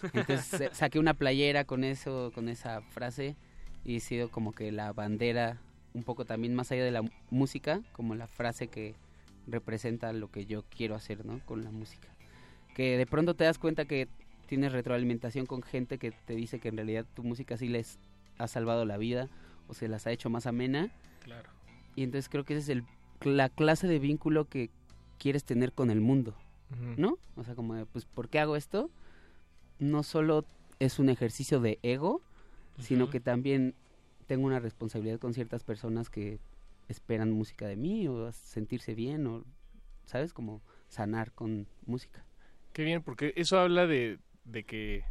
Entonces 0.13 0.45
sa- 0.45 0.73
saqué 0.73 0.99
una 0.99 1.13
playera 1.13 1.65
con 1.65 1.83
eso, 1.83 2.31
con 2.33 2.47
esa 2.49 2.81
frase 2.81 3.35
y 3.83 3.97
ha 3.97 3.99
sido 3.99 4.29
como 4.29 4.51
que 4.53 4.71
la 4.71 4.93
bandera 4.93 5.57
un 5.93 6.03
poco 6.03 6.25
también 6.25 6.55
más 6.55 6.71
allá 6.71 6.83
de 6.83 6.91
la 6.91 7.03
música, 7.29 7.81
como 7.91 8.15
la 8.15 8.27
frase 8.27 8.67
que 8.67 8.95
representa 9.47 10.13
lo 10.13 10.29
que 10.31 10.45
yo 10.45 10.63
quiero 10.63 10.95
hacer, 10.95 11.25
¿no? 11.25 11.39
Con 11.45 11.63
la 11.63 11.71
música. 11.71 12.07
Que 12.75 12.97
de 12.97 13.05
pronto 13.05 13.33
te 13.35 13.43
das 13.43 13.57
cuenta 13.59 13.85
que 13.85 14.07
tienes 14.47 14.71
retroalimentación 14.71 15.45
con 15.45 15.61
gente 15.61 15.97
que 15.97 16.11
te 16.11 16.35
dice 16.35 16.59
que 16.59 16.69
en 16.69 16.77
realidad 16.77 17.05
tu 17.13 17.23
música 17.23 17.57
sí 17.57 17.67
les 17.67 17.99
ha 18.37 18.47
salvado 18.47 18.85
la 18.85 18.97
vida 18.97 19.27
o 19.71 19.73
se 19.73 19.87
las 19.87 20.05
ha 20.05 20.11
hecho 20.11 20.29
más 20.29 20.45
amena. 20.45 20.91
Claro. 21.23 21.49
Y 21.95 22.03
entonces 22.03 22.29
creo 22.29 22.43
que 22.43 22.53
esa 22.53 22.63
es 22.63 22.69
el, 22.69 22.83
la 23.21 23.47
clase 23.47 23.87
de 23.87 23.99
vínculo 23.99 24.45
que 24.45 24.69
quieres 25.17 25.45
tener 25.45 25.71
con 25.71 25.89
el 25.89 26.01
mundo. 26.01 26.35
¿no? 26.97 27.17
O 27.35 27.43
sea, 27.43 27.55
como 27.55 27.75
de, 27.75 27.85
pues, 27.85 28.05
¿por 28.05 28.29
qué 28.29 28.39
hago 28.39 28.55
esto? 28.55 28.89
No 29.79 30.03
solo 30.03 30.45
es 30.79 30.99
un 30.99 31.09
ejercicio 31.09 31.59
de 31.59 31.79
ego, 31.83 32.21
sino 32.79 33.09
que 33.09 33.19
también 33.19 33.75
tengo 34.25 34.45
una 34.45 34.59
responsabilidad 34.59 35.19
con 35.19 35.33
ciertas 35.33 35.63
personas 35.63 36.09
que 36.09 36.39
esperan 36.87 37.31
música 37.31 37.67
de 37.67 37.75
mí 37.75 38.07
o 38.07 38.31
sentirse 38.31 38.95
bien 38.95 39.27
o, 39.27 39.43
¿sabes? 40.05 40.33
Como 40.33 40.61
sanar 40.87 41.31
con 41.33 41.67
música. 41.85 42.25
Qué 42.73 42.83
bien, 42.83 43.03
porque 43.03 43.33
eso 43.35 43.59
habla 43.59 43.85
de, 43.85 44.19
de 44.45 44.63
que 44.63 45.03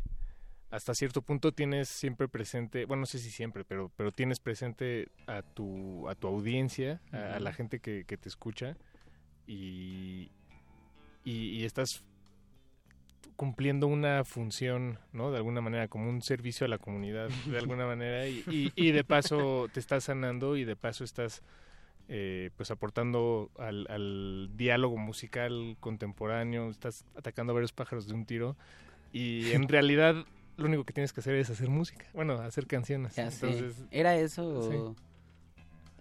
hasta 0.70 0.94
cierto 0.94 1.22
punto 1.22 1.52
tienes 1.52 1.88
siempre 1.88 2.28
presente, 2.28 2.84
bueno, 2.84 3.01
no 3.01 3.06
sé 3.06 3.18
si 3.18 3.30
siempre, 3.30 3.64
pero, 3.64 3.90
pero 3.97 4.12
tienes 4.12 4.38
presente 4.38 5.09
a 5.26 5.42
tu, 5.42 6.09
a 6.09 6.14
tu 6.14 6.28
audiencia, 6.28 7.01
a, 7.12 7.36
a 7.36 7.40
la 7.40 7.52
gente 7.52 7.80
que, 7.80 8.05
que 8.05 8.16
te 8.16 8.28
escucha 8.28 8.76
y, 9.47 10.30
y, 11.24 11.32
y 11.32 11.64
estás 11.64 12.05
cumpliendo 13.36 13.86
una 13.86 14.24
función, 14.24 14.98
¿no? 15.12 15.30
De 15.30 15.38
alguna 15.38 15.60
manera, 15.60 15.88
como 15.88 16.09
un 16.09 16.22
servicio 16.22 16.66
a 16.66 16.68
la 16.68 16.78
comunidad, 16.78 17.30
de 17.47 17.59
alguna 17.59 17.86
manera, 17.88 18.28
y, 18.28 18.44
y, 18.47 18.72
y 18.76 18.92
de 18.92 19.02
paso 19.02 19.68
te 19.72 19.80
estás 19.80 20.05
sanando 20.05 20.56
y 20.56 20.64
de 20.64 20.76
paso 20.76 21.05
estás 21.05 21.42
eh, 22.09 22.51
pues 22.56 22.70
aportando 22.70 23.51
al, 23.56 23.86
al 23.88 24.51
diálogo 24.56 24.97
musical 24.97 25.76
contemporáneo, 25.80 26.68
estás 26.68 27.05
atacando 27.16 27.52
a 27.52 27.55
varios 27.55 27.72
pájaros 27.72 28.06
de 28.09 28.14
un 28.14 28.26
tiro 28.26 28.56
y 29.12 29.52
en 29.52 29.68
realidad 29.68 30.26
lo 30.61 30.66
único 30.69 30.85
que 30.85 30.93
tienes 30.93 31.12
que 31.12 31.20
hacer 31.20 31.35
es 31.37 31.51
hacer 31.51 31.69
música, 31.69 32.07
bueno, 32.12 32.35
hacer 32.35 32.66
canciones. 32.66 33.16
Ya 33.16 33.31
sé. 33.31 33.73
¿Era 33.91 34.16
eso 34.16 34.62
sí. 34.70 34.77
o 34.77 34.97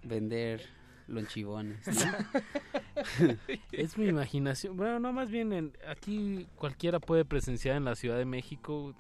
vender 0.04 0.62
lonchibones? 1.08 1.80
es 3.72 3.98
mi 3.98 4.08
imaginación. 4.08 4.78
Bueno, 4.78 5.00
no, 5.00 5.14
más 5.14 5.30
bien 5.32 5.54
en- 5.54 5.74
aquí 5.88 6.48
cualquiera 6.56 7.00
puede 7.00 7.26
presenciar 7.26 7.76
en 7.78 7.86
la 7.86 7.96
Ciudad 7.96 8.18
de 8.18 8.26
México. 8.26 8.94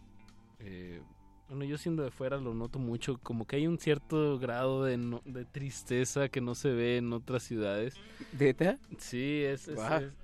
eh, 0.59 1.01
bueno, 1.47 1.63
yo 1.65 1.79
siendo 1.79 2.03
de 2.03 2.11
fuera 2.11 2.37
lo 2.37 2.53
noto 2.53 2.77
mucho, 2.77 3.17
como 3.23 3.47
que 3.47 3.55
hay 3.55 3.65
un 3.65 3.79
cierto 3.79 4.37
grado 4.37 4.83
de, 4.83 4.97
no- 4.97 5.23
de 5.25 5.45
tristeza 5.45 6.29
que 6.29 6.41
no 6.41 6.53
se 6.53 6.69
ve 6.69 6.97
en 6.97 7.11
otras 7.11 7.41
ciudades. 7.41 7.95
¿Neta? 8.37 8.77
Sí, 8.99 9.41
es, 9.43 9.67
es- 9.67 9.79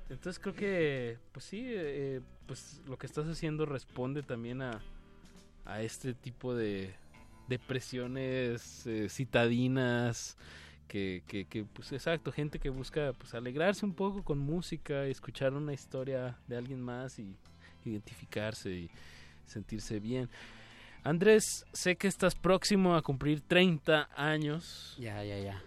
entonces 0.10 0.40
creo 0.40 0.54
que, 0.54 1.18
pues 1.32 1.46
sí, 1.46 1.64
eh, 1.66 2.22
pues 2.46 2.80
lo 2.86 2.98
que 3.00 3.08
estás 3.08 3.26
haciendo 3.28 3.66
responde 3.66 4.22
también 4.22 4.62
a, 4.62 4.84
a 5.66 5.82
este 5.82 6.14
tipo 6.14 6.54
de 6.56 6.94
depresiones 7.48 8.86
eh, 8.88 9.08
citadinas, 9.10 10.38
que, 10.88 11.24
que, 11.28 11.46
que, 11.46 11.64
pues 11.66 11.92
exacto, 11.92 12.32
gente 12.32 12.60
que 12.60 12.70
busca 12.70 13.12
pues 13.18 13.34
alegrarse 13.34 13.86
un 13.86 13.94
poco 13.94 14.24
con 14.24 14.38
música, 14.38 15.06
escuchar 15.06 15.54
una 15.54 15.74
historia 15.74 16.38
de 16.48 16.58
alguien 16.58 16.82
más 16.82 17.18
y 17.20 17.36
identificarse 17.84 18.70
y 18.72 18.90
sentirse 19.46 20.00
bien. 20.00 20.30
Andrés, 21.04 21.66
sé 21.74 21.96
que 21.96 22.08
estás 22.08 22.36
próximo 22.36 22.96
a 22.96 23.02
cumplir 23.02 23.42
30 23.42 24.10
años. 24.16 24.96
Ya, 25.00 25.24
ya, 25.24 25.38
ya. 25.40 25.62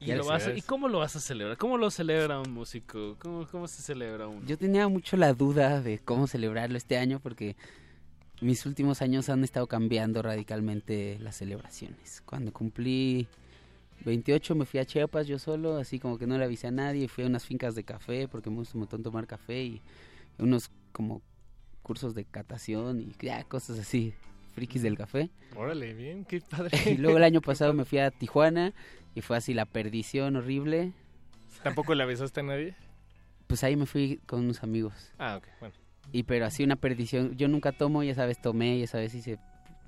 ¿Y, 0.00 0.06
Ya 0.06 0.16
lo 0.16 0.22
lo 0.24 0.28
vas 0.30 0.42
a- 0.42 0.46
sabes. 0.46 0.58
¿Y 0.58 0.62
cómo 0.62 0.88
lo 0.88 0.98
vas 0.98 1.14
a 1.14 1.20
celebrar? 1.20 1.56
¿Cómo 1.56 1.78
lo 1.78 1.90
celebra 1.90 2.40
un 2.40 2.50
músico? 2.52 3.16
¿Cómo, 3.20 3.46
cómo 3.46 3.68
se 3.68 3.82
celebra 3.82 4.26
uno? 4.26 4.44
Yo 4.46 4.58
tenía 4.58 4.88
mucho 4.88 5.16
la 5.16 5.32
duda 5.34 5.80
de 5.80 5.98
cómo 6.00 6.26
celebrarlo 6.26 6.76
este 6.76 6.98
año 6.98 7.20
porque 7.20 7.54
mis 8.42 8.66
últimos 8.66 9.02
años 9.02 9.28
han 9.28 9.44
estado 9.44 9.66
cambiando 9.68 10.20
radicalmente 10.20 11.16
las 11.20 11.36
celebraciones. 11.36 12.20
Cuando 12.26 12.52
cumplí 12.52 13.28
28 14.04 14.56
me 14.56 14.66
fui 14.66 14.80
a 14.80 14.84
Chiapas 14.84 15.28
yo 15.28 15.38
solo, 15.38 15.76
así 15.76 16.00
como 16.00 16.18
que 16.18 16.26
no 16.26 16.36
le 16.36 16.44
avisé 16.44 16.66
a 16.66 16.72
nadie, 16.72 17.06
fui 17.06 17.22
a 17.22 17.28
unas 17.28 17.46
fincas 17.46 17.76
de 17.76 17.84
café 17.84 18.26
porque 18.26 18.50
me 18.50 18.56
gusta 18.56 18.76
un 18.76 18.80
montón 18.80 19.02
tomar 19.02 19.28
café 19.28 19.62
y 19.62 19.80
unos 20.38 20.70
como 20.90 21.22
cursos 21.82 22.14
de 22.14 22.24
catación 22.24 23.00
y 23.00 23.14
ya, 23.20 23.44
cosas 23.44 23.78
así, 23.78 24.12
frikis 24.54 24.82
del 24.82 24.96
café. 24.96 25.30
órale, 25.56 25.94
bien, 25.94 26.24
qué 26.24 26.40
padre. 26.40 26.76
Y 26.90 26.96
luego 26.96 27.18
el 27.18 27.24
año 27.30 27.40
pasado 27.40 27.72
me 27.74 27.84
fui 27.84 27.98
a 27.98 28.10
Tijuana 28.10 28.72
y 29.14 29.20
fue 29.20 29.36
así 29.36 29.54
la 29.54 29.66
perdición 29.66 30.34
horrible. 30.34 30.92
¿Tampoco 31.62 31.94
le 31.94 32.02
avisaste 32.02 32.40
a 32.40 32.42
nadie? 32.42 32.74
Pues 33.46 33.62
ahí 33.62 33.76
me 33.76 33.86
fui 33.86 34.20
con 34.26 34.40
unos 34.40 34.64
amigos. 34.64 35.12
Ah, 35.16 35.36
ok, 35.36 35.46
bueno. 35.60 35.81
Y 36.10 36.24
pero 36.24 36.46
así 36.46 36.64
una 36.64 36.76
perdición. 36.76 37.36
Yo 37.36 37.48
nunca 37.48 37.72
tomo, 37.72 38.02
ya 38.02 38.14
sabes, 38.14 38.40
tomé, 38.40 38.78
ya 38.78 38.86
sabes, 38.86 39.14
hice 39.14 39.38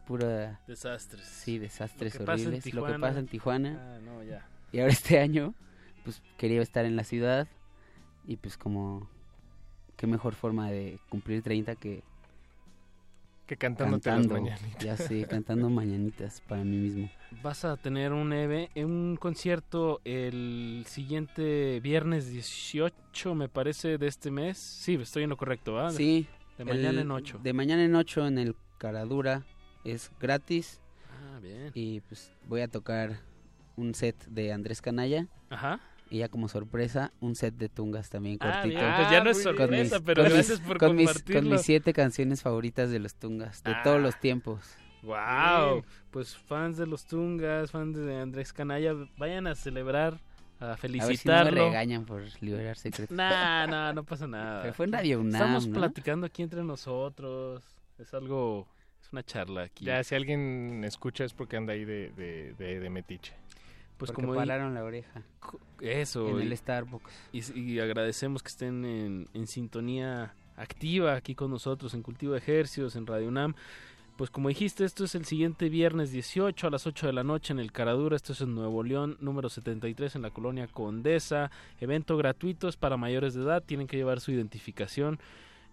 pura... 0.07 0.61
Desastres. 0.67 1.27
Sí, 1.27 1.59
desastres 1.59 2.19
Lo 2.19 2.25
horribles. 2.25 2.75
Lo 2.75 2.87
que 2.87 2.99
pasa 2.99 3.19
en 3.19 3.27
Tijuana. 3.27 3.79
Ah, 3.79 3.99
no, 4.05 4.23
ya. 4.23 4.47
Y 4.73 4.81
ahora 4.81 4.93
este 4.93 5.19
año, 5.19 5.55
pues 6.05 6.23
quería 6.37 6.63
estar 6.63 6.85
en 6.85 6.97
la 6.97 7.05
ciudad. 7.05 7.49
Y 8.27 8.37
pues 8.37 8.57
como... 8.57 9.09
Qué 9.97 10.07
mejor 10.07 10.35
forma 10.35 10.71
de 10.71 10.99
cumplir 11.09 11.43
30 11.43 11.77
que... 11.77 12.03
Que 13.47 13.57
cantándote 13.59 14.09
las 14.09 14.17
cantando, 14.21 14.41
mañanitas. 14.43 14.85
Ya 14.85 14.97
sé, 14.97 15.27
cantando 15.27 15.69
mañanitas 15.69 16.41
para 16.41 16.65
mí 16.65 16.77
mismo. 16.79 17.11
Vas 17.43 17.65
a 17.67 17.77
tener 17.77 18.13
un, 18.13 18.33
eve- 18.33 18.71
un 18.77 19.17
concierto 19.21 20.01
el 20.05 20.85
siguiente 20.89 21.79
viernes 21.81 22.31
18, 22.31 23.35
me 23.35 23.49
parece, 23.51 23.99
de 23.99 24.07
este 24.07 24.31
mes. 24.31 24.57
Sí, 24.57 24.95
estoy 24.95 25.25
en 25.25 25.31
lo 25.31 25.37
correcto. 25.37 25.91
Sí. 25.91 26.27
De 26.57 26.65
mañana 26.65 26.91
el- 26.91 26.99
en 27.01 27.11
8. 27.11 27.41
De 27.43 27.53
mañana 27.53 27.85
en 27.85 27.95
8 27.95 28.27
en 28.27 28.39
el 28.39 28.57
Caradura. 28.79 29.43
Es 29.85 30.11
gratis. 30.19 30.81
Ah, 31.11 31.39
bien. 31.43 31.71
Y 31.75 32.01
pues 32.01 32.33
voy 32.49 32.63
a 32.63 32.69
tocar 32.69 33.21
un 33.77 33.95
set 33.95 34.25
de 34.27 34.53
Andrés 34.55 34.81
Canalla. 34.81 35.27
Ajá. 35.51 35.81
Y 36.11 36.19
ya 36.19 36.29
como 36.29 36.49
sorpresa, 36.49 37.13
un 37.21 37.35
set 37.35 37.55
de 37.57 37.69
tungas 37.69 38.11
también 38.11 38.37
Ah, 38.41 38.61
cortito. 38.63 38.81
bien, 38.81 38.93
pues 38.97 39.11
ya 39.11 39.25
no 39.25 39.31
es 39.31 39.43
Con 39.43 39.57
sorpresa, 39.57 39.97
mis- 39.97 40.05
pero 40.05 40.23
con 40.23 40.33
gracias 40.33 40.59
mis- 40.61 40.69
por 40.69 40.79
con 40.79 40.97
mis, 40.97 41.23
con 41.23 41.49
mis 41.49 41.61
siete 41.63 41.93
canciones 41.93 42.43
favoritas 42.43 42.91
de 42.91 42.99
los 42.99 43.15
tungas, 43.15 43.63
de 43.63 43.73
Ah. 43.73 43.81
todos 43.83 44.01
los 44.01 44.19
tiempos. 44.21 44.61
Wow. 45.03 45.85
Pues 46.11 46.37
fans 46.37 46.77
de 46.79 46.87
los 46.87 47.07
Tungas, 47.07 47.71
fans 47.71 47.97
de 47.97 48.21
Andrés 48.21 48.53
Canalla, 48.53 48.95
vayan 49.19 49.47
a 49.47 49.55
celebrar, 49.55 50.19
a 50.61 50.65
A 50.65 50.77
ver 50.77 50.79
si 50.81 50.87
no 50.87 50.93
me 50.93 51.05
felicitarlo. 51.09 51.65
regañan 51.67 52.05
por 52.07 52.23
liberar 52.41 52.77
secretos. 52.79 53.15
Nah, 53.15 53.67
nah, 53.67 53.93
no 53.93 54.05
pasa 54.05 54.27
nada. 54.27 54.63
Pero 54.63 54.73
fue 54.75 54.87
en 54.87 54.93
Radio 54.93 55.21
UNAM, 55.21 55.35
Estamos 55.35 55.67
¿no? 55.69 55.75
platicando 55.75 56.27
aquí 56.27 56.43
entre 56.43 56.63
nosotros. 56.65 57.63
Es 57.99 58.15
algo, 58.15 58.67
es 59.03 59.13
una 59.13 59.23
charla 59.23 59.65
aquí. 59.65 59.85
Ya, 59.85 60.03
si 60.03 60.15
alguien 60.15 60.83
escucha 60.85 61.25
es 61.25 61.35
porque 61.35 61.57
anda 61.59 61.75
ahí 61.75 61.85
de, 61.85 62.11
de, 62.13 62.55
de, 62.55 62.81
de 62.81 62.91
metiche. 62.91 63.35
Pues 63.99 64.11
Porque 64.11 64.23
como 64.23 64.35
pararon 64.35 64.75
la 64.75 64.83
oreja. 64.83 65.23
Eso. 65.81 66.29
En 66.29 66.39
y- 66.41 66.43
el 66.43 66.57
Starbucks. 66.57 67.13
Y, 67.33 67.59
y 67.61 67.81
agradecemos 67.81 68.43
que 68.43 68.49
estén 68.49 68.85
en, 68.85 69.29
en 69.35 69.47
sintonía 69.47 70.35
activa 70.57 71.15
aquí 71.15 71.35
con 71.35 71.51
nosotros 71.51 71.95
en 71.95 72.03
Cultivo 72.03 72.33
de 72.33 72.39
Ejercios, 72.39 72.97
en 72.97 73.07
Radio 73.07 73.29
UNAM. 73.29 73.55
Pues 74.17 74.31
como 74.31 74.49
dijiste, 74.49 74.85
esto 74.85 75.05
es 75.05 75.17
el 75.17 75.25
siguiente 75.25 75.69
viernes 75.69 76.13
18 76.13 76.69
a 76.69 76.71
las 76.71 76.87
8 76.87 77.09
de 77.09 77.13
la 77.13 77.25
noche 77.25 77.53
en 77.53 77.59
el 77.59 77.73
Caradura. 77.73 78.15
Esto 78.15 78.33
es 78.33 78.41
en 78.41 78.55
Nuevo 78.55 78.85
León, 78.85 79.17
número 79.21 79.49
73 79.49 80.15
en 80.15 80.23
la 80.23 80.31
colonia 80.31 80.69
Condesa. 80.69 81.51
Evento 81.81 82.17
gratuito 82.17 82.69
es 82.69 82.77
para 82.77 82.97
mayores 82.97 83.35
de 83.35 83.43
edad. 83.43 83.63
Tienen 83.65 83.89
que 83.89 83.97
llevar 83.97 84.21
su 84.21 84.31
identificación. 84.31 85.19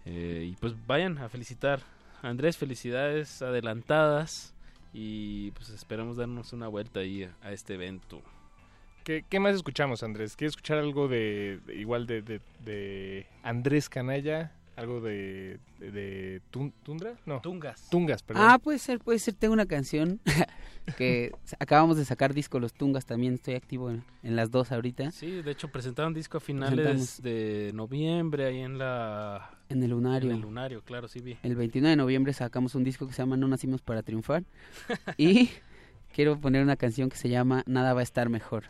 Eh, 0.06 0.50
y 0.52 0.56
pues 0.60 0.74
vayan 0.88 1.20
a 1.20 1.30
felicitar. 1.30 1.82
Andrés, 2.24 2.58
felicidades 2.58 3.44
adelantadas. 3.44 4.56
Y 4.94 5.52
pues 5.52 5.70
esperamos 5.70 6.18
darnos 6.18 6.54
una 6.54 6.68
vuelta 6.68 7.00
ahí 7.00 7.30
a, 7.42 7.52
este 7.52 7.76
evento. 7.76 8.22
¿Qué, 9.04 9.26
qué 9.28 9.40
más 9.40 9.56
escuchamos, 9.56 10.04
Andrés? 10.04 10.36
¿Quieres 10.36 10.52
escuchar 10.52 10.78
algo 10.78 11.08
de, 11.08 11.60
de- 11.66 11.76
igual 11.76 12.06
de, 12.08 12.22
de, 12.22 12.42
de 12.64 13.28
Andrés 13.44 13.90
Canalla? 13.90 14.52
¿Algo 14.82 15.00
de, 15.02 15.60
de, 15.80 15.92
de 15.92 16.42
Tun- 16.52 16.74
Tundra? 16.84 17.14
No. 17.26 17.40
Tungas. 17.42 17.88
Tungas, 17.90 18.24
perdón. 18.24 18.44
Ah, 18.48 18.58
puede 18.60 18.80
ser, 18.80 19.00
puede 19.00 19.20
ser. 19.20 19.36
Tengo 19.36 19.54
una 19.54 19.66
canción 19.68 20.20
que 20.98 21.32
acabamos 21.60 21.98
de 21.98 22.06
sacar 22.06 22.34
disco 22.34 22.60
Los 22.60 22.74
Tungas 22.74 23.06
también. 23.06 23.36
Estoy 23.36 23.54
activo 23.56 23.92
en, 23.92 24.04
en 24.24 24.36
las 24.36 24.50
dos 24.52 24.72
ahorita. 24.72 25.12
Sí, 25.12 25.42
de 25.42 25.52
hecho 25.52 25.68
presentaron 25.70 26.14
disco 26.14 26.38
a 26.38 26.42
finales 26.42 26.74
Presentamos. 26.74 27.22
de 27.22 27.72
noviembre 27.74 28.46
ahí 28.48 28.60
en 28.60 28.78
la 28.78 29.52
En 29.70 29.84
el 29.84 29.92
Lunario. 29.92 30.30
en 30.32 30.36
el 30.38 30.42
Lunario, 30.42 30.82
claro, 30.84 31.08
sí 31.08 31.20
vi. 31.20 31.38
El 31.44 31.56
29 31.56 31.90
de 31.92 31.96
noviembre 31.96 32.34
sacamos 32.34 32.74
un 32.76 32.84
disco 32.84 33.06
que 33.08 33.14
se 33.14 33.20
llama 33.22 33.38
No 33.38 33.48
Nacimos 33.48 33.82
para 33.82 34.02
Triunfar. 34.04 34.44
y 35.18 35.50
quiero 36.14 36.40
poner 36.40 36.64
una 36.64 36.76
canción 36.76 37.10
que 37.10 37.18
se 37.18 37.30
llama 37.30 37.64
Nada 37.68 37.94
va 37.94 38.00
a 38.00 38.04
estar 38.04 38.30
mejor. 38.30 38.66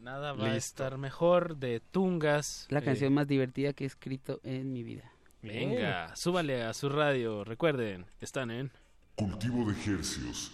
Nada 0.00 0.32
va 0.32 0.46
a 0.52 0.56
estar 0.56 0.96
mejor 0.96 1.56
de 1.58 1.80
Tungas. 1.80 2.66
La 2.70 2.78
Eh, 2.78 2.82
canción 2.82 3.12
más 3.12 3.26
divertida 3.28 3.72
que 3.74 3.84
he 3.84 3.86
escrito 3.86 4.40
en 4.42 4.72
mi 4.72 4.82
vida. 4.82 5.12
Venga, 5.42 6.14
súbale 6.16 6.62
a 6.62 6.74
su 6.74 6.88
radio. 6.88 7.44
Recuerden, 7.44 8.06
están 8.20 8.50
en 8.50 8.72
Cultivo 9.14 9.70
de 9.70 9.74
Hercios. 9.92 10.52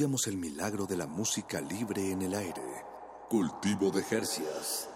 Estudiamos 0.00 0.26
el 0.28 0.38
milagro 0.38 0.86
de 0.86 0.96
la 0.96 1.06
música 1.06 1.60
libre 1.60 2.10
en 2.10 2.22
el 2.22 2.32
aire. 2.32 2.62
Cultivo 3.28 3.90
de 3.90 4.02
Jercias. 4.02 4.88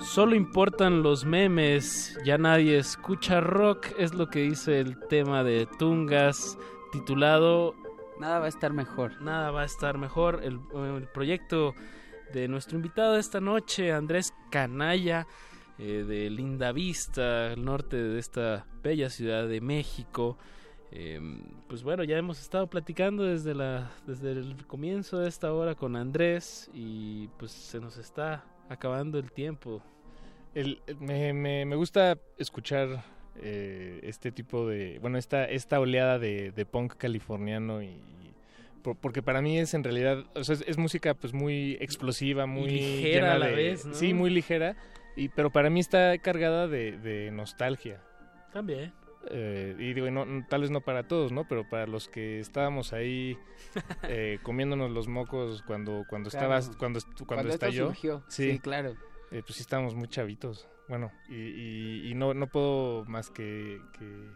Solo 0.00 0.34
importan 0.34 1.02
los 1.02 1.26
memes, 1.26 2.18
ya 2.24 2.38
nadie 2.38 2.78
escucha 2.78 3.42
rock, 3.42 3.88
es 3.98 4.14
lo 4.14 4.30
que 4.30 4.38
dice 4.40 4.80
el 4.80 4.98
tema 5.08 5.44
de 5.44 5.66
Tungas, 5.78 6.56
titulado 6.92 7.74
Nada 8.18 8.38
va 8.38 8.46
a 8.46 8.48
estar 8.48 8.72
mejor. 8.72 9.20
Nada 9.20 9.50
va 9.50 9.60
a 9.60 9.66
estar 9.66 9.98
mejor. 9.98 10.40
El, 10.42 10.60
el 10.74 11.08
proyecto 11.08 11.74
de 12.32 12.48
nuestro 12.48 12.76
invitado 12.76 13.14
de 13.14 13.20
esta 13.20 13.40
noche, 13.40 13.92
Andrés 13.92 14.34
Canalla, 14.50 15.26
eh, 15.78 16.04
de 16.06 16.30
Linda 16.30 16.72
Vista, 16.72 17.52
al 17.52 17.64
norte 17.64 17.96
de 17.96 18.18
esta 18.18 18.66
bella 18.82 19.10
ciudad 19.10 19.48
de 19.48 19.60
México. 19.60 20.36
Eh, 20.90 21.20
pues 21.68 21.82
bueno, 21.82 22.02
ya 22.04 22.16
hemos 22.16 22.40
estado 22.40 22.68
platicando 22.68 23.24
desde, 23.24 23.54
la, 23.54 23.90
desde 24.06 24.32
el 24.32 24.66
comienzo 24.66 25.18
de 25.18 25.28
esta 25.28 25.52
hora 25.52 25.74
con 25.74 25.96
Andrés 25.96 26.70
y 26.72 27.28
pues 27.38 27.52
se 27.52 27.78
nos 27.78 27.98
está 27.98 28.44
acabando 28.68 29.18
el 29.18 29.30
tiempo. 29.30 29.82
El, 30.54 30.80
me, 30.98 31.32
me, 31.32 31.76
gusta 31.76 32.18
escuchar 32.38 33.04
eh, 33.36 34.00
este 34.02 34.32
tipo 34.32 34.66
de, 34.66 34.98
bueno, 34.98 35.18
esta, 35.18 35.44
esta 35.44 35.78
oleada 35.78 36.18
de, 36.18 36.52
de 36.52 36.66
punk 36.66 36.94
californiano 36.96 37.82
y, 37.82 38.00
por- 38.82 38.96
porque 38.96 39.22
para 39.22 39.40
mí 39.42 39.58
es 39.58 39.74
en 39.74 39.84
realidad, 39.84 40.24
o 40.34 40.44
sea, 40.44 40.54
es, 40.54 40.64
es 40.66 40.78
música 40.78 41.14
pues 41.14 41.32
muy 41.34 41.76
explosiva, 41.80 42.46
muy 42.46 42.70
ligera 42.70 43.14
llena 43.14 43.32
a 43.32 43.38
la 43.38 43.46
de- 43.46 43.54
vez, 43.54 43.84
¿no? 43.86 43.94
Sí, 43.94 44.14
muy 44.14 44.30
ligera, 44.30 44.76
y, 45.16 45.28
pero 45.28 45.50
para 45.50 45.70
mí 45.70 45.80
está 45.80 46.16
cargada 46.18 46.68
de, 46.68 46.98
de 46.98 47.30
nostalgia. 47.30 48.00
También. 48.52 48.92
Eh, 49.30 49.74
y 49.78 49.92
digo, 49.92 50.10
no, 50.10 50.24
no- 50.24 50.46
tal 50.48 50.62
vez 50.62 50.70
no 50.70 50.80
para 50.80 51.02
todos, 51.06 51.32
¿no? 51.32 51.46
Pero 51.46 51.68
para 51.68 51.86
los 51.86 52.08
que 52.08 52.38
estábamos 52.40 52.92
ahí 52.92 53.36
eh, 54.08 54.38
comiéndonos 54.42 54.90
los 54.90 55.08
mocos 55.08 55.62
cuando 55.62 56.04
cuando 56.08 56.30
Claro. 56.30 56.46
estabas 56.56 56.76
cuando 56.78 57.00
cuando, 57.00 57.26
Cuando 57.26 57.52
esto 57.52 57.66
estalló, 57.66 57.86
surgió, 57.88 58.24
sí, 58.28 58.58
claro. 58.60 58.94
eh, 59.30 59.42
pues 59.44 59.56
sí 59.56 59.60
estábamos 59.62 59.94
muy 59.94 60.08
chavitos. 60.08 60.68
Bueno, 60.88 61.12
y, 61.28 61.34
y- 61.34 62.10
y 62.10 62.14
no 62.14 62.32
no 62.32 62.46
puedo 62.46 63.04
más 63.04 63.28
que, 63.30 63.82
que 63.98 64.30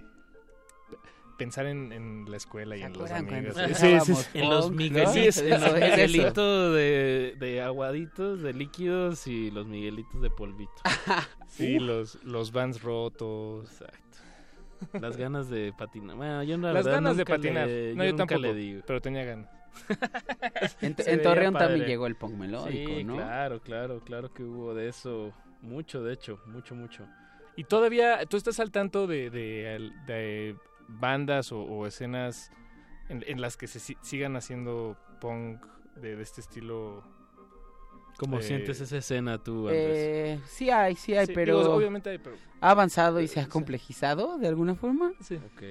pensar 1.43 1.67
en, 1.67 1.93
en 1.93 2.31
la 2.31 2.37
escuela 2.37 2.77
y 2.77 2.83
en 2.83 2.93
los 2.93 3.11
amigos. 3.11 3.57
Sí, 3.75 3.99
sí, 4.05 4.15
sí. 4.15 4.39
En 4.39 4.49
los 4.51 4.71
¿no? 4.71 4.77
Miguelitos, 4.77 5.39
en 5.39 5.51
los. 5.61 5.73
Miguelitos 5.75 6.75
de, 6.75 7.35
de 7.39 7.63
aguaditos, 7.63 8.43
de 8.43 8.53
líquidos 8.53 9.27
y 9.27 9.51
los 9.51 9.67
Miguelitos 9.67 10.21
de 10.23 10.31
polvito. 10.31 10.73
Sí, 11.49 11.79
los 11.79 12.23
los 12.25 12.51
vans 12.53 12.81
rotos. 12.83 13.71
Exacto. 13.71 14.99
Las 15.01 15.17
ganas 15.19 15.51
de 15.51 15.73
patinar. 15.77 16.17
Bueno, 16.17 16.43
yo 16.45 16.57
no, 16.57 16.69
la 16.69 16.73
Las 16.75 16.85
verdad 16.85 16.99
ganas 17.03 17.17
de 17.19 17.25
patinar. 17.27 17.67
le- 17.67 17.95
no, 17.95 18.05
yo, 18.05 18.11
nunca 18.13 18.27
tampoco, 18.27 18.41
le 18.41 18.55
digo. 18.55 18.83
pero 18.87 19.01
tenía 19.03 19.25
ganas. 19.25 19.49
En, 20.81 21.23
Torreón 21.23 21.55
también 21.55 21.87
llegó 21.87 22.07
el 22.07 22.17
punk 22.17 22.35
melódico, 22.35 22.91
Sí, 22.93 23.05
¿no? 23.05 23.17
claro, 23.17 23.61
claro, 23.61 24.01
claro 24.01 24.33
que 24.33 24.43
hubo 24.45 24.75
de 24.75 24.89
eso. 24.89 25.33
Mucho, 25.61 26.03
de 26.03 26.15
hecho, 26.15 26.41
mucho, 26.47 26.75
mucho. 26.75 27.07
Y 27.57 27.65
todavía, 27.65 28.25
¿tú 28.27 28.37
estás 28.39 28.59
al 28.61 28.71
tanto 28.71 29.07
de, 29.07 29.29
de, 29.31 29.91
de 30.07 30.57
bandas 30.99 31.53
o, 31.53 31.61
o 31.63 31.87
escenas 31.87 32.51
en, 33.09 33.25
en 33.27 33.41
las 33.41 33.57
que 33.57 33.67
se 33.67 33.81
si- 33.81 33.97
sigan 34.03 34.37
haciendo 34.37 34.97
punk 35.21 35.65
de, 35.97 36.17
de 36.17 36.23
este 36.23 36.41
estilo? 36.41 37.03
¿Cómo 38.19 38.39
Eh, 38.39 38.43
sientes 38.43 38.81
esa 38.81 38.99
escena 38.99 39.39
tú, 39.43 39.69
Andrés? 39.69 39.97
Eh, 39.97 40.41
sí 40.47 40.71
hay, 40.71 40.95
sí 40.95 41.15
hay, 41.17 41.27
Sí, 41.27 41.33
pero 41.35 41.61
digo, 41.61 41.75
obviamente 41.75 42.11
hay, 42.11 42.19
pero- 42.19 42.37
ha 42.61 42.71
avanzado 42.71 43.21
y 43.21 43.27
se 43.29 43.41
ha 43.41 43.49
complejizado 43.49 44.39
de 44.39 44.47
alguna 44.49 44.75
forma. 44.75 45.13
Sí. 45.21 45.37
Ok. 45.37 45.63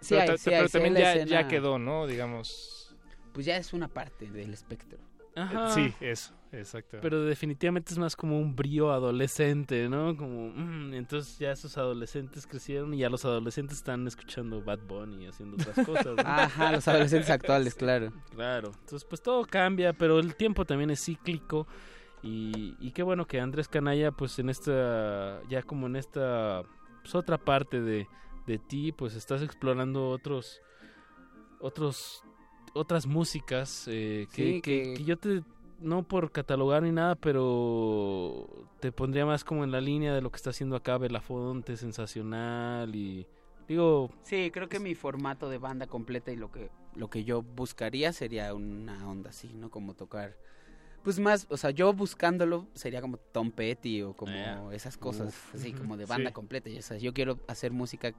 Sí 0.00 0.14
pero 0.18 0.32
hay, 0.32 0.38
sí 0.38 0.44
pero 0.46 0.56
hay, 0.56 0.62
hay 0.62 0.68
también 0.68 0.94
ya, 0.94 1.14
escena- 1.14 1.30
ya 1.42 1.48
quedó, 1.48 1.78
¿no? 1.78 2.06
Digamos. 2.06 2.96
Pues 3.32 3.46
ya 3.46 3.56
es 3.56 3.72
una 3.72 3.88
parte 3.88 4.30
del 4.30 4.52
espectro. 4.52 4.98
Ajá. 5.36 5.70
Sí, 5.70 5.94
eso, 6.00 6.34
exacto. 6.52 6.98
Pero 7.00 7.22
definitivamente 7.24 7.92
es 7.92 7.98
más 7.98 8.16
como 8.16 8.38
un 8.40 8.54
brío 8.56 8.90
adolescente, 8.92 9.88
¿no? 9.88 10.16
Como, 10.16 10.50
mm, 10.54 10.94
entonces 10.94 11.38
ya 11.38 11.52
esos 11.52 11.76
adolescentes 11.78 12.46
crecieron 12.46 12.92
y 12.94 12.98
ya 12.98 13.08
los 13.08 13.24
adolescentes 13.24 13.78
están 13.78 14.06
escuchando 14.06 14.62
Bad 14.62 14.80
Bunny 14.86 15.24
y 15.24 15.26
haciendo 15.28 15.56
otras 15.56 15.86
cosas. 15.86 16.16
¿no? 16.16 16.22
Ajá, 16.24 16.72
los 16.72 16.86
adolescentes 16.88 17.30
actuales, 17.30 17.74
claro. 17.74 18.12
Claro, 18.34 18.72
entonces 18.80 19.04
pues 19.04 19.22
todo 19.22 19.44
cambia, 19.44 19.92
pero 19.92 20.18
el 20.18 20.34
tiempo 20.36 20.64
también 20.64 20.90
es 20.90 21.04
cíclico 21.04 21.66
y, 22.22 22.74
y 22.80 22.90
qué 22.92 23.02
bueno 23.02 23.26
que 23.26 23.40
Andrés 23.40 23.68
Canalla 23.68 24.10
pues 24.12 24.38
en 24.38 24.50
esta, 24.50 25.40
ya 25.48 25.62
como 25.62 25.86
en 25.86 25.96
esta 25.96 26.62
pues, 27.02 27.14
otra 27.14 27.38
parte 27.38 27.80
de, 27.80 28.06
de 28.46 28.58
ti 28.58 28.92
pues 28.92 29.14
estás 29.14 29.40
explorando 29.42 30.08
otros, 30.10 30.60
otros, 31.60 32.22
otras 32.74 33.06
músicas 33.06 33.84
eh, 33.88 34.26
que, 34.32 34.44
Sí, 34.54 34.60
que- 34.62 34.82
que- 34.82 34.94
que 34.94 35.04
yo 35.04 35.16
te, 35.16 35.42
no 35.80 36.02
por 36.02 36.30
catalogar 36.32 36.82
ni 36.82 36.92
nada, 36.92 37.14
pero 37.14 38.46
te 38.80 38.92
pondría 38.92 39.26
más 39.26 39.44
como 39.44 39.64
en 39.64 39.70
la 39.72 39.80
línea 39.80 40.14
de 40.14 40.20
lo 40.20 40.30
que 40.30 40.36
está 40.36 40.50
haciendo 40.50 40.76
acá 40.76 40.98
Belafonte, 40.98 41.76
sensacional 41.76 42.94
y 42.94 43.26
digo... 43.68 44.10
Sí, 44.22 44.50
creo 44.52 44.68
que 44.68 44.78
mi 44.80 44.94
formato 44.94 45.48
de 45.48 45.58
banda 45.58 45.86
completa 45.86 46.30
y 46.32 46.36
lo 46.36 46.50
que 46.50 46.70
lo 46.96 47.08
que 47.08 47.22
yo 47.22 47.42
buscaría 47.42 48.12
sería 48.12 48.52
una 48.52 49.08
onda 49.08 49.30
así, 49.30 49.52
¿no? 49.54 49.70
Como 49.70 49.94
tocar 49.94 50.36
pues 51.02 51.18
más, 51.18 51.46
o 51.48 51.56
sea, 51.56 51.70
yo 51.70 51.92
buscándolo 51.94 52.66
sería 52.74 53.00
como 53.00 53.16
Tom 53.16 53.52
Petty 53.52 54.02
o 54.02 54.12
como 54.12 54.68
Ah, 54.70 54.74
esas 54.74 54.98
cosas, 54.98 55.28
uf. 55.28 55.54
así 55.54 55.72
como 55.72 55.96
de 55.96 56.04
banda 56.04 56.28
Sí. 56.30 56.34
completa. 56.34 56.68
Y, 56.68 56.78
o 56.78 56.82
sea, 56.82 56.98
yo 56.98 57.14
quiero 57.14 57.38
hacer 57.48 57.72
música 57.72 58.12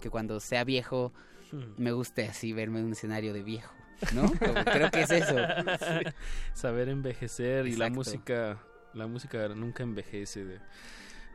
que 0.00 0.10
cuando 0.10 0.38
sea 0.40 0.64
viejo 0.64 1.12
Hmm. 1.50 1.72
me 1.82 1.92
guste 1.92 2.26
así 2.26 2.52
verme 2.52 2.80
en 2.80 2.86
un 2.86 2.92
escenario 2.92 3.32
de 3.32 3.42
viejo, 3.42 3.72
¿no? 4.14 4.30
Creo 4.32 4.90
que 4.90 5.02
es 5.02 5.10
eso. 5.10 5.34
Sí, 5.78 6.10
Saber 6.54 6.88
envejecer 6.88 7.66
y 7.66 7.76
la 7.76 7.90
música, 7.90 8.58
la 8.94 9.06
música 9.06 9.48
nunca 9.48 9.82
envejece. 9.82 10.44
de- 10.44 10.60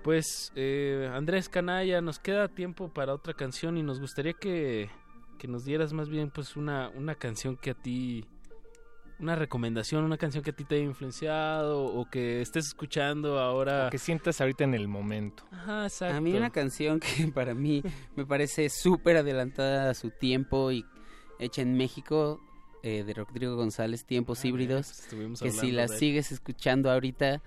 Pues 0.03 0.51
eh, 0.55 1.09
Andrés 1.13 1.49
Canalla, 1.49 2.01
nos 2.01 2.19
queda 2.19 2.47
tiempo 2.49 2.89
para 2.93 3.13
otra 3.13 3.33
canción 3.33 3.77
y 3.77 3.83
nos 3.83 3.99
gustaría 3.99 4.33
que, 4.33 4.89
que 5.39 5.47
nos 5.47 5.63
dieras 5.65 5.93
más 5.93 6.09
bien 6.09 6.29
pues 6.29 6.55
una, 6.57 6.89
una 6.89 7.15
canción 7.15 7.55
que 7.57 7.71
a 7.71 7.73
ti, 7.73 8.25
una 9.19 9.35
recomendación, 9.35 10.03
una 10.03 10.17
canción 10.17 10.43
que 10.43 10.49
a 10.49 10.55
ti 10.55 10.65
te 10.65 10.75
haya 10.75 10.83
influenciado 10.83 11.85
o 11.85 12.09
que 12.09 12.41
estés 12.41 12.65
escuchando 12.67 13.39
ahora. 13.39 13.89
Que 13.89 13.97
sientas 13.97 14.41
ahorita 14.41 14.63
en 14.65 14.73
el 14.73 14.87
momento. 14.89 15.45
Ajá, 15.51 15.83
exacto. 15.85 16.17
A 16.17 16.21
mí 16.21 16.33
una 16.33 16.49
canción 16.49 16.99
que 16.99 17.27
para 17.33 17.53
mí 17.53 17.81
me 18.15 18.25
parece 18.25 18.69
súper 18.69 19.17
adelantada 19.17 19.89
a 19.89 19.93
su 19.93 20.09
tiempo 20.11 20.71
y 20.71 20.85
hecha 21.39 21.61
en 21.61 21.75
México 21.77 22.41
eh, 22.83 23.03
de 23.03 23.13
Rodrigo 23.13 23.55
González, 23.55 24.05
Tiempos 24.05 24.43
Híbridos, 24.43 25.03
pues 25.09 25.39
que 25.39 25.51
si 25.51 25.57
hablando 25.57 25.77
la 25.77 25.87
de 25.87 25.93
él. 25.93 25.99
sigues 25.99 26.31
escuchando 26.31 26.91
ahorita 26.91 27.41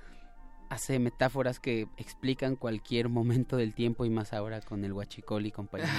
hace 0.68 0.98
metáforas 0.98 1.60
que 1.60 1.86
explican 1.96 2.56
cualquier 2.56 3.08
momento 3.08 3.56
del 3.56 3.74
tiempo 3.74 4.04
y 4.04 4.10
más 4.10 4.32
ahora 4.32 4.60
con 4.60 4.84
el 4.84 4.92
huachicol 4.92 5.46
y 5.46 5.50
compañía. 5.50 5.92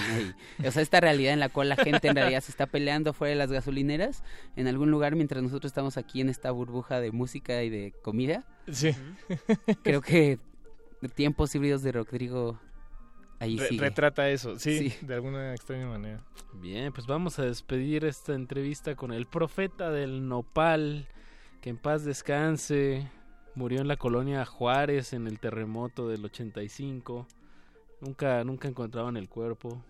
Y, 0.60 0.66
o 0.68 0.72
sea, 0.72 0.82
esta 0.82 1.00
realidad 1.00 1.34
en 1.34 1.40
la 1.40 1.50
cual 1.50 1.70
la 1.70 1.76
gente 1.76 2.08
en 2.08 2.16
realidad 2.16 2.42
se 2.42 2.52
está 2.52 2.66
peleando 2.66 3.14
fuera 3.14 3.30
de 3.30 3.36
las 3.36 3.52
gasolineras 3.52 4.24
en 4.56 4.68
algún 4.68 4.92
lugar 4.92 5.16
mientras 5.16 5.42
nosotros 5.42 5.70
estamos 5.70 5.98
aquí 5.98 6.22
en 6.22 6.30
esta 6.30 6.52
burbuja 6.52 7.00
de 7.00 7.12
música 7.12 7.64
y 7.64 7.70
de 7.70 7.94
comida. 8.02 8.44
Sí. 8.72 8.92
Creo 9.84 10.02
que 10.02 10.40
Tiempos 11.16 11.54
Híbridos 11.54 11.84
de 11.84 11.92
Rodrigo 11.92 12.60
ahí 13.40 13.58
Re- 13.58 13.68
sigue. 13.68 13.82
retrata 13.82 14.30
eso, 14.30 14.58
sí, 14.60 14.90
Sí. 14.90 15.06
de 15.06 15.14
alguna 15.14 15.54
extraña 15.54 15.88
manera. 15.88 16.24
Bien, 16.54 16.92
pues 16.94 17.06
vamos 17.08 17.40
a 17.40 17.46
despedir 17.46 18.06
esta 18.06 18.34
entrevista 18.34 18.96
con 18.96 19.12
el 19.14 19.26
profeta 19.26 19.92
del 19.92 20.28
nopal, 20.28 21.08
que 21.62 21.70
en 21.70 21.78
paz 21.78 22.04
descanse, 22.04 23.10
murió 23.56 23.82
en 23.82 23.88
la 23.88 23.98
colonia 23.98 24.46
Juárez 24.46 25.14
en 25.14 25.28
el 25.28 25.40
terremoto 25.40 26.08
del 26.08 26.24
85, 26.26 27.28
nunca, 28.02 28.44
nunca 28.44 28.68
encontraban 28.68 29.18
el 29.18 29.30
cuerpo, 29.30 29.84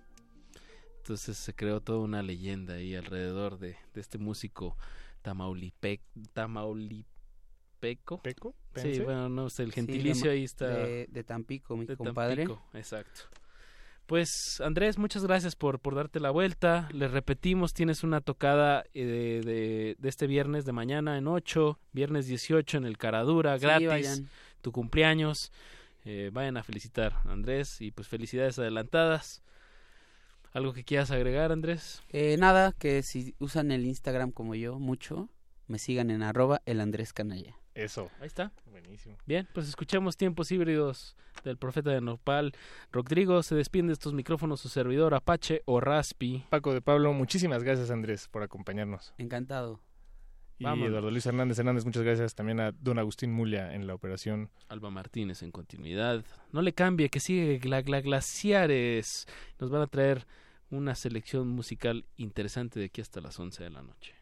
entonces 0.97 1.37
se 1.37 1.53
creó 1.53 1.79
toda 1.81 1.99
una 1.99 2.21
leyenda 2.21 2.73
ahí 2.75 2.95
alrededor 2.95 3.59
de, 3.59 3.77
de 3.93 4.01
este 4.01 4.17
músico 4.17 4.75
tamaulipe, 5.21 6.01
tamaulipeco. 6.33 7.16
¿Peco? 7.79 8.21
Sí, 8.23 8.31
Pense. 8.73 9.03
bueno, 9.03 9.29
no 9.29 9.49
sé, 9.49 9.63
el 9.63 9.71
gentilicio 9.73 10.31
ahí 10.31 10.43
está. 10.43 10.67
de- 10.67 11.07
de 11.09 11.23
Tampico, 11.23 11.75
mi 11.77 11.85
de 11.85 11.97
compadre. 11.97 12.45
Tampico, 12.45 12.65
exacto. 12.73 13.21
Pues 14.05 14.61
Andrés, 14.61 14.97
muchas 14.97 15.23
gracias 15.25 15.55
por, 15.57 15.79
por 15.81 15.93
darte 15.95 16.19
la 16.21 16.31
vuelta. 16.31 16.87
Les 16.93 17.11
repetimos, 17.11 17.73
tienes 17.73 18.03
una 18.03 18.21
tocada 18.21 18.85
eh, 18.93 19.03
de, 19.05 19.41
de, 19.41 19.95
de 19.99 20.09
este 20.09 20.27
viernes 20.27 20.63
de 20.63 20.71
mañana 20.71 21.17
en 21.17 21.27
8, 21.27 21.77
viernes 21.91 22.25
18 22.27 22.77
en 22.77 22.85
el 22.85 22.97
Caradura, 22.97 23.57
Sí, 23.59 23.65
gratis. 23.65 23.87
vayan. 23.87 24.29
tu 24.61 24.71
cumpleaños. 24.71 25.51
Eh, 26.05 26.29
vayan 26.31 26.55
a 26.55 26.63
felicitar 26.63 27.15
a 27.25 27.33
Andrés 27.33 27.81
y 27.81 27.91
pues 27.91 28.07
felicidades 28.07 28.57
adelantadas. 28.57 29.43
¿Algo 30.53 30.71
que 30.73 30.85
quieras 30.85 31.11
agregar, 31.11 31.51
Andrés? 31.51 32.01
Eh, 32.09 32.37
nada, 32.39 32.71
que 32.71 33.03
si 33.03 33.35
usan 33.39 33.71
el 33.71 33.85
Instagram 33.85 34.31
como 34.31 34.55
yo 34.55 34.79
mucho, 34.79 35.29
me 35.67 35.79
sigan 35.79 36.09
en 36.11 36.23
arroba 36.23 36.61
el 36.65 36.79
Andrés 36.79 37.11
Canalla. 37.11 37.57
Eso. 37.77 38.09
Ahí 38.19 38.25
está. 38.25 38.51
Buenísimo. 38.71 39.15
Bien, 39.27 39.47
pues 39.53 39.67
escuchemos 39.67 40.17
tiempos 40.17 40.51
híbridos 40.51 41.15
del 41.43 41.57
profeta 41.57 41.91
de 41.91 42.01
Nopal. 42.01 42.53
Rodrigo 42.91 43.43
se 43.43 43.53
despide 43.53 43.87
de 43.87 43.93
estos 43.93 44.13
micrófonos 44.13 44.59
su 44.59 44.69
servidor 44.69 45.13
Apache 45.13 45.61
o 45.65 45.79
Raspi. 45.79 46.43
Paco 46.49 46.73
de 46.73 46.81
Pablo, 46.81 47.13
muchísimas 47.13 47.63
gracias 47.63 47.91
Andrés 47.91 48.27
por 48.29 48.41
acompañarnos. 48.41 49.13
Encantado. 49.19 49.79
Y 50.57 50.63
Vámonos. 50.63 50.89
Eduardo 50.89 51.11
Luis 51.11 51.27
Hernández 51.27 51.59
Hernández, 51.59 51.85
muchas 51.85 52.01
gracias 52.01 52.33
también 52.33 52.59
a 52.59 52.71
don 52.71 52.97
Agustín 52.97 53.31
Mulia 53.31 53.71
en 53.75 53.85
la 53.85 53.93
operación. 53.93 54.49
Alba 54.69 54.89
Martínez 54.89 55.43
en 55.43 55.51
continuidad. 55.51 56.25
No 56.51 56.63
le 56.63 56.73
cambie, 56.73 57.09
que 57.09 57.19
sigue 57.19 57.59
Gla 57.59 57.83
Gla 57.83 58.01
Glaciares. 58.01 59.27
Nos 59.59 59.69
van 59.69 59.83
a 59.83 59.87
traer 59.87 60.25
una 60.71 60.95
selección 60.95 61.47
musical 61.47 62.05
interesante 62.17 62.79
de 62.79 62.87
aquí 62.87 63.01
hasta 63.01 63.21
las 63.21 63.39
11 63.39 63.63
de 63.63 63.69
la 63.69 63.83
noche. 63.83 64.15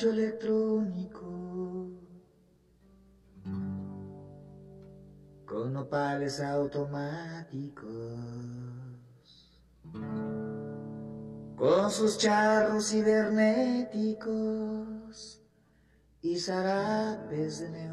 Electrónico 0.00 1.90
con 5.44 5.72
nopales 5.72 6.40
automáticos, 6.40 7.84
con 11.56 11.90
sus 11.90 12.18
charros 12.18 12.88
cibernéticos 12.88 15.42
y 16.22 16.38
zarapes 16.38 17.60
de 17.60 17.70
neón. 17.70 17.91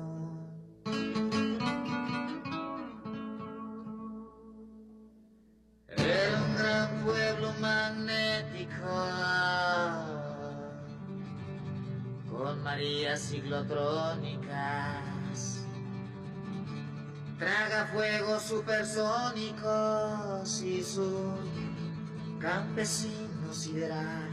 Marías 13.70 13.78
ciclotrónicas, 14.20 15.66
tragafuegos 17.38 18.42
supersónicos 18.44 20.62
y 20.62 20.84
su 20.84 21.36
campesino 22.40 23.54
sideral. 23.54 24.28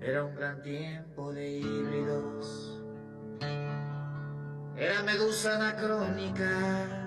Era 0.00 0.24
un 0.24 0.34
gran 0.34 0.62
tiempo 0.62 1.32
de 1.32 1.58
híbridos, 1.58 2.80
era 4.76 5.02
medusa 5.02 5.56
anacrónica, 5.56 6.97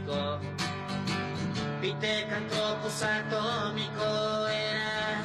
doméstico. 0.00 0.38
Pitecantropus 1.80 3.02
atómico 3.02 4.48
era 4.48 5.22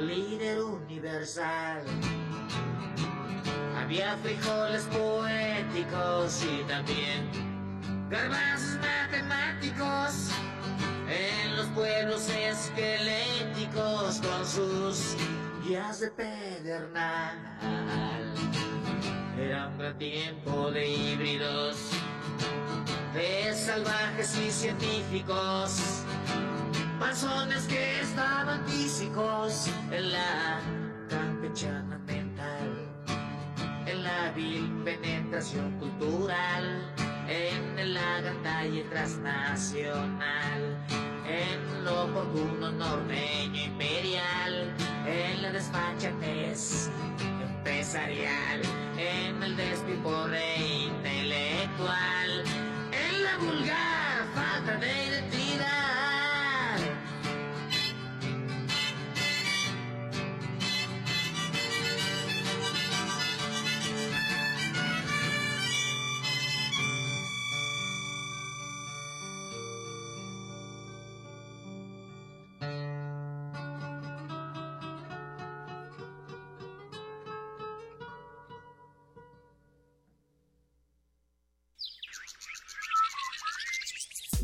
líder 0.00 0.60
universal. 0.60 1.82
Había 3.80 4.16
frijoles 4.18 4.84
poéticos 4.84 6.44
y 6.44 6.64
también 6.64 7.30
garbanzos 8.08 8.78
matemáticos 8.80 10.30
en 11.08 11.56
los 11.56 11.66
pueblos 11.68 12.28
esqueléticos 12.28 14.20
con 14.20 14.46
sus 14.46 15.16
guías 15.64 16.00
de 16.00 16.10
pedernal. 16.10 17.38
Era 19.38 19.68
un 19.68 19.78
gran 19.78 19.98
tiempo 19.98 20.70
de 20.70 20.88
híbridos, 20.88 21.90
de 23.14 23.54
salvajes 23.54 24.36
y 24.36 24.50
científicos, 24.50 26.02
panzones 26.98 27.64
que 27.66 28.00
estaban 28.00 28.66
físicos 28.66 29.68
en 29.92 30.10
la 30.10 30.60
campechana 31.08 31.98
mental, 31.98 32.88
en 33.86 34.02
la 34.02 34.32
vil 34.32 34.68
penetración 34.84 35.78
cultural, 35.78 36.92
en 37.28 37.78
el 37.78 37.96
agandalle 37.96 38.82
transnacional, 38.84 40.76
en 41.28 41.84
lo 41.84 42.04
oportuno 42.06 42.72
norteño 42.72 43.62
imperial, 43.62 44.74
en 45.06 45.40
la 45.40 45.52
despachatez 45.52 46.90
empresarial, 47.64 48.60
en 48.98 49.40
el 49.40 49.56
despiporre 49.56 50.56
intelectual, 50.58 52.44
en 53.34 53.46
la 53.46 53.52
vulgar 53.52 55.03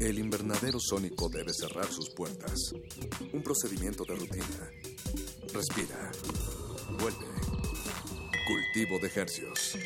El 0.01 0.19
invernadero 0.19 0.81
sónico 0.81 1.29
debe 1.29 1.53
cerrar 1.53 1.85
sus 1.85 2.09
puertas. 2.09 2.73
Un 3.35 3.43
procedimiento 3.43 4.03
de 4.05 4.15
rutina. 4.17 4.71
Respira. 5.53 6.11
Vuelve. 6.99 7.27
Cultivo 8.47 8.99
de 8.99 9.13
hercios. 9.15 9.77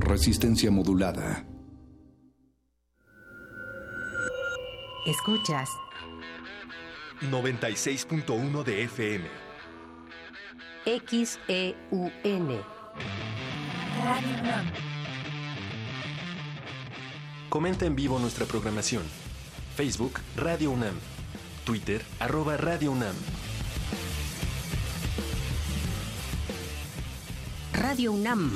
Resistencia 0.00 0.70
modulada. 0.70 1.46
Escuchas 5.06 5.70
96.1 7.22 8.62
de 8.62 8.82
FM. 8.84 9.49
XEUN. 10.98 12.58
Radio 14.02 14.28
UNAM. 14.40 14.72
Comenta 17.48 17.86
en 17.86 17.94
vivo 17.94 18.18
nuestra 18.18 18.44
programación. 18.44 19.04
Facebook 19.76 20.18
Radio 20.36 20.72
UNAM. 20.72 20.94
Twitter 21.64 22.02
arroba 22.18 22.56
Radio 22.56 22.90
UNAM. 22.90 23.14
Radio 27.72 28.10
UNAM. 28.12 28.50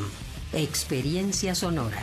Experiencia 0.52 1.55
sonora. 1.55 2.02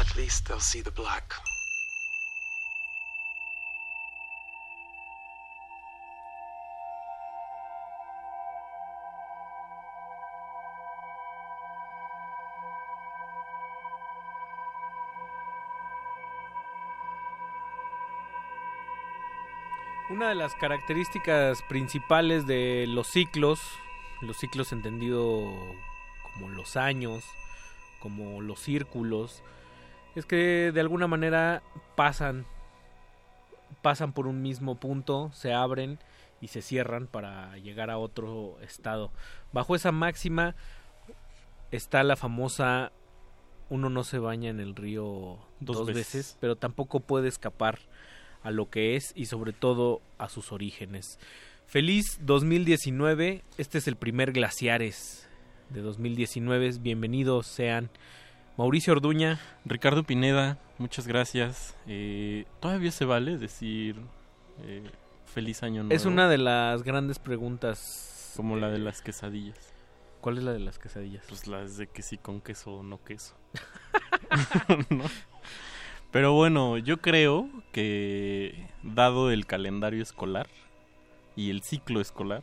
At 0.00 0.16
least 0.16 0.46
they'll 0.48 0.60
see 0.60 0.80
the 0.80 0.92
black. 0.92 1.34
Una 20.12 20.28
de 20.28 20.34
las 20.34 20.54
características 20.54 21.62
principales 21.62 22.46
de 22.46 22.84
los 22.86 23.06
ciclos, 23.06 23.62
los 24.20 24.36
ciclos 24.36 24.70
entendido 24.72 25.50
como 26.34 26.50
los 26.50 26.76
años, 26.76 27.24
como 27.98 28.42
los 28.42 28.60
círculos, 28.60 29.42
es 30.14 30.26
que 30.26 30.70
de 30.70 30.80
alguna 30.82 31.06
manera 31.06 31.62
pasan 31.96 32.44
pasan 33.80 34.12
por 34.12 34.26
un 34.26 34.42
mismo 34.42 34.74
punto, 34.74 35.30
se 35.32 35.54
abren 35.54 35.98
y 36.42 36.48
se 36.48 36.60
cierran 36.60 37.06
para 37.06 37.56
llegar 37.56 37.88
a 37.88 37.96
otro 37.96 38.58
estado. 38.60 39.10
Bajo 39.50 39.74
esa 39.74 39.92
máxima 39.92 40.54
está 41.70 42.04
la 42.04 42.16
famosa 42.16 42.92
uno 43.70 43.88
no 43.88 44.04
se 44.04 44.18
baña 44.18 44.50
en 44.50 44.60
el 44.60 44.76
río 44.76 45.38
Dos 45.60 45.78
dos, 45.78 45.86
veces. 45.86 45.96
veces, 45.96 46.38
pero 46.38 46.56
tampoco 46.56 47.00
puede 47.00 47.28
escapar 47.28 47.78
a 48.42 48.50
lo 48.50 48.70
que 48.70 48.96
es 48.96 49.12
y 49.14 49.26
sobre 49.26 49.52
todo 49.52 50.00
a 50.18 50.28
sus 50.28 50.52
orígenes. 50.52 51.18
Feliz 51.66 52.18
2019, 52.20 53.42
este 53.56 53.78
es 53.78 53.88
el 53.88 53.96
primer 53.96 54.32
Glaciares 54.32 55.28
de 55.70 55.80
2019, 55.80 56.72
bienvenidos 56.80 57.46
sean 57.46 57.88
Mauricio 58.58 58.92
Orduña, 58.92 59.40
Ricardo 59.64 60.02
Pineda, 60.02 60.58
muchas 60.78 61.06
gracias. 61.06 61.74
Eh, 61.86 62.44
Todavía 62.60 62.90
se 62.90 63.06
vale 63.06 63.38
decir 63.38 63.96
eh, 64.64 64.82
feliz 65.24 65.62
año 65.62 65.84
nuevo. 65.84 65.94
es 65.94 66.04
una 66.04 66.28
de 66.28 66.38
las 66.38 66.82
grandes 66.82 67.18
preguntas. 67.18 68.34
Como 68.36 68.56
la 68.56 68.68
de 68.68 68.78
las 68.78 69.00
quesadillas. 69.00 69.72
¿Cuál 70.20 70.38
es 70.38 70.44
la 70.44 70.52
de 70.52 70.60
las 70.60 70.78
quesadillas? 70.78 71.24
Pues 71.28 71.46
las 71.46 71.76
de 71.76 71.86
que 71.86 72.02
sí 72.02 72.18
con 72.18 72.40
queso 72.40 72.74
o 72.74 72.82
no 72.82 73.02
queso. 73.02 73.34
¿No? 74.90 75.04
Pero 76.12 76.32
bueno, 76.34 76.78
yo 76.78 76.98
creo 77.00 77.48
que 77.72 78.66
dado 78.82 79.30
el 79.30 79.46
calendario 79.46 80.02
escolar 80.02 80.46
y 81.36 81.50
el 81.50 81.62
ciclo 81.62 82.00
escolar, 82.00 82.42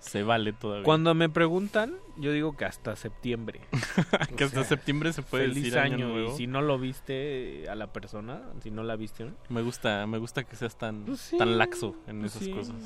se 0.00 0.22
vale 0.22 0.52
todavía. 0.52 0.84
Cuando 0.84 1.14
me 1.14 1.28
preguntan, 1.28 1.94
yo 2.16 2.32
digo 2.32 2.56
que 2.56 2.64
hasta 2.64 2.94
septiembre. 2.96 3.60
que 4.36 4.44
hasta 4.44 4.60
sea, 4.60 4.64
septiembre 4.64 5.12
se 5.12 5.22
puede 5.22 5.48
feliz 5.48 5.62
decir 5.64 5.78
año, 5.78 5.94
año, 5.96 6.08
nuevo. 6.08 6.32
Y 6.34 6.36
si 6.36 6.46
no 6.46 6.62
lo 6.62 6.78
viste 6.78 7.66
a 7.68 7.74
la 7.74 7.92
persona, 7.92 8.42
si 8.62 8.70
no 8.70 8.82
la 8.82 8.96
viste, 8.96 9.24
¿no? 9.24 9.32
Me 9.48 9.62
gusta, 9.62 10.06
me 10.06 10.18
gusta 10.18 10.44
que 10.44 10.54
seas 10.56 10.76
tan, 10.76 11.04
Pues 11.04 11.20
sí, 11.20 11.38
tan 11.38 11.58
laxo 11.58 11.94
en 12.06 12.20
pues 12.20 12.32
esas 12.32 12.44
sí. 12.44 12.50
cosas. 12.52 12.76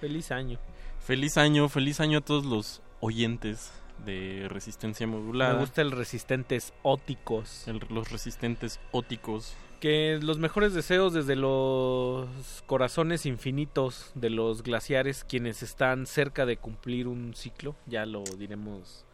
Feliz 0.00 0.30
año. 0.30 0.58
Feliz 1.00 1.36
año, 1.36 1.68
feliz 1.68 2.00
año 2.00 2.18
a 2.18 2.20
todos 2.22 2.44
los 2.44 2.80
oyentes 3.00 3.72
de 4.04 4.46
Resistencia 4.48 5.06
Modulada. 5.06 5.54
Me 5.54 5.60
gusta 5.60 5.82
el 5.82 5.92
resistentes 5.92 6.72
óticos. 6.82 7.68
El- 7.68 7.80
los 7.90 8.10
resistentes 8.10 8.80
óticos. 8.90 9.54
Que 9.84 10.18
los 10.22 10.38
mejores 10.38 10.72
deseos 10.72 11.12
desde 11.12 11.36
los 11.36 12.26
corazones 12.64 13.26
infinitos 13.26 14.12
de 14.14 14.30
los 14.30 14.62
glaciares, 14.62 15.24
quienes 15.24 15.62
están 15.62 16.06
cerca 16.06 16.46
de 16.46 16.56
cumplir 16.56 17.06
un 17.06 17.34
ciclo, 17.34 17.76
ya 17.84 18.06
lo 18.06 18.24
diremos 18.24 19.04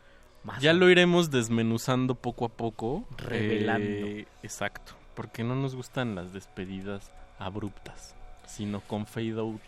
más. 0.45 0.63
Ya 0.63 0.73
lo 0.73 0.89
iremos 0.89 1.33
desmenuzando 1.33 2.15
poco 2.15 2.45
a 2.45 2.51
poco. 2.51 3.05
Revelando. 3.19 4.07
Eh, 4.07 4.29
exacto. 4.45 4.93
Porque 5.17 5.43
no 5.43 5.57
nos 5.57 5.75
gustan 5.75 6.15
las 6.15 6.33
despedidas 6.33 7.13
abruptas, 7.41 8.15
sino 8.47 8.81
con 8.81 9.07
fade 9.07 9.41
out 9.41 9.61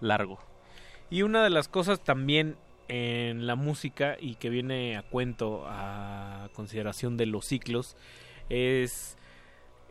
largo. 0.00 0.40
Y 1.08 1.22
una 1.22 1.44
de 1.44 1.50
las 1.50 1.68
cosas 1.68 2.02
también 2.02 2.56
en 2.88 3.46
la 3.46 3.54
música 3.54 4.16
y 4.18 4.34
que 4.34 4.50
viene 4.50 4.96
a 4.96 5.04
cuento 5.04 5.62
a 5.68 6.48
consideración 6.52 7.16
de 7.16 7.26
los 7.26 7.44
ciclos 7.44 7.96
es 8.48 9.15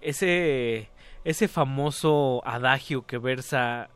ese 0.10 0.90
ese 1.24 1.48
famoso 1.48 2.42
adagio 2.46 3.06
que 3.06 3.18
versa 3.18 3.90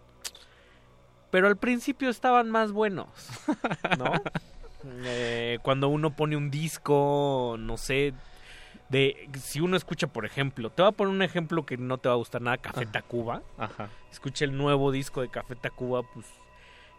pero 1.31 1.47
al 1.47 1.57
principio 1.57 2.09
estaban 2.09 2.49
más 2.49 2.71
buenos, 2.71 3.07
¿no? 3.97 4.11
Eh, 5.03 5.59
cuando 5.61 5.89
uno 5.89 6.15
pone 6.15 6.37
un 6.37 6.49
disco, 6.49 7.57
no 7.59 7.75
sé, 7.75 8.13
de 8.87 9.29
si 9.37 9.59
uno 9.59 9.75
escucha, 9.75 10.07
por 10.07 10.25
ejemplo, 10.25 10.69
te 10.69 10.81
voy 10.81 10.89
a 10.89 10.93
poner 10.93 11.13
un 11.13 11.21
ejemplo 11.21 11.65
que 11.65 11.75
no 11.75 11.97
te 11.97 12.07
va 12.07 12.15
a 12.15 12.17
gustar 12.17 12.41
nada, 12.41 12.57
Café 12.57 12.85
Tacuba. 12.85 13.41
Ajá. 13.57 13.89
Escucha 14.09 14.45
el 14.45 14.57
nuevo 14.57 14.91
disco 14.93 15.19
de 15.19 15.27
Café 15.27 15.55
Tacuba, 15.55 16.03
pues 16.13 16.25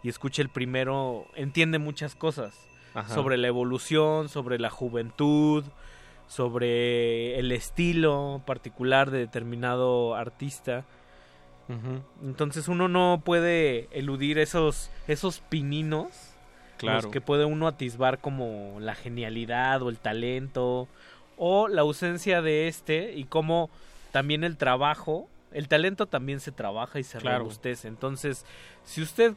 y 0.03 0.09
escucha 0.09 0.43
el 0.43 0.49
primero, 0.49 1.27
entiende 1.35 1.79
muchas 1.79 2.15
cosas 2.15 2.55
Ajá. 2.95 3.15
sobre 3.15 3.37
la 3.37 3.49
evolución, 3.49 4.29
sobre 4.29 4.59
la 4.59 4.71
juventud, 4.71 5.65
sobre 6.31 7.41
el 7.41 7.51
estilo 7.51 8.41
particular 8.47 9.11
de 9.11 9.19
determinado 9.19 10.15
artista. 10.15 10.85
Entonces 12.23 12.69
uno 12.69 12.87
no 12.89 13.21
puede 13.25 13.89
eludir 13.91 14.39
esos, 14.39 14.91
esos 15.09 15.41
pininos 15.41 16.09
Claro. 16.79 17.03
los 17.03 17.13
que 17.13 17.21
puede 17.21 17.45
uno 17.45 17.67
atisbar 17.69 18.21
como 18.21 18.79
la 18.81 18.95
genialidad 18.95 19.83
o 19.83 19.89
el 19.91 19.99
talento 19.99 20.89
o 21.37 21.69
la 21.69 21.83
ausencia 21.83 22.41
de 22.43 22.69
este 22.69 23.13
y 23.13 23.25
cómo 23.25 23.69
también 24.13 24.45
el 24.45 24.57
trabajo, 24.57 25.29
el 25.53 25.69
talento 25.69 26.07
también 26.07 26.41
se 26.41 26.53
trabaja 26.53 26.99
y 26.99 27.05
se 27.05 27.19
Claro. 27.19 27.41
robustece. 27.41 27.87
Entonces, 27.89 28.47
si 28.85 29.03
usted 29.03 29.35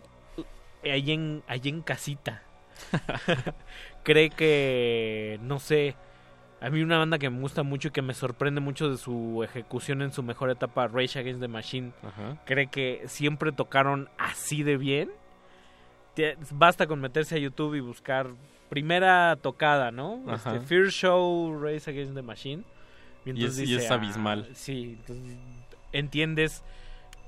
eh, 0.83 0.91
ahí 0.91 1.11
en, 1.11 1.43
ahí 1.47 1.61
en 1.65 1.81
casita 1.81 2.43
cree 4.03 4.29
que, 4.29 5.37
no 5.41 5.59
sé, 5.59 5.95
a 6.63 6.69
mí 6.69 6.81
una 6.81 6.97
banda 6.97 7.19
que 7.19 7.29
me 7.29 7.39
gusta 7.41 7.61
mucho 7.63 7.89
y 7.89 7.91
que 7.91 8.01
me 8.01 8.13
sorprende 8.13 8.61
mucho 8.61 8.89
de 8.89 8.97
su 8.97 9.43
ejecución 9.43 10.01
en 10.01 10.11
su 10.13 10.23
mejor 10.23 10.49
etapa, 10.49 10.87
Rage 10.87 11.19
Against 11.19 11.41
the 11.41 11.47
Machine, 11.47 11.91
Ajá. 12.01 12.37
cree 12.45 12.67
que 12.67 13.03
siempre 13.07 13.51
tocaron 13.51 14.09
así 14.17 14.63
de 14.63 14.77
bien. 14.77 15.11
Basta 16.51 16.85
con 16.87 17.01
meterse 17.01 17.35
a 17.35 17.39
YouTube 17.39 17.75
y 17.75 17.79
buscar 17.79 18.29
primera 18.69 19.35
tocada, 19.41 19.91
¿no? 19.91 20.21
Este, 20.33 20.59
Fear 20.61 20.87
Show, 20.89 21.59
Race 21.61 21.89
Against 21.89 22.13
the 22.15 22.21
Machine. 22.21 22.63
Y 23.25 23.31
entonces 23.31 23.59
es- 23.63 23.69
y 23.69 23.75
es 23.75 23.89
ah, 23.91 23.95
abismal. 23.95 24.47
sí, 24.53 24.97
entonces 24.99 25.37
entiendes 25.91 26.63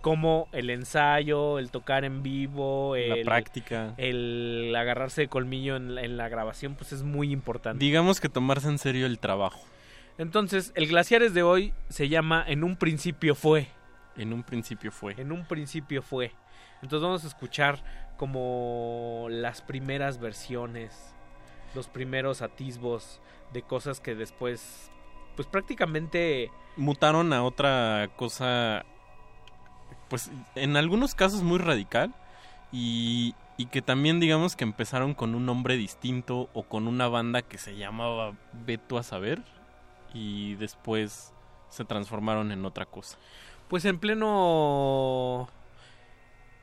cómo 0.05 0.49
el 0.51 0.69
ensayo, 0.69 1.57
el 1.57 1.71
tocar 1.71 2.05
en 2.05 2.21
vivo, 2.21 2.95
La 2.95 3.15
el, 3.15 3.25
práctica. 3.25 3.95
el 3.97 4.71
agarrarse 4.77 5.21
de 5.21 5.27
colmillo 5.29 5.75
en, 5.77 5.95
la- 5.95 6.03
en 6.03 6.15
la 6.15 6.29
grabación, 6.29 6.75
pues 6.75 6.93
es 6.93 7.01
muy 7.01 7.31
importante. 7.31 7.83
Digamos 7.83 8.21
que 8.21 8.29
tomarse 8.29 8.67
en 8.67 8.77
serio 8.77 9.07
el 9.07 9.17
trabajo. 9.17 9.59
Entonces, 10.19 10.71
el 10.75 10.85
Glaciares 10.85 11.33
de 11.33 11.41
hoy 11.41 11.73
se 11.89 12.07
llama 12.07 12.45
En 12.47 12.63
un 12.63 12.75
principio 12.75 13.33
fue. 13.33 13.67
En 14.15 14.31
un 14.31 14.43
principio 14.43 14.91
fue. 14.91 15.15
En 15.17 15.31
un 15.31 15.43
principio 15.47 16.03
fue. 16.03 16.31
Entonces 16.83 17.01
vamos 17.03 17.23
a 17.23 17.27
escuchar 17.27 17.79
como 18.15 19.25
las 19.31 19.63
primeras 19.63 20.19
versiones, 20.19 21.15
los 21.73 21.87
primeros 21.87 22.43
atisbos 22.43 23.21
de 23.53 23.63
cosas 23.63 23.99
que 24.01 24.13
después, 24.13 24.91
pues 25.35 25.47
prácticamente 25.47 26.51
Mutaron 26.77 27.33
a 27.33 27.41
otra 27.43 28.09
cosa, 28.15 28.85
pues 30.09 30.31
en 30.55 30.77
algunos 30.77 31.15
casos 31.15 31.43
muy 31.43 31.59
radical 31.59 32.13
y, 32.71 33.35
y 33.57 33.67
que 33.67 33.81
también 33.81 34.19
digamos 34.19 34.55
que 34.55 34.63
empezaron 34.63 35.13
con 35.13 35.35
un 35.35 35.45
nombre 35.45 35.77
distinto 35.77 36.49
o 36.53 36.63
con 36.63 36.87
una 36.87 37.07
banda 37.07 37.41
que 37.41 37.57
se 37.57 37.75
llamaba 37.75 38.33
Beto 38.65 38.97
a 38.97 39.03
saber 39.03 39.43
y 40.13 40.55
después 40.55 41.33
se 41.69 41.85
transformaron 41.85 42.51
en 42.51 42.65
otra 42.65 42.85
cosa. 42.85 43.17
Pues 43.67 43.85
en 43.85 43.99
pleno. 43.99 45.49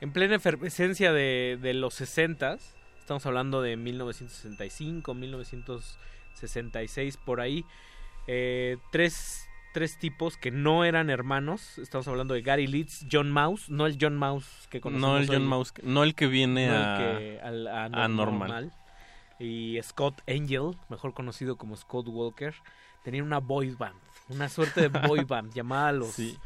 En 0.01 0.13
plena 0.13 0.37
efervescencia 0.37 1.13
de, 1.13 1.59
de 1.61 1.75
los 1.75 1.95
60 1.95 2.59
estamos 2.99 3.25
hablando 3.27 3.63
de 3.63 3.77
1965, 3.77 5.15
1966, 5.15 7.17
por 7.19 7.41
ahí. 7.41 7.65
eh, 8.27 8.79
tres, 8.91 9.47
tres 9.73 9.99
tipos 9.99 10.37
que 10.37 10.51
no 10.51 10.85
eran 10.85 11.11
hermanos. 11.11 11.79
Estamos 11.79 12.07
hablando 12.09 12.35
de 12.35 12.43
Gary 12.43 12.67
Leeds, 12.67 13.07
John 13.11 13.31
Mouse, 13.31 13.69
no 13.71 13.87
el 13.87 13.97
John 14.01 14.17
Mouse 14.17 14.69
que 14.71 14.81
conocemos 14.81 15.11
No 15.11 15.19
el 15.19 15.27
John 15.27 15.37
hoy, 15.43 15.49
Mouse, 15.49 15.73
no 15.83 16.03
el 16.05 16.15
que 16.15 16.27
viene 16.27 16.69
no 16.69 16.75
el 16.75 16.83
a, 16.83 16.99
que- 16.99 17.41
al- 17.43 17.67
a 17.69 17.85
a 17.85 17.89
normal. 18.09 18.39
normal. 18.49 18.73
Y 19.39 19.79
Scott 19.83 20.21
Angel, 20.29 20.77
mejor 20.89 21.15
conocido 21.15 21.57
como 21.57 21.77
Scott 21.77 22.07
Walker, 22.09 22.55
tenían 23.03 23.25
una 23.25 23.39
boy 23.39 23.71
band, 23.71 23.99
una 24.29 24.49
suerte 24.49 24.89
de 24.89 24.89
boy 24.89 25.25
band 25.29 25.53
llamada 25.53 25.91
los, 25.93 26.11
Sí. 26.13 26.39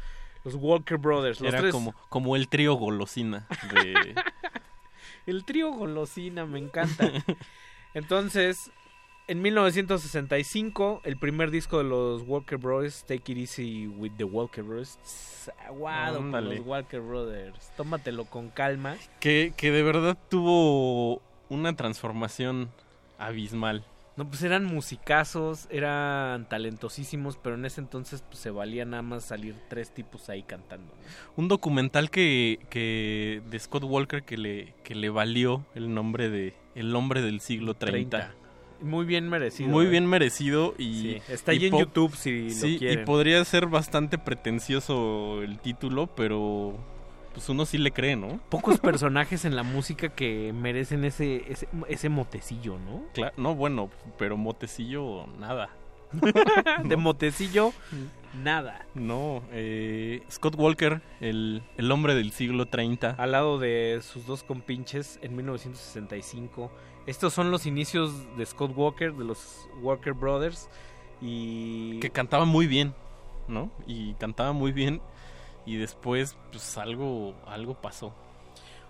los 0.43 0.55
Walker 0.55 0.97
Brothers. 0.97 1.39
Los 1.41 1.49
Era 1.53 1.59
tres- 1.61 1.71
como, 1.71 1.93
como 2.09 2.35
el 2.35 2.47
trío 2.47 2.73
golosina 2.73 3.45
de... 3.73 4.15
El 5.25 5.43
trío 5.43 5.71
golosina, 5.73 6.45
me 6.45 6.57
encanta. 6.57 7.11
Entonces, 7.93 8.71
en 9.27 9.41
1965, 9.41 11.01
el 11.03 11.17
primer 11.17 11.51
disco 11.51 11.79
de 11.79 11.83
los 11.83 12.21
Walker 12.23 12.57
Brothers, 12.57 13.03
Take 13.05 13.33
It 13.33 13.37
Easy 13.37 13.87
with 13.87 14.11
the 14.17 14.23
Walker 14.23 14.63
Brothers. 14.63 14.97
Aguado 15.65 16.19
con 16.19 16.31
los 16.31 16.65
Walker 16.65 17.01
Brothers. 17.01 17.71
Tómatelo 17.75 18.25
con 18.25 18.49
calma. 18.49 18.95
que, 19.19 19.53
que 19.55 19.71
de 19.71 19.83
verdad 19.83 20.17
tuvo 20.29 21.21
una 21.49 21.75
transformación 21.75 22.69
abismal. 23.17 23.83
No, 24.15 24.27
pues 24.27 24.41
eran 24.41 24.65
musicazos, 24.65 25.67
eran 25.69 26.49
talentosísimos, 26.49 27.37
pero 27.37 27.55
en 27.55 27.65
ese 27.65 27.81
entonces 27.81 28.23
pues, 28.23 28.39
se 28.39 28.49
valía 28.49 28.83
nada 28.83 29.03
más 29.03 29.25
salir 29.25 29.55
tres 29.69 29.93
tipos 29.93 30.29
ahí 30.29 30.41
cantando. 30.41 30.91
¿no? 30.91 31.01
Un 31.35 31.47
documental 31.49 32.09
que, 32.09 32.59
que 32.71 33.43
de 33.47 33.59
Scott 33.59 33.83
Walker 33.83 34.23
que 34.23 34.37
le, 34.37 34.73
que 34.83 34.95
le 34.95 35.09
valió 35.09 35.65
el 35.75 35.93
nombre 35.93 36.29
de 36.29 36.55
El 36.73 36.95
hombre 36.95 37.21
del 37.21 37.41
siglo 37.41 37.75
30. 37.75 38.17
30. 38.17 38.46
Muy 38.81 39.05
bien 39.05 39.27
merecido. 39.29 39.69
Muy 39.69 39.85
¿eh? 39.85 39.89
bien 39.89 40.05
merecido 40.07 40.73
y 40.77 41.01
Sí, 41.01 41.21
está 41.29 41.53
y 41.53 41.57
ahí 41.59 41.65
en 41.67 41.77
YouTube 41.77 42.15
si 42.15 42.43
lo 42.49 42.49
sí, 42.51 42.75
y 42.75 42.79
quieren. 42.79 43.05
podría 43.05 43.43
ser 43.45 43.67
bastante 43.67 44.17
pretencioso 44.17 45.41
el 45.43 45.59
título, 45.59 46.07
pero 46.07 46.75
pues 47.33 47.49
uno 47.49 47.65
sí 47.65 47.77
le 47.77 47.91
cree, 47.91 48.15
¿no? 48.15 48.39
Pocos 48.49 48.79
personajes 48.79 49.45
en 49.45 49.55
la 49.55 49.63
música 49.63 50.09
que 50.09 50.53
merecen 50.53 51.05
ese, 51.05 51.43
ese, 51.51 51.67
ese 51.87 52.09
motecillo, 52.09 52.77
¿no? 52.79 53.03
Cla- 53.13 53.33
no, 53.37 53.53
bueno, 53.55 53.89
pero 54.17 54.37
Motecillo 54.37 55.27
nada. 55.39 55.69
De 56.85 56.95
motecillo, 56.95 57.73
nada. 58.41 58.85
No, 58.95 59.43
eh, 59.51 60.21
Scott 60.31 60.55
Walker, 60.57 61.01
el, 61.19 61.61
el 61.77 61.91
hombre 61.91 62.15
del 62.15 62.31
siglo 62.31 62.65
30. 62.67 63.11
Al 63.17 63.31
lado 63.33 63.59
de 63.59 63.99
sus 64.01 64.25
dos 64.25 64.41
compinches 64.43 65.19
en 65.21 65.35
1965. 65.35 66.71
Estos 67.07 67.33
son 67.33 67.49
los 67.49 67.65
inicios 67.65 68.11
de 68.37 68.45
Scott 68.45 68.73
Walker, 68.75 69.13
de 69.13 69.23
los 69.23 69.67
Walker 69.81 70.13
Brothers. 70.13 70.69
Y 71.21 71.99
que 71.99 72.11
cantaba 72.11 72.45
muy 72.45 72.67
bien, 72.67 72.93
¿no? 73.47 73.71
Y 73.87 74.13
cantaba 74.15 74.51
muy 74.51 74.71
bien 74.71 75.01
y 75.65 75.77
después 75.77 76.37
pues 76.51 76.77
algo 76.77 77.33
algo 77.47 77.75
pasó. 77.75 78.13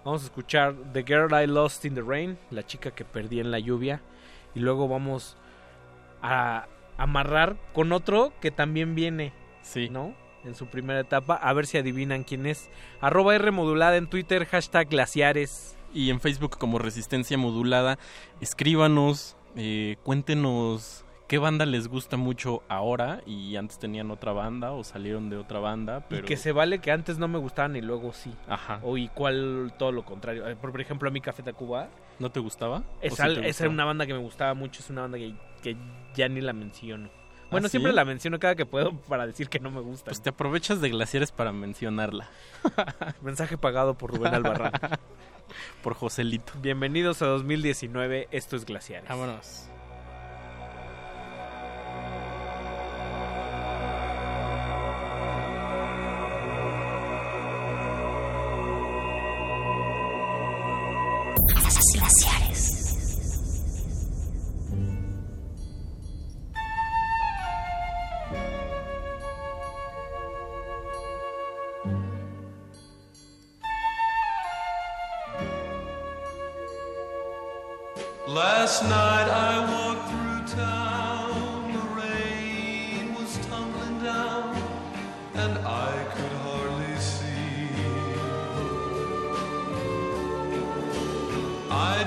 Vamos 0.04 0.24
a 0.24 0.26
escuchar 0.26 0.76
The 0.94 1.04
Girl 1.04 1.32
I 1.34 1.48
Lost 1.48 1.86
in 1.86 1.96
the 1.96 2.02
Rain, 2.02 2.38
la 2.50 2.66
chica 2.66 2.92
que 2.92 3.06
perdí 3.06 3.40
en 3.40 3.52
la 3.52 3.60
lluvia. 3.60 4.02
Y 4.56 4.60
luego 4.60 4.88
vamos 4.88 5.38
a 6.22 6.68
amarrar 6.98 7.58
con 7.74 7.92
otro 7.92 8.34
que 8.42 8.50
también 8.52 8.96
viene, 8.96 9.34
sí. 9.62 9.90
¿no? 9.90 10.16
En 10.44 10.56
su 10.56 10.68
primera 10.68 11.02
etapa, 11.02 11.36
a 11.36 11.54
ver 11.54 11.68
si 11.68 11.78
adivinan 11.78 12.24
quién 12.24 12.46
es. 12.46 12.70
Arroba 13.02 13.36
R 13.36 13.52
modulada 13.52 13.98
en 13.98 14.08
Twitter, 14.08 14.46
hashtag 14.46 14.90
glaciares. 14.90 15.77
Y 15.98 16.12
en 16.12 16.20
Facebook 16.20 16.58
como 16.60 16.78
Resistencia 16.78 17.38
Modulada, 17.38 17.98
escríbanos, 18.40 19.36
eh, 19.56 19.96
cuéntenos 20.04 21.06
qué 21.28 21.40
banda 21.40 21.66
les 21.66 21.88
gusta 21.88 22.16
mucho 22.18 22.62
ahora 22.70 23.22
y 23.26 23.56
antes 23.58 23.80
tenían 23.80 24.12
otra 24.12 24.32
banda 24.32 24.72
o 24.72 24.84
salieron 24.84 25.30
de 25.30 25.38
otra 25.38 25.60
banda, 25.60 26.06
pero 26.08 26.24
Y 26.24 26.26
que 26.28 26.38
se 26.38 26.52
vale 26.52 26.80
que 26.80 26.92
antes 26.92 27.18
no 27.18 27.28
me 27.28 27.38
gustaban 27.40 27.76
y 27.76 27.82
luego 27.82 28.14
sí. 28.14 28.32
Ajá. 28.48 28.80
O 28.84 28.96
y 28.98 29.08
cuál 29.10 29.74
todo 29.80 29.92
lo 29.92 30.06
contrario. 30.06 30.48
Eh, 30.48 30.56
Por, 30.56 30.72
por 30.72 30.82
ejemplo, 30.82 31.10
a 31.10 31.12
mí 31.12 31.20
Café 31.20 31.44
Tacuba. 31.44 31.90
¿No 32.20 32.32
te 32.32 32.40
gustaba? 32.40 32.78
¿O 32.78 32.84
Es 33.02 33.16
sí 33.16 33.24
te 33.24 33.28
esa 33.30 33.42
gustaba? 33.42 33.66
era 33.66 33.70
una 33.70 33.86
banda 33.86 34.06
que 34.06 34.14
me 34.14 34.20
gustaba 34.20 34.54
mucho. 34.54 34.82
Es 34.82 34.90
una 34.90 35.02
banda 35.02 35.18
que, 35.18 35.34
que 35.64 35.76
ya 36.16 36.30
ni 36.30 36.42
la 36.42 36.54
menciono. 36.54 37.10
Bueno, 37.50 37.68
¿Ah, 37.68 37.70
siempre 37.70 37.92
sí? 37.92 37.96
la 37.96 38.06
menciono 38.06 38.40
cada 38.40 38.56
que 38.56 38.66
puedo 38.66 38.92
para 39.08 39.26
decir 39.26 39.50
que 39.50 39.60
no 39.60 39.72
me 39.72 39.82
gusta. 39.82 40.06
Pues 40.12 40.22
te 40.22 40.30
aprovechas 40.30 40.80
de 40.82 40.90
Glaciares 40.90 41.32
para 41.32 41.52
mencionarla. 41.52 42.30
Mensaje 43.22 43.58
pagado 43.58 43.96
por 43.98 44.14
Rubén 44.16 44.34
Albarrán. 44.36 44.72
Por 45.82 45.94
Joselito. 45.94 46.54
Bienvenidos 46.62 47.22
a 47.22 47.28
2019. 47.28 48.28
Esto 48.32 48.56
es 48.56 48.66
Glaciares. 48.66 49.10
Vámonos. 49.10 49.70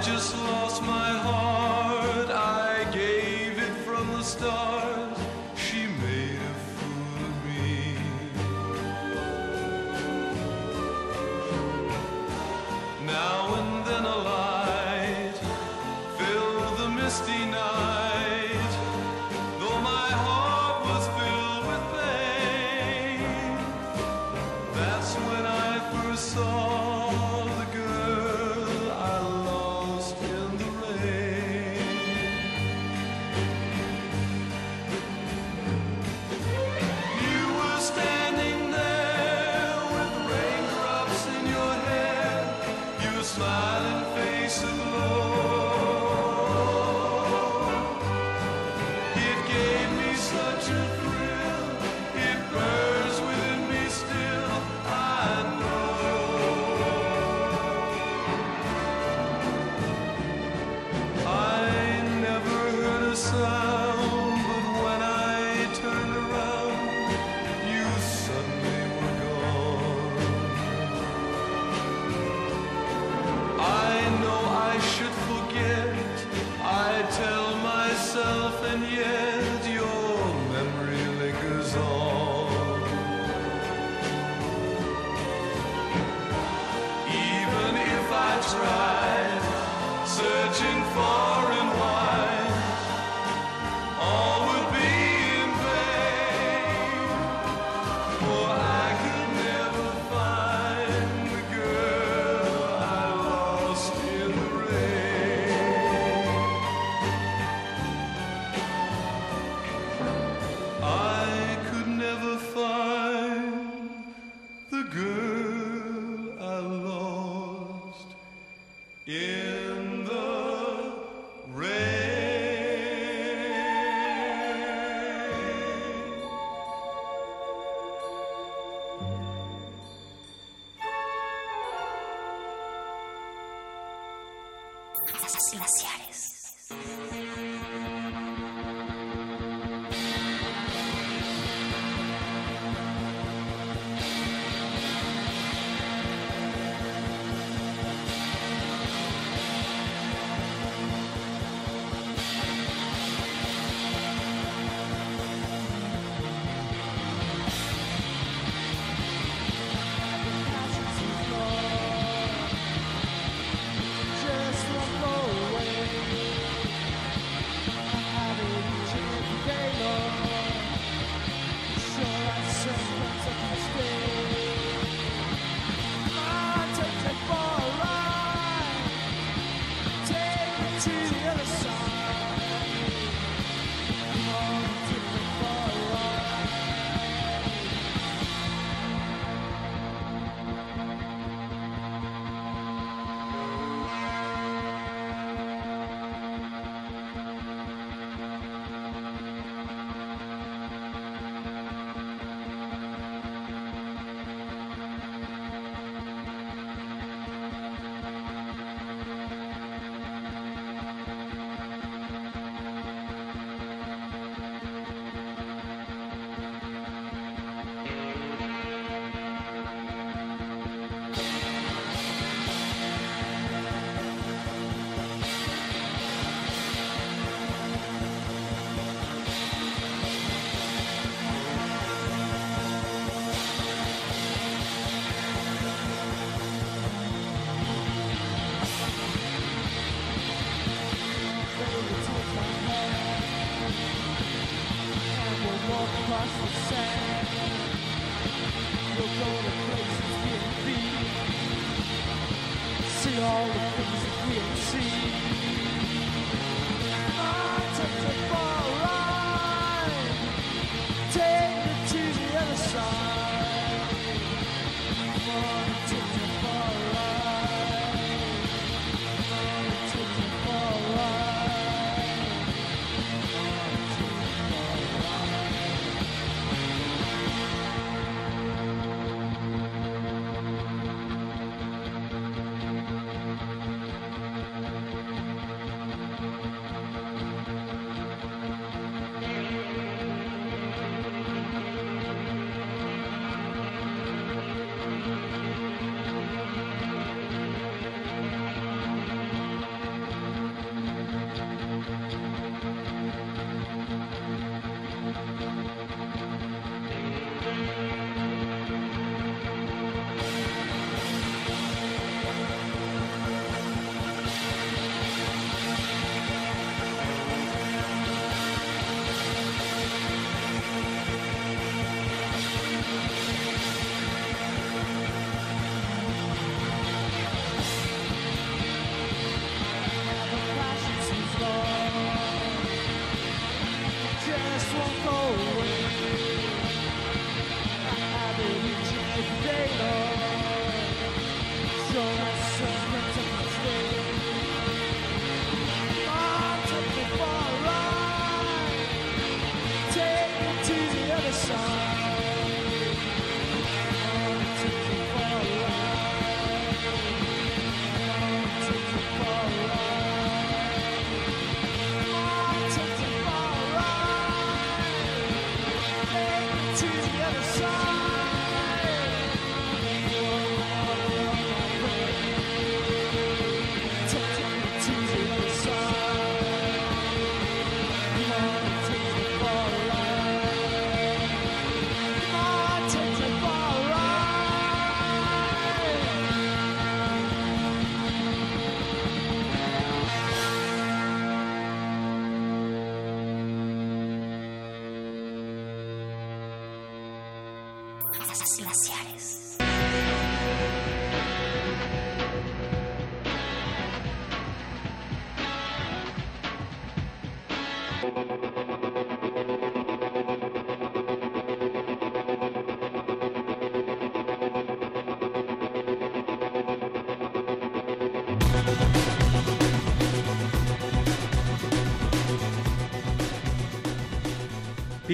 Just 0.03 0.35
lost 0.45 0.83
my 0.83 1.11
heart, 1.19 2.31
I 2.31 2.89
gave 2.91 3.59
it 3.59 3.75
from 3.85 4.07
the 4.13 4.23
start. 4.23 4.90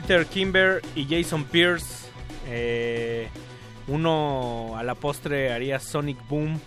Peter 0.07 0.27
Kimber 0.27 0.83
y 0.95 1.05
Jason 1.05 1.43
Pierce. 1.43 2.09
eh, 2.47 3.29
uno 3.89 4.77
a 4.77 4.85
la 4.85 4.95
postre 4.95 5.53
haría 5.53 5.81
Sonic 5.81 6.17
Boom 6.29 6.61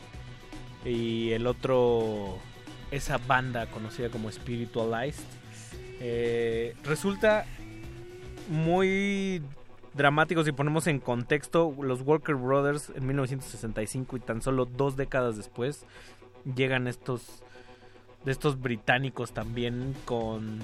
y 0.84 1.32
el 1.32 1.48
otro 1.48 2.38
esa 2.91 3.18
banda 3.18 3.68
conocida 3.68 4.10
como 4.10 4.30
Spiritualized. 4.30 5.24
Eh, 6.02 6.76
resulta 6.84 7.45
muy 8.49 9.41
dramático 9.94 10.44
si 10.44 10.52
ponemos 10.52 10.88
en 10.88 10.99
contexto 10.99 11.74
los 11.82 12.02
Walker 12.02 12.36
Brothers 12.36 12.91
en 12.94 13.07
1965 13.07 14.18
y 14.18 14.20
tan 14.20 14.41
solo 14.41 14.66
dos 14.66 14.98
décadas 14.98 15.38
después 15.38 15.86
llegan 16.57 16.90
estos 16.90 17.41
de 18.26 18.34
estos 18.34 18.60
británicos 18.60 19.32
también 19.32 19.95
con 20.03 20.60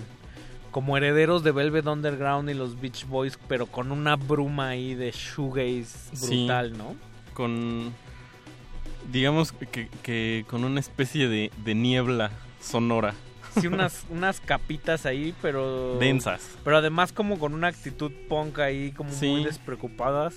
como 0.76 0.98
herederos 0.98 1.42
de 1.42 1.54
Velvet 1.54 1.88
Underground 1.88 2.50
y 2.50 2.54
los 2.54 2.82
Beach 2.82 3.06
Boys, 3.08 3.40
pero 3.48 3.66
con 3.66 3.94
una 3.94 4.18
bruma 4.18 4.68
ahí 4.68 4.94
de 4.94 5.10
shoegaze 5.12 5.86
Sí. 6.14 6.40
brutal, 6.40 6.78
¿no? 6.78 6.98
Con. 7.34 7.94
Digamos 9.10 9.54
que, 9.54 9.88
que 10.04 10.44
con 10.50 10.66
una 10.66 10.82
especie 10.82 11.30
de, 11.30 11.50
de 11.64 11.76
niebla 11.76 12.30
sonora. 12.60 13.14
Sí, 13.58 13.68
unas, 13.68 14.06
unas 14.10 14.42
capitas 14.42 15.06
ahí, 15.06 15.34
pero... 15.42 15.98
Densas. 15.98 16.46
Pero 16.66 16.76
además 16.76 17.14
como 17.14 17.40
con 17.40 17.54
una 17.54 17.68
actitud 17.70 18.12
punk 18.28 18.60
ahí, 18.60 18.92
como 18.92 19.12
Sí. 19.12 19.28
muy 19.30 19.46
despreocupadas. 19.46 20.34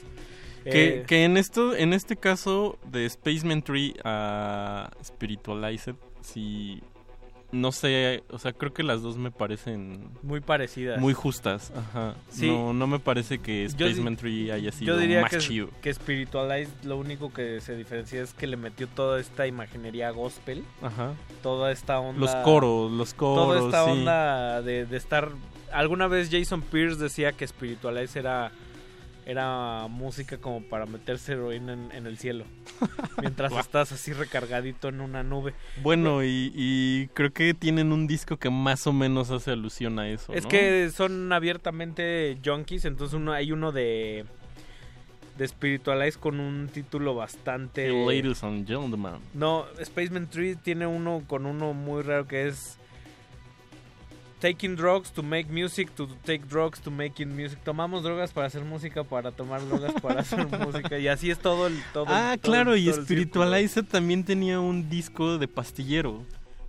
Que, 0.63 1.01
Eh, 1.01 1.05
que 1.05 1.25
en 1.25 1.37
esto, 1.37 1.75
en 1.75 1.93
este 1.93 2.15
caso 2.15 2.79
de 2.89 3.11
Spaceman 3.11 3.63
Tree 3.63 3.97
a 4.05 4.89
Spiritualized, 5.03 5.97
sí, 6.21 6.81
no 7.51 7.73
sé, 7.73 8.23
o 8.31 8.39
sea, 8.39 8.53
creo 8.53 8.73
que 8.75 8.83
las 8.83 9.01
dos 9.01 9.17
me 9.17 9.31
parecen 9.31 10.11
Muy 10.23 10.41
parecidas. 10.41 11.01
muy 11.01 11.15
justas, 11.15 11.73
ajá. 11.75 12.15
Sí. 12.29 12.47
No, 12.49 12.73
no 12.75 12.87
me 12.87 12.99
parece 12.99 13.39
que 13.39 13.67
Spaceman 13.69 14.17
Tree 14.17 14.51
haya 14.51 14.71
sido 14.71 14.95
Yo 14.95 15.01
diría 15.01 15.23
más 15.23 15.31
que, 15.31 15.39
chido. 15.39 15.71
que 15.81 15.93
Spiritualized 15.95 16.73
lo 16.85 16.97
único 16.99 17.33
que 17.33 17.61
se 17.61 17.75
diferencia 17.77 18.23
es 18.23 18.35
que 18.35 18.47
le 18.47 18.57
metió 18.57 18.87
toda 18.87 19.19
esta 19.19 19.47
imaginería 19.47 20.11
gospel. 20.11 20.63
Ajá. 20.83 21.15
Toda 21.43 21.73
esta 21.73 21.99
onda... 22.01 22.21
Los 22.21 22.35
coros, 22.45 22.93
los 22.93 23.15
Toda 23.15 23.47
coros, 23.47 23.65
esta 23.67 23.85
sí. 23.85 23.91
onda 23.91 24.63
de, 24.63 24.85
de 24.87 24.97
estar... 24.97 25.31
Alguna 25.73 26.07
vez 26.07 26.29
Jason 26.31 26.63
Pierce 26.63 26.97
decía 26.99 27.33
que 27.33 27.47
Spiritualized 27.47 28.17
era, 28.19 28.53
era 29.29 29.87
música 29.89 30.39
como 30.39 30.63
para 30.63 30.87
meterse 30.87 31.33
heroína 31.33 31.75
en, 31.75 31.93
en 31.93 32.07
el 32.07 32.17
cielo. 32.17 32.47
Mientras 33.21 33.53
estás 33.53 33.93
así 33.93 34.15
recargadito 34.15 34.89
en 34.89 35.03
una 35.03 35.23
nube. 35.23 35.53
Bueno, 35.83 36.25
y, 36.25 36.51
y 36.55 37.09
creo 37.09 37.31
que 37.31 37.53
tienen 37.53 37.93
un 37.93 38.07
disco 38.07 38.39
que 38.39 38.49
más 38.49 38.87
o 38.87 38.93
menos 38.95 39.31
hace 39.31 39.51
alusión 39.51 39.99
a 39.99 40.09
eso. 40.09 40.33
Es 40.33 40.45
¿no? 40.45 40.49
que 40.49 40.91
son 40.91 41.31
abiertamente 41.31 42.39
junkies, 42.43 42.87
entonces 42.87 43.15
uno 43.15 43.33
hay 43.33 43.53
uno 43.53 43.71
de 43.71 44.25
de 45.37 45.47
Spiritualize 45.47 46.19
con 46.19 46.41
un 46.41 46.69
título 46.69 47.15
bastante 47.15 47.89
Ladies 47.91 48.43
and 48.43 48.67
gentlemen. 48.67 49.21
No, 49.35 49.67
Spaceman 49.85 50.29
3 50.29 50.59
tiene 50.63 50.87
uno 50.87 51.23
con 51.27 51.45
uno 51.45 51.75
muy 51.75 52.03
raro 52.03 52.27
que 52.27 52.49
es 52.49 52.78
Taking 54.41 54.77
drugs 54.77 55.11
to 55.13 55.23
make 55.23 55.51
music, 55.51 55.91
to 55.97 56.07
take 56.25 56.47
drugs 56.49 56.79
to 56.83 56.91
making 56.93 57.35
music. 57.35 57.59
Tomamos 57.65 58.05
drogas 58.05 58.31
para 58.33 58.47
hacer 58.47 58.65
música, 58.65 59.03
para 59.03 59.33
tomar 59.33 59.67
drogas 59.67 59.93
para 60.01 60.21
hacer 60.21 60.47
música. 60.65 60.97
Y 60.99 61.09
así 61.09 61.31
es 61.31 61.39
todo 61.41 61.67
el... 61.67 61.75
Todo 61.93 62.05
el- 62.05 62.11
Ah, 62.13 62.37
todo 62.41 62.53
claro, 62.53 62.75
el- 62.75 62.81
y 62.87 62.91
todo 62.91 63.03
Spiritualized 63.03 63.85
también 63.87 64.23
tenía 64.25 64.61
un 64.61 64.89
disco 64.89 65.39
de 65.39 65.49
pastillero. 65.49 66.23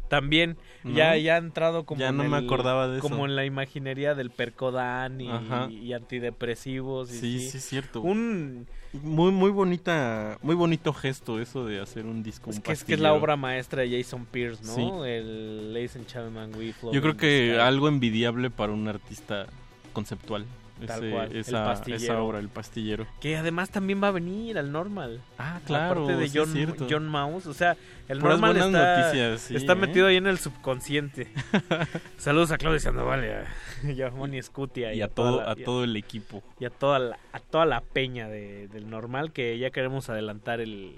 También, 0.08 0.58
¿No? 0.84 0.96
ya, 0.96 1.18
ya 1.18 1.36
ha 1.36 1.38
entrado 1.38 1.86
como 1.86 2.00
Ya 2.00 2.10
en 2.10 2.18
no 2.18 2.24
me 2.24 2.38
el- 2.38 2.46
acordaba 2.46 2.88
de 2.88 3.00
eso. 3.00 3.10
Como 3.10 3.26
en 3.26 3.36
la 3.36 3.44
imaginería 3.46 4.16
del 4.16 4.30
percodan 4.32 5.20
y, 5.20 5.28
y 5.76 5.94
antidepresivos. 5.94 7.12
Y 7.12 7.20
Sí, 7.20 7.40
sí, 7.50 7.58
es 7.58 7.66
cierto. 7.66 8.02
Un, 8.02 8.66
Muy, 8.94 9.32
muy 9.32 9.52
bonita, 9.52 10.38
muy 10.42 10.56
bonito 10.56 10.94
gesto 10.94 11.40
eso 11.40 11.66
de 11.66 11.80
hacer 11.82 12.06
un 12.06 12.24
disco. 12.24 12.50
es, 12.50 12.58
un 12.58 12.62
que, 12.64 12.72
es 12.72 12.84
que 12.84 12.94
es 12.94 13.00
la 13.00 13.14
obra 13.14 13.36
maestra 13.36 13.82
de 13.84 13.98
Jason 14.02 14.26
Pierce, 14.26 14.64
¿no? 14.64 14.74
Sí. 14.76 14.82
El 15.10 15.74
Ladies 15.74 15.96
and 15.96 16.08
Gentlemen, 16.08 16.52
We 16.56 16.74
Yo 16.94 17.02
creo 17.02 17.18
que 17.18 17.60
algo 17.60 17.88
envidiable 17.88 18.50
para 18.50 18.72
un 18.72 18.88
artista 18.88 19.48
conceptual. 19.94 20.46
Tal 20.88 21.04
Ese- 21.04 21.12
cual, 21.12 21.32
el 21.32 21.38
esa, 21.38 21.66
pastillero. 21.66 22.04
esa 22.04 22.22
obra, 22.22 22.40
el 22.40 22.50
pastillero. 22.50 23.06
Que 23.20 23.36
además 23.38 23.70
también 23.70 24.02
va 24.02 24.08
a 24.08 24.12
venir 24.12 24.58
al 24.58 24.72
normal. 24.72 25.22
Ah, 25.38 25.60
claro, 25.66 26.04
Aparte 26.04 26.18
de 26.22 26.30
sí 26.30 26.38
es 26.40 26.48
John. 26.78 26.88
John 26.90 27.08
Mouse. 27.08 27.46
O 27.48 27.54
sea, 27.54 27.76
el 28.08 28.20
Puras 28.20 28.40
normal 28.40 28.58
está, 28.58 28.98
noticias, 29.02 29.42
sí, 29.42 29.56
está 29.56 29.74
¿eh? 29.74 29.76
metido 29.76 30.08
ahí 30.08 30.16
en 30.16 30.28
el 30.28 30.38
subconsciente. 30.40 31.32
Saludos 32.18 32.52
a 32.52 32.58
Claudia 32.58 32.80
Sandoval 32.80 33.26
y 33.84 34.02
a, 34.02 34.10
Moni 34.12 34.42
Scutia. 34.42 34.94
Y 34.94 35.02
a 35.02 35.08
todo, 35.08 35.42
la- 35.42 35.52
a 35.52 35.56
todo 35.56 35.84
el 35.84 35.96
equipo. 35.96 36.44
y 36.60 36.66
a 36.66 36.70
toda 36.70 37.00
la, 37.00 37.20
a 37.34 37.40
toda 37.40 37.66
la 37.66 37.82
peña 37.82 38.28
de- 38.28 38.68
del 38.70 38.90
normal 38.90 39.32
que 39.32 39.58
ya 39.58 39.70
queremos 39.72 40.10
adelantar 40.10 40.62
el, 40.62 40.96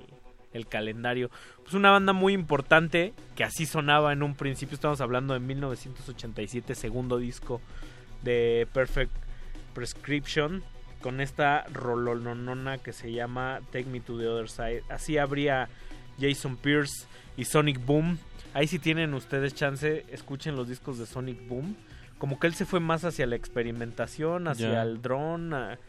el 0.53 0.67
calendario. 0.67 1.29
Pues 1.63 1.73
una 1.73 1.91
banda 1.91 2.13
muy 2.13 2.33
importante 2.33 3.13
que 3.35 3.43
así 3.43 3.65
sonaba 3.65 4.13
en 4.13 4.23
un 4.23 4.35
principio. 4.35 4.75
Estamos 4.75 5.01
hablando 5.01 5.33
de 5.33 5.39
1987, 5.39 6.75
segundo 6.75 7.17
disco 7.17 7.61
de 8.23 8.67
Perfect 8.73 9.11
Prescription 9.73 10.63
con 11.01 11.19
esta 11.21 11.65
rolononona 11.73 12.77
que 12.77 12.93
se 12.93 13.11
llama 13.11 13.61
Take 13.71 13.85
Me 13.85 13.99
to 13.99 14.17
the 14.17 14.27
Other 14.27 14.49
Side. 14.49 14.83
Así 14.89 15.17
habría 15.17 15.67
Jason 16.19 16.57
Pierce 16.57 17.07
y 17.37 17.45
Sonic 17.45 17.83
Boom. 17.85 18.19
Ahí 18.53 18.67
si 18.67 18.79
tienen 18.79 19.13
ustedes 19.13 19.55
chance, 19.55 20.05
escuchen 20.09 20.55
los 20.55 20.67
discos 20.67 20.97
de 20.99 21.05
Sonic 21.05 21.47
Boom. 21.47 21.75
Como 22.17 22.39
que 22.39 22.47
él 22.47 22.53
se 22.53 22.65
fue 22.65 22.79
más 22.79 23.03
hacia 23.03 23.25
la 23.25 23.35
experimentación, 23.35 24.47
hacia 24.47 24.83
el 24.83 25.01
dron, 25.01 25.53
a, 25.55 25.79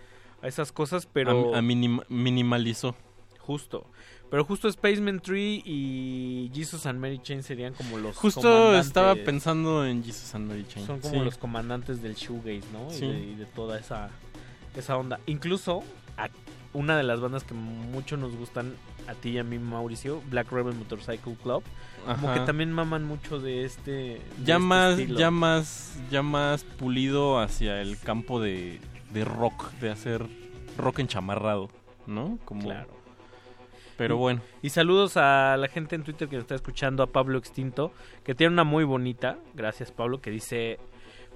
a 0.40 0.46
esas 0.48 0.72
cosas, 0.72 1.06
pero 1.06 1.54
A, 1.54 1.58
a 1.58 1.62
minim- 1.62 2.04
minimalizó. 2.08 2.94
justo. 3.38 3.86
Pero 4.32 4.44
justo 4.46 4.72
Spaceman 4.72 5.20
3 5.20 5.62
y 5.66 6.50
Jesus 6.54 6.86
and 6.86 6.98
Mary 6.98 7.18
Chain 7.22 7.42
serían 7.42 7.74
como 7.74 7.98
los 7.98 8.16
Justo 8.16 8.40
comandantes. 8.40 8.86
estaba 8.86 9.14
pensando 9.14 9.84
en 9.86 10.02
Jesus 10.02 10.34
and 10.34 10.48
Mary 10.48 10.64
Chain. 10.66 10.86
Son 10.86 11.00
como 11.00 11.14
sí. 11.14 11.20
los 11.20 11.36
comandantes 11.36 12.00
del 12.02 12.14
shoegaze, 12.14 12.62
¿no? 12.72 12.88
Y 12.90 12.94
Sí. 12.94 13.06
de, 13.06 13.18
y 13.20 13.34
de 13.34 13.44
toda 13.44 13.78
esa, 13.78 14.08
esa 14.74 14.96
onda. 14.96 15.20
Incluso 15.26 15.84
a- 16.16 16.30
una 16.72 16.96
de 16.96 17.02
las 17.02 17.20
bandas 17.20 17.44
que 17.44 17.52
mucho 17.52 18.16
nos 18.16 18.34
gustan 18.34 18.74
a 19.06 19.12
ti 19.12 19.32
y 19.32 19.38
a 19.38 19.44
mí, 19.44 19.58
Mauricio, 19.58 20.22
Black 20.30 20.50
Rebel 20.50 20.74
Motorcycle 20.76 21.34
Club, 21.42 21.62
como 22.06 22.32
que 22.32 22.40
también 22.40 22.72
maman 22.72 23.04
mucho 23.04 23.38
de 23.38 23.64
este. 23.66 23.90
de 23.90 24.20
ya 24.44 24.54
este 24.54 24.58
más 24.66 24.98
estilo. 24.98 25.18
ya 25.18 25.30
más 25.30 26.00
ya 26.10 26.22
más 26.22 26.64
pulido 26.64 27.38
hacia 27.38 27.82
el 27.82 27.98
campo 27.98 28.40
de, 28.40 28.80
de 29.12 29.24
rock 29.26 29.70
de 29.74 29.90
hacer 29.90 30.26
rock 30.78 31.00
enchamarrado 31.00 31.68
no 32.06 32.38
como 32.46 32.62
Claro. 32.62 33.01
Pero 33.96 34.16
bueno. 34.16 34.40
Y 34.62 34.70
saludos 34.70 35.16
a 35.16 35.56
la 35.58 35.68
gente 35.68 35.94
en 35.96 36.02
Twitter 36.04 36.28
que 36.28 36.36
nos 36.36 36.44
está 36.44 36.54
escuchando, 36.54 37.02
a 37.02 37.06
Pablo 37.06 37.38
Extinto, 37.38 37.92
que 38.24 38.34
tiene 38.34 38.52
una 38.52 38.64
muy 38.64 38.84
bonita, 38.84 39.38
gracias 39.54 39.90
Pablo, 39.92 40.20
que 40.20 40.30
dice, 40.30 40.78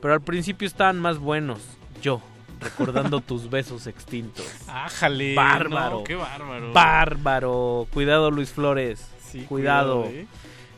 pero 0.00 0.14
al 0.14 0.20
principio 0.22 0.66
estaban 0.66 0.98
más 0.98 1.18
buenos, 1.18 1.60
yo, 2.02 2.20
recordando 2.60 3.20
tus 3.26 3.50
besos 3.50 3.86
extintos. 3.86 4.46
Ájale, 4.68 5.34
Bárbaro. 5.34 5.98
no, 5.98 6.04
qué 6.04 6.14
bárbaro. 6.16 6.72
Bárbaro. 6.72 7.86
Cuidado 7.92 8.30
Luis 8.30 8.50
Flores. 8.50 9.06
Sí, 9.20 9.42
cuidado. 9.42 10.02
cuidado, 10.04 10.16
¿eh? 10.20 10.26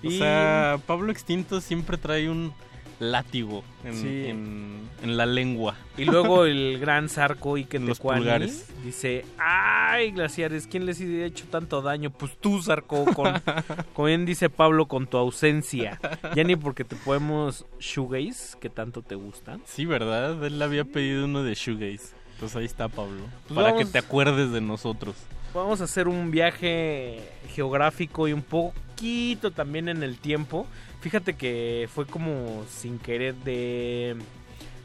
O 0.02 0.06
Y- 0.06 0.18
sea, 0.18 0.78
Pablo 0.86 1.10
Extinto 1.12 1.60
siempre 1.60 1.96
trae 1.98 2.28
un 2.30 2.52
látigo 3.00 3.62
en, 3.84 3.94
Sí. 3.94 4.24
en- 4.26 4.88
en 5.02 5.16
la 5.16 5.26
lengua. 5.26 5.76
Y 5.96 6.04
luego 6.04 6.44
el 6.44 6.78
gran 6.80 7.08
Zarco 7.08 7.56
y 7.56 7.64
que 7.64 7.78
Los 7.78 8.00
pulgares. 8.00 8.68
dice, 8.84 9.24
ay, 9.38 10.10
glaciares, 10.10 10.66
¿quién 10.66 10.86
les 10.86 11.00
ha 11.00 11.04
hecho 11.24 11.44
tanto 11.50 11.80
daño? 11.82 12.10
Pues 12.10 12.36
tú, 12.40 12.60
Zarco, 12.60 13.04
con, 13.14 13.34
bien 14.06 14.26
dice 14.26 14.50
Pablo, 14.50 14.86
con 14.86 15.06
tu 15.06 15.16
ausencia. 15.16 16.00
Ya 16.34 16.42
ni 16.42 16.56
porque 16.56 16.82
te 16.84 16.96
podemos 16.96 17.64
shoegaze, 17.78 18.58
que 18.58 18.68
tanto 18.70 19.02
te 19.02 19.14
gustan. 19.14 19.62
Sí, 19.66 19.84
¿verdad? 19.86 20.44
Él 20.44 20.60
había 20.60 20.84
pedido 20.84 21.26
uno 21.26 21.42
de 21.44 21.54
Shoegaze. 21.54 22.16
Pues 22.40 22.54
ahí 22.56 22.64
está, 22.64 22.88
Pablo. 22.88 23.20
Pues 23.46 23.54
para 23.56 23.70
vamos- 23.72 23.84
que 23.86 23.92
te 23.92 23.98
acuerdes 23.98 24.50
de 24.52 24.60
nosotros. 24.60 25.14
Vamos 25.54 25.80
a 25.80 25.84
hacer 25.84 26.08
un 26.08 26.30
viaje 26.30 27.20
geográfico 27.54 28.28
y 28.28 28.32
un 28.32 28.42
poquito 28.42 29.50
también 29.50 29.88
en 29.88 30.02
el 30.02 30.18
tiempo. 30.18 30.66
Fíjate 31.00 31.36
que 31.36 31.88
fue 31.92 32.06
como 32.06 32.64
sin 32.68 32.98
querer 32.98 33.34
de, 33.36 34.16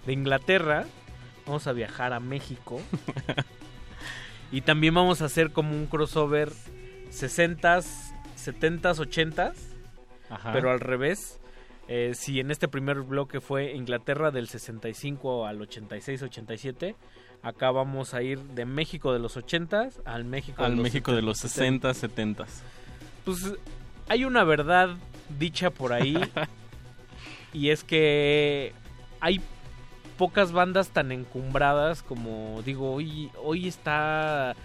de 0.06 0.14
Inglaterra. 0.14 0.86
Vamos 1.46 1.68
a 1.68 1.74
viajar 1.74 2.14
a 2.14 2.20
México. 2.20 2.80
y 4.52 4.62
también 4.62 4.94
vamos 4.94 5.22
a 5.22 5.26
hacer 5.26 5.52
como 5.52 5.72
un 5.72 5.88
crossover 5.88 6.52
60s, 7.10 8.14
70s, 8.38 8.98
80s. 8.98 9.56
Ajá. 10.30 10.54
Pero 10.54 10.72
al 10.72 10.80
revés. 10.80 11.40
Eh, 11.90 12.14
si 12.16 12.40
en 12.40 12.50
este 12.50 12.70
primer 12.70 13.02
bloque 13.02 13.42
fue 13.42 13.74
Inglaterra 13.74 14.32
del 14.32 14.48
65 14.48 15.46
al 15.46 15.60
86-87, 15.60 16.96
acá 17.42 17.72
vamos 17.72 18.14
a 18.14 18.24
ir 18.24 18.40
de 18.40 18.66
México 18.66 19.12
de 19.12 19.20
los 19.20 19.36
80s 19.36 20.02
al 20.06 20.24
México 20.24 20.64
Al 20.64 20.72
de 20.72 20.76
los 20.78 20.84
México 20.84 21.12
de 21.12 21.22
los 21.22 21.44
70s. 21.44 21.50
60, 21.50 21.94
70. 21.94 22.46
Pues 23.26 23.54
hay 24.08 24.24
una 24.24 24.46
verdad 24.46 24.96
dicha 25.40 25.70
por 25.70 25.94
ahí 25.94 26.18
y 27.54 27.70
es 27.70 27.84
que 27.84 28.74
hay 29.20 29.42
pocas 30.18 30.52
bandas 30.52 30.90
tan 30.90 31.12
encumbradas 31.12 32.04
como 32.04 32.62
digo, 32.64 32.94
hoy 32.94 33.32
hoy 33.44 33.68
está 33.68 34.56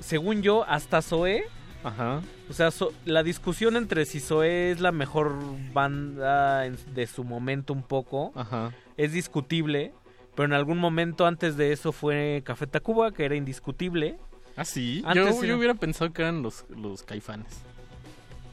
según 0.00 0.42
yo 0.42 0.64
hasta 0.68 1.02
Zoe 1.02 1.44
Ajá. 1.84 2.22
o 2.50 2.52
sea, 2.52 2.70
so- 2.70 2.92
la 3.04 3.22
discusión 3.22 3.76
entre 3.76 4.04
si 4.04 4.20
Zoe 4.20 4.70
es 4.72 4.80
la 4.80 4.90
mejor 4.92 5.34
banda 5.72 6.66
en- 6.66 6.76
de 6.94 7.06
su 7.06 7.24
momento 7.24 7.72
un 7.72 7.82
poco 7.82 8.32
Ajá. 8.34 8.72
es 8.96 9.12
discutible, 9.12 9.92
pero 10.34 10.46
en 10.46 10.52
algún 10.54 10.78
momento 10.78 11.26
antes 11.26 11.56
de 11.56 11.72
eso 11.72 11.92
fue 11.92 12.42
Café 12.44 12.66
Tacuba, 12.66 13.12
que 13.12 13.24
era 13.24 13.36
indiscutible. 13.36 14.18
Ah, 14.56 14.64
sí. 14.64 15.02
Antes 15.04 15.24
yo, 15.24 15.38
era- 15.38 15.46
yo 15.48 15.56
hubiera 15.56 15.74
pensado 15.74 16.12
que 16.12 16.22
eran 16.22 16.42
los, 16.42 16.64
los 16.70 17.02
caifanes. 17.04 17.60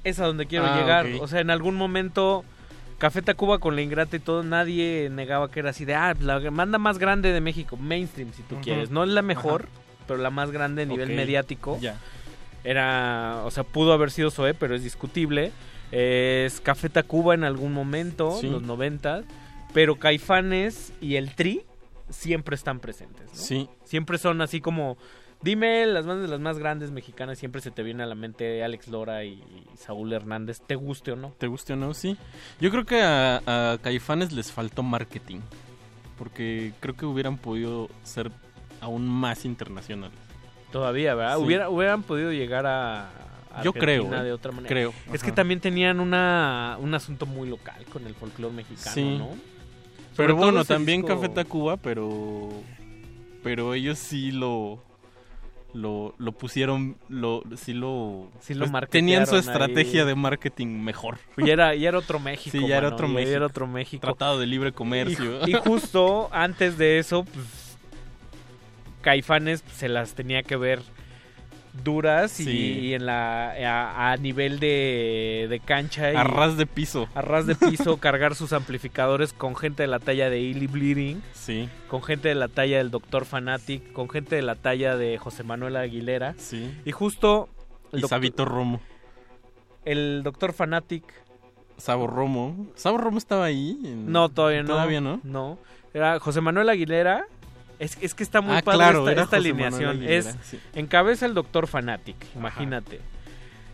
Es 0.06 0.20
a 0.22 0.26
donde 0.26 0.46
quiero 0.46 0.66
Ah, 0.66 0.78
llegar. 0.80 1.08
O 1.20 1.28
sea, 1.28 1.42
en 1.42 1.50
algún 1.50 1.76
momento 1.76 2.46
Café 2.98 3.22
Tacuba 3.22 3.60
con 3.60 3.76
la 3.76 3.82
ingrata 3.82 4.16
y 4.16 4.20
todo, 4.20 4.42
nadie 4.44 5.10
negaba 5.12 5.52
que 5.52 5.60
era 5.60 5.72
así 5.72 5.84
de, 5.84 5.96
ah, 5.96 6.16
la 6.22 6.40
banda 6.50 6.78
más 6.78 6.98
grande 6.98 7.34
de 7.34 7.42
México, 7.42 7.76
mainstream 7.76 8.32
si 8.34 8.42
tú 8.44 8.56
quieres. 8.62 8.90
No 8.90 9.04
es 9.04 9.10
la 9.10 9.22
mejor, 9.22 9.64
Ajá. 9.64 10.04
pero 10.08 10.20
la 10.22 10.30
más 10.30 10.52
grande 10.52 10.84
a 10.84 10.86
nivel 10.86 11.10
mediático. 11.14 11.78
Ya. 11.82 11.98
Era, 12.64 13.42
o 13.46 13.52
sea, 13.52 13.64
pudo 13.64 13.92
haber 13.94 14.12
sido 14.12 14.32
Zoé, 14.32 14.54
pero 14.54 14.76
es 14.76 14.84
discutible. 14.84 15.52
Es 15.92 16.62
Café 16.62 16.90
Tacuba 16.90 17.34
en 17.36 17.44
algún 17.44 17.74
momento, 17.74 18.38
Sí. 18.40 18.50
los 18.50 18.62
90, 18.64 19.24
pero 19.74 19.98
Caifanes 19.98 20.94
y 21.02 21.16
el 21.16 21.36
Tri 21.36 21.62
siempre 22.10 22.56
están 22.56 22.80
presentes. 22.80 23.26
¿no? 23.28 23.36
Sí. 23.36 23.70
Siempre 23.84 24.18
son 24.18 24.42
así 24.42 24.62
como, 24.62 24.98
dime 25.46 25.86
las 25.86 26.06
bandas 26.06 26.24
de 26.24 26.28
las 26.30 26.42
más 26.42 26.58
grandes 26.60 26.92
mexicanas, 26.92 27.38
siempre 27.40 27.62
se 27.62 27.72
te 27.72 27.84
viene 27.84 28.04
a 28.04 28.06
la 28.06 28.16
mente 28.16 28.64
Alex 28.64 28.90
Lora 28.90 29.24
y 29.24 29.42
Saúl 29.78 30.12
Hernández, 30.12 30.60
te 30.66 30.76
guste 30.76 31.12
o 31.14 31.16
no. 31.16 31.34
¿Te 31.38 31.48
guste 31.48 31.74
o 31.74 31.76
no? 31.78 31.94
Sí. 31.94 32.18
Yo 32.60 32.72
creo 32.72 32.86
que 32.86 33.02
a, 33.02 33.38
a 33.46 33.78
Caifanes 33.78 34.34
les 34.34 34.52
faltó 34.52 34.84
marketing. 34.84 35.40
Porque 36.18 36.74
creo 36.80 36.96
que 36.96 37.06
hubieran 37.06 37.38
podido 37.38 37.90
ser 38.04 38.32
aún 38.82 39.08
más 39.08 39.46
internacionales. 39.46 40.18
Todavía, 40.72 41.14
¿verdad? 41.16 41.38
Sí. 41.38 41.44
Hubiera, 41.44 41.70
hubieran 41.70 42.04
podido 42.04 42.32
llegar 42.32 42.66
a... 42.66 43.10
Yo 43.64 43.72
creo, 43.72 44.14
¿eh? 44.14 44.24
de 44.24 44.32
otra 44.34 44.52
manera. 44.52 44.68
Creo, 44.68 44.94
Es 45.14 45.22
ajá. 45.22 45.26
que 45.28 45.32
también 45.32 45.60
tenían 45.62 46.00
una, 46.02 46.78
un 46.80 46.94
asunto 46.94 47.26
muy 47.26 47.48
local 47.48 47.86
con 47.92 48.06
el 48.06 48.14
folclore 48.14 48.54
mexicano, 48.54 48.94
Sí. 48.94 49.18
¿no? 49.18 49.30
Pero 50.16 50.30
Sobre 50.30 50.34
bueno, 50.34 50.66
también 50.66 51.02
disco- 51.02 51.16
Café 51.22 51.30
Tacuba, 51.30 51.78
pero. 51.78 52.50
Pero 53.44 53.74
ellos 53.74 53.98
sí 54.00 54.32
lo. 54.32 54.82
Lo, 55.76 56.16
lo 56.18 56.32
pusieron. 56.32 56.96
Lo, 57.10 57.44
sí 57.58 57.74
lo. 57.74 58.30
Sí 58.40 58.54
lo 58.54 58.66
pues, 58.72 58.90
tenían 58.90 59.28
su 59.28 59.36
estrategia 59.36 60.02
ahí. 60.02 60.08
de 60.08 60.16
marketing 60.16 60.68
mejor. 60.68 61.20
Ya 61.38 61.54
era, 61.54 61.76
ya 61.76 61.90
era 61.90 62.00
otro 62.00 62.18
México. 62.20 62.58
Sí, 62.58 62.66
ya 62.68 62.78
era 62.78 62.88
otro 62.88 63.08
ya 63.08 63.14
México. 63.14 63.36
era 63.36 63.46
otro 63.46 63.68
México. 63.68 64.02
Tratado 64.02 64.40
de 64.40 64.46
libre 64.46 64.72
comercio. 64.72 65.46
Y, 65.46 65.52
y 65.52 65.54
justo 65.66 66.30
antes 66.32 66.78
de 66.78 66.98
eso, 67.00 67.26
pues, 67.26 67.78
Caifanes 69.02 69.62
pues, 69.62 69.76
se 69.76 69.90
las 69.90 70.16
tenía 70.16 70.44
que 70.44 70.56
ver 70.56 70.82
duras 71.84 72.40
y, 72.40 72.94
en 72.94 73.06
la 73.06 73.52
a, 73.52 74.12
a 74.12 74.18
nivel 74.18 74.60
de, 74.60 75.48
de 75.50 75.60
cancha 75.60 76.12
y 76.12 76.16
A 76.16 76.24
ras 76.24 76.58
de 76.58 76.66
piso. 76.66 77.08
a 77.16 77.22
ras 77.22 77.46
de 77.48 77.56
piso 77.56 77.98
cargar 78.00 78.36
sus 78.36 78.54
amplificadores 78.54 79.34
con 79.34 79.56
gente 79.56 79.84
de 79.84 79.88
la 79.88 80.00
talla 80.00 80.30
de 80.30 80.40
Illy 80.40 80.68
Bleeding, 80.68 81.22
Sí. 81.34 81.70
con 81.90 82.02
gente 82.04 82.30
de 82.30 82.36
la 82.36 82.48
talla 82.48 82.78
del 82.78 82.92
Doctor 82.92 83.26
Fanatic, 83.26 83.92
con 83.94 84.10
gente 84.10 84.36
de 84.36 84.42
la 84.42 84.56
talla 84.56 84.96
de 84.98 85.18
José 85.18 85.44
Manuel 85.44 85.76
Aguilera 85.76 86.34
Sí. 86.38 86.72
y 86.86 86.92
justo 86.92 87.50
el 87.92 88.00
Y 88.00 88.02
doctor- 88.02 88.10
Sabito 88.18 88.46
Romo. 88.46 88.80
el 89.84 90.22
Doctor 90.24 90.54
Fanatic 90.54 91.04
Sabo 91.78 92.08
Romo. 92.08 92.68
¿Sabo 92.76 92.98
Romo 92.98 93.18
estaba 93.18 93.46
ahí? 93.46 93.78
En- 93.84 94.10
No, 94.12 94.30
todavía 94.30 94.62
no. 94.64 94.68
¿Todavía 94.70 95.02
no? 95.02 95.20
No. 95.24 95.60
Era 95.94 96.20
José 96.20 96.40
Manuel 96.42 96.70
Aguilera. 96.70 97.26
Es, 97.80 97.98
es 98.02 98.14
que 98.14 98.24
está 98.24 98.42
muy 98.42 98.56
Ah, 98.58 98.62
padre 98.64 98.78
claro, 98.78 99.10
esta, 99.10 99.38
alineación. 99.38 99.90
Aguilera, 99.92 100.14
es 100.16 100.38
sí. 100.44 100.60
encabeza 100.74 101.26
el 101.26 101.34
Doctor 101.34 101.68
Fanatic, 101.68 102.16
imagínate. 102.36 103.02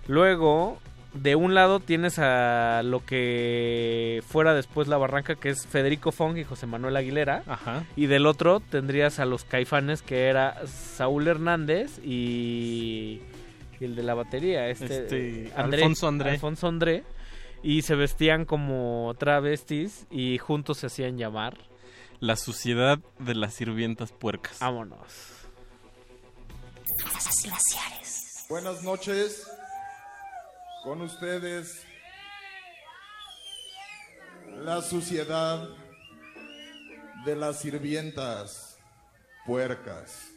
Luego, 0.07 0.79
de 1.13 1.35
un 1.35 1.53
lado 1.53 1.79
tienes 1.79 2.17
a 2.19 2.81
lo 2.83 3.05
que 3.05 4.23
fuera 4.27 4.53
después 4.53 4.87
la 4.87 4.97
barranca, 4.97 5.35
que 5.35 5.49
es 5.49 5.67
Federico 5.67 6.11
Fong 6.11 6.37
y 6.37 6.43
José 6.43 6.65
Manuel 6.67 6.95
Aguilera. 6.97 7.43
Ajá. 7.47 7.83
Y 7.95 8.07
del 8.07 8.25
otro 8.25 8.59
tendrías 8.59 9.19
a 9.19 9.25
los 9.25 9.43
caifanes, 9.43 10.01
que 10.01 10.27
era 10.27 10.65
Saúl 10.65 11.27
Hernández 11.27 11.99
y, 12.03 13.21
y 13.79 13.85
el 13.85 13.95
de 13.95 14.03
la 14.03 14.13
batería, 14.15 14.67
este, 14.69 14.85
Este, 15.03 15.51
Alfonso 15.55 16.07
André. 16.07 16.31
Alfonso 16.31 16.67
André. 16.67 17.03
Y 17.63 17.83
se 17.83 17.93
vestían 17.93 18.45
como 18.45 19.13
travestis 19.19 20.07
y 20.09 20.39
juntos 20.39 20.79
se 20.79 20.87
hacían 20.87 21.17
llamar. 21.19 21.55
La 22.21 22.35
suciedad 22.35 22.99
de 23.17 23.33
las 23.33 23.55
sirvientas 23.55 24.11
puercas. 24.11 24.59
Vámonos. 24.59 24.99
Buenas 28.47 28.83
noches. 28.83 29.47
Con 30.83 31.01
ustedes. 31.01 31.83
La 34.55 34.83
suciedad 34.83 35.67
de 37.25 37.35
las 37.35 37.59
sirvientas 37.59 38.77
puercas. 39.47 40.27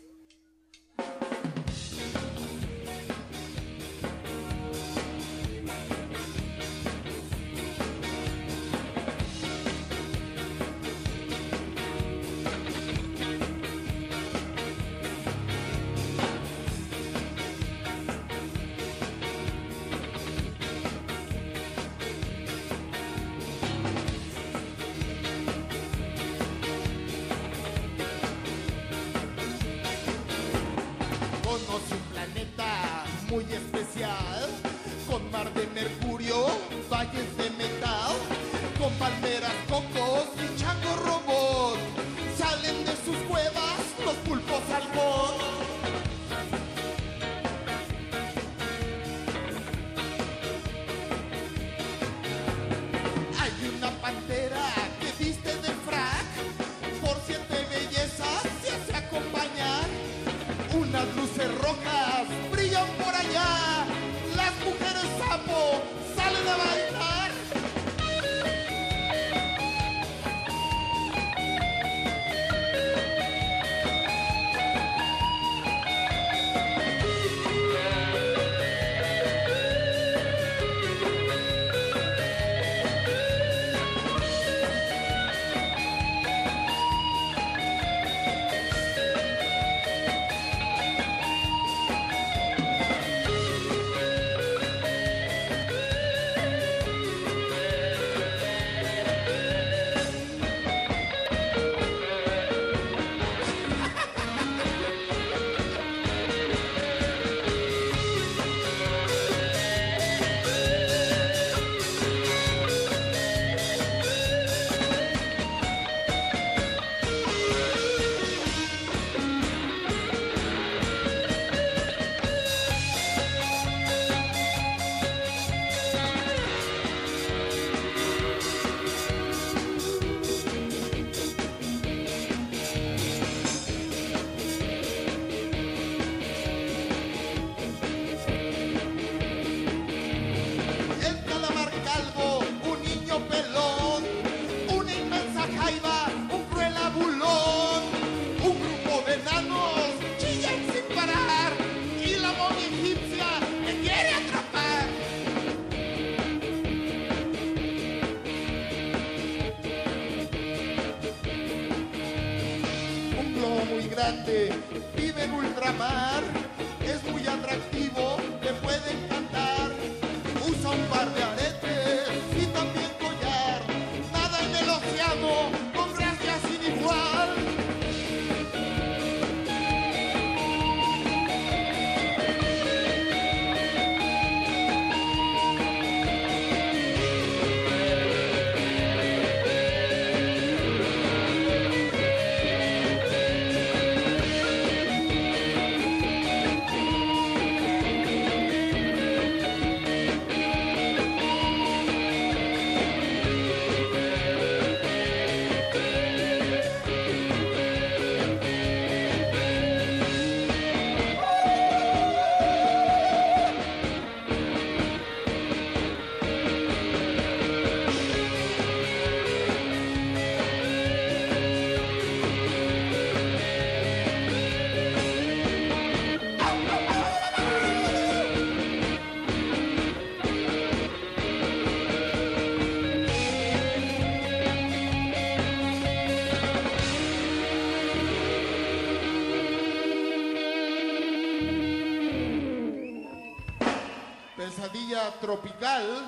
Tropical. 245.25 246.04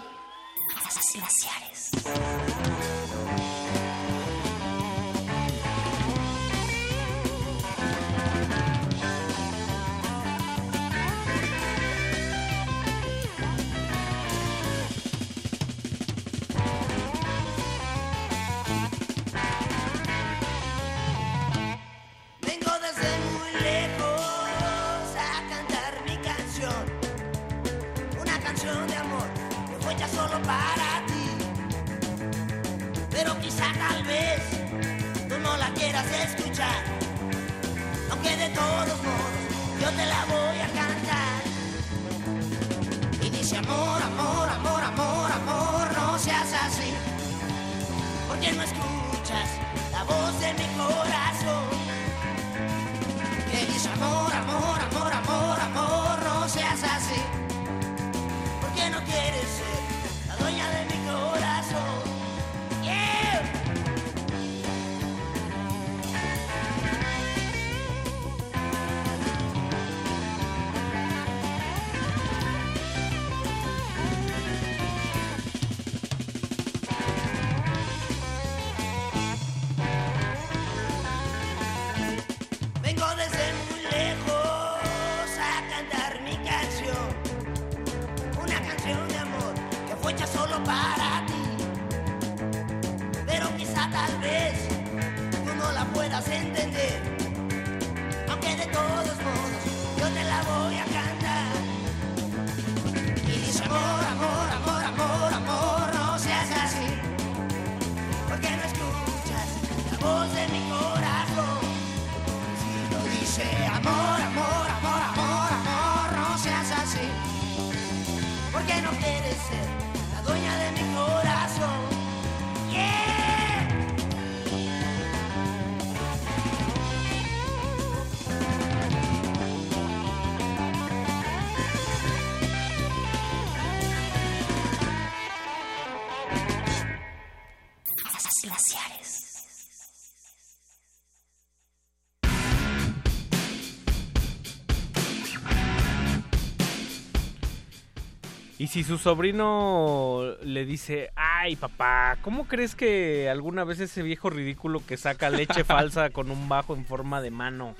Si 148.77 148.85
su 148.85 148.99
sobrino 148.99 150.35
le 150.43 150.67
dice, 150.67 151.11
ay 151.17 151.57
papá, 151.57 152.19
¿cómo 152.21 152.47
crees 152.47 152.75
que 152.75 153.31
alguna 153.31 153.65
vez 153.65 153.81
ese 153.81 154.03
viejo 154.03 154.29
ridículo 154.29 154.85
que 154.85 154.99
saca 154.99 155.31
leche 155.31 155.65
falsa 155.65 156.11
con 156.11 156.31
un 156.31 156.47
bajo 156.51 156.75
en 156.77 156.85
forma 156.85 157.23
de 157.23 157.31
mano 157.31 157.75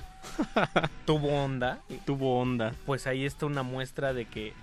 tuvo 1.05 1.27
onda? 1.43 1.81
Tuvo 2.07 2.39
onda. 2.39 2.73
Pues 2.87 3.05
ahí 3.05 3.25
está 3.27 3.45
una 3.45 3.61
muestra 3.61 4.11
de 4.13 4.25
que 4.25 4.53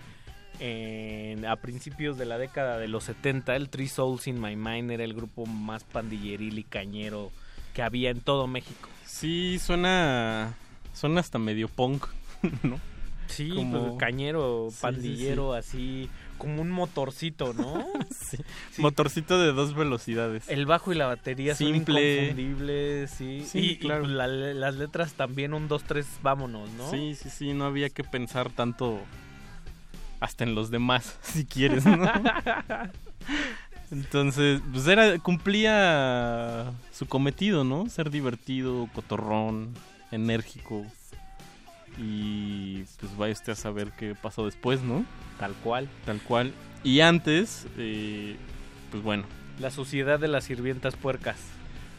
en- 0.58 1.46
a 1.46 1.54
principios 1.54 2.18
de 2.18 2.24
la 2.26 2.36
década 2.36 2.78
de 2.78 2.88
los 2.88 3.04
70 3.04 3.54
el 3.54 3.68
Three 3.68 3.86
Souls 3.86 4.26
in 4.26 4.40
My 4.40 4.56
Mind 4.56 4.90
era 4.90 5.04
el 5.04 5.14
grupo 5.14 5.46
más 5.46 5.84
pandilleril 5.84 6.58
y 6.58 6.64
cañero 6.64 7.30
que 7.74 7.82
había 7.82 8.10
en 8.10 8.20
todo 8.20 8.48
México. 8.48 8.88
Sí, 9.06 9.60
suena. 9.60 10.54
Suena 10.94 11.20
hasta 11.20 11.38
medio 11.38 11.68
punk, 11.68 12.06
¿no? 12.64 12.80
Sí, 13.34 13.50
Como- 13.50 13.88
pues, 13.88 13.98
cañero, 13.98 14.68
Sí, 14.70 14.76
sí, 14.76 14.82
pandillero, 14.82 15.52
así 15.54 16.08
como 16.38 16.60
un 16.62 16.70
motorcito, 16.70 17.52
¿no? 17.54 17.84
sí. 18.10 18.38
Motorcito 18.78 19.38
de 19.38 19.52
dos 19.52 19.74
velocidades. 19.74 20.48
El 20.48 20.66
bajo 20.66 20.92
y 20.92 20.96
la 20.96 21.06
batería 21.06 21.54
Simple. 21.54 21.94
son 21.94 22.14
inconfundibles, 22.34 23.10
sí. 23.10 23.44
Sí, 23.46 23.58
y, 23.72 23.76
claro. 23.78 24.02
pues, 24.04 24.12
la- 24.14 24.26
las 24.26 24.74
letras 24.76 25.12
también, 25.14 25.54
un, 25.54 25.68
dos, 25.68 25.84
tres, 25.84 26.06
vámonos, 26.22 26.68
¿no? 26.70 26.90
Sí, 26.90 27.14
sí, 27.14 27.30
sí, 27.30 27.52
no 27.52 27.64
había 27.64 27.88
que 27.90 28.02
pensar 28.04 28.50
tanto 28.50 28.98
hasta 30.20 30.44
en 30.44 30.54
los 30.54 30.70
demás, 30.70 31.16
si 31.22 31.44
quieres, 31.44 31.84
¿no? 31.86 31.98
Entonces, 33.90 34.60
pues 34.72 34.86
era, 34.88 35.18
cumplía 35.18 36.72
su 36.92 37.06
cometido, 37.06 37.64
¿no? 37.64 37.88
Ser 37.88 38.10
divertido, 38.10 38.88
cotorrón, 38.94 39.74
enérgico. 40.10 40.84
Y 41.98 42.84
pues 42.98 43.16
vaya 43.16 43.32
usted 43.32 43.52
a 43.52 43.56
saber 43.56 43.92
qué 43.96 44.14
pasó 44.14 44.44
después, 44.44 44.82
¿no? 44.82 45.04
Tal 45.38 45.52
cual. 45.62 45.88
Tal 46.04 46.20
cual. 46.20 46.52
Y 46.82 47.00
antes, 47.00 47.66
eh, 47.78 48.36
pues 48.90 49.02
bueno. 49.02 49.24
La 49.60 49.70
sociedad 49.70 50.18
de 50.18 50.28
las 50.28 50.44
sirvientas 50.44 50.96
puercas. 50.96 51.36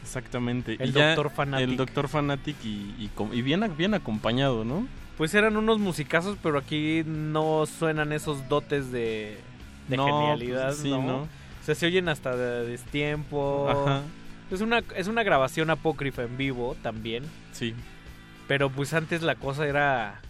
Exactamente. 0.02 0.76
El 0.78 0.90
Y 0.90 0.92
Doctor 0.92 1.30
Fanatic. 1.30 1.68
El 1.68 1.76
Doctor 1.76 2.08
Fanatic 2.08 2.56
y, 2.64 2.94
y, 2.98 3.10
y 3.32 3.42
bien, 3.42 3.64
bien 3.76 3.94
acompañado, 3.94 4.64
¿no? 4.64 4.86
Pues 5.16 5.34
eran 5.34 5.56
unos 5.56 5.78
musicazos, 5.78 6.36
pero 6.42 6.58
aquí 6.58 7.02
no 7.06 7.64
suenan 7.66 8.12
esos 8.12 8.48
dotes 8.48 8.92
de, 8.92 9.38
de 9.88 9.96
No, 9.96 10.04
genialidad, 10.04 10.68
pues 10.68 10.78
sí, 10.78 10.90
¿no? 10.90 11.02
¿no? 11.02 11.16
O 11.22 11.64
sea, 11.64 11.74
se 11.74 11.86
oyen 11.86 12.08
hasta 12.08 12.36
de 12.36 12.66
destiempo. 12.66 13.68
Ajá. 13.68 14.02
Es 14.50 14.60
una, 14.60 14.82
es 14.94 15.08
una 15.08 15.24
grabación 15.24 15.70
apócrifa 15.70 16.22
en 16.22 16.36
vivo 16.36 16.76
también. 16.82 17.24
Sí. 17.52 17.74
Pero 18.48 18.70
pues 18.70 18.94
antes 18.94 19.22
la 19.22 19.34
cosa 19.34 19.66
era... 19.66 20.20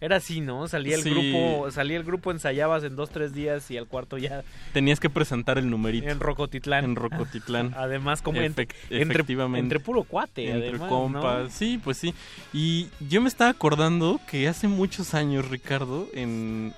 Era 0.00 0.16
así, 0.16 0.42
¿no? 0.42 0.68
Salía 0.68 0.96
el 0.96 1.02
Sí. 1.02 1.10
grupo, 1.10 1.70
salía 1.70 1.96
el 1.96 2.04
grupo, 2.04 2.30
ensayabas 2.30 2.84
en 2.84 2.94
dos, 2.94 3.08
tres 3.08 3.32
días 3.32 3.70
y 3.70 3.78
al 3.78 3.86
cuarto 3.86 4.18
ya 4.18 4.42
Tenías 4.74 5.00
que 5.00 5.08
presentar 5.08 5.56
el 5.56 5.70
numerito. 5.70 6.08
en 6.10 6.20
Rocotitlán. 6.20 6.84
En 6.84 6.96
Rocotitlán. 6.96 7.72
Además, 7.78 8.20
como 8.20 8.38
en- 8.42 8.52
Efect- 8.54 8.74
entre, 8.90 9.14
efectivamente. 9.14 9.60
entre 9.60 9.80
puro 9.80 10.02
cuate, 10.04 10.50
Entre 10.50 10.68
además, 10.70 10.88
compas, 10.90 11.44
¿no? 11.44 11.48
sí, 11.50 11.80
pues 11.82 11.96
sí. 11.96 12.12
Y 12.52 12.88
yo 13.08 13.22
me 13.22 13.28
estaba 13.28 13.48
acordando 13.50 14.20
que 14.30 14.46
hace 14.46 14.68
muchos 14.68 15.14
años, 15.14 15.48
Ricardo, 15.48 16.06
en 16.12 16.74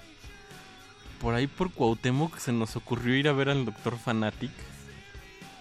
por 1.21 1.35
ahí 1.35 1.49
por 1.49 1.73
Cuauhtémoc 1.73 2.37
se 2.39 2.53
nos 2.53 2.77
ocurrió 2.77 3.17
ir 3.17 3.27
a 3.29 3.33
ver 3.33 3.49
al 3.49 3.65
Doctor 3.65 3.99
Fanatic. 3.99 4.53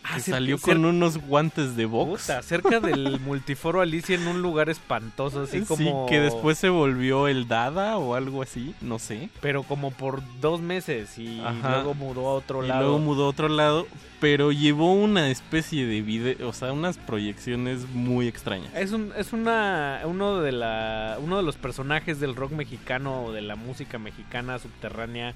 Ah, 0.07 0.15
que 0.15 0.21
salió 0.21 0.59
con 0.59 0.85
unos 0.85 1.17
guantes 1.17 1.75
de 1.75 1.85
box. 1.87 2.21
Puta, 2.21 2.41
cerca 2.43 2.79
del 2.79 3.19
multiforo 3.21 3.81
Alicia 3.81 4.15
en 4.15 4.27
un 4.27 4.41
lugar 4.43 4.69
espantoso, 4.69 5.41
así 5.43 5.61
Sí, 5.61 5.65
como... 5.65 6.05
que 6.05 6.19
después 6.19 6.59
se 6.59 6.69
volvió 6.69 7.27
el 7.27 7.47
Dada 7.47 7.97
o 7.97 8.13
algo 8.13 8.43
así, 8.43 8.75
no 8.81 8.99
sé. 8.99 9.29
Pero 9.41 9.63
como 9.63 9.89
por 9.89 10.21
dos 10.41 10.61
meses 10.61 11.17
y 11.17 11.41
Ajá. 11.41 11.71
luego 11.77 11.95
mudó 11.95 12.27
a 12.27 12.33
otro 12.35 12.63
y 12.63 12.67
lado. 12.67 12.81
luego 12.83 12.99
mudó 12.99 13.25
a 13.25 13.29
otro 13.29 13.49
lado, 13.49 13.87
pero 14.19 14.51
llevó 14.51 14.93
una 14.93 15.29
especie 15.31 15.87
de 15.87 16.01
video, 16.03 16.47
o 16.49 16.53
sea, 16.53 16.71
unas 16.71 16.97
proyecciones 16.99 17.89
muy 17.89 18.27
extrañas. 18.27 18.69
Es 18.75 18.91
un 18.91 19.11
es 19.17 19.33
una 19.33 20.01
uno 20.05 20.39
de 20.41 20.51
la 20.51 21.17
uno 21.19 21.37
de 21.37 21.43
los 21.43 21.55
personajes 21.55 22.19
del 22.19 22.35
rock 22.35 22.51
mexicano 22.51 23.23
o 23.25 23.31
de 23.31 23.41
la 23.41 23.55
música 23.55 23.97
mexicana 23.97 24.59
subterránea 24.59 25.33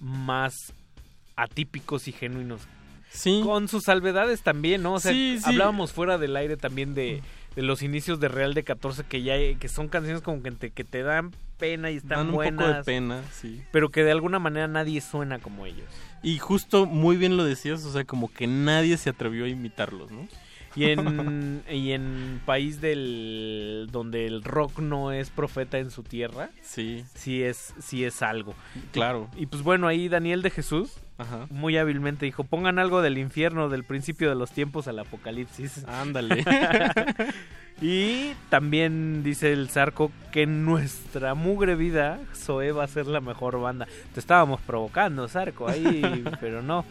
más 0.00 0.72
atípicos 1.36 2.08
y 2.08 2.12
genuinos. 2.12 2.62
Sí. 3.10 3.40
Con 3.44 3.68
sus 3.68 3.84
salvedades 3.84 4.42
también, 4.42 4.82
¿no? 4.82 4.94
O 4.94 5.00
sea, 5.00 5.12
Sí, 5.12 5.38
sí. 5.38 5.44
hablábamos 5.46 5.92
fuera 5.92 6.18
del 6.18 6.36
aire 6.36 6.56
también 6.56 6.94
de, 6.94 7.22
de 7.56 7.62
los 7.62 7.82
inicios 7.82 8.20
de 8.20 8.28
Real 8.28 8.54
de 8.54 8.64
14 8.64 9.04
que 9.04 9.22
ya 9.22 9.34
que 9.58 9.68
son 9.68 9.88
canciones 9.88 10.22
como 10.22 10.42
que 10.42 10.50
te, 10.52 10.70
que 10.70 10.84
te 10.84 11.02
dan 11.02 11.32
pena 11.58 11.90
y 11.90 11.96
están 11.96 12.18
Dan 12.18 12.26
un 12.28 12.34
buenas. 12.34 12.64
poco 12.66 12.76
de 12.78 12.84
pena, 12.84 13.22
sí. 13.32 13.62
Pero 13.72 13.90
que 13.90 14.04
de 14.04 14.12
alguna 14.12 14.38
manera 14.38 14.68
nadie 14.68 15.00
suena 15.00 15.38
como 15.38 15.66
ellos. 15.66 15.86
Y 16.22 16.38
justo 16.38 16.86
muy 16.86 17.16
bien 17.16 17.36
lo 17.36 17.44
decías, 17.44 17.84
o 17.84 17.92
sea, 17.92 18.04
como 18.04 18.32
que 18.32 18.46
nadie 18.46 18.96
se 18.96 19.10
atrevió 19.10 19.44
a 19.44 19.48
imitarlos, 19.48 20.10
¿no? 20.10 20.28
Y 20.76 20.84
en, 20.84 21.62
y 21.70 21.92
en 21.92 22.40
país 22.44 22.80
del 22.80 23.88
donde 23.90 24.26
el 24.26 24.44
rock 24.44 24.78
no 24.80 25.12
es 25.12 25.30
profeta 25.30 25.78
en 25.78 25.90
su 25.90 26.02
tierra, 26.02 26.50
sí, 26.62 27.04
sí 27.14 27.42
es, 27.42 27.74
sí 27.80 28.04
es 28.04 28.22
algo. 28.22 28.54
Claro. 28.92 29.28
Y 29.36 29.46
pues 29.46 29.62
bueno, 29.62 29.88
ahí 29.88 30.08
Daniel 30.08 30.42
de 30.42 30.50
Jesús 30.50 30.92
Ajá. 31.18 31.46
muy 31.50 31.76
hábilmente 31.76 32.26
dijo, 32.26 32.44
pongan 32.44 32.78
algo 32.78 33.02
del 33.02 33.18
infierno, 33.18 33.68
del 33.68 33.84
principio 33.84 34.28
de 34.28 34.36
los 34.36 34.52
tiempos 34.52 34.88
al 34.88 35.00
apocalipsis. 35.00 35.84
Ándale. 35.86 36.44
y 37.82 38.32
también 38.48 39.22
dice 39.22 39.52
el 39.52 39.68
Zarco 39.68 40.12
que 40.32 40.46
nuestra 40.46 41.34
mugre 41.34 41.74
vida 41.74 42.20
Zoe 42.34 42.72
va 42.72 42.84
a 42.84 42.88
ser 42.88 43.06
la 43.06 43.20
mejor 43.20 43.60
banda. 43.60 43.86
Te 44.14 44.20
estábamos 44.20 44.60
provocando, 44.60 45.28
Zarco, 45.28 45.68
ahí, 45.68 46.24
pero 46.40 46.62
no. 46.62 46.84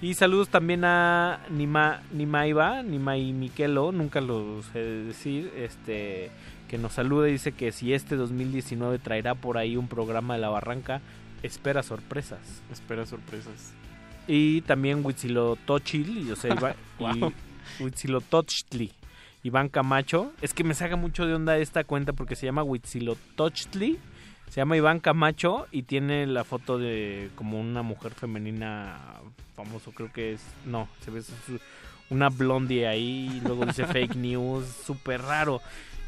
Y 0.00 0.14
saludos 0.14 0.48
también 0.48 0.84
a 0.84 1.40
Nima, 1.50 2.02
Nimaiba, 2.12 2.84
Nimai 2.84 3.32
Miquelo, 3.32 3.90
nunca 3.90 4.20
lo 4.20 4.62
sé 4.72 4.78
decir, 4.78 5.52
este 5.56 6.30
que 6.68 6.78
nos 6.78 6.92
saluda 6.92 7.28
y 7.28 7.32
dice 7.32 7.52
que 7.52 7.72
si 7.72 7.94
este 7.94 8.14
2019 8.14 8.98
traerá 8.98 9.34
por 9.34 9.56
ahí 9.56 9.76
un 9.76 9.88
programa 9.88 10.34
de 10.34 10.40
la 10.40 10.50
barranca, 10.50 11.00
espera 11.42 11.82
sorpresas. 11.82 12.40
Espera 12.72 13.06
sorpresas. 13.06 13.72
Y 14.26 14.60
también 14.62 15.04
Huitzilotochil, 15.04 16.30
o 16.32 16.36
sea, 16.36 16.54
Iba- 16.54 16.76
Wow. 16.98 17.32
y 17.78 17.82
Huitzilotochtli, 17.82 18.92
Iván 19.42 19.68
Camacho. 19.68 20.32
Es 20.42 20.52
que 20.54 20.64
me 20.64 20.74
saca 20.74 20.96
mucho 20.96 21.26
de 21.26 21.34
onda 21.34 21.56
esta 21.58 21.84
cuenta 21.84 22.12
porque 22.12 22.36
se 22.36 22.46
llama 22.46 22.62
Huitzilotochtli, 22.62 23.98
se 24.50 24.56
llama 24.60 24.76
Iván 24.76 25.00
Camacho 25.00 25.66
y 25.72 25.82
tiene 25.82 26.26
la 26.26 26.44
foto 26.44 26.78
de 26.78 27.30
como 27.36 27.60
una 27.60 27.82
mujer 27.82 28.12
femenina 28.12 28.98
famoso, 29.56 29.92
creo 29.92 30.12
que 30.12 30.34
es, 30.34 30.40
no, 30.66 30.88
se 31.04 31.10
ve 31.10 31.22
su- 31.22 31.58
una 32.10 32.30
blondie 32.30 32.86
ahí, 32.86 33.30
y 33.36 33.40
luego 33.40 33.66
dice 33.66 33.84
fake 33.86 34.14
news, 34.16 34.64
súper 34.86 35.20
raro. 35.22 35.60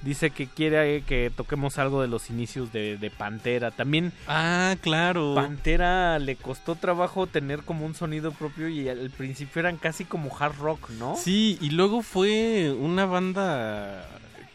Dice 0.03 0.31
que 0.31 0.47
quiere 0.47 1.03
que 1.03 1.31
toquemos 1.35 1.79
algo 1.79 2.01
de 2.01 2.09
los 2.09 2.31
inicios 2.31 2.73
de, 2.73 2.97
de 2.97 3.11
Pantera. 3.11 3.71
También 3.71 4.13
Ah, 4.27 4.77
claro. 4.81 5.35
Pantera 5.35 6.19
le 6.19 6.37
costó 6.37 6.75
trabajo 6.75 7.27
tener 7.27 7.61
como 7.63 7.85
un 7.85 7.95
sonido 7.95 8.33
propio 8.33 8.69
y 8.69 8.89
al 8.89 9.11
principio 9.11 9.61
eran 9.61 9.77
casi 9.77 10.05
como 10.05 10.35
hard 10.39 10.57
rock, 10.59 10.91
¿no? 10.99 11.17
Sí, 11.17 11.59
y 11.61 11.71
luego 11.71 12.03
fue 12.03 12.75
una 12.79 13.05
banda 13.05 14.07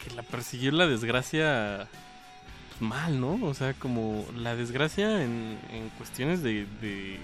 que 0.03 0.15
la 0.15 0.23
persiguió 0.23 0.71
la 0.71 0.87
desgracia 0.87 1.87
pues, 2.69 2.81
mal, 2.81 3.19
¿no? 3.21 3.39
O 3.43 3.53
sea, 3.53 3.73
como 3.73 4.25
la 4.35 4.55
desgracia 4.55 5.23
en, 5.23 5.59
en 5.71 5.89
cuestiones 5.97 6.41
de, 6.41 6.65
de, 6.81 7.19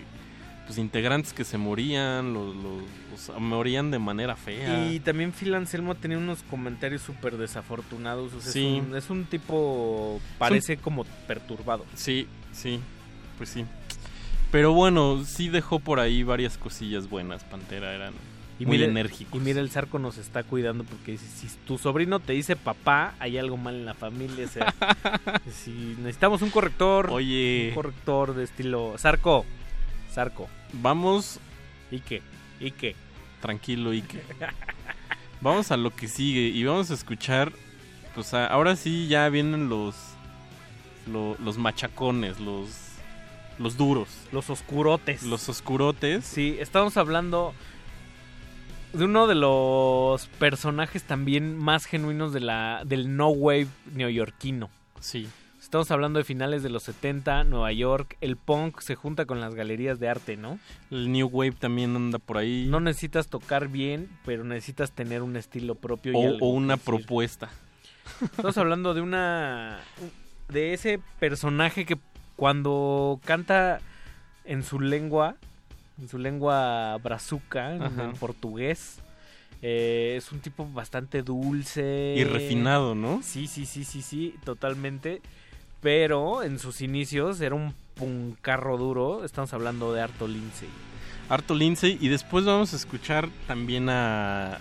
pues, 0.65 0.77
integrantes 0.77 1.33
que 1.33 1.43
se 1.43 1.57
morían, 1.57 2.33
los, 2.33 2.55
los- 2.55 3.39
morían 3.39 3.91
de 3.91 3.99
manera 3.99 4.35
fea. 4.35 4.89
Y 4.91 4.99
también 4.99 5.31
Phil 5.33 5.53
Anselmo 5.53 5.95
tenía 5.95 6.17
unos 6.17 6.43
comentarios 6.43 7.01
súper 7.01 7.37
desafortunados. 7.37 8.33
O 8.33 8.41
sea, 8.41 8.51
Sí. 8.51 8.77
es, 8.77 8.83
un, 8.87 8.95
es 8.95 9.09
un 9.09 9.25
tipo, 9.25 10.19
parece 10.37 10.77
como 10.77 11.03
perturbado. 11.27 11.85
Sí, 11.95 12.27
sí, 12.53 12.79
pues 13.37 13.49
sí. 13.49 13.65
Pero 14.51 14.73
bueno, 14.73 15.23
sí 15.25 15.49
dejó 15.49 15.79
por 15.79 15.99
ahí 15.99 16.23
varias 16.23 16.57
cosillas 16.57 17.09
buenas, 17.09 17.43
Pantera, 17.45 17.93
eran 17.95 18.13
Y 18.59 18.65
muy 18.65 18.77
mira, 18.77 18.89
enérgicos. 18.89 19.39
Y 19.41 19.43
mira, 19.43 19.61
el 19.61 19.69
Zarco 19.71 19.97
nos 19.97 20.17
está 20.17 20.43
cuidando 20.43 20.83
porque 20.83 21.13
dice, 21.13 21.25
si 21.27 21.47
tu 21.65 21.77
sobrino 21.77 22.19
te 22.19 22.33
dice 22.33 22.55
papá, 22.57 23.13
hay 23.19 23.37
algo 23.37 23.55
mal 23.57 23.75
en 23.75 23.85
la 23.85 23.93
familia. 23.93 24.45
O 24.45 24.49
sea, 24.49 24.73
si 25.51 25.95
necesitamos 25.99 26.41
un 26.41 26.49
corrector. 26.49 27.09
Oye. 27.11 27.67
Un 27.69 27.75
corrector 27.75 28.35
de 28.35 28.43
estilo... 28.43 28.93
Zarco, 28.97 29.45
Zarco. 30.11 30.49
Vamos... 30.73 31.39
¿Y 31.89 31.99
qué? 31.99 32.21
Tranquilo, 33.41 33.91
Ike. 33.91 34.21
Vamos 35.41 35.71
a 35.71 35.77
lo 35.77 35.89
que 35.95 36.07
sigue 36.07 36.41
y 36.41 36.63
vamos 36.63 36.91
a 36.91 36.93
escuchar, 36.93 37.51
pues 38.13 38.33
a- 38.35 38.45
ahora 38.45 38.75
sí 38.75 39.07
ya 39.07 39.27
vienen 39.29 39.69
los 39.69 39.95
lo- 41.11 41.35
los 41.39 41.57
machacones, 41.57 42.39
los 42.39 42.69
los 43.57 43.75
duros, 43.77 44.07
los 44.31 44.49
oscurotes. 44.51 45.23
Los 45.23 45.49
oscurotes. 45.49 46.25
Sí, 46.25 46.57
estamos 46.59 46.95
hablando 46.97 47.53
de 48.93 49.05
uno 49.05 49.25
de 49.25 49.33
los 49.35 50.27
personajes 50.27 51.03
también 51.03 51.57
más 51.57 51.85
genuinos 51.85 52.33
de 52.33 52.39
la 52.41 52.83
del 52.85 53.15
no 53.15 53.29
wave 53.29 53.67
neoyorquino. 53.95 54.69
Sí. 54.99 55.27
Estamos 55.71 55.89
hablando 55.89 56.17
de 56.17 56.25
finales 56.25 56.63
de 56.63 56.69
los 56.69 56.83
70, 56.83 57.45
Nueva 57.45 57.71
York, 57.71 58.17
el 58.19 58.35
punk 58.35 58.81
se 58.81 58.95
junta 58.95 59.25
con 59.25 59.39
las 59.39 59.55
galerías 59.55 60.01
de 60.01 60.09
arte, 60.09 60.35
¿no? 60.35 60.59
El 60.89 61.09
New 61.13 61.29
Wave 61.29 61.53
también 61.53 61.95
anda 61.95 62.19
por 62.19 62.39
ahí. 62.39 62.67
No 62.69 62.81
necesitas 62.81 63.29
tocar 63.29 63.69
bien, 63.69 64.09
pero 64.25 64.43
necesitas 64.43 64.91
tener 64.91 65.21
un 65.21 65.37
estilo 65.37 65.75
propio 65.75 66.11
o, 66.13 66.49
una 66.49 66.75
propuesta. 66.75 67.49
Estamos 68.21 68.57
hablando 68.57 68.93
de 68.93 68.99
una 68.99 69.79
de 70.49 70.73
ese 70.73 70.99
personaje 71.21 71.85
que 71.85 71.97
cuando 72.35 73.21
canta 73.23 73.79
en 74.43 74.63
su 74.63 74.77
lengua, 74.81 75.37
en 76.01 76.09
su 76.09 76.17
lengua 76.17 76.97
brazuca, 76.97 77.75
en 77.75 78.11
portugués, 78.19 78.99
eh, 79.61 80.15
es 80.17 80.33
un 80.33 80.41
tipo 80.41 80.67
bastante 80.69 81.21
dulce 81.21 82.15
Y 82.17 82.25
refinado, 82.25 82.93
¿no? 82.93 83.21
Sí, 83.23 83.47
sí, 83.47 83.65
sí, 83.65 83.85
sí, 83.85 84.01
sí, 84.01 84.35
totalmente. 84.43 85.21
Pero 85.81 86.43
en 86.43 86.59
sus 86.59 86.81
inicios 86.81 87.41
era 87.41 87.55
un 87.55 87.73
puncarro 87.95 88.77
duro. 88.77 89.25
Estamos 89.25 89.53
hablando 89.53 89.93
de 89.93 90.01
Arto 90.01 90.27
Lindsay. 90.27 90.69
Arto 91.29 91.55
Lindsay 91.55 91.97
y 91.99 92.07
después 92.09 92.45
vamos 92.45 92.73
a 92.73 92.75
escuchar 92.75 93.29
también 93.47 93.89
a 93.89 94.59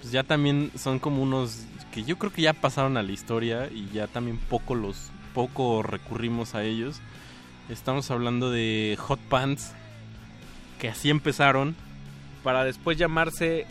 pues 0.00 0.12
ya 0.12 0.22
también 0.22 0.70
son 0.76 0.98
como 0.98 1.22
unos 1.22 1.64
que 1.92 2.02
yo 2.02 2.18
creo 2.18 2.32
que 2.32 2.42
ya 2.42 2.52
pasaron 2.52 2.96
a 2.96 3.02
la 3.02 3.12
historia 3.12 3.68
y 3.72 3.88
ya 3.90 4.06
también 4.06 4.38
poco 4.38 4.74
los 4.74 5.10
poco 5.34 5.82
recurrimos 5.82 6.54
a 6.54 6.62
ellos. 6.62 7.00
Estamos 7.68 8.10
hablando 8.10 8.50
de 8.50 8.96
Hot 9.00 9.20
Pants 9.28 9.72
que 10.78 10.88
así 10.88 11.10
empezaron 11.10 11.74
Para 12.42 12.64
después 12.64 12.96
llamarse 12.96 13.66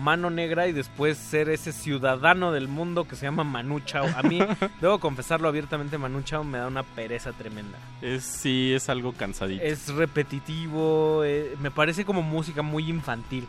Mano 0.00 0.30
Negra 0.30 0.66
y 0.66 0.72
después 0.72 1.18
ser 1.18 1.50
ese 1.50 1.72
ciudadano 1.72 2.52
del 2.52 2.68
mundo 2.68 3.06
que 3.06 3.16
se 3.16 3.26
llama 3.26 3.44
Manu 3.44 3.80
Chao. 3.80 4.06
A 4.16 4.22
mí, 4.22 4.40
debo 4.80 4.98
confesarlo 4.98 5.48
abiertamente, 5.48 5.98
Manu 5.98 6.22
Chao 6.22 6.42
me 6.42 6.58
da 6.58 6.66
una 6.66 6.82
pereza 6.82 7.32
tremenda. 7.32 7.78
es 8.00 8.24
sí 8.24 8.72
es 8.72 8.88
algo 8.88 9.12
cansadito. 9.12 9.62
Es 9.62 9.88
repetitivo, 9.88 11.22
eh, 11.24 11.54
me 11.60 11.70
parece 11.70 12.04
como 12.04 12.22
música 12.22 12.62
muy 12.62 12.88
infantil. 12.88 13.46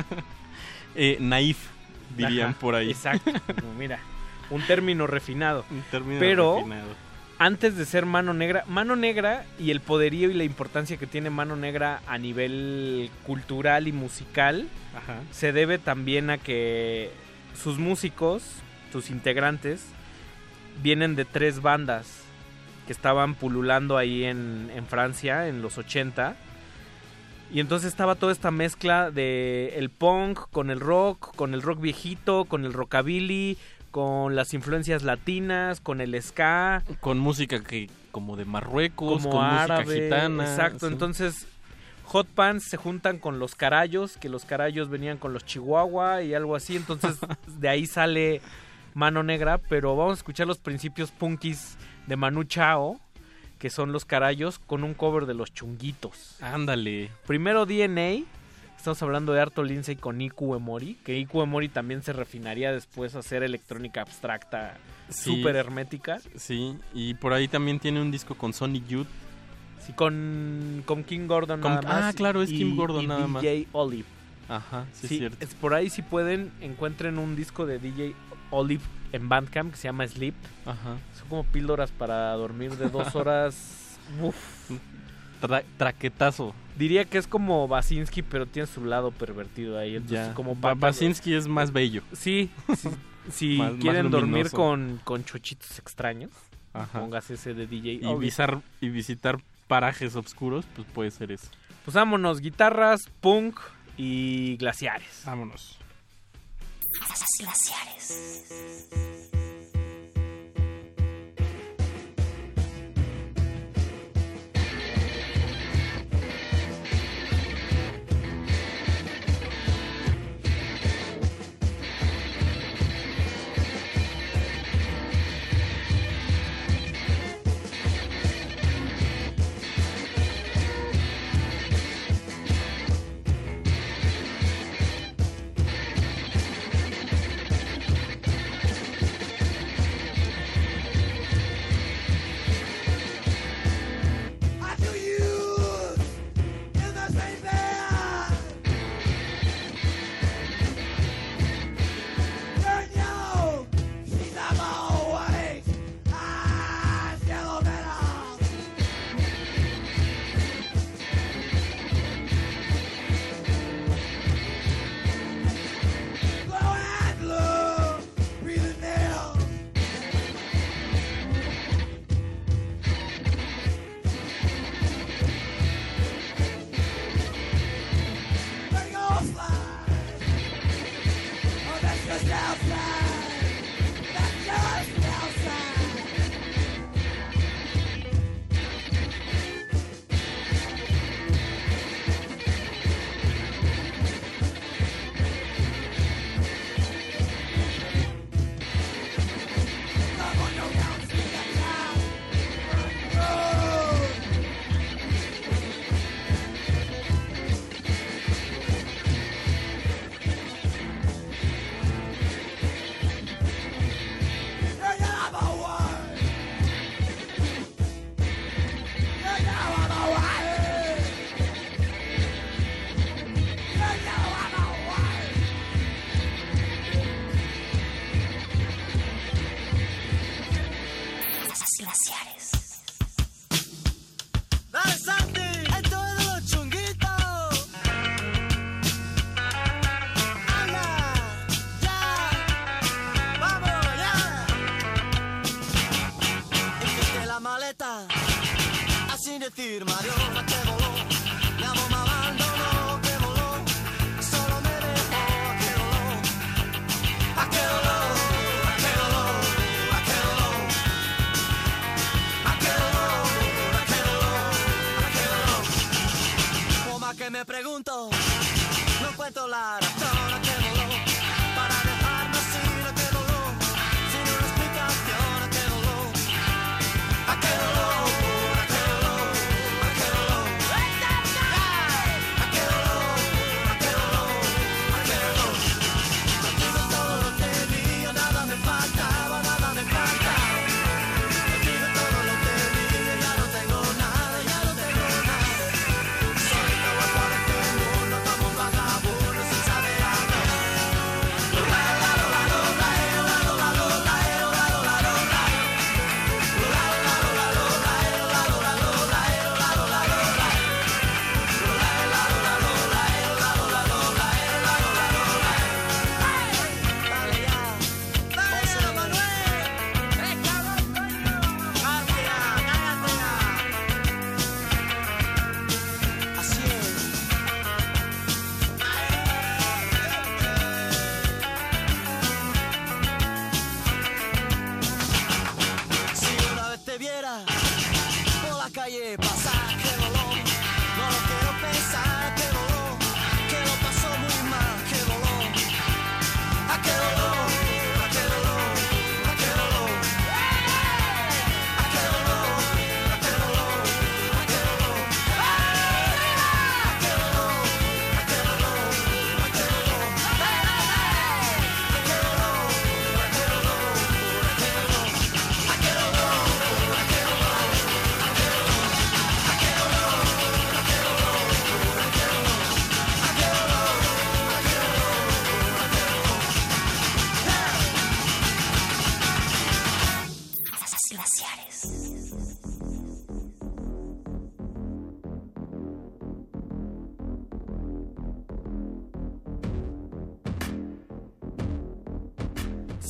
eh, 0.96 1.16
naif, 1.20 1.58
dirían 2.16 2.50
Ajá, 2.50 2.58
por 2.58 2.74
ahí. 2.74 2.90
Exacto. 2.90 3.30
Mira, 3.78 4.00
un 4.50 4.62
término 4.62 5.06
refinado. 5.06 5.64
Un 5.70 5.82
término 5.90 6.18
Pero 6.18 6.56
refinado. 6.56 7.09
Antes 7.40 7.74
de 7.74 7.86
ser 7.86 8.04
Mano 8.04 8.34
Negra, 8.34 8.64
Mano 8.68 8.96
Negra 8.96 9.46
y 9.58 9.70
el 9.70 9.80
poderío 9.80 10.30
y 10.30 10.34
la 10.34 10.44
importancia 10.44 10.98
que 10.98 11.06
tiene 11.06 11.30
Mano 11.30 11.56
Negra 11.56 12.02
a 12.06 12.18
nivel 12.18 13.10
cultural 13.26 13.88
y 13.88 13.92
musical 13.92 14.68
Ajá. 14.94 15.20
se 15.30 15.54
debe 15.54 15.78
también 15.78 16.28
a 16.28 16.36
que 16.36 17.10
sus 17.54 17.78
músicos, 17.78 18.42
sus 18.92 19.08
integrantes, 19.08 19.86
vienen 20.82 21.16
de 21.16 21.24
tres 21.24 21.62
bandas 21.62 22.24
que 22.86 22.92
estaban 22.92 23.34
pululando 23.34 23.96
ahí 23.96 24.24
en, 24.24 24.70
en 24.76 24.86
Francia 24.86 25.48
en 25.48 25.62
los 25.62 25.78
80. 25.78 26.36
Y 27.50 27.60
entonces 27.60 27.88
estaba 27.88 28.16
toda 28.16 28.32
esta 28.32 28.50
mezcla 28.50 29.10
de 29.10 29.72
el 29.76 29.88
punk 29.88 30.40
con 30.52 30.68
el 30.68 30.78
rock, 30.78 31.34
con 31.36 31.54
el 31.54 31.62
rock 31.62 31.80
viejito, 31.80 32.44
con 32.44 32.66
el 32.66 32.74
rockabilly, 32.74 33.56
con 33.90 34.36
las 34.36 34.54
influencias 34.54 35.02
latinas, 35.02 35.80
con 35.80 36.00
el 36.00 36.20
ska, 36.22 36.82
Con 37.00 37.18
música 37.18 37.60
que 37.62 37.90
como 38.12 38.36
de 38.36 38.44
Marruecos, 38.44 39.22
como 39.22 39.36
con 39.36 39.44
árabe, 39.44 39.84
música 39.84 40.04
gitana. 40.04 40.44
Exacto, 40.44 40.86
sí. 40.86 40.92
entonces 40.92 41.46
Hot 42.04 42.26
Pants 42.26 42.64
se 42.64 42.76
juntan 42.76 43.18
con 43.18 43.38
los 43.38 43.54
carayos, 43.54 44.16
que 44.16 44.28
los 44.28 44.44
carayos 44.44 44.88
venían 44.88 45.16
con 45.16 45.32
los 45.32 45.44
chihuahua 45.44 46.22
y 46.22 46.34
algo 46.34 46.56
así, 46.56 46.76
entonces 46.76 47.18
de 47.46 47.68
ahí 47.68 47.86
sale 47.86 48.40
Mano 48.94 49.22
Negra, 49.22 49.58
pero 49.58 49.94
vamos 49.94 50.12
a 50.12 50.16
escuchar 50.18 50.46
los 50.46 50.58
principios 50.58 51.12
punkis 51.12 51.76
de 52.08 52.16
Manu 52.16 52.44
Chao, 52.44 53.00
que 53.60 53.70
son 53.70 53.92
los 53.92 54.04
carayos, 54.04 54.58
con 54.58 54.82
un 54.82 54.94
cover 54.94 55.26
de 55.26 55.34
los 55.34 55.52
chunguitos. 55.52 56.36
Ándale. 56.40 57.10
Primero 57.26 57.66
DNA, 57.66 58.24
estamos 58.80 59.02
hablando 59.02 59.32
de 59.32 59.40
Arto 59.40 59.62
Lindsay 59.62 59.96
con 59.96 60.20
Iku 60.20 60.54
Emori, 60.54 60.96
que 61.04 61.18
Iku 61.18 61.42
Emori 61.42 61.68
también 61.68 62.02
se 62.02 62.12
refinaría 62.12 62.72
después 62.72 63.14
a 63.14 63.20
hacer 63.20 63.42
electrónica 63.42 64.00
abstracta, 64.02 64.76
Sí. 65.08 65.36
súper 65.36 65.56
hermética. 65.56 66.18
Sí, 66.36 66.76
y 66.94 67.14
por 67.14 67.32
ahí 67.32 67.46
también 67.48 67.78
tiene 67.80 68.00
un 68.00 68.10
disco 68.10 68.34
con 68.36 68.52
Sonic 68.52 68.86
Youth. 68.86 69.06
Sí, 69.86 69.92
con, 69.92 70.82
con 70.86 71.04
King 71.04 71.26
Gordon 71.26 71.60
Con- 71.60 71.74
nada 71.74 71.82
más. 71.88 72.04
ah, 72.04 72.12
claro, 72.14 72.42
es 72.42 72.50
y- 72.50 72.58
Kim 72.58 72.76
Gordon 72.76 73.02
y 73.04 73.06
nada 73.06 73.26
más. 73.26 73.42
DJ 73.42 73.66
Olive. 73.72 74.04
Ajá, 74.48 74.84
sí, 74.92 75.08
Sí, 75.08 75.14
es 75.14 75.18
cierto. 75.20 75.36
es 75.44 75.54
por 75.54 75.74
ahí 75.74 75.90
si 75.90 76.02
pueden, 76.02 76.50
encuentren 76.60 77.18
un 77.18 77.36
disco 77.36 77.66
de 77.66 77.78
DJ 77.78 78.14
Olive 78.50 78.82
en 79.12 79.28
Bandcamp 79.28 79.70
que 79.72 79.76
se 79.76 79.84
llama 79.88 80.06
Sleep. 80.08 80.34
Ajá. 80.66 80.96
Son 81.18 81.28
como 81.28 81.44
píldoras 81.44 81.90
para 81.92 82.32
dormir 82.34 82.72
de 82.76 82.88
dos 82.88 83.14
horas. 83.14 83.96
Uf. 84.22 84.70
Tra- 85.40 85.64
traquetazo. 85.76 86.54
Diría 86.76 87.04
que 87.04 87.18
es 87.18 87.26
como 87.26 87.66
Basinski, 87.68 88.22
pero 88.22 88.46
tiene 88.46 88.66
su 88.66 88.84
lado 88.84 89.10
pervertido 89.10 89.78
ahí. 89.78 89.96
Entonces, 89.96 90.28
Ya. 90.28 90.34
como 90.34 90.54
Basinski 90.56 91.34
es 91.34 91.46
más 91.48 91.72
bello. 91.72 92.02
Sí, 92.12 92.50
sí, 92.76 92.88
si 93.30 93.58
Más- 93.58 93.72
más 93.72 93.80
quieren 93.80 94.10
dormir 94.10 94.50
con, 94.50 95.00
con 95.04 95.24
chochitos 95.24 95.78
extraños, 95.78 96.30
Ajá. 96.72 97.00
póngase 97.00 97.34
ese 97.34 97.54
de 97.54 97.66
DJ 97.66 97.92
Y, 97.94 98.14
visar- 98.16 98.62
y 98.80 98.88
visitar 98.88 99.38
parajes 99.68 100.16
oscuros, 100.16 100.64
pues 100.74 100.86
puede 100.92 101.10
ser 101.10 101.32
eso. 101.32 101.48
Pues 101.84 101.94
vámonos, 101.94 102.40
guitarras, 102.40 103.00
punk 103.20 103.58
y 103.96 104.56
glaciares. 104.56 105.22
Vámonos. 105.24 105.78
Glaciares. 107.38 108.88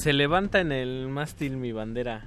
Se 0.00 0.14
levanta 0.14 0.60
en 0.60 0.72
el 0.72 1.08
mástil 1.08 1.58
mi 1.58 1.72
bandera. 1.72 2.24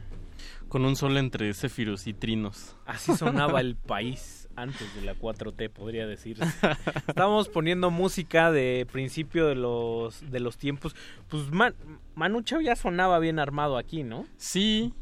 Con 0.70 0.86
un 0.86 0.96
sol 0.96 1.18
entre 1.18 1.52
céfiros 1.56 2.06
y 2.06 2.14
trinos. 2.14 2.76
Así 2.86 3.16
sonaba 3.16 3.62
el 3.62 3.76
país 3.76 4.48
antes 4.56 4.94
de 4.96 5.02
la 5.02 5.16
4T, 5.16 5.72
podría 5.72 6.06
decirse. 6.06 6.44
Estábamos 7.08 7.50
poniendo 7.50 7.90
música 7.90 8.52
de 8.52 8.86
principio 8.92 9.48
de 9.48 9.56
los 9.56 10.30
de 10.30 10.40
los 10.40 10.58
tiempos. 10.58 10.96
Pues 11.30 11.52
Man- 11.52 11.74
Manu 12.14 12.44
Chao 12.44 12.62
ya 12.62 12.76
sonaba 12.76 13.18
bien 13.18 13.40
armado 13.40 13.78
aquí, 13.80 14.04
¿no? 14.04 14.26
Sí. 14.38 14.94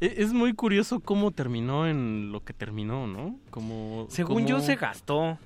E- 0.00 0.14
Es 0.16 0.32
muy 0.32 0.54
curioso 0.54 1.00
cómo 1.00 1.30
terminó 1.30 1.86
en 1.86 2.32
lo 2.32 2.42
que 2.42 2.54
terminó, 2.54 3.06
¿no? 3.06 3.38
Como, 3.50 4.06
Según 4.08 4.46
yo 4.46 4.60
se 4.60 4.76
gastó. 4.76 5.38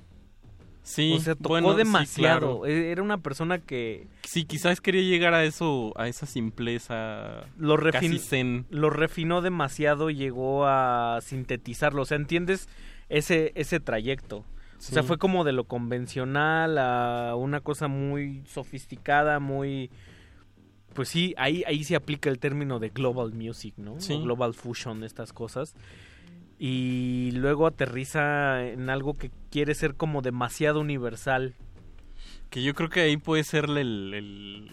Sí, 0.83 1.13
o 1.13 1.19
sea, 1.19 1.35
tocó 1.35 1.49
bueno, 1.49 1.71
sí, 1.73 1.77
demasiado. 1.77 2.61
claro. 2.61 2.65
E- 2.65 2.91
Era 2.91 3.03
una 3.03 3.17
persona 3.19 3.59
que 3.59 4.07
Sí, 4.23 4.45
quizás 4.45 4.81
quería 4.81 5.01
llegar 5.03 5.33
a 5.33 5.43
eso, 5.43 5.93
a 5.95 6.07
esa 6.07 6.25
simpleza 6.25 7.43
lo, 7.57 7.77
casi 7.91 8.07
refin- 8.07 8.19
zen. 8.19 8.65
lo 8.69 8.89
refinó 8.89 9.41
demasiado 9.41 10.09
y 10.09 10.15
llegó 10.15 10.65
a 10.65 11.19
sintetizarlo. 11.21 12.01
O 12.01 12.05
sea, 12.05 12.17
¿entiendes 12.17 12.67
ese, 13.09 13.51
ese 13.55 13.79
trayecto? 13.79 14.37
O 14.77 14.81
sea, 14.81 15.03
fue 15.03 15.17
como 15.17 15.43
de 15.43 15.51
lo 15.51 15.65
convencional 15.65 16.77
a 16.77 17.35
una 17.35 17.59
cosa 17.59 17.87
muy 17.89 18.43
sofisticada, 18.47 19.39
muy... 19.39 19.91
Pues 20.93 21.09
sí, 21.09 21.35
ahí, 21.37 21.63
ahí 21.67 21.83
se 21.83 21.95
aplica 21.95 22.29
el 22.29 22.39
término 22.39 22.79
de 22.79 22.89
global 22.89 23.33
music, 23.33 23.73
¿no? 23.77 23.99
Sí. 23.99 24.13
O 24.13 24.21
global 24.21 24.53
fusion, 24.53 25.03
estas 25.03 25.33
cosas. 25.33 25.75
Y 26.59 27.31
luego 27.35 27.65
aterriza 27.67 28.63
en 28.67 28.89
algo 28.89 29.13
que 29.13 29.31
quiere 29.49 29.73
ser 29.75 29.95
como 29.95 30.21
demasiado 30.21 30.81
universal. 30.81 31.55
Que 32.49 32.61
yo 32.63 32.73
creo 32.75 32.89
que 32.89 32.99
ahí 33.01 33.15
puede 33.17 33.43
ser 33.45 33.65
el, 33.65 34.13
el- 34.13 34.71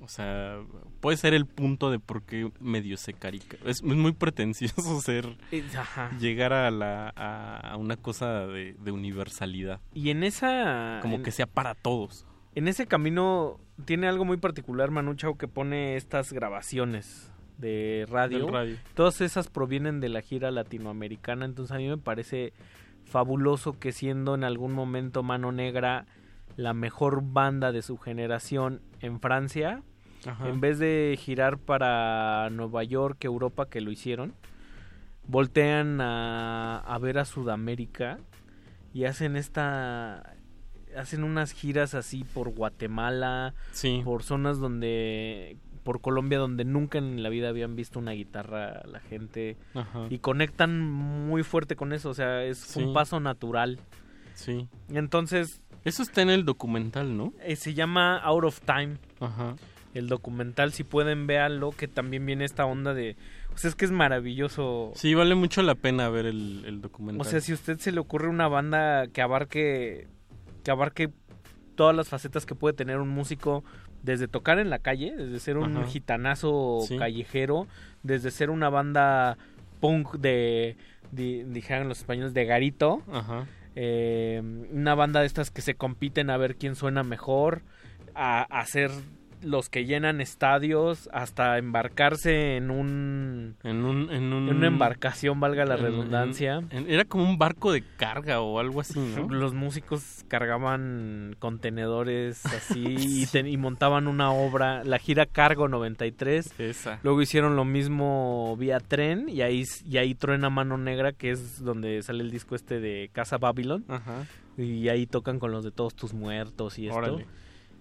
o 0.00 0.08
sea, 0.08 0.58
puede 1.00 1.18
ser 1.18 1.34
el 1.34 1.44
punto 1.44 1.90
de 1.90 1.98
por 1.98 2.22
qué 2.22 2.50
medio 2.60 2.96
se 2.96 3.12
carica. 3.12 3.58
Es, 3.66 3.78
es 3.78 3.82
muy 3.82 4.12
pretencioso 4.12 5.00
ser, 5.02 5.36
Eh, 5.52 5.62
ajá. 5.76 6.10
llegar 6.18 6.54
a, 6.54 6.70
la, 6.70 7.12
a, 7.14 7.72
a 7.72 7.76
una 7.76 7.96
cosa 7.98 8.46
de, 8.46 8.74
de 8.80 8.90
universalidad. 8.90 9.80
Y 9.92 10.08
en 10.08 10.22
esa... 10.24 11.00
Como 11.02 11.16
en- 11.16 11.22
que 11.22 11.30
sea 11.30 11.46
para 11.46 11.74
todos. 11.74 12.24
En 12.54 12.68
ese 12.68 12.86
camino 12.86 13.60
tiene 13.84 14.08
algo 14.08 14.24
muy 14.24 14.38
particular 14.38 14.90
Manu 14.90 15.14
Chao 15.14 15.36
que 15.36 15.46
pone 15.46 15.96
estas 15.96 16.32
grabaciones 16.32 17.30
de 17.58 18.06
radio. 18.08 18.48
Todas 18.94 19.20
esas 19.20 19.48
provienen 19.48 20.00
de 20.00 20.08
la 20.08 20.22
gira 20.22 20.50
latinoamericana, 20.50 21.44
entonces 21.44 21.74
a 21.74 21.78
mí 21.78 21.88
me 21.88 21.98
parece 21.98 22.52
fabuloso 23.04 23.78
que 23.78 23.92
siendo 23.92 24.34
en 24.34 24.44
algún 24.44 24.72
momento 24.72 25.22
Mano 25.22 25.52
Negra 25.52 26.06
la 26.56 26.72
mejor 26.74 27.20
banda 27.22 27.72
de 27.72 27.82
su 27.82 27.98
generación 27.98 28.80
en 29.00 29.20
Francia, 29.20 29.82
Ajá. 30.26 30.48
en 30.48 30.60
vez 30.60 30.78
de 30.78 31.16
girar 31.20 31.58
para 31.58 32.48
Nueva 32.50 32.82
York, 32.84 33.24
Europa, 33.24 33.68
que 33.68 33.80
lo 33.80 33.90
hicieron, 33.92 34.34
voltean 35.26 36.00
a, 36.00 36.78
a 36.78 36.98
ver 36.98 37.18
a 37.18 37.24
Sudamérica 37.24 38.18
y 38.92 39.04
hacen 39.04 39.36
esta 39.36 40.34
hacen 40.96 41.22
unas 41.22 41.52
giras 41.52 41.94
así 41.94 42.24
por 42.24 42.48
Guatemala, 42.48 43.54
Sí. 43.72 44.00
por 44.04 44.22
zonas 44.22 44.58
donde 44.58 45.58
por 45.88 46.02
Colombia 46.02 46.36
donde 46.36 46.66
nunca 46.66 46.98
en 46.98 47.22
la 47.22 47.30
vida 47.30 47.48
habían 47.48 47.74
visto 47.74 47.98
una 47.98 48.10
guitarra 48.12 48.82
la 48.84 49.00
gente 49.00 49.56
Ajá. 49.72 50.06
y 50.10 50.18
conectan 50.18 50.78
muy 50.82 51.42
fuerte 51.42 51.76
con 51.76 51.94
eso, 51.94 52.10
o 52.10 52.14
sea, 52.14 52.44
es 52.44 52.58
Sí. 52.58 52.82
un 52.82 52.92
paso 52.92 53.20
natural. 53.20 53.78
Sí. 54.34 54.68
Entonces, 54.92 55.62
Eso 55.86 56.02
está 56.02 56.20
en 56.20 56.28
el 56.28 56.44
documental, 56.44 57.16
¿no? 57.16 57.32
eh, 57.40 57.56
se 57.56 57.72
llama 57.72 58.18
Out 58.18 58.44
of 58.44 58.60
Time. 58.60 58.98
Ajá. 59.18 59.56
El 59.94 60.08
documental, 60.08 60.72
si 60.74 60.84
pueden 60.84 61.26
véanlo, 61.26 61.70
que 61.70 61.88
también 61.88 62.26
viene 62.26 62.44
esta 62.44 62.66
onda 62.66 62.92
de... 62.92 63.16
O 63.54 63.56
sea, 63.56 63.70
es 63.70 63.74
que 63.74 63.86
es 63.86 63.90
maravilloso. 63.90 64.92
Sí, 64.94 65.14
vale 65.14 65.34
mucho 65.36 65.62
la 65.62 65.74
pena 65.74 66.10
ver 66.10 66.26
el, 66.26 66.64
el 66.66 66.82
documental. 66.82 67.26
O 67.26 67.30
sea, 67.30 67.40
si 67.40 67.52
a 67.52 67.54
usted 67.54 67.78
se 67.78 67.92
le 67.92 67.98
ocurre 68.00 68.28
una 68.28 68.46
banda 68.46 69.06
que 69.06 69.22
abarque 69.22 70.06
que 70.64 70.70
abarque 70.70 71.08
todas 71.76 71.96
las 71.96 72.08
facetas 72.08 72.44
que 72.44 72.54
puede 72.56 72.74
tener 72.74 72.98
un 72.98 73.08
músico, 73.08 73.64
desde 74.08 74.26
tocar 74.28 74.58
en 74.58 74.70
la 74.70 74.78
calle, 74.80 75.14
desde 75.16 75.38
ser 75.38 75.56
un 75.58 75.76
Ajá. 75.76 75.86
gitanazo 75.86 76.80
Sí. 76.86 76.96
callejero, 76.96 77.66
desde 78.02 78.30
ser 78.30 78.50
una 78.50 78.68
banda 78.68 79.38
punk 79.80 80.14
de, 80.16 80.76
de 81.12 81.44
dijeran 81.48 81.88
los 81.88 81.98
españoles 81.98 82.34
de 82.34 82.44
garito, 82.44 83.02
Ajá. 83.12 83.46
eh, 83.76 84.42
una 84.72 84.94
banda 84.94 85.20
de 85.20 85.26
estas 85.26 85.50
que 85.50 85.62
se 85.62 85.74
compiten 85.74 86.30
a 86.30 86.36
ver 86.36 86.56
quién 86.56 86.74
suena 86.74 87.02
mejor, 87.04 87.62
a, 88.14 88.42
a 88.42 88.64
ser 88.66 88.90
los 89.42 89.68
que 89.68 89.84
llenan 89.84 90.20
estadios, 90.20 91.08
hasta 91.12 91.58
embarcarse 91.58 92.56
en 92.56 92.70
un 92.70 93.56
En 93.62 93.84
un... 93.84 94.10
En, 94.10 94.32
un, 94.32 94.48
en 94.48 94.56
una 94.56 94.66
embarcación, 94.66 95.40
valga 95.40 95.64
la 95.64 95.76
en- 95.76 95.82
redundancia. 95.82 96.62
era 96.70 97.04
como 97.04 97.24
un 97.24 97.38
barco 97.38 97.72
de 97.72 97.82
carga 97.96 98.40
o 98.40 98.58
algo 98.58 98.80
así, 98.80 98.98
¿no? 98.98 99.28
Los 99.30 99.54
músicos 99.54 100.24
cargaban 100.28 101.36
contenedores 101.38 102.44
así 102.46 102.84
y, 103.32 103.38
y 103.38 103.56
montaban 103.56 104.06
una 104.08 104.30
obra, 104.30 104.84
la 104.84 104.98
gira 104.98 105.26
Cargo 105.26 105.68
93. 105.68 106.54
Esa. 106.58 107.00
Luego 107.02 107.22
hicieron 107.22 107.56
lo 107.56 107.64
mismo 107.64 108.56
vía 108.58 108.80
tren 108.80 109.28
y 109.28 109.42
ahí, 109.42 109.64
y 109.84 109.96
ahí 109.98 110.14
truena 110.14 110.50
Mano 110.50 110.78
Negra, 110.78 111.12
que 111.12 111.30
es 111.30 111.62
donde 111.62 112.02
sale 112.02 112.22
el 112.22 112.30
disco 112.30 112.54
este 112.54 112.80
de 112.80 113.10
Casa 113.12 113.38
Babylon. 113.38 113.84
Ajá. 113.88 114.26
Y 114.56 114.88
ahí 114.88 115.06
tocan 115.06 115.38
con 115.38 115.52
los 115.52 115.62
de 115.64 115.70
Todos 115.70 115.94
Tus 115.94 116.12
Muertos 116.14 116.78
y 116.78 116.86
esto. 116.88 116.98
Órale. 116.98 117.26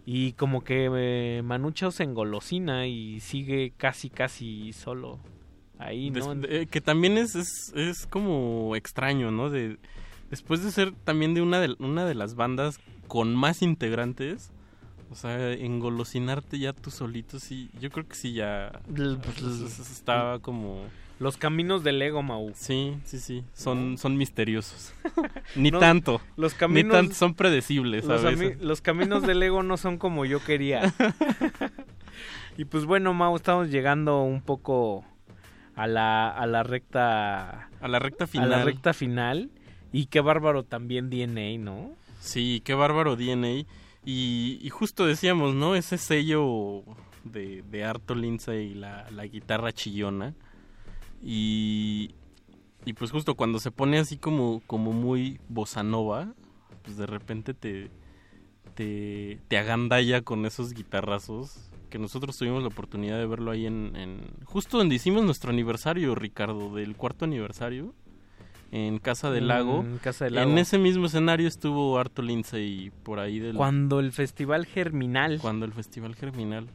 Y 0.10 0.32
como 0.34 0.64
que 0.64 0.90
eh, 0.96 1.42
Manu 1.44 1.72
Chao 1.72 1.92
se 1.92 2.04
engolosina 2.04 2.88
y 2.88 3.20
sigue 3.20 3.74
casi, 3.76 4.10
casi 4.10 4.72
solo 4.72 5.20
ahí, 5.80 6.10
¿no? 6.12 6.34
Des- 6.34 6.50
de- 6.50 6.68
que 6.68 6.80
también 6.80 7.18
es, 7.18 7.36
es, 7.36 7.74
es 7.76 8.08
como 8.08 8.74
extraño, 8.78 9.32
¿no? 9.32 9.50
De, 9.50 9.78
después 10.30 10.64
de 10.64 10.72
ser 10.72 10.94
también 11.04 11.34
de 11.34 11.42
una, 11.42 11.60
de 11.60 11.76
una 11.80 12.06
de 12.06 12.16
las 12.16 12.36
bandas 12.36 12.80
con 13.10 13.36
más 13.36 13.62
integrantes, 13.62 14.50
o 15.12 15.16
sea, 15.16 15.52
engolosinarte 15.52 16.58
ya 16.58 16.72
tú 16.72 16.90
solito, 16.90 17.38
sí, 17.40 17.70
yo 17.82 17.90
creo 17.92 18.08
que 18.08 18.16
sí 18.16 18.32
ya 18.32 18.82
pues, 19.18 19.38
es- 19.42 19.60
es- 19.62 19.80
es- 19.80 19.92
estaba 19.92 20.40
como... 20.40 20.84
Los 21.20 21.38
caminos 21.38 21.84
del 21.84 22.00
ego, 22.02 22.22
Mau. 22.22 22.52
Sí, 22.54 22.96
sí, 23.04 23.20
sí, 23.20 23.44
son, 23.54 23.98
son 23.98 24.18
misteriosos. 24.18 24.94
Ni 25.56 25.72
No, 25.72 25.80
tanto. 25.80 26.22
los 26.36 26.54
Ni 26.54 26.60
caminos- 26.60 26.92
tanto, 26.94 27.16
son 27.16 27.34
predecibles 27.34 28.06
a 28.06 28.14
Los, 28.14 28.24
ami- 28.24 28.38
veces. 28.50 28.62
los 28.62 28.82
caminos 28.82 29.24
del 29.24 29.42
ego 29.42 29.64
no 29.64 29.78
son 29.78 29.98
como 29.98 30.26
yo 30.26 30.44
quería. 30.44 30.94
y 32.58 32.66
pues 32.66 32.86
bueno, 32.86 33.14
Mau, 33.14 33.36
estamos 33.36 33.70
llegando 33.70 34.22
un 34.22 34.42
poco 34.42 35.06
a 35.76 35.88
la, 35.88 36.30
a 36.30 36.46
la 36.48 36.64
recta... 36.64 37.70
A 37.82 37.88
la 37.88 38.00
recta 38.00 38.24
A 38.26 38.28
final. 38.28 38.50
la 38.50 38.64
recta 38.64 38.94
final. 38.94 39.50
Y 39.92 40.08
qué 40.08 40.20
bárbaro 40.22 40.64
también 40.64 41.10
DNA, 41.10 41.58
¿no? 41.64 41.92
Sí, 42.20 42.62
qué 42.66 42.74
bárbaro 42.74 43.16
DNA. 43.16 43.66
Y, 44.06 44.60
y 44.62 44.70
justo 44.70 45.06
decíamos, 45.06 45.54
¿no? 45.56 45.76
Ese 45.76 45.98
sello 45.98 46.84
de, 47.24 47.64
de 47.64 47.84
Arto 47.86 48.16
Lindsay 48.16 48.72
y 48.72 48.74
la, 48.76 49.10
la 49.12 49.26
guitarra 49.26 49.72
chillona. 49.72 50.34
Y, 51.24 52.12
y 52.86 52.94
pues 52.94 53.12
justo 53.12 53.36
cuando 53.36 53.60
se 53.60 53.72
pone 53.72 53.98
así 54.00 54.18
como, 54.18 54.62
como 54.68 54.94
muy 54.94 55.40
bossa 55.50 55.84
nova, 55.84 56.34
pues 56.84 56.98
de 56.98 57.06
repente 57.06 57.54
te, 57.54 57.90
te, 58.76 59.40
te 59.48 59.58
agandalla 59.58 60.22
con 60.22 60.46
esos 60.46 60.74
guitarrazos. 60.74 61.70
Que 61.90 62.00
nosotros 62.00 62.38
tuvimos 62.38 62.62
la 62.64 62.68
oportunidad 62.68 63.18
de 63.18 63.26
verlo 63.26 63.50
ahí 63.52 63.66
en, 63.66 63.96
en- 63.96 64.22
Justo 64.44 64.78
donde 64.78 64.96
hicimos 64.96 65.24
nuestro 65.24 65.52
aniversario, 65.52 66.16
Ricardo, 66.16 66.76
del 66.76 66.96
cuarto 66.98 67.24
aniversario. 67.26 67.94
en 68.74 69.00
Casa 69.00 69.32
del 69.32 69.46
Mm, 69.46 69.48
Lago. 69.48 69.86
Casa 70.04 70.26
del 70.26 70.36
Lago. 70.36 70.52
En 70.52 70.58
ese 70.58 70.78
mismo 70.78 71.06
escenario 71.06 71.48
estuvo 71.48 71.98
Arto 71.98 72.22
Lindsay 72.22 72.92
por 73.04 73.20
ahí 73.20 73.40
del... 73.40 73.56
Cuando 73.56 74.02
el 74.02 74.12
Festival 74.12 74.66
Germinal. 74.66 75.40
Cuando 75.42 75.66
el 75.66 75.72
Festival 75.72 76.14
Germinal. 76.16 76.68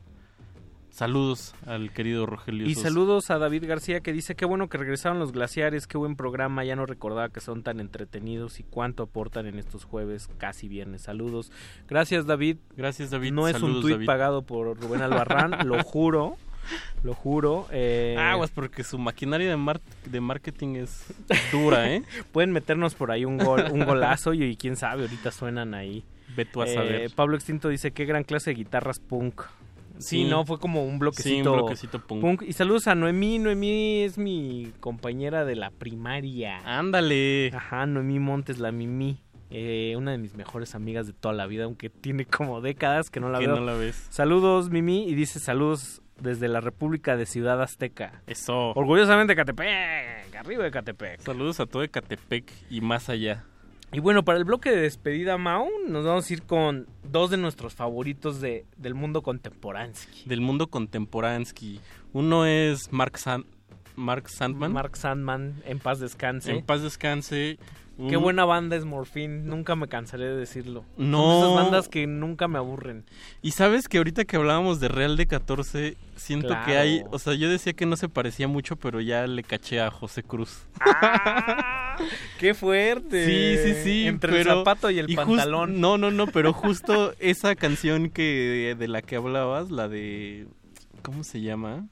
Saludos 0.92 1.54
al 1.66 1.90
querido 1.90 2.26
Rogelio. 2.26 2.66
Y 2.66 2.74
Sosa. 2.74 2.88
saludos 2.88 3.30
a 3.30 3.38
David 3.38 3.64
García 3.66 4.00
que 4.00 4.12
dice 4.12 4.34
qué 4.34 4.44
bueno 4.44 4.68
que 4.68 4.76
regresaron 4.76 5.18
los 5.18 5.32
glaciares, 5.32 5.86
qué 5.86 5.96
buen 5.96 6.16
programa, 6.16 6.64
ya 6.64 6.76
no 6.76 6.84
recordaba 6.84 7.30
que 7.30 7.40
son 7.40 7.62
tan 7.62 7.80
entretenidos 7.80 8.60
y 8.60 8.62
cuánto 8.62 9.02
aportan 9.04 9.46
en 9.46 9.58
estos 9.58 9.84
jueves, 9.84 10.28
casi 10.36 10.68
viernes. 10.68 11.00
Saludos. 11.02 11.50
Gracias 11.88 12.26
David. 12.26 12.58
Gracias 12.76 13.10
David. 13.10 13.32
No 13.32 13.48
es 13.48 13.60
un 13.62 13.80
tuit 13.80 13.94
David. 13.94 14.06
pagado 14.06 14.42
por 14.42 14.78
Rubén 14.78 15.00
Albarrán, 15.00 15.56
lo 15.66 15.82
juro. 15.82 16.36
Lo 17.02 17.14
juro. 17.14 17.66
Eh, 17.72 18.14
Aguas, 18.20 18.50
porque 18.50 18.84
su 18.84 18.98
maquinaria 18.98 19.48
de, 19.48 19.56
mar- 19.56 19.80
de 20.04 20.20
marketing 20.20 20.76
es 20.76 21.06
dura, 21.50 21.90
¿eh? 21.90 22.02
Pueden 22.32 22.52
meternos 22.52 22.94
por 22.94 23.10
ahí 23.10 23.24
un 23.24 23.38
gol, 23.38 23.64
un 23.72 23.84
golazo 23.84 24.34
y, 24.34 24.44
y 24.44 24.56
quién 24.56 24.76
sabe, 24.76 25.02
ahorita 25.04 25.32
suenan 25.32 25.72
ahí. 25.74 26.04
Ve 26.36 26.44
tú 26.44 26.60
a 26.62 26.66
Eh, 26.66 26.74
saber. 26.74 27.10
Pablo 27.16 27.34
Extinto 27.36 27.68
dice 27.70 27.90
qué 27.92 28.04
gran 28.04 28.24
clase 28.24 28.50
de 28.50 28.56
guitarras 28.56 29.00
punk. 29.00 29.40
Sí, 30.02 30.24
Sí. 30.24 30.31
no, 30.31 30.44
fue 30.44 30.58
como 30.58 30.84
un 30.84 30.98
bloquecito, 30.98 31.28
Sí, 31.28 31.40
un 31.48 31.56
bloquecito 31.56 32.00
punk. 32.00 32.42
Y 32.42 32.52
saludos 32.52 32.86
a 32.89 32.94
Noemí. 32.94 33.39
Noemí 33.39 34.02
es 34.02 34.18
mi 34.18 34.72
compañera 34.81 35.44
de 35.44 35.56
la 35.56 35.70
primaria. 35.70 36.58
Ándale. 36.64 37.50
Ajá, 37.55 37.86
Noemí 37.86 38.18
Montes, 38.18 38.58
la 38.58 38.72
Mimi. 38.72 39.18
Eh, 39.55 39.94
una 39.98 40.12
de 40.12 40.18
mis 40.18 40.34
mejores 40.34 40.74
amigas 40.74 41.06
de 41.06 41.12
toda 41.12 41.34
la 41.34 41.47
vida, 41.47 41.64
aunque 41.64 41.90
tiene 41.90 42.24
como 42.24 42.60
décadas 42.62 43.10
que 43.10 43.20
no 43.20 43.28
la 43.28 43.39
Que 43.39 43.47
veo. 43.47 43.56
no 43.56 43.64
la 43.64 43.74
ves. 43.74 44.06
Saludos, 44.10 44.70
Mimi. 44.70 45.06
Y 45.08 45.14
dice 45.14 45.40
saludos 45.40 46.00
desde 46.18 46.48
la 46.48 46.60
República 46.60 47.16
de 47.16 47.26
Ciudad 47.26 47.60
Azteca. 47.60 48.22
Eso. 48.26 48.70
Orgullosamente 48.74 49.34
Catepec, 49.36 50.34
arriba 50.39 50.64
de 50.64 50.70
Catepec. 50.70 51.20
Saludos 51.20 51.60
a 51.60 51.66
todo 51.66 51.82
Ecatepec 51.82 52.50
y 52.70 52.81
más 52.81 53.08
allá. 53.08 53.44
Y 53.94 54.00
bueno, 54.00 54.24
para 54.24 54.38
el 54.38 54.44
bloque 54.44 54.70
de 54.70 54.80
despedida, 54.80 55.36
Mau, 55.36 55.68
nos 55.86 56.06
vamos 56.06 56.30
a 56.30 56.32
ir 56.32 56.42
con 56.44 56.86
dos 57.04 57.28
de 57.30 57.36
nuestros 57.36 57.74
favoritos 57.74 58.40
de, 58.40 58.64
del 58.78 58.94
mundo 58.94 59.22
contemporáneo. 59.22 59.94
Del 60.24 60.40
mundo 60.40 60.68
contemporánsky. 60.68 61.78
Uno 62.14 62.46
es 62.46 62.90
Mark, 62.90 63.18
San- 63.18 63.44
Mark 63.96 64.28
Sandman. 64.28 64.72
Mark 64.72 64.96
Sandman, 64.96 65.62
en 65.66 65.78
paz 65.78 66.00
descanse. 66.00 66.50
En 66.52 66.64
paz 66.64 66.82
descanse. 66.82 67.58
Qué 68.08 68.16
buena 68.16 68.44
banda 68.46 68.74
es 68.74 68.84
Morphine, 68.86 69.42
nunca 69.44 69.76
me 69.76 69.86
cansaré 69.86 70.24
de 70.24 70.34
decirlo. 70.36 70.84
No. 70.96 71.18
Son 71.42 71.52
esas 71.52 71.64
bandas 71.64 71.88
que 71.88 72.06
nunca 72.06 72.48
me 72.48 72.58
aburren. 72.58 73.04
Y 73.42 73.52
sabes 73.52 73.86
que 73.86 73.98
ahorita 73.98 74.24
que 74.24 74.36
hablábamos 74.36 74.80
de 74.80 74.88
Real 74.88 75.16
de 75.16 75.26
14, 75.26 75.96
siento 76.16 76.48
Claro. 76.48 76.64
que 76.66 76.78
hay, 76.78 77.02
o 77.10 77.18
sea, 77.18 77.34
yo 77.34 77.48
decía 77.50 77.74
que 77.74 77.86
no 77.86 77.96
se 77.96 78.08
parecía 78.08 78.48
mucho, 78.48 78.76
pero 78.76 79.00
ya 79.00 79.26
le 79.26 79.42
caché 79.44 79.80
a 79.80 79.90
José 79.90 80.22
Cruz. 80.22 80.66
¡Qué 82.38 82.54
fuerte! 82.54 83.26
Sí, 83.26 83.62
sí, 83.74 83.82
sí. 83.84 84.06
Entre 84.06 84.40
el 84.40 84.46
zapato 84.46 84.90
y 84.90 84.98
el 84.98 85.14
pantalón. 85.14 85.80
no, 85.80 85.98
no, 85.98 86.10
no, 86.10 86.26
pero 86.26 86.52
justo 86.52 87.12
esa 87.18 87.54
canción 87.54 88.08
que 88.10 88.74
de 88.78 88.88
la 88.88 89.02
que 89.02 89.16
hablabas, 89.16 89.70
la 89.70 89.88
de 89.88 90.46
¿cómo 91.02 91.24
se 91.24 91.40
llama? 91.40 91.86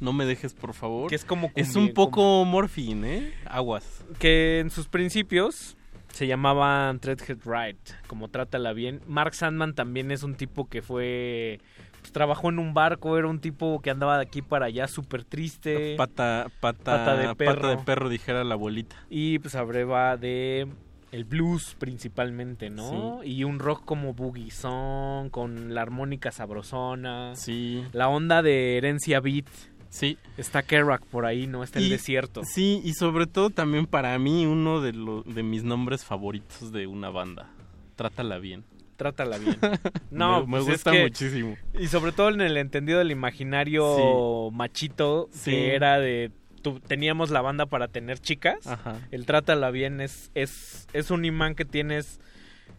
No 0.00 0.12
me 0.12 0.24
dejes, 0.24 0.54
por 0.54 0.72
favor. 0.74 1.08
Que 1.10 1.14
es 1.14 1.24
como 1.24 1.50
Es 1.54 1.76
un 1.76 1.92
poco 1.92 2.44
morphine, 2.44 3.18
¿eh? 3.18 3.34
Aguas. 3.46 4.04
Que 4.18 4.60
en 4.60 4.70
sus 4.70 4.88
principios 4.88 5.76
se 6.12 6.26
llamaban 6.26 6.98
Threadhead 6.98 7.38
Right, 7.44 7.78
como 8.06 8.28
Trátala 8.28 8.72
Bien. 8.72 9.00
Mark 9.06 9.34
Sandman 9.34 9.74
también 9.74 10.10
es 10.10 10.22
un 10.22 10.34
tipo 10.34 10.68
que 10.68 10.82
fue... 10.82 11.60
pues, 12.00 12.12
trabajó 12.12 12.48
en 12.48 12.58
un 12.58 12.74
barco, 12.74 13.16
era 13.18 13.28
un 13.28 13.40
tipo 13.40 13.80
que 13.80 13.90
andaba 13.90 14.16
de 14.16 14.22
aquí 14.22 14.42
para 14.42 14.66
allá 14.66 14.88
súper 14.88 15.24
triste. 15.24 15.94
Pata, 15.96 16.46
pata, 16.60 16.96
Pata 16.96 17.16
de 17.16 17.34
perro. 17.36 17.54
pata 17.54 17.68
de 17.68 17.76
perro, 17.78 18.08
dijera 18.08 18.42
la 18.42 18.54
abuelita. 18.54 18.96
Y 19.08 19.38
pues 19.38 19.54
abreva 19.54 20.16
de 20.16 20.66
el 21.12 21.24
blues 21.24 21.76
principalmente, 21.78 22.70
¿no? 22.70 23.22
Y 23.22 23.44
un 23.44 23.58
rock 23.58 23.84
como 23.84 24.14
Boogie 24.14 24.50
Song, 24.50 25.28
con 25.30 25.74
la 25.74 25.82
armónica 25.82 26.30
sabrosona. 26.32 27.34
Sí. 27.36 27.84
La 27.92 28.08
onda 28.08 28.42
de 28.42 28.78
herencia 28.78 29.20
beat. 29.20 29.46
Sí. 29.90 30.16
Está 30.38 30.62
Kerouac 30.62 31.04
por 31.06 31.26
ahí, 31.26 31.46
¿no? 31.46 31.62
Está 31.62 31.78
el 31.80 31.86
Y- 31.86 31.90
desierto. 31.90 32.42
Sí, 32.44 32.80
y 32.84 32.94
sobre 32.94 33.26
todo 33.26 33.50
también 33.50 33.86
para 33.86 34.18
mí 34.18 34.46
uno 34.46 34.80
de, 34.80 34.92
lo- 34.92 35.22
de 35.24 35.42
mis 35.42 35.62
nombres 35.64 36.04
favoritos 36.04 36.72
de 36.72 36.86
una 36.86 37.10
banda. 37.10 37.50
Trátala 37.96 38.38
bien. 38.38 38.64
Trátala 38.96 39.36
bien. 39.38 39.58
No, 40.10 40.40
me, 40.40 40.46
me 40.46 40.50
pues 40.58 40.62
es 40.62 40.68
gusta 40.74 40.92
que- 40.92 41.02
muchísimo. 41.02 41.56
Y 41.78 41.88
sobre 41.88 42.12
todo 42.12 42.28
en 42.30 42.40
el 42.40 42.56
entendido 42.56 42.98
del 43.00 43.10
imaginario 43.10 44.50
machito, 44.52 45.28
Sí. 45.32 45.50
que 45.50 45.74
era 45.74 45.98
de... 45.98 46.30
tu- 46.62 46.80
teníamos 46.80 47.30
la 47.30 47.40
banda 47.40 47.66
para 47.66 47.88
tener 47.88 48.18
chicas. 48.20 48.66
Ajá. 48.66 48.98
El 49.10 49.26
Trátala 49.26 49.70
bien 49.70 50.00
es, 50.00 50.30
es, 50.34 50.86
es 50.92 51.10
un 51.10 51.24
imán 51.24 51.54
que 51.54 51.64
tienes 51.64 52.20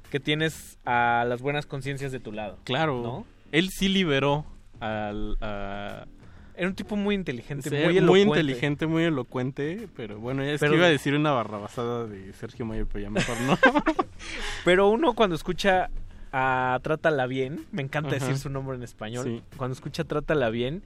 que 0.09 0.19
tienes 0.19 0.77
a 0.85 1.25
las 1.27 1.41
buenas 1.41 1.65
conciencias 1.65 2.11
de 2.11 2.19
tu 2.19 2.31
lado. 2.33 2.57
Claro. 2.65 3.01
¿No? 3.01 3.25
Él 3.51 3.69
sí 3.69 3.87
liberó 3.89 4.45
al... 4.79 5.37
a- 5.41 6.05
Era 6.61 6.69
un 6.69 6.75
tipo 6.75 6.95
muy 6.95 7.15
inteligente, 7.15 7.71
Sí, 7.71 7.75
muy 7.75 7.97
elocuente. 7.97 8.27
inteligente, 8.39 8.85
muy 8.85 9.03
elocuente, 9.03 9.87
pero 9.95 10.19
bueno, 10.19 10.43
es 10.43 10.59
Pero- 10.59 10.73
que 10.73 10.77
iba 10.77 10.85
a 10.85 10.91
decir 10.91 11.15
una 11.15 11.31
barrabasada 11.31 12.05
de 12.05 12.31
Sergio 12.33 12.67
Mayer, 12.67 12.85
pero 12.85 12.99
ya 13.01 13.09
mejor 13.09 13.35
no. 13.47 13.57
Pero 14.63 14.87
uno 14.89 15.13
cuando 15.13 15.35
escucha 15.35 15.89
a 16.31 16.79
Trátala 16.83 17.25
bien, 17.25 17.65
me 17.71 17.81
encanta 17.81 18.15
Ajá. 18.15 18.19
decir 18.19 18.37
su 18.37 18.49
nombre 18.51 18.75
en 18.77 18.83
español, 18.83 19.25
Sí. 19.25 19.41
cuando 19.57 19.73
escucha 19.73 20.03
Trátala 20.03 20.51
bien, 20.51 20.83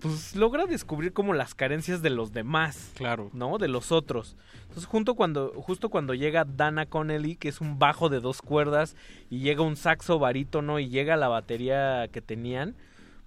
pues 0.00 0.34
logra 0.34 0.66
descubrir 0.66 1.12
como 1.12 1.32
las 1.32 1.54
carencias 1.54 2.02
de 2.02 2.10
los 2.10 2.32
demás. 2.32 2.90
Claro. 2.96 3.30
¿No? 3.32 3.58
De 3.58 3.68
los 3.68 3.92
otros. 3.92 4.36
Entonces, 4.62 4.86
junto 4.86 5.14
cuando, 5.14 5.52
justo 5.62 5.90
cuando 5.90 6.12
llega 6.14 6.44
Dana 6.44 6.86
Connelly, 6.86 7.36
que 7.36 7.48
es 7.50 7.60
un 7.60 7.78
bajo 7.78 8.08
de 8.08 8.18
dos 8.18 8.42
cuerdas, 8.42 8.96
y 9.30 9.38
llega 9.38 9.62
un 9.62 9.76
saxo 9.76 10.18
barítono 10.18 10.80
y 10.80 10.88
llega 10.88 11.16
la 11.16 11.28
batería 11.28 12.08
que 12.12 12.20
tenían, 12.20 12.74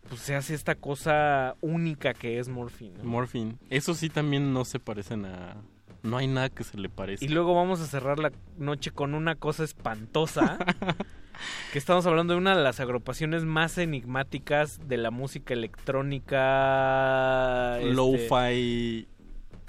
pues 0.10 0.22
se 0.22 0.36
hace 0.36 0.54
esta 0.54 0.76
cosa 0.76 1.56
única 1.62 2.14
que 2.14 2.40
es 2.40 2.50
Morphine. 2.50 2.98
¿no? 2.98 3.04
Morphine. 3.06 3.56
Eso 3.70 3.94
sí 3.94 4.10
también 4.10 4.54
no 4.54 4.66
se 4.66 4.80
parecen 4.80 5.26
a... 5.26 5.56
No 6.04 6.18
hay 6.18 6.26
nada 6.28 6.50
que 6.50 6.64
se 6.64 6.78
le 6.80 6.90
parezca. 6.90 7.24
Y 7.24 7.30
luego 7.30 7.54
vamos 7.54 7.80
a 7.80 7.86
cerrar 7.86 8.18
la 8.20 8.32
noche 8.58 8.90
con 8.92 9.14
una 9.14 9.36
cosa 9.36 9.64
espantosa. 9.64 10.58
que 11.72 11.78
estamos 11.78 12.06
hablando 12.08 12.34
de 12.34 12.40
una 12.40 12.58
de 12.58 12.64
las 12.64 12.80
agrupaciones 12.80 13.46
más 13.46 13.78
enigmáticas 13.78 14.80
de 14.88 14.98
la 14.98 15.12
música 15.12 15.54
electrónica. 15.54 17.78
este, 17.80 17.94
Lo-fi... 17.94 19.08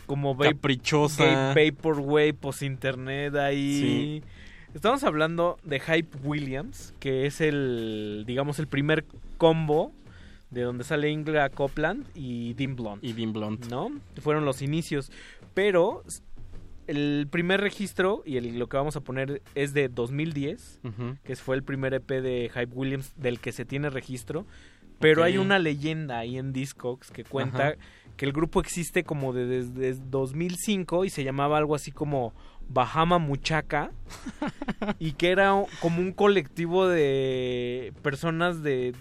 como 0.06 0.34
vape- 0.34 0.54
caprichosa. 0.54 1.52
Vaporwave, 1.54 2.32
post-internet 2.34 3.34
ahí. 3.36 4.22
Estamos 4.74 5.04
hablando 5.04 5.58
de 5.64 5.80
Hype 5.80 6.16
Williams, 6.24 6.94
que 6.98 7.26
es 7.26 7.42
el, 7.42 8.24
digamos, 8.26 8.58
el 8.58 8.68
primer 8.68 9.04
combo 9.36 9.92
de 10.52 10.62
donde 10.62 10.84
sale 10.84 11.10
Ingla 11.10 11.48
Copland 11.50 12.06
y 12.14 12.54
Dean 12.54 12.76
Blunt. 12.76 13.02
Y 13.02 13.12
Dean 13.14 13.32
Blunt. 13.32 13.66
¿No? 13.70 13.90
Fueron 14.20 14.44
los 14.44 14.62
inicios. 14.62 15.10
Pero 15.54 16.02
el 16.86 17.26
primer 17.30 17.60
registro, 17.60 18.22
y 18.26 18.36
el- 18.36 18.58
lo 18.58 18.68
que 18.68 18.76
vamos 18.76 18.96
a 18.96 19.00
poner 19.00 19.40
es 19.54 19.72
de 19.72 19.88
2010, 19.88 20.80
Ujú. 20.84 21.16
que 21.24 21.36
fue 21.36 21.56
el 21.56 21.62
primer 21.62 21.94
EP 21.94 22.20
de 22.20 22.50
Hype 22.52 22.74
Williams 22.74 23.12
del 23.16 23.38
que 23.40 23.52
se 23.52 23.64
tiene 23.64 23.88
registro. 23.90 24.46
Pero 24.98 25.24
hay 25.24 25.36
una 25.38 25.58
leyenda 25.58 26.18
ahí 26.18 26.38
en 26.38 26.52
Discogs 26.52 27.10
que 27.10 27.24
cuenta 27.24 27.68
Ajá. 27.70 27.74
que 28.16 28.24
el 28.24 28.32
grupo 28.32 28.60
existe 28.60 29.02
como 29.02 29.32
de- 29.32 29.46
desde 29.46 29.94
2005 30.10 31.04
y 31.04 31.10
se 31.10 31.24
llamaba 31.24 31.58
algo 31.58 31.74
así 31.74 31.90
como 31.90 32.32
Bahama 32.68 33.18
Muchaca 33.18 33.90
y 35.00 35.12
que 35.12 35.30
era 35.30 35.60
como 35.80 36.00
un 36.00 36.12
colectivo 36.12 36.86
de 36.86 37.92
personas 38.02 38.62
de 38.62 38.94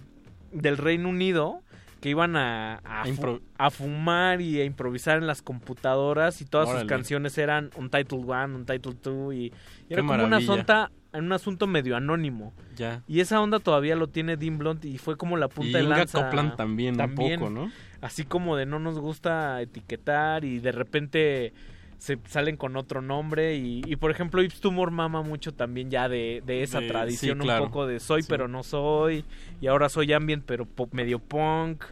del 0.52 0.78
Reino 0.78 1.10
Unido 1.10 1.62
que 2.02 2.10
iban 2.10 2.36
a, 2.36 2.78
a, 2.84 3.06
fu- 3.06 3.42
fumar 3.70 4.42
y 4.42 4.60
a 4.60 4.66
improvisar 4.66 5.20
en 5.20 5.28
las 5.28 5.44
computadoras 5.44 6.42
y 6.42 6.46
todas 6.46 6.68
sus 6.70 6.88
canciones 6.88 7.38
eran 7.38 7.70
un 7.76 7.92
title 7.92 8.24
one, 8.26 8.56
un 8.56 8.66
title 8.66 8.96
two 8.96 9.32
y, 9.34 9.54
era 9.88 10.02
como 10.02 10.24
una 10.24 10.38
asunta, 10.38 10.92
un 11.14 11.32
asunto 11.32 11.68
medio 11.68 11.96
anónimo. 11.96 12.54
Ya. 12.76 13.04
Y 13.08 13.20
esa 13.20 13.40
onda 13.40 13.60
todavía 13.60 13.96
lo 13.96 14.08
tiene 14.08 14.36
Dean 14.36 14.58
Blunt 14.58 14.84
y 14.86 14.98
fue 14.98 15.16
como 15.16 15.38
la 15.38 15.48
punta 15.48 15.80
Y 15.80 15.84
de 15.84 15.90
lanza. 15.90 16.24
Copland 16.24 16.56
también, 16.56 17.00
un 17.00 17.14
poco, 17.14 17.52
¿no? 17.52 17.72
Así 18.02 18.26
como 18.26 18.56
de 18.56 18.66
no 18.66 18.80
nos 18.80 18.98
gusta 18.98 19.62
etiquetar 19.62 20.44
y 20.44 20.58
de 20.58 20.72
repente 20.72 21.54
se 22.02 22.18
salen 22.28 22.58
con 22.58 22.78
otro 22.78 23.04
nombre 23.04 23.58
y, 23.58 23.84
y, 23.86 23.96
por 23.96 24.10
ejemplo 24.10 24.42
Ips 24.42 24.60
Tumor 24.60 24.90
mama 24.90 25.22
mucho 25.22 25.54
también 25.54 25.92
ya 25.92 26.10
de, 26.10 26.42
de 26.44 26.64
esa 26.64 26.80
De- 26.80 26.88
tradición 26.88 27.38
sí, 27.38 27.44
claro. 27.44 27.66
un 27.66 27.70
poco 27.70 27.86
de 27.86 28.00
soy 28.00 28.24
Sí. 28.24 28.28
pero 28.28 28.48
no 28.48 28.64
soy 28.64 29.24
y 29.62 29.68
ahora 29.68 29.88
soy 29.88 30.12
ambient 30.12 30.44
pero 30.48 30.66
pop- 30.66 30.94
medio 30.94 31.20
punk 31.20 31.84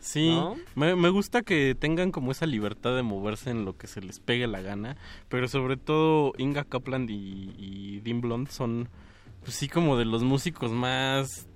Sí, 0.00 0.28
¿no? 0.34 0.56
me, 0.74 0.94
me 0.96 1.08
gusta 1.08 1.40
que 1.40 1.74
tengan 1.74 2.10
como 2.10 2.30
esa 2.30 2.44
libertad 2.44 2.94
de 2.94 3.02
moverse 3.02 3.48
en 3.48 3.64
lo 3.64 3.74
que 3.78 3.86
se 3.86 4.02
les 4.02 4.20
pegue 4.20 4.46
la 4.46 4.60
gana, 4.60 4.98
pero 5.30 5.48
sobre 5.48 5.78
todo 5.78 6.34
Inga 6.36 6.64
Copland 6.64 7.08
y, 7.08 7.54
y 7.56 8.00
Dean 8.00 8.20
Blond 8.20 8.48
son, 8.48 8.90
pues 9.44 9.54
sí, 9.56 9.66
como 9.66 9.96
de 9.96 10.04
los 10.04 10.22
músicos 10.22 10.72
más 10.72 11.48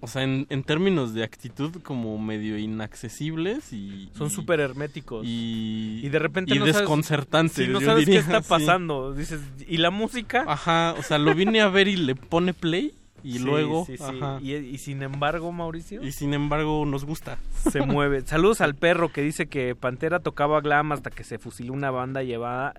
o 0.00 0.06
sea, 0.06 0.22
en, 0.22 0.46
en 0.50 0.62
términos 0.62 1.14
de 1.14 1.24
actitud 1.24 1.72
como 1.82 2.18
medio 2.18 2.56
inaccesibles 2.58 3.72
y... 3.72 4.10
Son 4.16 4.30
súper 4.30 4.60
herméticos. 4.60 5.24
Y, 5.26 6.00
Y 6.04 6.08
de 6.08 6.18
repente 6.18 6.54
y 6.54 6.58
no 6.58 6.66
sabes- 6.66 6.76
desconcertantes. 6.78 7.56
Sí, 7.66 7.70
no 7.72 7.80
yo 7.80 7.86
sabes 7.86 8.06
diría, 8.06 8.20
qué 8.22 8.26
está 8.26 8.42
sí. 8.42 8.48
pasando. 8.48 9.12
Dices, 9.14 9.40
¿y 9.66 9.78
la 9.78 9.90
música? 9.90 10.44
Ajá, 10.46 10.94
o 10.98 11.02
sea, 11.02 11.18
lo 11.18 11.34
vine 11.34 11.60
a 11.60 11.68
ver 11.68 11.88
y 11.88 11.96
le 11.96 12.14
pone 12.14 12.54
play 12.54 12.92
y 13.24 13.32
Sí, 13.34 13.38
luego... 13.40 13.84
sí, 13.86 13.96
sí. 13.96 14.02
ajá. 14.04 14.38
Y, 14.42 14.54
y 14.54 14.78
sin 14.78 15.02
embargo, 15.02 15.50
Mauricio, 15.52 16.02
Y 16.04 16.12
sin 16.12 16.34
embargo 16.34 16.84
nos 16.86 17.04
gusta. 17.04 17.38
se 17.70 17.80
mueve. 17.82 18.20
Saludos 18.26 18.60
al 18.60 18.74
perro 18.74 19.12
que 19.12 19.22
dice 19.22 19.46
que 19.46 19.74
Pantera 19.74 20.20
tocaba 20.20 20.60
glam 20.60 20.92
hasta 20.92 21.10
que 21.10 21.24
se 21.24 21.38
fusiló 21.38 21.72
una 21.72 21.90
banda 21.90 22.22
llevada 22.22 22.74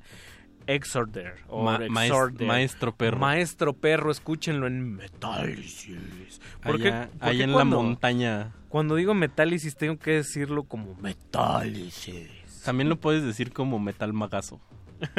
Exorder. 0.68 1.36
O 1.48 1.64
Ma- 1.64 1.80
maes- 1.90 2.10
Exorder. 2.12 2.48
maestro 2.48 2.96
perro. 2.96 3.18
Maestro 3.20 3.74
perro, 3.74 4.12
escúchenlo 4.12 4.68
en 4.68 4.96
Metálisis. 4.96 6.40
¿Por 6.64 6.80
qué- 6.82 7.08
Allá, 7.20 7.44
en 7.44 7.52
cuando- 7.52 7.78
la 7.78 7.84
montaña. 7.84 8.52
Cuando 8.70 8.96
digo 8.96 9.14
Metálisis 9.14 9.76
tengo 9.76 9.98
que 9.98 10.12
decirlo 10.12 10.64
como 10.64 10.96
Metálisis. 11.02 12.30
También 12.64 12.90
lo 12.90 12.98
puedes 12.98 13.24
decir 13.24 13.52
como 13.54 13.80
metal 13.80 14.14
magazo. 14.14 14.60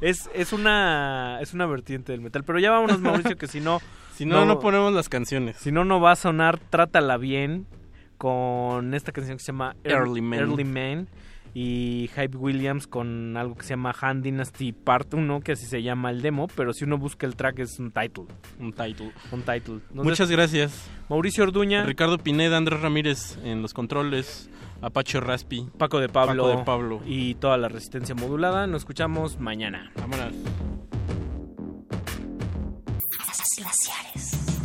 Es, 0.00 0.28
es 0.34 0.52
una 0.52 1.38
es 1.40 1.54
una 1.54 1.66
vertiente 1.66 2.12
del 2.12 2.20
metal. 2.20 2.44
Pero 2.44 2.58
ya 2.58 2.70
vámonos, 2.70 3.00
Mauricio, 3.00 3.36
que 3.36 3.46
si 3.46 3.60
no... 3.60 3.80
Si 4.14 4.26
no, 4.26 4.44
no 4.44 4.58
ponemos 4.58 4.92
las 4.92 5.08
canciones. 5.08 5.56
Si 5.56 5.72
no, 5.72 5.86
no 5.86 5.98
va 5.98 6.12
a 6.12 6.16
sonar 6.16 6.58
Trátala 6.58 7.16
Bien 7.16 7.66
con 8.18 8.92
esta 8.92 9.12
canción 9.12 9.38
que 9.38 9.42
se 9.44 9.50
llama 9.52 9.76
Early 9.82 10.20
Man. 10.20 10.38
Early 10.40 10.64
Man 10.64 11.08
y 11.54 12.10
Hype 12.14 12.36
Williams 12.36 12.86
con 12.86 13.36
algo 13.36 13.56
que 13.56 13.64
se 13.64 13.70
llama 13.70 13.94
Han 14.00 14.22
Dynasty 14.22 14.72
Part 14.72 15.14
1, 15.14 15.40
que 15.40 15.52
así 15.52 15.66
se 15.66 15.82
llama 15.82 16.10
el 16.10 16.22
demo, 16.22 16.46
pero 16.54 16.72
si 16.72 16.84
uno 16.84 16.98
busca 16.98 17.26
el 17.26 17.36
track 17.36 17.60
es 17.60 17.78
un 17.78 17.90
title. 17.90 18.24
Un 18.58 18.72
title. 18.72 19.12
Un 19.32 19.42
title. 19.42 19.80
Muchas 19.92 20.30
gracias. 20.30 20.88
Mauricio 21.08 21.44
Orduña. 21.44 21.84
Ricardo 21.84 22.18
Pineda, 22.18 22.56
Andrés 22.56 22.80
Ramírez 22.80 23.38
en 23.44 23.62
los 23.62 23.74
controles. 23.74 24.50
Apache 24.82 25.20
Raspi. 25.20 25.68
Paco 25.76 26.00
de 26.00 26.08
Pablo, 26.08 26.44
Paco 26.44 26.58
de 26.58 26.64
Pablo. 26.64 27.00
y 27.04 27.34
toda 27.34 27.58
la 27.58 27.68
resistencia 27.68 28.14
modulada. 28.14 28.66
Nos 28.66 28.82
escuchamos 28.82 29.38
mañana. 29.38 29.90
Vámonos. 29.96 30.32
Glaciares. 33.56 34.60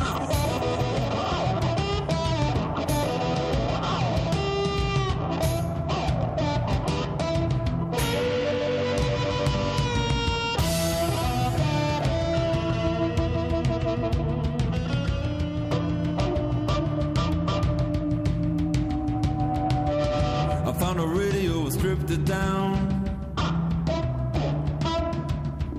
Down. 22.26 22.76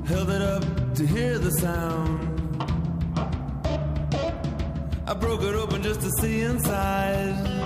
Held 0.06 0.30
it 0.30 0.42
up 0.42 0.64
to 0.94 1.06
hear 1.06 1.38
the 1.38 1.50
sound. 1.50 2.62
I 5.06 5.14
broke 5.14 5.42
it 5.42 5.54
open 5.54 5.82
just 5.82 6.00
to 6.02 6.10
see 6.20 6.42
inside. 6.42 7.65